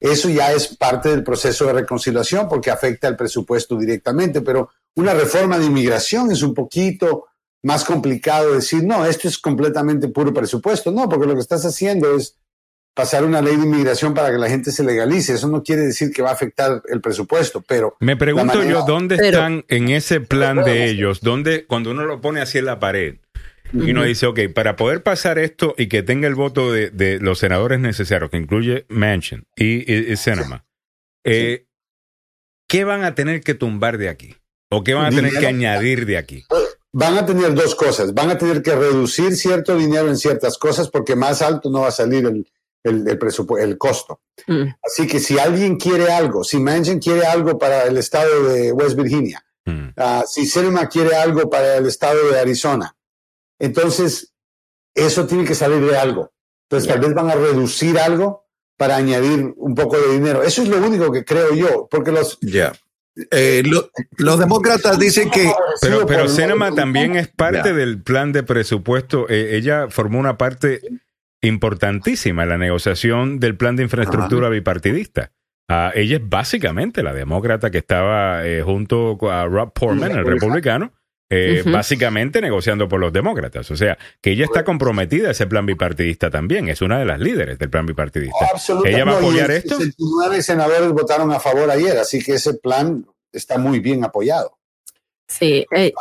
eso 0.00 0.28
ya 0.28 0.52
es 0.52 0.76
parte 0.76 1.08
del 1.08 1.24
proceso 1.24 1.66
de 1.66 1.72
reconciliación 1.72 2.48
porque 2.48 2.70
afecta 2.70 3.08
al 3.08 3.16
presupuesto 3.16 3.76
directamente, 3.76 4.40
pero 4.40 4.70
una 4.94 5.14
reforma 5.14 5.58
de 5.58 5.66
inmigración 5.66 6.30
es 6.30 6.42
un 6.42 6.54
poquito 6.54 7.26
más 7.66 7.84
complicado 7.84 8.54
decir, 8.54 8.84
no, 8.84 9.04
esto 9.04 9.26
es 9.26 9.38
completamente 9.38 10.06
puro 10.08 10.32
presupuesto. 10.32 10.92
No, 10.92 11.08
porque 11.08 11.26
lo 11.26 11.34
que 11.34 11.40
estás 11.40 11.64
haciendo 11.64 12.16
es 12.16 12.38
pasar 12.94 13.24
una 13.24 13.42
ley 13.42 13.56
de 13.56 13.64
inmigración 13.64 14.14
para 14.14 14.30
que 14.30 14.38
la 14.38 14.48
gente 14.48 14.70
se 14.70 14.84
legalice. 14.84 15.34
Eso 15.34 15.48
no 15.48 15.62
quiere 15.64 15.82
decir 15.82 16.12
que 16.12 16.22
va 16.22 16.30
a 16.30 16.32
afectar 16.34 16.80
el 16.88 17.00
presupuesto, 17.00 17.62
pero... 17.66 17.96
Me 17.98 18.16
pregunto 18.16 18.54
manera- 18.54 18.70
yo, 18.70 18.84
¿dónde 18.86 19.16
Pero- 19.16 19.38
están 19.38 19.64
en 19.68 19.88
ese 19.88 20.20
plan 20.20 20.62
de 20.62 20.84
ellos? 20.88 21.20
¿Dónde, 21.22 21.66
cuando 21.66 21.90
uno 21.90 22.04
lo 22.06 22.20
pone 22.20 22.40
así 22.40 22.58
en 22.58 22.66
la 22.66 22.78
pared 22.78 23.16
y 23.72 23.90
uno 23.90 24.04
dice, 24.04 24.26
ok, 24.26 24.40
para 24.54 24.76
poder 24.76 25.02
pasar 25.02 25.40
esto 25.40 25.74
y 25.76 25.88
que 25.88 26.04
tenga 26.04 26.28
el 26.28 26.36
voto 26.36 26.72
de, 26.72 26.90
de 26.90 27.18
los 27.18 27.40
senadores 27.40 27.80
necesarios, 27.80 28.30
que 28.30 28.36
incluye 28.36 28.86
Manchin 28.88 29.44
y, 29.56 29.92
y, 29.92 30.14
eh, 31.24 31.66
¿qué 32.68 32.84
van 32.84 33.02
a 33.02 33.14
tener 33.16 33.40
que 33.40 33.54
tumbar 33.54 33.98
de 33.98 34.08
aquí? 34.08 34.36
¿O 34.70 34.84
qué 34.84 34.94
van 34.94 35.06
a 35.06 35.10
tener 35.10 35.32
que 35.32 35.46
añadir 35.48 36.06
de 36.06 36.16
aquí? 36.16 36.44
Van 36.92 37.18
a 37.18 37.26
tener 37.26 37.54
dos 37.54 37.74
cosas. 37.74 38.14
Van 38.14 38.30
a 38.30 38.38
tener 38.38 38.62
que 38.62 38.74
reducir 38.74 39.36
cierto 39.36 39.76
dinero 39.76 40.08
en 40.08 40.16
ciertas 40.16 40.56
cosas 40.58 40.88
porque 40.88 41.14
más 41.16 41.42
alto 41.42 41.70
no 41.70 41.80
va 41.82 41.88
a 41.88 41.92
salir 41.92 42.24
el, 42.26 42.50
el, 42.84 43.18
el 43.58 43.78
costo. 43.78 44.20
Mm. 44.46 44.68
Así 44.82 45.06
que 45.06 45.20
si 45.20 45.38
alguien 45.38 45.76
quiere 45.76 46.10
algo, 46.12 46.44
si 46.44 46.58
Manchin 46.58 46.98
quiere 46.98 47.26
algo 47.26 47.58
para 47.58 47.84
el 47.84 47.98
estado 47.98 48.48
de 48.48 48.72
West 48.72 48.96
Virginia, 48.96 49.42
Mm. 49.66 49.88
ah, 49.96 50.24
si 50.26 50.46
Sinema 50.46 50.88
quiere 50.88 51.16
algo 51.16 51.50
para 51.50 51.76
el 51.76 51.86
estado 51.86 52.30
de 52.30 52.38
Arizona, 52.38 52.96
entonces 53.58 54.32
eso 54.94 55.26
tiene 55.26 55.44
que 55.44 55.54
salir 55.54 55.84
de 55.84 55.98
algo. 55.98 56.32
Entonces 56.68 56.88
tal 56.88 57.00
vez 57.00 57.14
van 57.14 57.30
a 57.30 57.34
reducir 57.34 57.98
algo 57.98 58.46
para 58.76 58.96
añadir 58.96 59.52
un 59.56 59.74
poco 59.74 59.98
de 59.98 60.12
dinero. 60.12 60.42
Eso 60.42 60.62
es 60.62 60.68
lo 60.68 60.78
único 60.78 61.10
que 61.10 61.24
creo 61.24 61.54
yo, 61.54 61.88
porque 61.90 62.12
los... 62.12 62.38
Ya. 62.40 62.72
Eh, 63.30 63.62
lo- 63.64 63.88
los 64.18 64.38
demócratas 64.38 64.98
dicen 64.98 65.30
que 65.30 65.50
Pero, 65.80 66.06
pero 66.06 66.26
también 66.74 67.16
es 67.16 67.28
parte 67.28 67.70
Ya. 67.70 67.72
del 67.72 68.02
plan 68.02 68.32
de 68.32 68.42
presupuesto. 68.42 69.26
Eh, 69.28 69.56
ella 69.56 69.86
formó 69.88 70.18
una 70.18 70.36
parte 70.36 70.80
importantísima 71.42 72.42
en 72.42 72.48
la 72.50 72.58
negociación 72.58 73.38
del 73.40 73.56
plan 73.56 73.76
de 73.76 73.84
infraestructura 73.84 74.48
bipartidista. 74.48 75.32
Ah, 75.68 75.90
ella 75.94 76.16
es 76.16 76.28
básicamente 76.28 77.02
la 77.02 77.12
demócrata 77.12 77.70
que 77.70 77.78
estaba 77.78 78.46
eh, 78.46 78.62
junto 78.62 79.18
a 79.30 79.46
Rob 79.46 79.72
Portman, 79.72 80.12
el 80.12 80.24
republicano, 80.26 80.92
eh, 81.28 81.60
Ujú. 81.62 81.72
básicamente 81.72 82.40
negociando 82.40 82.88
por 82.88 83.00
los 83.00 83.12
demócratas. 83.12 83.70
O 83.70 83.76
sea, 83.76 83.98
que 84.20 84.30
ella 84.32 84.44
está 84.44 84.64
comprometida 84.64 85.28
a 85.28 85.30
ese 85.32 85.46
plan 85.46 85.66
bipartidista 85.66 86.30
también. 86.30 86.68
Es 86.68 86.82
una 86.82 86.98
de 86.98 87.04
las 87.04 87.18
líderes 87.20 87.58
del 87.58 87.68
plan 87.70 87.84
bipartidista. 87.86 88.46
¿Ella 88.84 89.04
va 89.04 89.12
a 89.18 89.20
No, 89.20 89.20
y 89.22 89.24
apoyar 89.30 89.50
el- 89.50 89.56
esto? 89.58 89.76
69 89.76 90.42
senadores 90.42 90.90
votaron 90.90 91.32
a 91.32 91.40
favor 91.40 91.70
ayer, 91.70 91.98
así 91.98 92.22
que 92.22 92.34
ese 92.34 92.54
plan 92.54 93.04
está 93.32 93.58
muy 93.58 93.80
bien 93.80 94.04
apoyado. 94.04 94.56
Sí, 95.28 95.66
eh, 95.72 95.92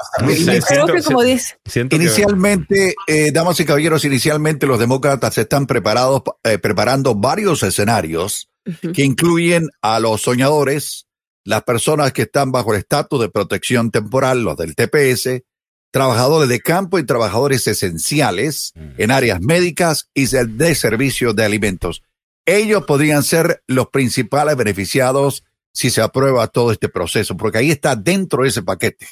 siento- 0.61 0.93
que 0.93 1.01
como 1.01 1.23
dice, 1.23 1.55
Inicialmente, 1.89 2.93
eh, 3.07 3.31
damas 3.31 3.59
y 3.59 3.65
caballeros, 3.65 4.05
inicialmente 4.05 4.67
los 4.67 4.77
demócratas 4.79 5.37
están 5.39 5.65
preparados, 5.65 6.21
eh, 6.43 6.59
preparando 6.59 7.15
varios 7.15 7.63
escenarios 7.63 8.49
Ujú. 8.67 8.91
que 8.93 9.03
incluyen 9.03 9.69
a 9.81 9.99
los 9.99 10.21
soñadores, 10.21 11.07
las 11.45 11.63
personas 11.63 12.11
que 12.11 12.23
están 12.23 12.51
bajo 12.51 12.73
el 12.73 12.79
estatus 12.79 13.21
de 13.21 13.29
protección 13.29 13.91
temporal, 13.91 14.43
los 14.43 14.57
del 14.57 14.75
TPS, 14.75 15.43
trabajadores 15.91 16.49
de 16.49 16.59
campo 16.59 16.99
y 16.99 17.05
trabajadores 17.05 17.67
esenciales 17.67 18.73
en 18.97 19.11
áreas 19.11 19.39
médicas 19.39 20.09
y 20.13 20.25
de, 20.25 20.45
de 20.45 20.75
servicios 20.75 21.35
de 21.35 21.45
alimentos. 21.45 22.03
Ellos 22.45 22.83
podrían 22.85 23.23
ser 23.23 23.63
los 23.67 23.87
principales 23.87 24.57
beneficiados 24.57 25.45
si 25.71 25.89
se 25.89 26.01
aprueba 26.01 26.47
todo 26.47 26.71
este 26.71 26.89
proceso, 26.89 27.37
porque 27.37 27.59
ahí 27.59 27.71
está 27.71 27.95
dentro 27.95 28.43
de 28.43 28.49
ese 28.49 28.63
paquete. 28.63 29.07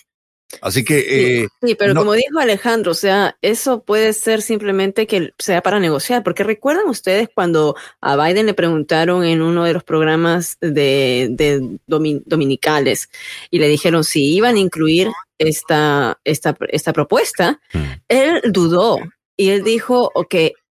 Así 0.62 0.84
que 0.86 1.42
eh, 1.44 1.48
Sí, 1.62 1.76
pero 1.76 1.94
no- 1.94 2.02
como 2.02 2.14
dijo 2.14 2.40
Alejandro, 2.40 2.92
o 2.92 2.96
sea, 2.96 3.38
eso 3.42 3.84
puede 3.84 4.14
ser 4.14 4.42
simplemente 4.42 5.08
que 5.08 5.32
sea 5.40 5.62
para 5.62 5.80
negociar, 5.80 6.24
porque 6.24 6.44
recuerdan 6.44 6.88
ustedes 6.88 7.30
cuando 7.34 7.76
a 8.02 8.16
Biden 8.16 8.46
le 8.46 8.54
preguntaron 8.54 9.24
en 9.26 9.42
uno 9.42 9.64
de 9.64 9.74
los 9.74 9.84
programas 9.84 10.58
de, 10.62 11.28
de 11.32 11.62
domi- 11.88 12.22
dominicales 12.26 13.10
y 13.50 13.60
le 13.60 13.68
dijeron 13.68 14.04
si 14.04 14.34
iban 14.36 14.56
a 14.56 14.60
incluir 14.60 15.10
esta, 15.38 16.20
esta, 16.24 16.56
esta 16.70 16.94
propuesta, 16.94 17.60
Mm. 17.74 17.84
él 18.08 18.42
dudó 18.52 19.00
y 19.36 19.50
él 19.50 19.64
dijo, 19.64 20.12
ok, 20.14 20.36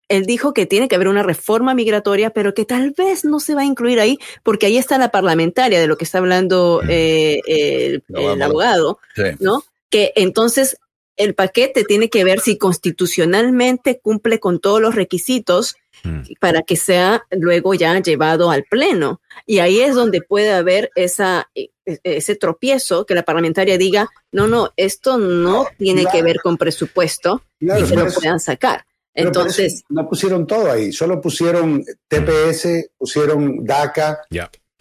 él 0.09 0.25
dijo 0.25 0.53
que 0.53 0.65
tiene 0.65 0.87
que 0.87 0.95
haber 0.95 1.07
una 1.09 1.23
reforma 1.23 1.73
migratoria, 1.73 2.29
pero 2.29 2.53
que 2.53 2.65
tal 2.65 2.91
vez 2.97 3.25
no 3.25 3.39
se 3.39 3.55
va 3.55 3.61
a 3.61 3.65
incluir 3.65 3.99
ahí, 3.99 4.17
porque 4.43 4.65
ahí 4.67 4.77
está 4.77 4.97
la 4.97 5.09
parlamentaria 5.11 5.79
de 5.79 5.87
lo 5.87 5.97
que 5.97 6.05
está 6.05 6.19
hablando 6.19 6.81
eh, 6.87 7.39
el, 7.47 8.03
abogado, 8.41 8.99
sí. 9.15 9.23
¿no? 9.39 9.63
Que 9.89 10.13
entonces 10.15 10.77
el 11.17 11.33
paquete 11.33 11.83
tiene 11.83 12.09
que 12.09 12.23
ver 12.23 12.39
si 12.39 12.57
constitucionalmente 12.57 13.99
cumple 13.99 14.39
con 14.39 14.59
todos 14.59 14.81
los 14.81 14.95
requisitos 14.95 15.75
Mm. 16.03 16.21
para 16.39 16.61
que 16.61 16.75
sea 16.75 17.25
luego 17.31 17.73
ya 17.73 17.99
llevado 17.99 18.51
al 18.51 18.65
pleno. 18.65 19.19
Y 19.47 19.57
ahí 19.59 19.79
es 19.79 19.95
donde 19.95 20.21
puede 20.21 20.51
haber 20.51 20.91
esa, 20.93 21.49
e- 21.55 21.71
e- 21.87 21.99
ese 22.03 22.35
tropiezo 22.35 23.07
que 23.07 23.15
la 23.15 23.23
parlamentaria 23.23 23.79
diga, 23.79 24.07
no, 24.31 24.47
no, 24.47 24.71
esto 24.77 25.17
no 25.17 25.65
tiene 25.79 26.05
que 26.11 26.21
ver 26.21 26.37
con 26.43 26.55
presupuesto 26.57 27.41
Claro, 27.59 27.83
y 27.83 27.89
que 27.89 27.95
lo 27.95 28.05
eso- 28.05 28.19
puedan 28.19 28.39
sacar. 28.39 28.85
Pero 29.17 29.29
Entonces, 29.29 29.73
eso 29.73 29.83
no 29.89 30.07
pusieron 30.07 30.45
todo 30.45 30.71
ahí, 30.71 30.91
solo 30.93 31.19
pusieron 31.19 31.83
TPS, 32.07 32.91
pusieron 32.97 33.65
DACA 33.65 34.19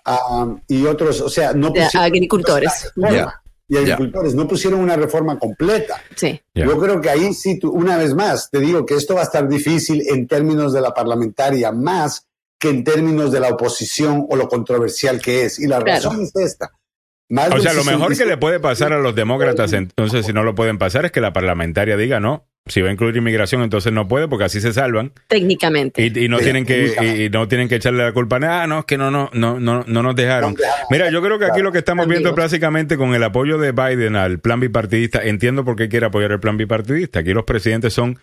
ah, 0.05 0.55
y 0.69 0.85
otros, 0.85 1.21
o 1.23 1.29
sea, 1.31 1.53
no 1.55 1.69
pusieron 1.73 2.05
agricultores. 2.05 2.93
y 3.69 3.77
agricultores, 3.79 4.35
no 4.35 4.47
pusieron 4.47 4.81
una 4.81 4.95
reforma 4.97 5.39
completa. 5.39 6.01
Sí. 6.15 6.41
Yo 6.55 6.79
creo 6.79 7.01
que 7.01 7.11
ahí 7.11 7.33
sí, 7.35 7.59
tú- 7.59 7.71
una 7.71 7.97
vez 7.97 8.15
más, 8.15 8.51
te 8.51 8.61
digo 8.61 8.85
que 8.85 8.95
esto 8.95 9.15
va 9.15 9.23
a 9.23 9.25
estar 9.25 9.49
difícil 9.49 10.03
en 10.09 10.27
términos 10.29 10.73
de 10.73 10.83
la 10.83 10.93
parlamentaria, 10.93 11.73
más 11.73 12.27
que 12.59 12.69
en 12.71 12.85
términos 12.85 13.33
de 13.33 13.41
la 13.41 13.49
oposición 13.51 14.27
o 14.29 14.37
lo 14.37 14.49
controversial 14.49 15.21
que 15.21 15.45
es. 15.45 15.59
Y 15.59 15.67
la 15.67 15.83
Claro. 15.83 16.11
razón 16.11 16.23
es 16.23 16.37
esta. 16.37 16.71
Más 17.29 17.51
O 17.53 17.59
sea, 17.59 17.73
lo 17.73 17.83
mejor 17.85 18.09
que 18.11 18.15
65 18.17 18.31
le 18.31 18.37
puede 18.37 18.61
pasar 18.61 18.93
a 18.93 18.99
los 18.99 19.15
demócratas, 19.15 19.73
entonces, 19.73 20.25
si 20.27 20.33
no 20.33 20.45
lo 20.45 20.55
pueden 20.55 20.79
pasar, 20.79 21.05
es 21.05 21.13
que 21.13 21.21
la 21.21 21.33
parlamentaria 21.33 21.97
diga 21.97 22.21
no. 22.21 22.47
Si 22.69 22.81
va 22.81 22.89
a 22.89 22.93
incluir 22.93 23.17
inmigración, 23.17 23.63
entonces 23.63 23.93
no 23.93 24.09
puede, 24.09 24.27
porque 24.27 24.45
así 24.45 24.61
se 24.61 24.73
salvan. 24.73 25.13
Técnicamente. 25.29 26.03
Y, 26.03 26.25
y 26.25 26.29
no 26.29 26.39
Sí, 26.39 26.45
tienen 26.45 26.67
que 26.67 26.75
técnicamente. 26.75 27.23
y, 27.23 27.27
y 27.27 27.31
no 27.31 27.47
tienen 27.47 27.69
que 27.69 27.77
echarle 27.77 28.03
la 28.03 28.13
culpa 28.13 28.37
a 28.37 28.39
nada. 28.41 28.63
Ah, 28.65 28.67
no, 28.67 28.81
es 28.81 28.85
que 28.87 28.99
no, 28.99 29.11
no, 29.13 29.31
no, 29.33 29.61
no, 29.61 29.85
no 29.87 30.03
nos 30.03 30.17
dejaron. 30.17 30.57
Mira, 30.91 31.09
yo 31.11 31.23
creo 31.23 31.39
que 31.39 31.45
aquí 31.45 31.61
lo 31.63 31.71
que 31.71 31.79
estamos 31.79 32.09
viendo 32.09 32.35
básicamente 32.35 32.97
con 32.97 33.15
el 33.15 33.23
apoyo 33.23 33.59
de 33.59 33.71
Biden 33.71 34.17
al 34.17 34.41
plan 34.41 34.59
bipartidista, 34.59 35.23
entiendo 35.25 35.65
por 35.65 35.77
qué 35.77 35.89
quiere 35.89 36.07
apoyar 36.07 36.33
el 36.33 36.41
plan 36.41 36.57
bipartidista. 36.57 37.21
Aquí 37.21 37.33
los 37.33 37.45
presidentes 37.45 37.93
son 37.93 38.19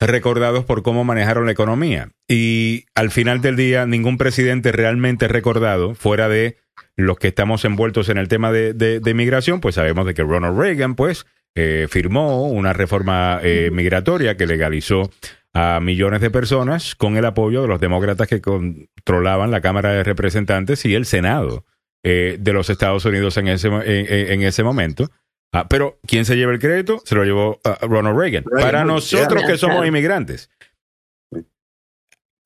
recordados 0.00 0.64
por 0.64 0.84
cómo 0.84 1.02
manejaron 1.02 1.46
la 1.46 1.52
economía. 1.52 2.10
Y 2.28 2.84
al 2.94 3.10
final 3.10 3.40
del 3.40 3.56
día, 3.56 3.84
ningún 3.84 4.16
presidente 4.16 4.70
realmente 4.70 5.26
recordado, 5.26 5.96
fuera 5.96 6.28
de 6.28 6.56
los 6.98 7.16
que 7.16 7.28
estamos 7.28 7.64
envueltos 7.64 8.08
en 8.08 8.18
el 8.18 8.26
tema 8.26 8.50
de, 8.50 8.74
de, 8.74 8.98
de 8.98 9.14
migración, 9.14 9.60
pues 9.60 9.76
sabemos 9.76 10.04
de 10.04 10.14
que 10.14 10.24
Ronald 10.24 10.58
Reagan, 10.58 10.96
pues, 10.96 11.26
eh, 11.54 11.86
firmó 11.88 12.48
una 12.48 12.72
reforma 12.72 13.40
eh, 13.42 13.70
migratoria 13.72 14.36
que 14.36 14.46
legalizó 14.46 15.10
a 15.54 15.80
millones 15.80 16.20
de 16.20 16.30
personas 16.30 16.94
con 16.94 17.16
el 17.16 17.24
apoyo 17.24 17.62
de 17.62 17.68
los 17.68 17.80
demócratas 17.80 18.26
que 18.26 18.40
controlaban 18.40 19.50
la 19.50 19.60
Cámara 19.60 19.92
de 19.92 20.04
Representantes 20.04 20.84
y 20.84 20.94
el 20.94 21.06
Senado 21.06 21.64
eh, 22.02 22.36
de 22.38 22.52
los 22.52 22.68
Estados 22.68 23.04
Unidos 23.04 23.36
en 23.38 23.48
ese, 23.48 23.68
en, 23.68 24.42
ese 24.42 24.62
momento. 24.62 25.10
Ah, 25.52 25.66
pero, 25.68 25.98
¿quién 26.06 26.24
se 26.24 26.36
lleva 26.36 26.52
el 26.52 26.58
crédito? 26.58 27.00
Se 27.04 27.14
lo 27.14 27.24
llevó 27.24 27.60
ah, 27.64 27.78
Ronald 27.82 28.18
Reagan. 28.18 28.44
Reagan, 28.44 28.72
Para 28.72 28.84
nosotros 28.84 29.44
que 29.44 29.56
somos 29.56 29.86
inmigrantes. 29.86 30.50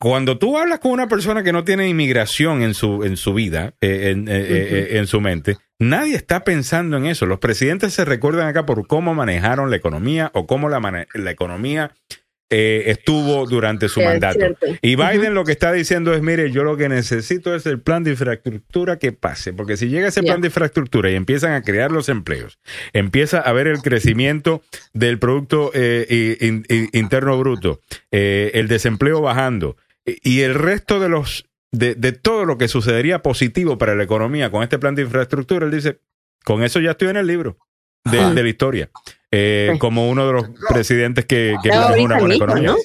Cuando 0.02 0.36
tú 0.36 0.58
hablas 0.58 0.80
con 0.80 0.90
una 0.90 1.06
persona 1.06 1.44
que 1.44 1.52
no 1.52 1.62
tiene 1.62 1.88
inmigración 1.88 2.62
en 2.62 2.74
su, 2.74 3.04
en 3.04 3.16
su 3.16 3.34
vida, 3.34 3.74
eh, 3.80 4.10
en, 4.10 4.26
eh, 4.26 4.32
eh, 4.34 4.88
en 4.98 5.06
su 5.06 5.20
mente, 5.20 5.58
nadie 5.78 6.16
está 6.16 6.42
pensando 6.42 6.96
en 6.96 7.06
eso. 7.06 7.24
Los 7.26 7.38
presidentes 7.38 7.92
se 7.94 8.04
recuerdan 8.04 8.48
acá 8.48 8.66
por 8.66 8.84
cómo 8.88 9.14
manejaron 9.14 9.70
la 9.70 9.76
economía 9.76 10.32
o 10.34 10.48
cómo 10.48 10.68
la, 10.68 11.06
la 11.14 11.30
economía 11.30 11.92
eh, 12.50 12.90
estuvo 12.90 13.46
durante 13.46 13.88
su 13.88 14.00
mandato. 14.02 14.40
Y 14.82 14.96
Biden 14.96 15.34
lo 15.34 15.44
que 15.44 15.52
está 15.52 15.72
diciendo 15.72 16.12
es, 16.14 16.20
mire, 16.20 16.50
yo 16.50 16.64
lo 16.64 16.76
que 16.76 16.88
necesito 16.88 17.54
es 17.54 17.64
el 17.66 17.80
plan 17.80 18.02
de 18.02 18.10
infraestructura 18.10 18.98
que 18.98 19.12
pase, 19.12 19.52
porque 19.52 19.76
si 19.76 19.86
llega 19.88 20.08
ese 20.08 20.20
plan 20.24 20.40
de 20.40 20.48
infraestructura 20.48 21.12
y 21.12 21.14
empiezan 21.14 21.52
a 21.52 21.62
crear 21.62 21.92
los 21.92 22.08
empleos, 22.08 22.58
empieza 22.92 23.38
a 23.38 23.42
haber 23.42 23.68
el 23.68 23.78
crecimiento 23.82 24.62
del 24.92 25.20
Producto 25.20 25.70
eh, 25.74 26.36
in- 26.40 26.66
in- 26.68 26.90
Interno 26.92 27.38
Bruto, 27.38 27.80
eh, 28.10 28.50
el 28.54 28.66
desempleo 28.66 29.20
bajando 29.20 29.76
y- 30.06 30.38
y 30.38 30.40
el 30.42 30.54
resto 30.54 31.00
de 31.00 31.08
los 31.08 31.46
de, 31.72 31.94
de 31.94 32.12
todo 32.12 32.44
lo 32.44 32.58
que 32.58 32.68
sucedería 32.68 33.22
positivo 33.22 33.78
para 33.78 33.94
la 33.94 34.02
economía 34.04 34.50
con 34.50 34.62
este 34.62 34.78
plan 34.78 34.94
de 34.94 35.02
infraestructura, 35.02 35.64
él 35.64 35.72
dice, 35.72 36.00
con 36.44 36.62
eso 36.62 36.80
ya 36.80 36.90
estoy 36.90 37.08
en 37.08 37.16
el 37.16 37.26
libro 37.26 37.56
de, 38.04 38.42
la 38.42 38.48
historia, 38.48 38.90
eh, 39.30 39.74
como 39.78 40.10
uno 40.10 40.26
de 40.26 40.32
los 40.34 40.44
presidentes 40.68 41.24
que, 41.24 41.54
que 41.62 41.70
una 41.70 42.18
buena 42.18 42.34
economía. 42.34 42.76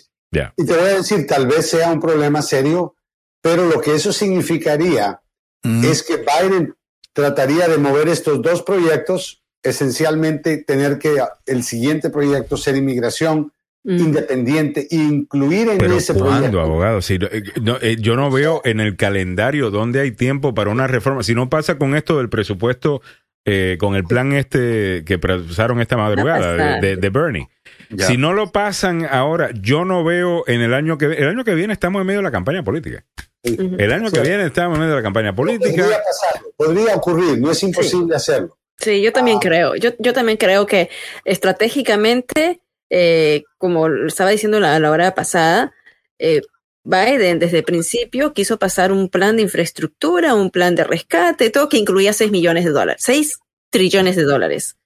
Y 0.58 0.66
te 0.66 0.74
voy 0.74 0.84
a 0.90 0.94
decir, 0.98 1.26
tal 1.28 1.48
vez 1.48 1.70
sea 1.70 1.92
un 1.92 2.00
problema 2.00 2.42
serio, 2.42 2.96
pero 3.42 3.66
lo 3.66 3.82
que 3.82 3.96
eso 3.96 4.12
significaría 4.14 5.22
Mm. 5.64 5.84
es 5.86 6.04
que 6.04 6.18
Biden 6.18 6.76
trataría 7.14 7.68
de 7.68 7.80
mover 7.80 8.08
estos 8.10 8.42
dos 8.44 8.62
proyectos, 8.62 9.44
esencialmente 9.64 10.58
tener 10.64 11.00
que 11.00 11.18
el 11.48 11.64
siguiente 11.64 12.10
proyecto 12.12 12.58
ser 12.58 12.76
inmigración 12.78 13.52
Mm. 13.90 14.00
independiente, 14.00 14.86
incluir 14.92 15.70
en 15.70 15.78
Pero 15.78 15.96
ese 15.96 16.14
¿cuándo, 16.14 16.32
proyecto. 16.36 16.60
abogado? 16.62 17.02
Si, 17.02 17.14
eh, 17.16 17.44
no, 17.62 17.78
eh, 17.82 17.96
yo 17.98 18.18
no 18.18 18.30
veo 18.30 18.62
en 18.66 18.82
el 18.82 18.98
calendario 18.98 19.72
dónde 19.72 20.02
hay 20.02 20.12
tiempo 20.12 20.54
para 20.54 20.70
una 20.72 20.88
reforma. 20.88 21.24
Si 21.24 21.34
no 21.34 21.50
pasa 21.50 21.78
con 21.78 21.96
esto 21.96 22.18
del 22.18 22.28
presupuesto, 22.28 23.02
eh, 23.46 23.78
con 23.80 23.96
el 23.96 24.04
plan 24.04 24.34
este 24.34 25.04
que 25.06 25.18
pasaron 25.18 25.80
esta 25.80 25.96
madrugada 25.96 26.52
de, 26.52 26.58
pasar. 26.58 26.82
de- 26.82 26.96
de 26.98 27.10
Bernie. 27.10 27.48
Ya. 27.90 28.06
Si 28.08 28.18
no 28.18 28.34
lo 28.34 28.52
pasan 28.52 29.06
ahora, 29.10 29.52
yo 29.54 29.86
no 29.86 30.04
veo 30.04 30.44
en 30.48 30.60
el 30.60 30.74
año 30.74 30.98
que 30.98 31.06
el 31.06 31.30
año 31.30 31.46
que 31.46 31.56
viene 31.56 31.72
estamos 31.72 32.02
en 32.02 32.08
medio 32.08 32.20
de 32.20 32.24
la 32.26 32.32
campaña 32.32 32.62
política. 32.64 33.06
El 33.44 33.94
año 33.94 34.12
que 34.12 34.20
viene 34.20 34.46
estamos 34.48 34.76
en 34.76 34.82
medio 34.82 34.96
de 34.96 35.00
la 35.00 35.04
campaña 35.04 35.34
política. 35.34 35.82
Podría 35.84 35.98
pasar, 36.04 36.42
podría 36.58 36.96
ocurrir, 36.96 37.40
no 37.40 37.50
es 37.52 37.64
imposible 37.64 38.14
hacerlo. 38.18 38.58
Sí, 38.78 39.02
yo 39.02 39.14
también 39.14 39.40
creo. 39.40 39.76
Yo, 39.76 39.92
yo 40.00 40.12
también 40.12 40.38
creo 40.38 40.66
que 40.66 40.90
estratégicamente, 41.24 42.60
eh, 42.90 43.44
como 43.58 43.88
estaba 43.88 44.30
diciendo 44.30 44.60
la, 44.60 44.80
la 44.80 44.92
hora 44.92 45.14
pasada, 45.16 45.74
eh, 46.20 46.42
Biden 46.84 47.40
desde 47.40 47.60
el 47.60 47.64
principio 47.66 48.34
quiso 48.34 48.58
pasar 48.58 48.94
un 48.94 49.10
plan 49.10 49.36
de 49.36 49.42
infraestructura, 49.42 50.36
un 50.36 50.52
plan 50.52 50.74
de 50.76 50.86
rescate, 50.86 51.50
todo 51.50 51.68
que 51.68 51.78
incluía 51.78 52.14
6 52.14 52.32
millones 52.32 52.64
de 52.64 52.72
dólares, 52.72 53.04
6 53.04 53.40
trillones 53.70 54.16
de 54.16 54.24
dólares. 54.24 54.78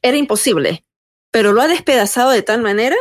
Era 0.00 0.16
imposible, 0.16 0.84
pero 1.30 1.52
lo 1.52 1.60
ha 1.60 1.68
despedazado 1.68 2.30
de 2.30 2.42
tal 2.42 2.62
manera 2.62 2.96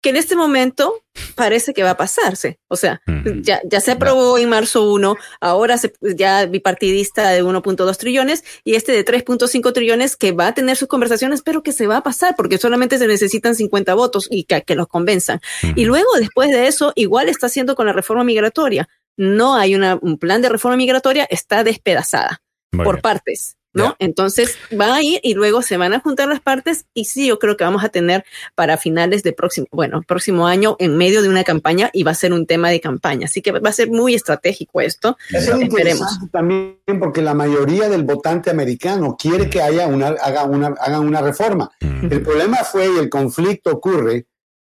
que 0.00 0.10
en 0.10 0.16
este 0.16 0.34
momento 0.36 1.02
parece 1.34 1.74
que 1.74 1.82
va 1.82 1.90
a 1.90 1.96
pasarse. 1.96 2.58
O 2.68 2.76
sea, 2.76 3.02
ya, 3.42 3.60
ya 3.64 3.80
se 3.80 3.92
aprobó 3.92 4.38
en 4.38 4.48
marzo 4.48 4.90
1, 4.90 5.16
ahora 5.40 5.78
se, 5.78 5.92
ya 6.00 6.46
bipartidista 6.46 7.30
de 7.30 7.44
1.2 7.44 7.96
trillones 7.98 8.44
y 8.64 8.74
este 8.74 8.92
de 8.92 9.04
3.5 9.04 9.72
trillones 9.72 10.16
que 10.16 10.32
va 10.32 10.48
a 10.48 10.54
tener 10.54 10.76
sus 10.76 10.88
conversaciones, 10.88 11.42
pero 11.42 11.62
que 11.62 11.72
se 11.72 11.86
va 11.86 11.98
a 11.98 12.02
pasar 12.02 12.34
porque 12.36 12.58
solamente 12.58 12.98
se 12.98 13.06
necesitan 13.06 13.54
50 13.54 13.94
votos 13.94 14.26
y 14.30 14.44
que, 14.44 14.62
que 14.62 14.74
los 14.74 14.88
convenzan. 14.88 15.40
Y 15.76 15.84
luego, 15.84 16.08
después 16.18 16.50
de 16.50 16.66
eso, 16.66 16.92
igual 16.96 17.28
está 17.28 17.46
haciendo 17.46 17.74
con 17.74 17.86
la 17.86 17.92
reforma 17.92 18.24
migratoria. 18.24 18.88
No 19.16 19.54
hay 19.56 19.74
una, 19.74 19.98
un 20.00 20.18
plan 20.18 20.40
de 20.40 20.48
reforma 20.48 20.76
migratoria, 20.76 21.24
está 21.24 21.62
despedazada 21.62 22.40
Muy 22.72 22.84
por 22.84 22.96
bien. 22.96 23.02
partes. 23.02 23.56
¿No? 23.72 23.96
Entonces 23.98 24.56
va 24.78 24.96
a 24.96 25.02
ir 25.02 25.20
y 25.22 25.34
luego 25.34 25.62
se 25.62 25.76
van 25.76 25.92
a 25.94 26.00
juntar 26.00 26.28
las 26.28 26.40
partes 26.40 26.86
y 26.94 27.04
sí, 27.04 27.28
yo 27.28 27.38
creo 27.38 27.56
que 27.56 27.64
vamos 27.64 27.84
a 27.84 27.88
tener 27.88 28.24
para 28.54 28.76
finales 28.76 29.22
de 29.22 29.32
próximo, 29.32 29.66
bueno, 29.70 30.02
próximo 30.06 30.46
año 30.46 30.76
en 30.78 30.96
medio 30.96 31.22
de 31.22 31.28
una 31.28 31.44
campaña 31.44 31.90
y 31.92 32.02
va 32.02 32.10
a 32.10 32.14
ser 32.14 32.32
un 32.32 32.46
tema 32.46 32.70
de 32.70 32.80
campaña. 32.80 33.26
Así 33.26 33.42
que 33.42 33.52
va 33.52 33.68
a 33.68 33.72
ser 33.72 33.90
muy 33.90 34.14
estratégico 34.14 34.80
esto. 34.80 35.16
Es 35.30 35.48
Esperemos. 35.48 36.18
también 36.32 36.78
porque 36.98 37.22
la 37.22 37.34
mayoría 37.34 37.88
del 37.88 38.04
votante 38.04 38.50
americano 38.50 39.16
quiere 39.18 39.48
que 39.48 39.62
haya 39.62 39.86
una, 39.86 40.08
haga 40.08 40.44
una, 40.44 40.68
hagan 40.80 41.06
una 41.06 41.20
reforma. 41.22 41.70
Ujú. 41.80 42.06
El 42.10 42.22
problema 42.22 42.58
fue 42.58 42.86
y 42.92 42.98
el 42.98 43.08
conflicto 43.08 43.70
ocurre 43.70 44.26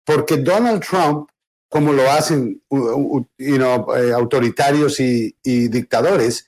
porque 0.06 0.38
Donald 0.38 0.84
Trump, 0.84 1.30
como 1.68 1.92
lo 1.92 2.10
hacen 2.10 2.62
you 2.70 3.28
know, 3.38 3.94
eh, 3.96 4.14
autoritarios 4.14 5.00
y, 5.00 5.36
y 5.44 5.68
dictadores, 5.68 6.48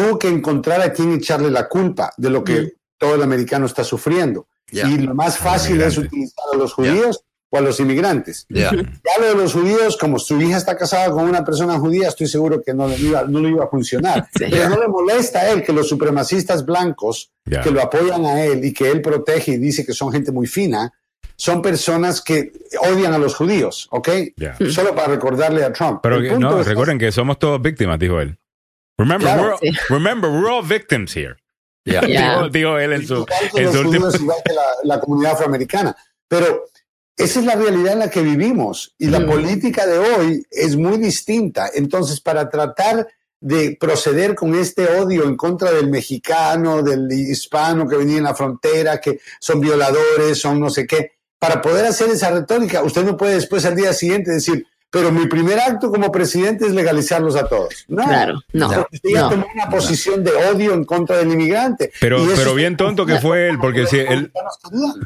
tuvo 0.00 0.18
que 0.18 0.28
encontrar 0.28 0.80
a 0.80 0.92
quien 0.92 1.12
echarle 1.12 1.50
la 1.50 1.68
culpa 1.68 2.12
de 2.16 2.30
lo 2.30 2.44
que 2.44 2.60
Mm. 2.60 2.68
todo 2.98 3.14
el 3.14 3.22
americano 3.22 3.66
está 3.66 3.84
sufriendo. 3.84 4.46
Ya. 4.70 4.86
Y 4.88 4.98
lo 4.98 5.14
más 5.14 5.38
fácil 5.38 5.80
es 5.80 5.96
utilizar 5.96 6.44
a 6.52 6.56
los 6.56 6.72
judíos 6.74 7.22
o 7.50 7.56
a 7.56 7.60
los 7.62 7.80
inmigrantes. 7.80 8.44
Ya. 8.50 8.70
Ya 8.74 9.20
lo 9.20 9.26
de 9.28 9.34
los 9.34 9.54
judíos, 9.54 9.96
como 9.96 10.18
su 10.18 10.38
hija 10.40 10.58
está 10.58 10.76
casada 10.76 11.10
con 11.10 11.24
una 11.24 11.42
persona 11.44 11.78
judía, 11.78 12.08
estoy 12.08 12.26
seguro 12.26 12.62
que 12.62 12.74
no 12.74 12.86
le 12.86 12.96
iba, 12.98 13.22
no 13.22 13.40
le 13.40 13.48
iba 13.50 13.64
a 13.64 13.68
funcionar. 13.68 14.28
Pero 14.38 14.68
no 14.68 14.78
le 14.78 14.88
molesta 14.88 15.38
a 15.40 15.50
él 15.50 15.62
que 15.62 15.72
los 15.72 15.88
supremacistas 15.88 16.66
blancos 16.66 17.30
que 17.44 17.70
lo 17.70 17.80
apoyan 17.82 18.26
a 18.26 18.44
él 18.44 18.62
y 18.64 18.72
que 18.74 18.90
él 18.90 19.00
protege 19.00 19.52
y 19.52 19.56
dice 19.56 19.86
que 19.86 19.94
son 19.94 20.12
gente 20.12 20.30
muy 20.32 20.46
fina, 20.46 20.92
son 21.36 21.62
personas 21.62 22.20
que 22.20 22.52
odian 22.92 23.14
a 23.14 23.18
los 23.18 23.34
judíos, 23.36 23.88
¿ok? 23.92 24.08
Solo 24.70 24.94
para 24.94 25.08
recordarle 25.08 25.64
a 25.64 25.72
Trump. 25.72 26.00
Pero 26.02 26.20
que- 26.20 26.36
no, 26.38 26.62
recuerden 26.62 26.98
que 26.98 27.10
somos 27.12 27.38
todos 27.38 27.62
víctimas, 27.62 27.98
dijo 27.98 28.20
él. 28.20 28.36
Remember, 28.98 29.20
Claro, 29.28 29.42
we're, 29.42 29.52
all- 29.52 29.58
sí. 29.60 29.70
remember, 29.90 30.30
we're 30.30 30.50
all 30.50 30.62
victims 30.62 31.14
here. 31.16 31.36
Ya. 31.84 32.00
Ya. 32.06 32.34
Dijo, 32.42 32.48
dijo 32.50 32.78
él 32.78 32.92
en 32.92 33.06
su, 33.06 33.26
en 33.54 33.72
su 33.72 33.80
último. 33.80 34.08
igual 34.10 34.38
que 34.44 34.52
la, 34.52 34.62
la 34.84 35.00
comunidad 35.00 35.32
afroamericana. 35.32 35.96
Pero 36.28 36.64
esa 37.16 37.40
es 37.40 37.46
la 37.46 37.54
realidad 37.54 37.94
en 37.94 37.98
la 38.00 38.10
que 38.10 38.20
vivimos 38.22 38.94
y 38.98 39.06
la 39.08 39.20
Mm. 39.20 39.26
política 39.26 39.86
de 39.86 39.98
hoy 39.98 40.46
es 40.50 40.76
muy 40.76 40.98
distinta. 40.98 41.70
Entonces, 41.72 42.20
para 42.20 42.50
tratar 42.50 43.08
de 43.40 43.76
proceder 43.80 44.34
con 44.34 44.54
este 44.56 44.84
odio 44.98 45.22
en 45.24 45.36
contra 45.36 45.70
del 45.70 45.88
mexicano, 45.88 46.82
del 46.82 47.10
hispano 47.12 47.88
que 47.88 47.96
venía 47.96 48.18
en 48.18 48.24
la 48.24 48.34
frontera, 48.34 49.00
que 49.00 49.20
son 49.40 49.60
violadores, 49.60 50.40
son 50.40 50.58
no 50.60 50.68
sé 50.70 50.86
qué, 50.86 51.12
para 51.38 51.62
poder 51.62 51.86
hacer 51.86 52.10
esa 52.10 52.30
retórica, 52.32 52.82
usted 52.82 53.04
no 53.04 53.16
puede 53.16 53.34
después 53.34 53.64
al 53.64 53.76
día 53.76 53.92
siguiente 53.92 54.32
decir, 54.32 54.66
pero 54.90 55.12
mi 55.12 55.26
primer 55.26 55.58
acto 55.60 55.90
como 55.90 56.10
presidente 56.10 56.66
es 56.66 56.72
legalizarlos 56.72 57.36
a 57.36 57.46
todos. 57.46 57.84
No, 57.88 58.04
Claro, 58.04 58.40
no, 58.52 58.68
porque 58.68 58.98
no. 59.12 59.28
tomó 59.28 59.46
una 59.54 59.68
posición 59.68 60.24
de 60.24 60.32
odio 60.32 60.72
en 60.72 60.84
contra 60.84 61.18
del 61.18 61.32
inmigrante. 61.32 61.92
Pero, 62.00 62.24
pero 62.36 62.54
bien 62.54 62.76
tonto 62.76 63.04
que 63.04 63.18
fue 63.18 63.48
él, 63.48 63.58
porque 63.58 63.86
si 63.86 63.98
él, 63.98 64.32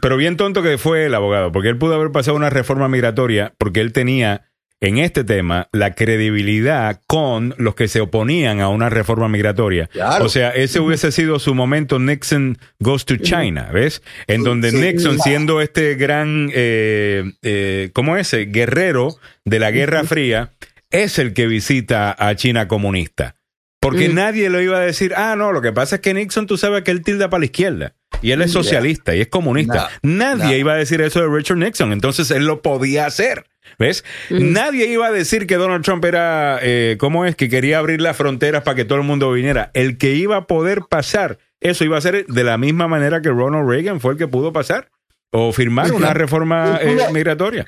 pero 0.00 0.16
bien 0.16 0.36
tonto 0.36 0.62
que 0.62 0.78
fue 0.78 1.06
el 1.06 1.14
abogado, 1.14 1.50
porque 1.52 1.68
él 1.68 1.78
pudo 1.78 1.94
haber 1.94 2.12
pasado 2.12 2.36
una 2.36 2.50
reforma 2.50 2.88
migratoria, 2.88 3.54
porque 3.58 3.80
él 3.80 3.92
tenía 3.92 4.51
en 4.82 4.98
este 4.98 5.24
tema 5.24 5.68
la 5.72 5.94
credibilidad 5.94 7.00
con 7.06 7.54
los 7.56 7.74
que 7.74 7.88
se 7.88 8.00
oponían 8.00 8.60
a 8.60 8.68
una 8.68 8.90
reforma 8.90 9.28
migratoria. 9.28 9.86
Claro. 9.86 10.26
O 10.26 10.28
sea, 10.28 10.50
ese 10.50 10.80
hubiese 10.80 11.12
sido 11.12 11.38
su 11.38 11.54
momento 11.54 11.98
Nixon 11.98 12.58
Goes 12.80 13.06
to 13.06 13.16
China, 13.16 13.70
¿ves? 13.72 14.02
En 14.26 14.42
donde 14.42 14.72
Nixon, 14.72 15.20
siendo 15.20 15.60
este 15.60 15.94
gran, 15.94 16.50
eh, 16.52 17.32
eh, 17.42 17.90
¿cómo 17.94 18.16
es? 18.16 18.32
Guerrero 18.48 19.16
de 19.44 19.58
la 19.60 19.70
Guerra 19.70 20.04
Fría, 20.04 20.50
es 20.90 21.18
el 21.18 21.32
que 21.32 21.46
visita 21.46 22.14
a 22.18 22.34
China 22.34 22.68
comunista. 22.68 23.36
Porque 23.80 24.08
Mm. 24.08 24.14
nadie 24.14 24.50
le 24.50 24.62
iba 24.64 24.78
a 24.78 24.80
decir, 24.80 25.14
ah, 25.16 25.34
no, 25.36 25.52
lo 25.52 25.62
que 25.62 25.72
pasa 25.72 25.96
es 25.96 26.02
que 26.02 26.12
Nixon, 26.12 26.46
tú 26.46 26.56
sabes 26.58 26.82
que 26.82 26.90
él 26.90 27.02
tilda 27.02 27.30
para 27.30 27.40
la 27.40 27.46
izquierda. 27.46 27.94
Y 28.22 28.30
él 28.30 28.40
es 28.40 28.52
socialista 28.52 29.14
y 29.14 29.20
es 29.20 29.28
comunista. 29.28 29.90
Nadie 30.02 30.44
no. 30.44 30.56
iba 30.56 30.72
a 30.72 30.76
decir 30.76 31.00
eso 31.00 31.20
de 31.20 31.28
Richard 31.28 31.58
Nixon. 31.58 31.92
Entonces 31.92 32.30
él 32.30 32.46
lo 32.46 32.62
podía 32.62 33.06
hacer. 33.06 33.44
¿Ves? 33.78 34.04
Mm. 34.30 34.52
Nadie 34.52 34.86
iba 34.86 35.06
a 35.06 35.12
decir 35.12 35.46
que 35.46 35.56
Donald 35.56 35.84
Trump 35.84 36.04
era, 36.04 36.58
eh, 36.62 36.96
¿cómo 36.98 37.24
es? 37.24 37.36
Que 37.36 37.48
quería 37.48 37.78
abrir 37.78 38.00
las 38.00 38.16
fronteras 38.16 38.62
para 38.62 38.76
que 38.76 38.84
todo 38.84 38.98
el 38.98 39.04
mundo 39.04 39.32
viniera. 39.32 39.70
El 39.74 39.98
que 39.98 40.14
iba 40.14 40.36
a 40.36 40.46
poder 40.46 40.82
pasar, 40.88 41.38
eso 41.60 41.84
iba 41.84 41.98
a 41.98 42.00
ser 42.00 42.26
de 42.26 42.44
la 42.44 42.58
misma 42.58 42.88
manera 42.88 43.22
que 43.22 43.30
Ronald 43.30 43.68
Reagan 43.68 44.00
fue 44.00 44.12
el 44.12 44.18
que 44.18 44.28
pudo 44.28 44.52
pasar. 44.52 44.88
O 45.34 45.50
firmar 45.50 45.92
una 45.92 46.12
reforma 46.12 46.78
eh, 46.82 46.94
migratoria. 47.10 47.64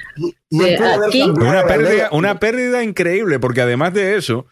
Pérdida, 0.50 2.10
una 2.12 2.38
pérdida 2.38 2.82
increíble, 2.84 3.38
porque 3.38 3.62
además 3.62 3.94
de 3.94 4.16
eso, 4.16 4.46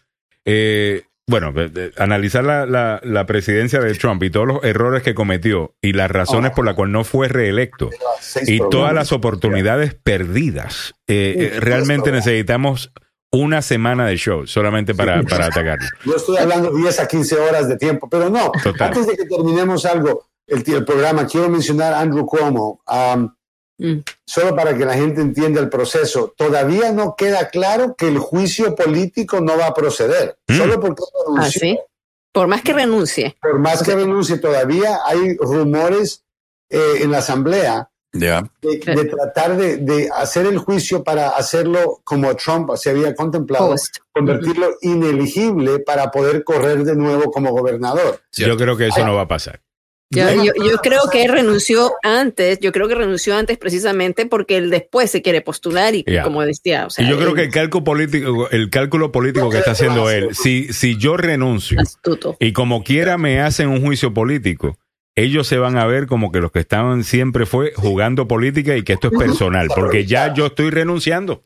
eh, 0.45 1.03
bueno, 1.27 1.53
analizar 1.97 2.43
la, 2.43 2.65
la- 2.65 2.99
la 3.03 3.25
presidencia 3.25 3.79
de 3.79 3.93
Trump 3.95 4.21
y 4.23 4.29
todos 4.29 4.45
los 4.47 4.63
errores 4.63 5.03
que 5.03 5.13
cometió 5.15 5.73
y 5.81 5.93
las 5.93 6.11
razones 6.11 6.51
por 6.51 6.65
las 6.65 6.75
cuales 6.75 6.91
no 6.93 7.03
fue 7.03 7.27
reelecto 7.29 7.89
y 8.45 8.59
todas 8.69 8.93
las 8.93 9.11
oportunidades 9.13 9.93
perdidas, 9.95 10.93
eh, 11.07 11.51
eh, 11.55 11.59
realmente 11.59 12.11
necesitamos 12.11 12.91
una 13.31 13.61
semana 13.61 14.05
de 14.05 14.15
show 14.17 14.45
solamente 14.45 14.93
para, 14.93 15.23
para 15.23 15.47
atacarlo. 15.47 15.87
Yo 16.05 16.15
estoy 16.17 16.37
hablando 16.37 16.71
10 16.75 16.99
a 16.99 17.07
15 17.07 17.35
horas 17.37 17.67
de 17.67 17.77
tiempo, 17.77 18.07
pero 18.09 18.29
no. 18.29 18.51
Total. 18.63 18.89
Antes 18.89 19.07
de 19.07 19.15
que 19.17 19.25
terminemos 19.25 19.85
algo, 19.85 20.27
el, 20.45 20.63
el 20.71 20.85
programa, 20.85 21.25
quiero 21.25 21.49
mencionar 21.49 21.93
a 21.93 22.01
Andrew 22.01 22.25
Cuomo, 22.27 22.83
um, 22.87 23.33
Mm. 23.79 23.99
solo 24.25 24.55
para 24.55 24.77
que 24.77 24.85
la 24.85 24.93
gente 24.93 25.19
entienda 25.21 25.59
el 25.59 25.67
proceso. 25.69 26.33
Todavía 26.37 26.91
no 26.91 27.15
queda 27.15 27.49
claro 27.49 27.95
que 27.97 28.07
el 28.07 28.19
juicio 28.19 28.75
político 28.75 29.41
no 29.41 29.57
va 29.57 29.67
a 29.67 29.73
proceder. 29.73 30.37
Mm. 30.47 30.57
Solo 30.57 30.79
porque 30.79 31.01
Ah, 31.03 31.23
renunció. 31.35 31.59
sí. 31.61 31.79
Por 32.31 32.47
más 32.47 32.61
que 32.61 32.73
renuncie. 32.73 33.35
Por 33.41 33.59
más 33.59 33.83
que 33.83 33.95
renuncie, 33.95 34.37
todavía 34.37 34.99
hay 35.05 35.35
rumores 35.37 36.23
eh, 36.69 36.99
en 37.01 37.11
la 37.11 37.17
asamblea 37.19 37.89
Ya. 38.13 38.43
de, 38.61 38.77
de 38.77 39.05
tratar 39.05 39.57
de, 39.57 39.77
de 39.77 40.09
hacer 40.15 40.45
el 40.45 40.57
juicio 40.59 41.03
para 41.03 41.29
hacerlo 41.29 41.99
como 42.03 42.35
Trump 42.35 42.69
se 42.75 42.89
había 42.91 43.13
contemplado, 43.15 43.69
Post. 43.69 43.97
convertirlo 44.13 44.69
ineligible 44.81 45.79
para 45.79 46.09
poder 46.11 46.43
correr 46.43 46.83
de 46.83 46.95
nuevo 46.95 47.31
como 47.31 47.51
gobernador. 47.51 48.19
Yo 48.31 48.55
creo 48.57 48.77
que 48.77 48.87
eso 48.87 49.03
no 49.05 49.15
va 49.15 49.21
a 49.23 49.27
pasar. 49.27 49.61
Yo, 50.13 50.43
yo- 50.43 50.53
yo 50.69 50.77
creo 50.77 51.01
que 51.11 51.23
él 51.23 51.31
renunció 51.31 51.93
antes, 52.03 52.59
yo 52.59 52.71
creo 52.71 52.87
que 52.87 52.95
renunció 52.95 53.35
antes 53.35 53.57
precisamente 53.57 54.25
porque 54.25 54.57
él 54.57 54.69
después 54.69 55.09
se 55.11 55.21
quiere 55.21 55.41
postular 55.41 55.95
y 55.95 56.03
como 56.23 56.41
decía, 56.45 56.85
o 56.85 56.89
sea, 56.89 57.05
Y 57.05 57.09
yo 57.09 57.17
creo 57.17 57.33
que 57.33 57.43
el 57.43 57.51
cálculo 57.51 57.83
político, 57.83 58.49
el 58.49 58.69
cálculo 58.69 59.11
político 59.11 59.49
que 59.49 59.57
está 59.59 59.71
haciendo 59.71 60.09
él, 60.09 60.35
si, 60.35 60.71
si 60.73 60.97
yo 60.97 61.17
renuncio 61.17 61.79
astuto. 61.79 62.37
y 62.39 62.53
como 62.53 62.83
quiera 62.83 63.17
me 63.17 63.41
hacen 63.41 63.69
un 63.69 63.81
juicio 63.81 64.13
político, 64.13 64.77
ellos 65.15 65.45
se 65.47 65.57
van 65.57 65.77
a 65.77 65.85
ver 65.85 66.07
como 66.07 66.31
que 66.31 66.39
los 66.39 66.51
que 66.51 66.59
estaban 66.59 67.03
siempre 67.03 67.45
fue 67.45 67.71
jugando 67.75 68.27
política 68.27 68.75
y 68.75 68.83
que 68.83 68.93
esto 68.93 69.09
es 69.11 69.17
personal, 69.19 69.67
porque 69.75 70.05
ya 70.05 70.33
yo 70.33 70.47
estoy 70.47 70.69
renunciando. 70.71 71.43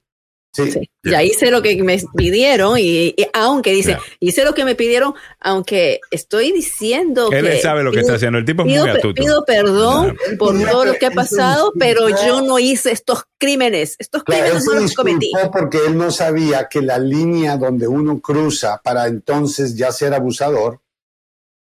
Sí. 0.65 0.71
Sí, 0.71 0.89
ya 1.03 1.23
hice 1.23 1.51
lo 1.51 1.61
que 1.61 1.81
me 1.83 1.97
pidieron 2.15 2.77
y, 2.77 3.13
y 3.17 3.27
aunque 3.33 3.71
dice, 3.71 3.91
Ya. 3.91 3.99
hice 4.19 4.43
lo 4.43 4.53
que 4.53 4.65
me 4.65 4.75
pidieron, 4.75 5.13
aunque 5.39 5.99
estoy 6.11 6.51
diciendo 6.51 7.29
Él 7.31 7.45
que 7.45 7.61
sabe 7.61 7.83
lo 7.83 7.91
que 7.91 7.97
pido- 7.97 8.01
está 8.07 8.15
haciendo. 8.15 8.39
El 8.39 8.45
tipo 8.45 8.63
es 8.63 8.67
Pido, 8.67 8.83
muy 8.85 8.91
astuto. 8.95 9.21
pido 9.21 9.45
perdón 9.45 10.17
Ya. 10.31 10.37
por 10.37 10.59
todo 10.69 10.85
lo 10.85 10.93
que 10.95 11.05
ha 11.05 11.09
Él 11.09 11.15
pasado, 11.15 11.71
pero 11.79 12.09
yo 12.09 12.41
no 12.41 12.59
hice 12.59 12.91
estos 12.91 13.23
crímenes. 13.37 13.95
Estos 13.99 14.23
Claro, 14.23 14.43
él 14.45 14.51
crímenes 14.51 14.65
no 14.67 14.81
los 14.81 14.93
cometí. 14.95 15.31
porque 15.53 15.77
él 15.87 15.97
no 15.97 16.11
sabía 16.11 16.67
que 16.69 16.81
la 16.81 16.97
línea 16.99 17.55
donde 17.57 17.87
uno 17.87 18.19
cruza 18.19 18.81
para 18.83 19.07
entonces 19.07 19.75
ya 19.75 19.91
ser 19.91 20.13
abusador, 20.13 20.81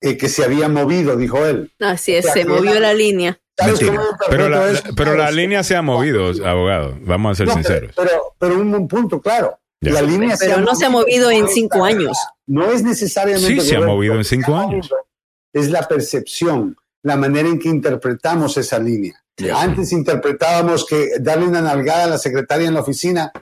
eh, 0.00 0.16
que 0.16 0.28
se 0.28 0.44
había 0.44 0.68
movido, 0.68 1.16
dijo 1.16 1.44
él. 1.46 1.70
Así 1.80 2.12
es, 2.14 2.24
O 2.24 2.32
sea, 2.32 2.32
se 2.34 2.44
movió 2.44 2.72
era- 2.72 2.80
la 2.80 2.94
línea. 2.94 3.38
¿Sabes 3.58 3.80
Mentira. 3.82 4.02
cómo 4.02 4.16
Pero 4.30 4.48
la, 4.48 4.82
pero 4.96 5.14
la 5.16 5.30
línea 5.30 5.62
se 5.62 5.76
ha 5.76 5.82
movido, 5.82 6.32
abogado. 6.46 6.96
Vamos 7.02 7.32
a 7.32 7.34
ser 7.36 7.48
No, 7.48 7.54
sinceros. 7.54 7.92
pero, 7.96 8.34
pero 8.38 8.58
un, 8.58 8.74
un 8.74 8.88
punto 8.88 9.20
claro. 9.20 9.58
Ya. 9.80 9.92
La 9.94 10.02
línea 10.02 10.36
Pero 10.38 10.60
no 10.60 10.74
se 10.76 10.86
ha 10.86 10.90
movido 10.90 11.30
en 11.30 11.48
cinco 11.48 11.84
años. 11.84 12.16
No 12.46 12.70
es 12.70 12.84
necesariamente. 12.84 13.60
Sí, 13.60 13.68
se 13.68 13.76
ha 13.76 13.80
movido 13.80 14.14
en 14.14 14.24
cinco 14.24 14.54
años. 14.54 14.88
Es 15.52 15.70
la 15.70 15.88
percepción, 15.88 16.76
la 17.02 17.16
manera 17.16 17.48
en 17.48 17.58
que 17.58 17.68
interpretamos 17.68 18.56
esa 18.56 18.78
línea. 18.78 19.14
Ya. 19.38 19.60
Antes 19.60 19.90
interpretábamos 19.92 20.86
que 20.86 21.08
darle 21.20 21.46
una 21.48 21.60
nalgada 21.60 22.04
a 22.04 22.06
la 22.06 22.18
secretaria 22.18 22.68
en 22.68 22.74
la 22.74 22.80
oficina 22.80 23.32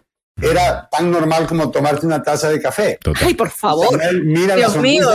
era 0.42 0.88
tan 0.90 1.10
normal 1.10 1.46
como 1.46 1.70
tomarte 1.70 2.06
una 2.06 2.22
taza 2.22 2.48
de 2.50 2.60
café. 2.60 2.98
Total. 3.02 3.22
Ay, 3.26 3.34
por 3.34 3.50
favor. 3.50 3.88
Samuel, 3.90 4.24
mira 4.24 4.48
la 4.48 4.56
Dios 4.56 4.76
mío, 4.76 5.08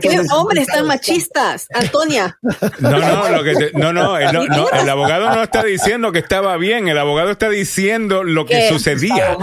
¿Qué 0.00 0.08
es- 0.08 0.30
hombres 0.32 0.66
tan 0.66 0.86
machistas? 0.86 1.66
Antonia, 1.74 2.38
No, 2.78 2.90
no, 2.98 3.28
lo 3.28 3.44
que 3.44 3.54
te- 3.54 3.72
no, 3.74 3.92
no, 3.92 4.16
el, 4.18 4.32
no, 4.48 4.70
el 4.70 4.88
abogado 4.88 5.34
no 5.34 5.42
está 5.42 5.62
diciendo 5.62 6.12
que 6.12 6.18
estaba 6.18 6.56
bien, 6.56 6.88
el 6.88 6.98
abogado 6.98 7.30
está 7.30 7.48
diciendo 7.48 8.24
lo 8.24 8.46
que 8.46 8.54
¿Qué? 8.54 8.68
sucedía. 8.68 9.36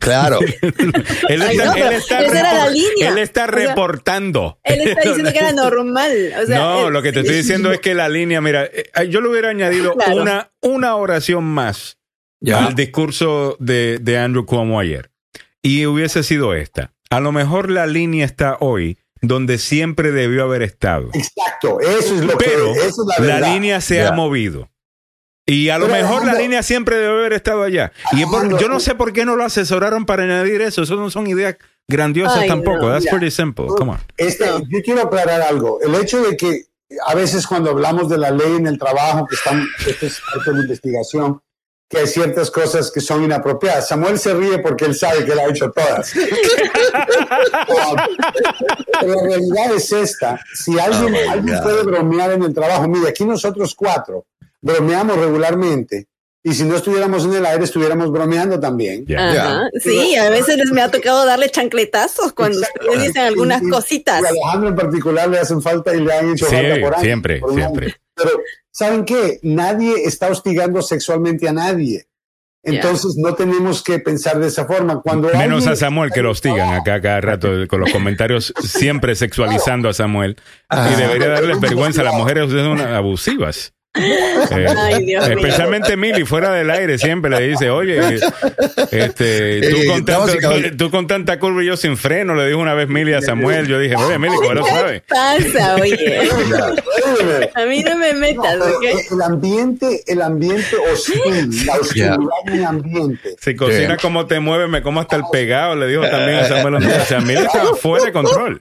Claro. 0.00 0.38
Él 1.28 1.42
Ay, 1.42 1.56
está, 1.56 1.64
no, 1.64 1.74
él 1.74 1.82
pero 1.82 1.90
está, 1.96 2.20
esa 2.20 2.40
era 2.40 2.52
la 2.54 2.66
repor- 2.66 2.72
línea. 2.72 3.08
él 3.10 3.18
está 3.18 3.44
O 3.44 3.46
sea, 3.46 3.54
reportando. 3.68 4.58
él 4.64 4.80
está 4.88 5.00
diciendo 5.08 5.32
que 5.32 5.38
era 5.38 5.52
normal. 5.52 6.12
O 6.42 6.46
sea, 6.46 6.58
no, 6.58 6.86
él- 6.88 6.92
lo 6.92 7.02
que 7.02 7.12
te 7.12 7.20
estoy 7.20 7.36
diciendo 7.36 7.72
es 7.72 7.80
que 7.80 7.94
la 7.94 8.08
línea, 8.08 8.40
mira, 8.40 8.64
eh, 8.64 8.90
yo 9.08 9.20
le 9.20 9.28
hubiera 9.28 9.48
añadido 9.50 9.94
Claro. 9.94 10.16
una, 10.22 10.50
una 10.60 10.96
oración 10.96 11.44
más 11.44 11.98
Ya. 12.44 12.66
al 12.66 12.74
discurso 12.74 13.56
de, 13.58 13.98
de 14.00 14.18
Andrew 14.18 14.44
Cuomo 14.46 14.78
ayer. 14.80 15.10
Y 15.62 15.86
hubiese 15.86 16.22
sido 16.22 16.54
esta. 16.54 16.92
A 17.10 17.20
lo 17.20 17.32
mejor 17.32 17.70
la 17.70 17.86
línea 17.86 18.24
está 18.26 18.56
hoy 18.60 18.98
donde 19.22 19.56
siempre 19.58 20.12
debió 20.12 20.44
haber 20.44 20.62
estado. 20.62 21.08
Exacto, 21.14 21.80
eso 21.80 22.14
es 22.14 22.24
lo 22.24 22.36
Pero 22.36 22.74
que 22.74 22.80
eso 22.86 23.04
es 23.16 23.24
la, 23.26 23.40
la, 23.40 23.52
línea 23.54 23.80
se 23.80 23.96
Ya. 23.96 24.08
ha 24.08 24.12
movido. 24.12 24.68
Y 25.46 25.68
a 25.70 25.78
lo 25.78 25.86
Pero, 25.88 25.98
mejor 26.02 26.26
la 26.26 26.34
línea 26.34 26.62
siempre 26.62 26.96
debe 26.96 27.18
haber 27.18 27.32
estado 27.34 27.62
allá. 27.62 27.92
Y 28.12 28.24
por- 28.26 28.58
yo 28.60 28.68
no 28.68 28.80
sé 28.80 28.94
por 28.94 29.12
qué 29.12 29.24
no 29.24 29.36
lo 29.36 29.44
asesoraron 29.44 30.04
para 30.06 30.24
añadir 30.24 30.60
eso. 30.62 30.82
Eso 30.82 30.96
no 30.96 31.10
son 31.10 31.26
ideas 31.26 31.56
grandiosas 31.88 32.38
Ay, 32.38 32.48
tampoco. 32.48 32.86
no, 32.86 32.92
That's 32.92 33.08
pretty 33.08 33.30
simple. 33.30 33.66
Come 33.68 33.92
on. 33.92 33.98
Este, 34.16 34.44
yo 34.46 34.82
quiero 34.82 35.02
aclarar 35.02 35.42
algo. 35.42 35.80
El 35.82 35.94
hecho 35.96 36.22
de 36.22 36.36
que 36.36 36.64
a 37.06 37.14
veces 37.14 37.46
cuando 37.46 37.70
hablamos 37.70 38.08
de 38.08 38.18
la 38.18 38.30
ley 38.30 38.56
en 38.56 38.66
el 38.66 38.78
trabajo, 38.78 39.26
que 39.26 39.34
están, 39.36 39.66
esto 39.86 40.06
es 40.06 40.20
parte 40.32 40.50
de 40.50 40.56
la 40.56 40.62
investigación, 40.62 41.40
que 41.88 41.98
hay 41.98 42.06
ciertas 42.06 42.50
cosas 42.50 42.90
que 42.90 43.00
son 43.00 43.22
inapropiadas. 43.24 43.88
Samuel 43.88 44.18
se 44.18 44.32
ríe 44.34 44.58
porque 44.58 44.84
él 44.86 44.94
sabe 44.94 45.24
que 45.24 45.32
él 45.32 45.38
ha 45.38 45.44
hecho 45.48 45.70
todas. 45.70 46.12
Pero 49.00 49.14
la 49.14 49.22
realidad 49.22 49.74
es 49.74 49.92
esta. 49.92 50.40
Si 50.54 50.78
alguien, 50.78 51.14
Oh, 51.14 51.30
alguien 51.30 51.60
puede 51.62 51.82
bromear 51.82 52.32
en 52.32 52.42
el 52.42 52.54
trabajo, 52.54 52.88
mire, 52.88 53.08
aquí 53.08 53.24
nosotros 53.24 53.74
cuatro 53.74 54.24
bromeamos 54.60 55.16
regularmente. 55.18 56.06
Y 56.46 56.52
si 56.52 56.64
no 56.64 56.76
estuviéramos 56.76 57.24
en 57.24 57.34
el 57.34 57.46
aire, 57.46 57.64
estuviéramos 57.64 58.10
bromeando 58.12 58.60
también. 58.60 59.06
Ya. 59.06 59.30
Ajá, 59.30 59.70
Sí, 59.80 60.14
a 60.16 60.28
veces 60.28 60.58
les 60.58 60.70
me 60.72 60.82
ha 60.82 60.90
tocado 60.90 61.24
darle 61.24 61.48
chancletazos 61.48 62.32
cuando 62.34 62.58
ustedes 62.60 63.02
dicen 63.02 63.22
algunas 63.22 63.62
Y- 63.62 63.66
y- 63.66 63.70
cositas. 63.70 64.20
Y 64.22 64.24
a 64.26 64.28
Alejandro 64.28 64.68
en 64.68 64.74
particular 64.76 65.28
le 65.28 65.38
hacen 65.38 65.62
falta 65.62 65.94
y 65.94 66.00
le 66.00 66.12
han 66.12 66.32
hecho 66.32 66.46
Sí, 66.46 66.54
falta 66.54 66.74
por 66.80 66.92
años. 66.94 67.00
siempre, 67.02 67.38
por 67.40 67.50
año. 67.50 67.58
siempre. 67.60 67.96
Pero, 68.14 68.30
¿saben 68.74 69.04
qué? 69.04 69.38
Nadie 69.42 70.04
está 70.04 70.28
hostigando 70.28 70.82
sexualmente 70.82 71.48
a 71.48 71.52
nadie. 71.52 72.06
Entonces 72.66 73.16
no 73.18 73.34
tenemos 73.34 73.82
que 73.82 73.98
pensar 73.98 74.38
de 74.38 74.48
esa 74.48 74.64
forma. 74.64 75.02
Cuando 75.02 75.28
Menos 75.28 75.58
alguien- 75.58 75.72
a 75.72 75.76
Samuel 75.76 76.10
que 76.12 76.22
lo 76.22 76.30
hostigan 76.30 76.72
acá 76.72 76.98
cada 77.00 77.20
rato 77.20 77.48
con 77.68 77.80
los 77.80 77.92
comentarios 77.92 78.54
siempre 78.64 79.14
sexualizando 79.14 79.88
a 79.90 79.92
Samuel. 79.92 80.36
Y 80.70 80.94
debería 80.96 81.28
darles 81.28 81.60
vergüenza 81.60 82.00
a 82.00 82.04
las 82.04 82.14
mujeres, 82.14 82.44
ustedes 82.44 82.64
son 82.64 82.80
abusivas. 82.80 83.74
Eh, 83.96 84.66
Ay, 84.76 85.04
Dios 85.04 85.28
mío. 85.28 85.36
especialmente 85.38 85.96
Mili, 85.96 86.24
fuera 86.24 86.52
del 86.52 86.68
aire, 86.70 86.98
siempre 86.98 87.30
le 87.30 87.40
dice, 87.48 87.70
oye, 87.70 88.00
este, 88.90 89.60
tú, 89.70 89.76
Eh, 89.76 89.86
con 89.86 90.04
damas 90.04 90.28
y 90.30 90.32
tanto- 90.32 90.40
caballeros. 90.40 90.70
tú, 90.72 90.76
tú 90.78 90.90
con 90.90 91.06
tanta 91.06 91.38
curva 91.38 91.62
y 91.62 91.66
yo 91.66 91.76
sin 91.76 91.96
freno, 91.96 92.34
le 92.34 92.46
dijo 92.48 92.58
una 92.58 92.74
vez 92.74 92.88
Mili 92.88 93.12
a 93.14 93.20
Samuel. 93.22 93.66
Yo 93.68 93.78
dije, 93.78 93.94
oye, 93.96 94.18
Mili, 94.18 94.34
¿cómo 94.36 94.54
lo 94.54 94.64
¿Qué 94.64 94.70
sabes? 94.70 95.02
pasa, 95.08 95.76
oye? 95.76 96.28
A 97.54 97.64
mí 97.66 97.82
no 97.84 97.96
me 97.96 98.12
metas, 98.14 98.56
el 99.10 99.22
ambiente, 99.22 100.02
el 100.06 100.22
ambiente 100.22 100.76
hostil, 100.92 101.66
la 101.66 101.74
hostilidad 101.74 102.16
en 102.46 102.52
el 102.54 102.64
ambiente. 102.64 103.36
Si 103.40 103.54
cocina 103.54 103.94
Sí. 103.96 104.02
como 104.02 104.26
te 104.26 104.40
mueve, 104.40 104.66
me 104.68 104.82
como 104.82 105.00
hasta 105.00 105.16
el 105.16 105.22
pegado, 105.30 105.76
le 105.76 105.86
dijo 105.86 106.02
también 106.02 106.38
a 106.40 106.44
Samuel. 106.48 106.74
O 106.76 107.04
sea, 107.04 107.20
Mili 107.20 107.42
estaba 107.42 107.74
fuera 107.76 108.06
de 108.06 108.12
control. 108.12 108.58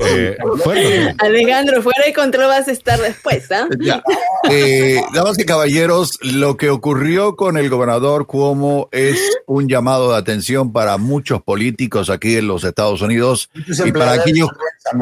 Eh, 0.00 0.36
fuera. 0.64 1.14
Alejandro, 1.18 1.82
fuera 1.82 2.04
de 2.04 2.12
control 2.12 2.46
vas 2.48 2.66
a 2.68 2.72
estar 2.72 3.00
después, 3.00 3.50
¿ah? 3.52 3.68
Ya. 3.80 4.02
Eh, 4.50 5.00
damas 5.14 5.38
y 5.38 5.44
caballeros, 5.44 6.18
lo 6.22 6.56
que 6.56 6.70
ocurrió 6.70 7.36
con 7.36 7.56
el 7.56 7.68
gobernador 7.70 8.26
Cuomo 8.26 8.88
es 8.92 9.18
un 9.46 9.68
llamado 9.68 10.10
de 10.12 10.16
atención 10.18 10.72
para 10.72 10.96
muchos 10.98 11.42
políticos 11.42 12.10
aquí 12.10 12.36
en 12.36 12.48
los 12.48 12.64
Estados 12.64 13.00
Unidos 13.02 13.50
y 13.84 13.92
para 13.92 14.12
aquellos 14.12 14.48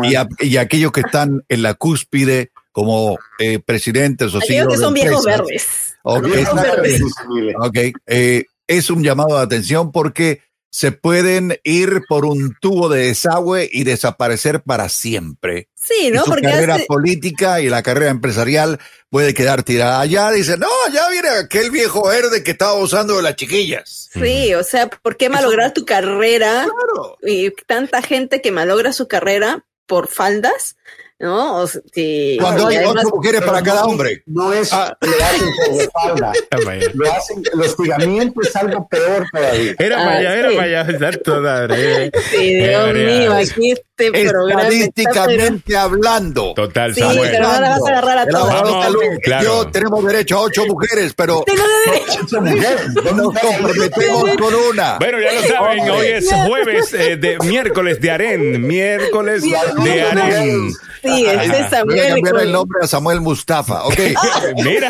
y, 0.02 0.14
a- 0.16 0.28
y 0.40 0.56
aquellos 0.58 0.92
que 0.92 1.00
están 1.00 1.42
en 1.48 1.62
la 1.62 1.74
cúspide 1.74 2.50
como 2.72 3.18
eh, 3.38 3.58
presidentes 3.58 4.34
o 4.34 4.38
Aquellos 4.38 4.68
que 4.68 4.76
de 4.76 4.78
son 4.82 4.94
viejos 4.94 5.24
verdes. 5.24 5.96
Ok, 6.02 6.24
Viejos 6.26 6.62
verdes, 6.62 6.98
dice 7.00 7.20
Mile. 7.28 7.54
ok, 7.58 7.78
eh, 8.06 8.44
es 8.66 8.90
un 8.90 9.02
llamado 9.02 9.36
de 9.36 9.42
atención 9.42 9.90
porque 9.92 10.42
se 10.72 10.92
pueden 10.92 11.58
ir 11.64 12.02
por 12.08 12.24
un 12.24 12.54
tubo 12.60 12.88
de 12.88 13.06
desagüe 13.06 13.68
y 13.72 13.82
desaparecer 13.84 14.62
para 14.62 14.88
siempre. 14.88 15.68
Sí, 15.74 16.06
Y 16.06 16.10
¿no? 16.12 16.22
su 16.24 16.30
Porque 16.30 16.46
carrera 16.46 16.76
hace- 16.76 16.86
política 16.86 17.60
y 17.60 17.68
la 17.68 17.82
carrera 17.82 18.10
empresarial 18.10 18.78
puede 19.08 19.34
quedar 19.34 19.62
tirada. 19.64 20.00
Allá 20.00 20.30
dice, 20.30 20.56
no, 20.58 20.68
ya 20.92 21.08
viene 21.10 21.28
aquel 21.30 21.70
viejo 21.72 22.06
verde 22.06 22.44
que 22.44 22.52
estaba 22.52 22.74
usando 22.74 23.16
de 23.16 23.22
las 23.22 23.34
chiquillas. 23.36 24.08
Sí, 24.12 24.54
o 24.54 24.62
sea, 24.62 24.88
¿por 24.88 25.16
qué 25.16 25.28
malograr 25.28 25.72
tu 25.72 25.84
carrera? 25.84 26.64
Claro. 26.64 27.18
Y 27.22 27.50
tanta 27.66 28.00
gente 28.02 28.40
que 28.40 28.52
malogra 28.52 28.92
su 28.92 29.08
carrera 29.08 29.64
por 29.86 30.06
faldas, 30.06 30.76
¿no? 31.20 31.56
O 31.58 31.66
sea, 31.66 31.80
sí, 31.92 32.36
Cuando 32.40 32.66
hay 32.68 32.78
ocho 32.78 33.08
mujeres 33.14 33.42
para 33.42 33.62
cada 33.62 33.84
hombre. 33.84 34.22
No 34.26 34.52
es 34.52 34.72
Ah. 34.72 34.96
lo 35.00 35.10
hacen 35.24 35.48
por 35.68 35.80
espalda. 35.82 36.32
Era 36.50 36.60
para 36.64 36.72
allá. 36.76 36.90
Lo 36.94 37.12
hacen, 37.12 37.42
el 37.52 37.60
hostigamiento 37.60 38.40
es 38.42 38.56
algo 38.56 38.88
peor 38.88 39.26
todavía. 39.32 39.74
Era 39.78 39.96
para 39.96 40.10
Ah, 40.12 40.16
allá, 40.18 40.36
era 40.38 40.48
sí. 40.50 40.56
para 40.56 40.66
allá. 40.80 40.80
Exacto, 40.92 41.40
madre. 41.40 42.10
Sí, 42.30 42.54
Dios 42.54 42.88
Era- 42.88 42.92
mío, 42.92 43.32
aquí 43.34 43.74
este 44.06 44.28
programa 44.28 44.62
está, 44.62 44.68
pero- 44.70 44.80
Estadísticamente 44.80 45.76
hablando. 45.76 46.54
Total, 46.54 46.94
Sí, 46.94 47.00
Samuel. 47.00 47.30
pero 47.30 47.48
no 47.48 47.60
la 47.60 47.68
vas 47.70 47.80
a 47.82 47.88
agarrar 47.90 48.18
a 48.18 48.22
abogado 48.22 48.62
Vamos, 48.72 48.86
claro. 49.22 49.44
Yo 49.44 49.70
tenemos 49.70 50.04
derecho 50.04 50.36
a 50.38 50.40
ocho 50.42 50.66
mujeres, 50.66 51.14
pero 51.14 51.42
Tengo 51.46 51.62
de 51.62 51.90
derecho. 51.92 52.20
Ocho 52.24 52.40
mujeres. 52.40 52.94
¿Dónde 52.94 53.12
nos 53.22 53.38
comprometemos 53.38 54.30
con 54.38 54.54
una. 54.70 54.98
Bueno, 54.98 55.18
ya 55.20 55.32
lo 55.32 55.42
saben, 55.42 55.90
hoy 55.90 56.06
es 56.06 56.28
jueves 56.46 56.94
eh, 56.94 57.16
de 57.16 57.38
miércoles 57.44 58.00
de 58.00 58.10
Aren, 58.10 58.66
miércoles 58.66 59.42
de 59.42 60.02
Aren. 60.02 60.70
Sí, 61.02 61.24
este 61.26 61.44
es 61.44 61.48
Voy 61.50 61.60
a 61.60 61.70
Samuel. 61.70 62.12
cambiar 62.14 62.40
el 62.42 62.52
nombre 62.52 62.78
a 62.82 62.86
Samuel 62.86 63.20
Mustafa, 63.22 63.84
ok. 63.84 63.94
Mira, 64.56 64.88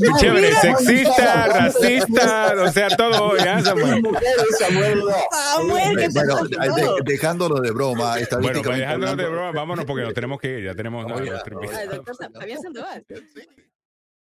qué 0.00 0.08
chévere, 0.20 0.52
sexista, 0.60 1.46
racista, 1.46 2.54
o 2.64 2.72
sea, 2.72 2.88
todo, 2.96 3.36
ya, 3.36 3.60
Samuel. 3.62 4.02
Samuel, 4.58 4.98
no. 4.98 5.14
Samuel, 5.30 5.96
¿qué 5.96 6.08
te 6.08 6.68
Bueno, 6.70 6.94
dejándolo 7.04 7.60
de 7.60 7.70
broma, 7.70 8.12
Bueno, 8.12 8.26
estadísticamente 8.38 8.62
pues 8.62 8.78
dejándolo 8.78 9.16
de 9.16 9.28
broma, 9.28 9.52
vámonos 9.52 9.84
porque 9.84 10.02
nos 10.04 10.14
tenemos 10.14 10.40
que 10.40 10.58
ir, 10.58 10.64
ya 10.64 10.74
tenemos... 10.74 11.06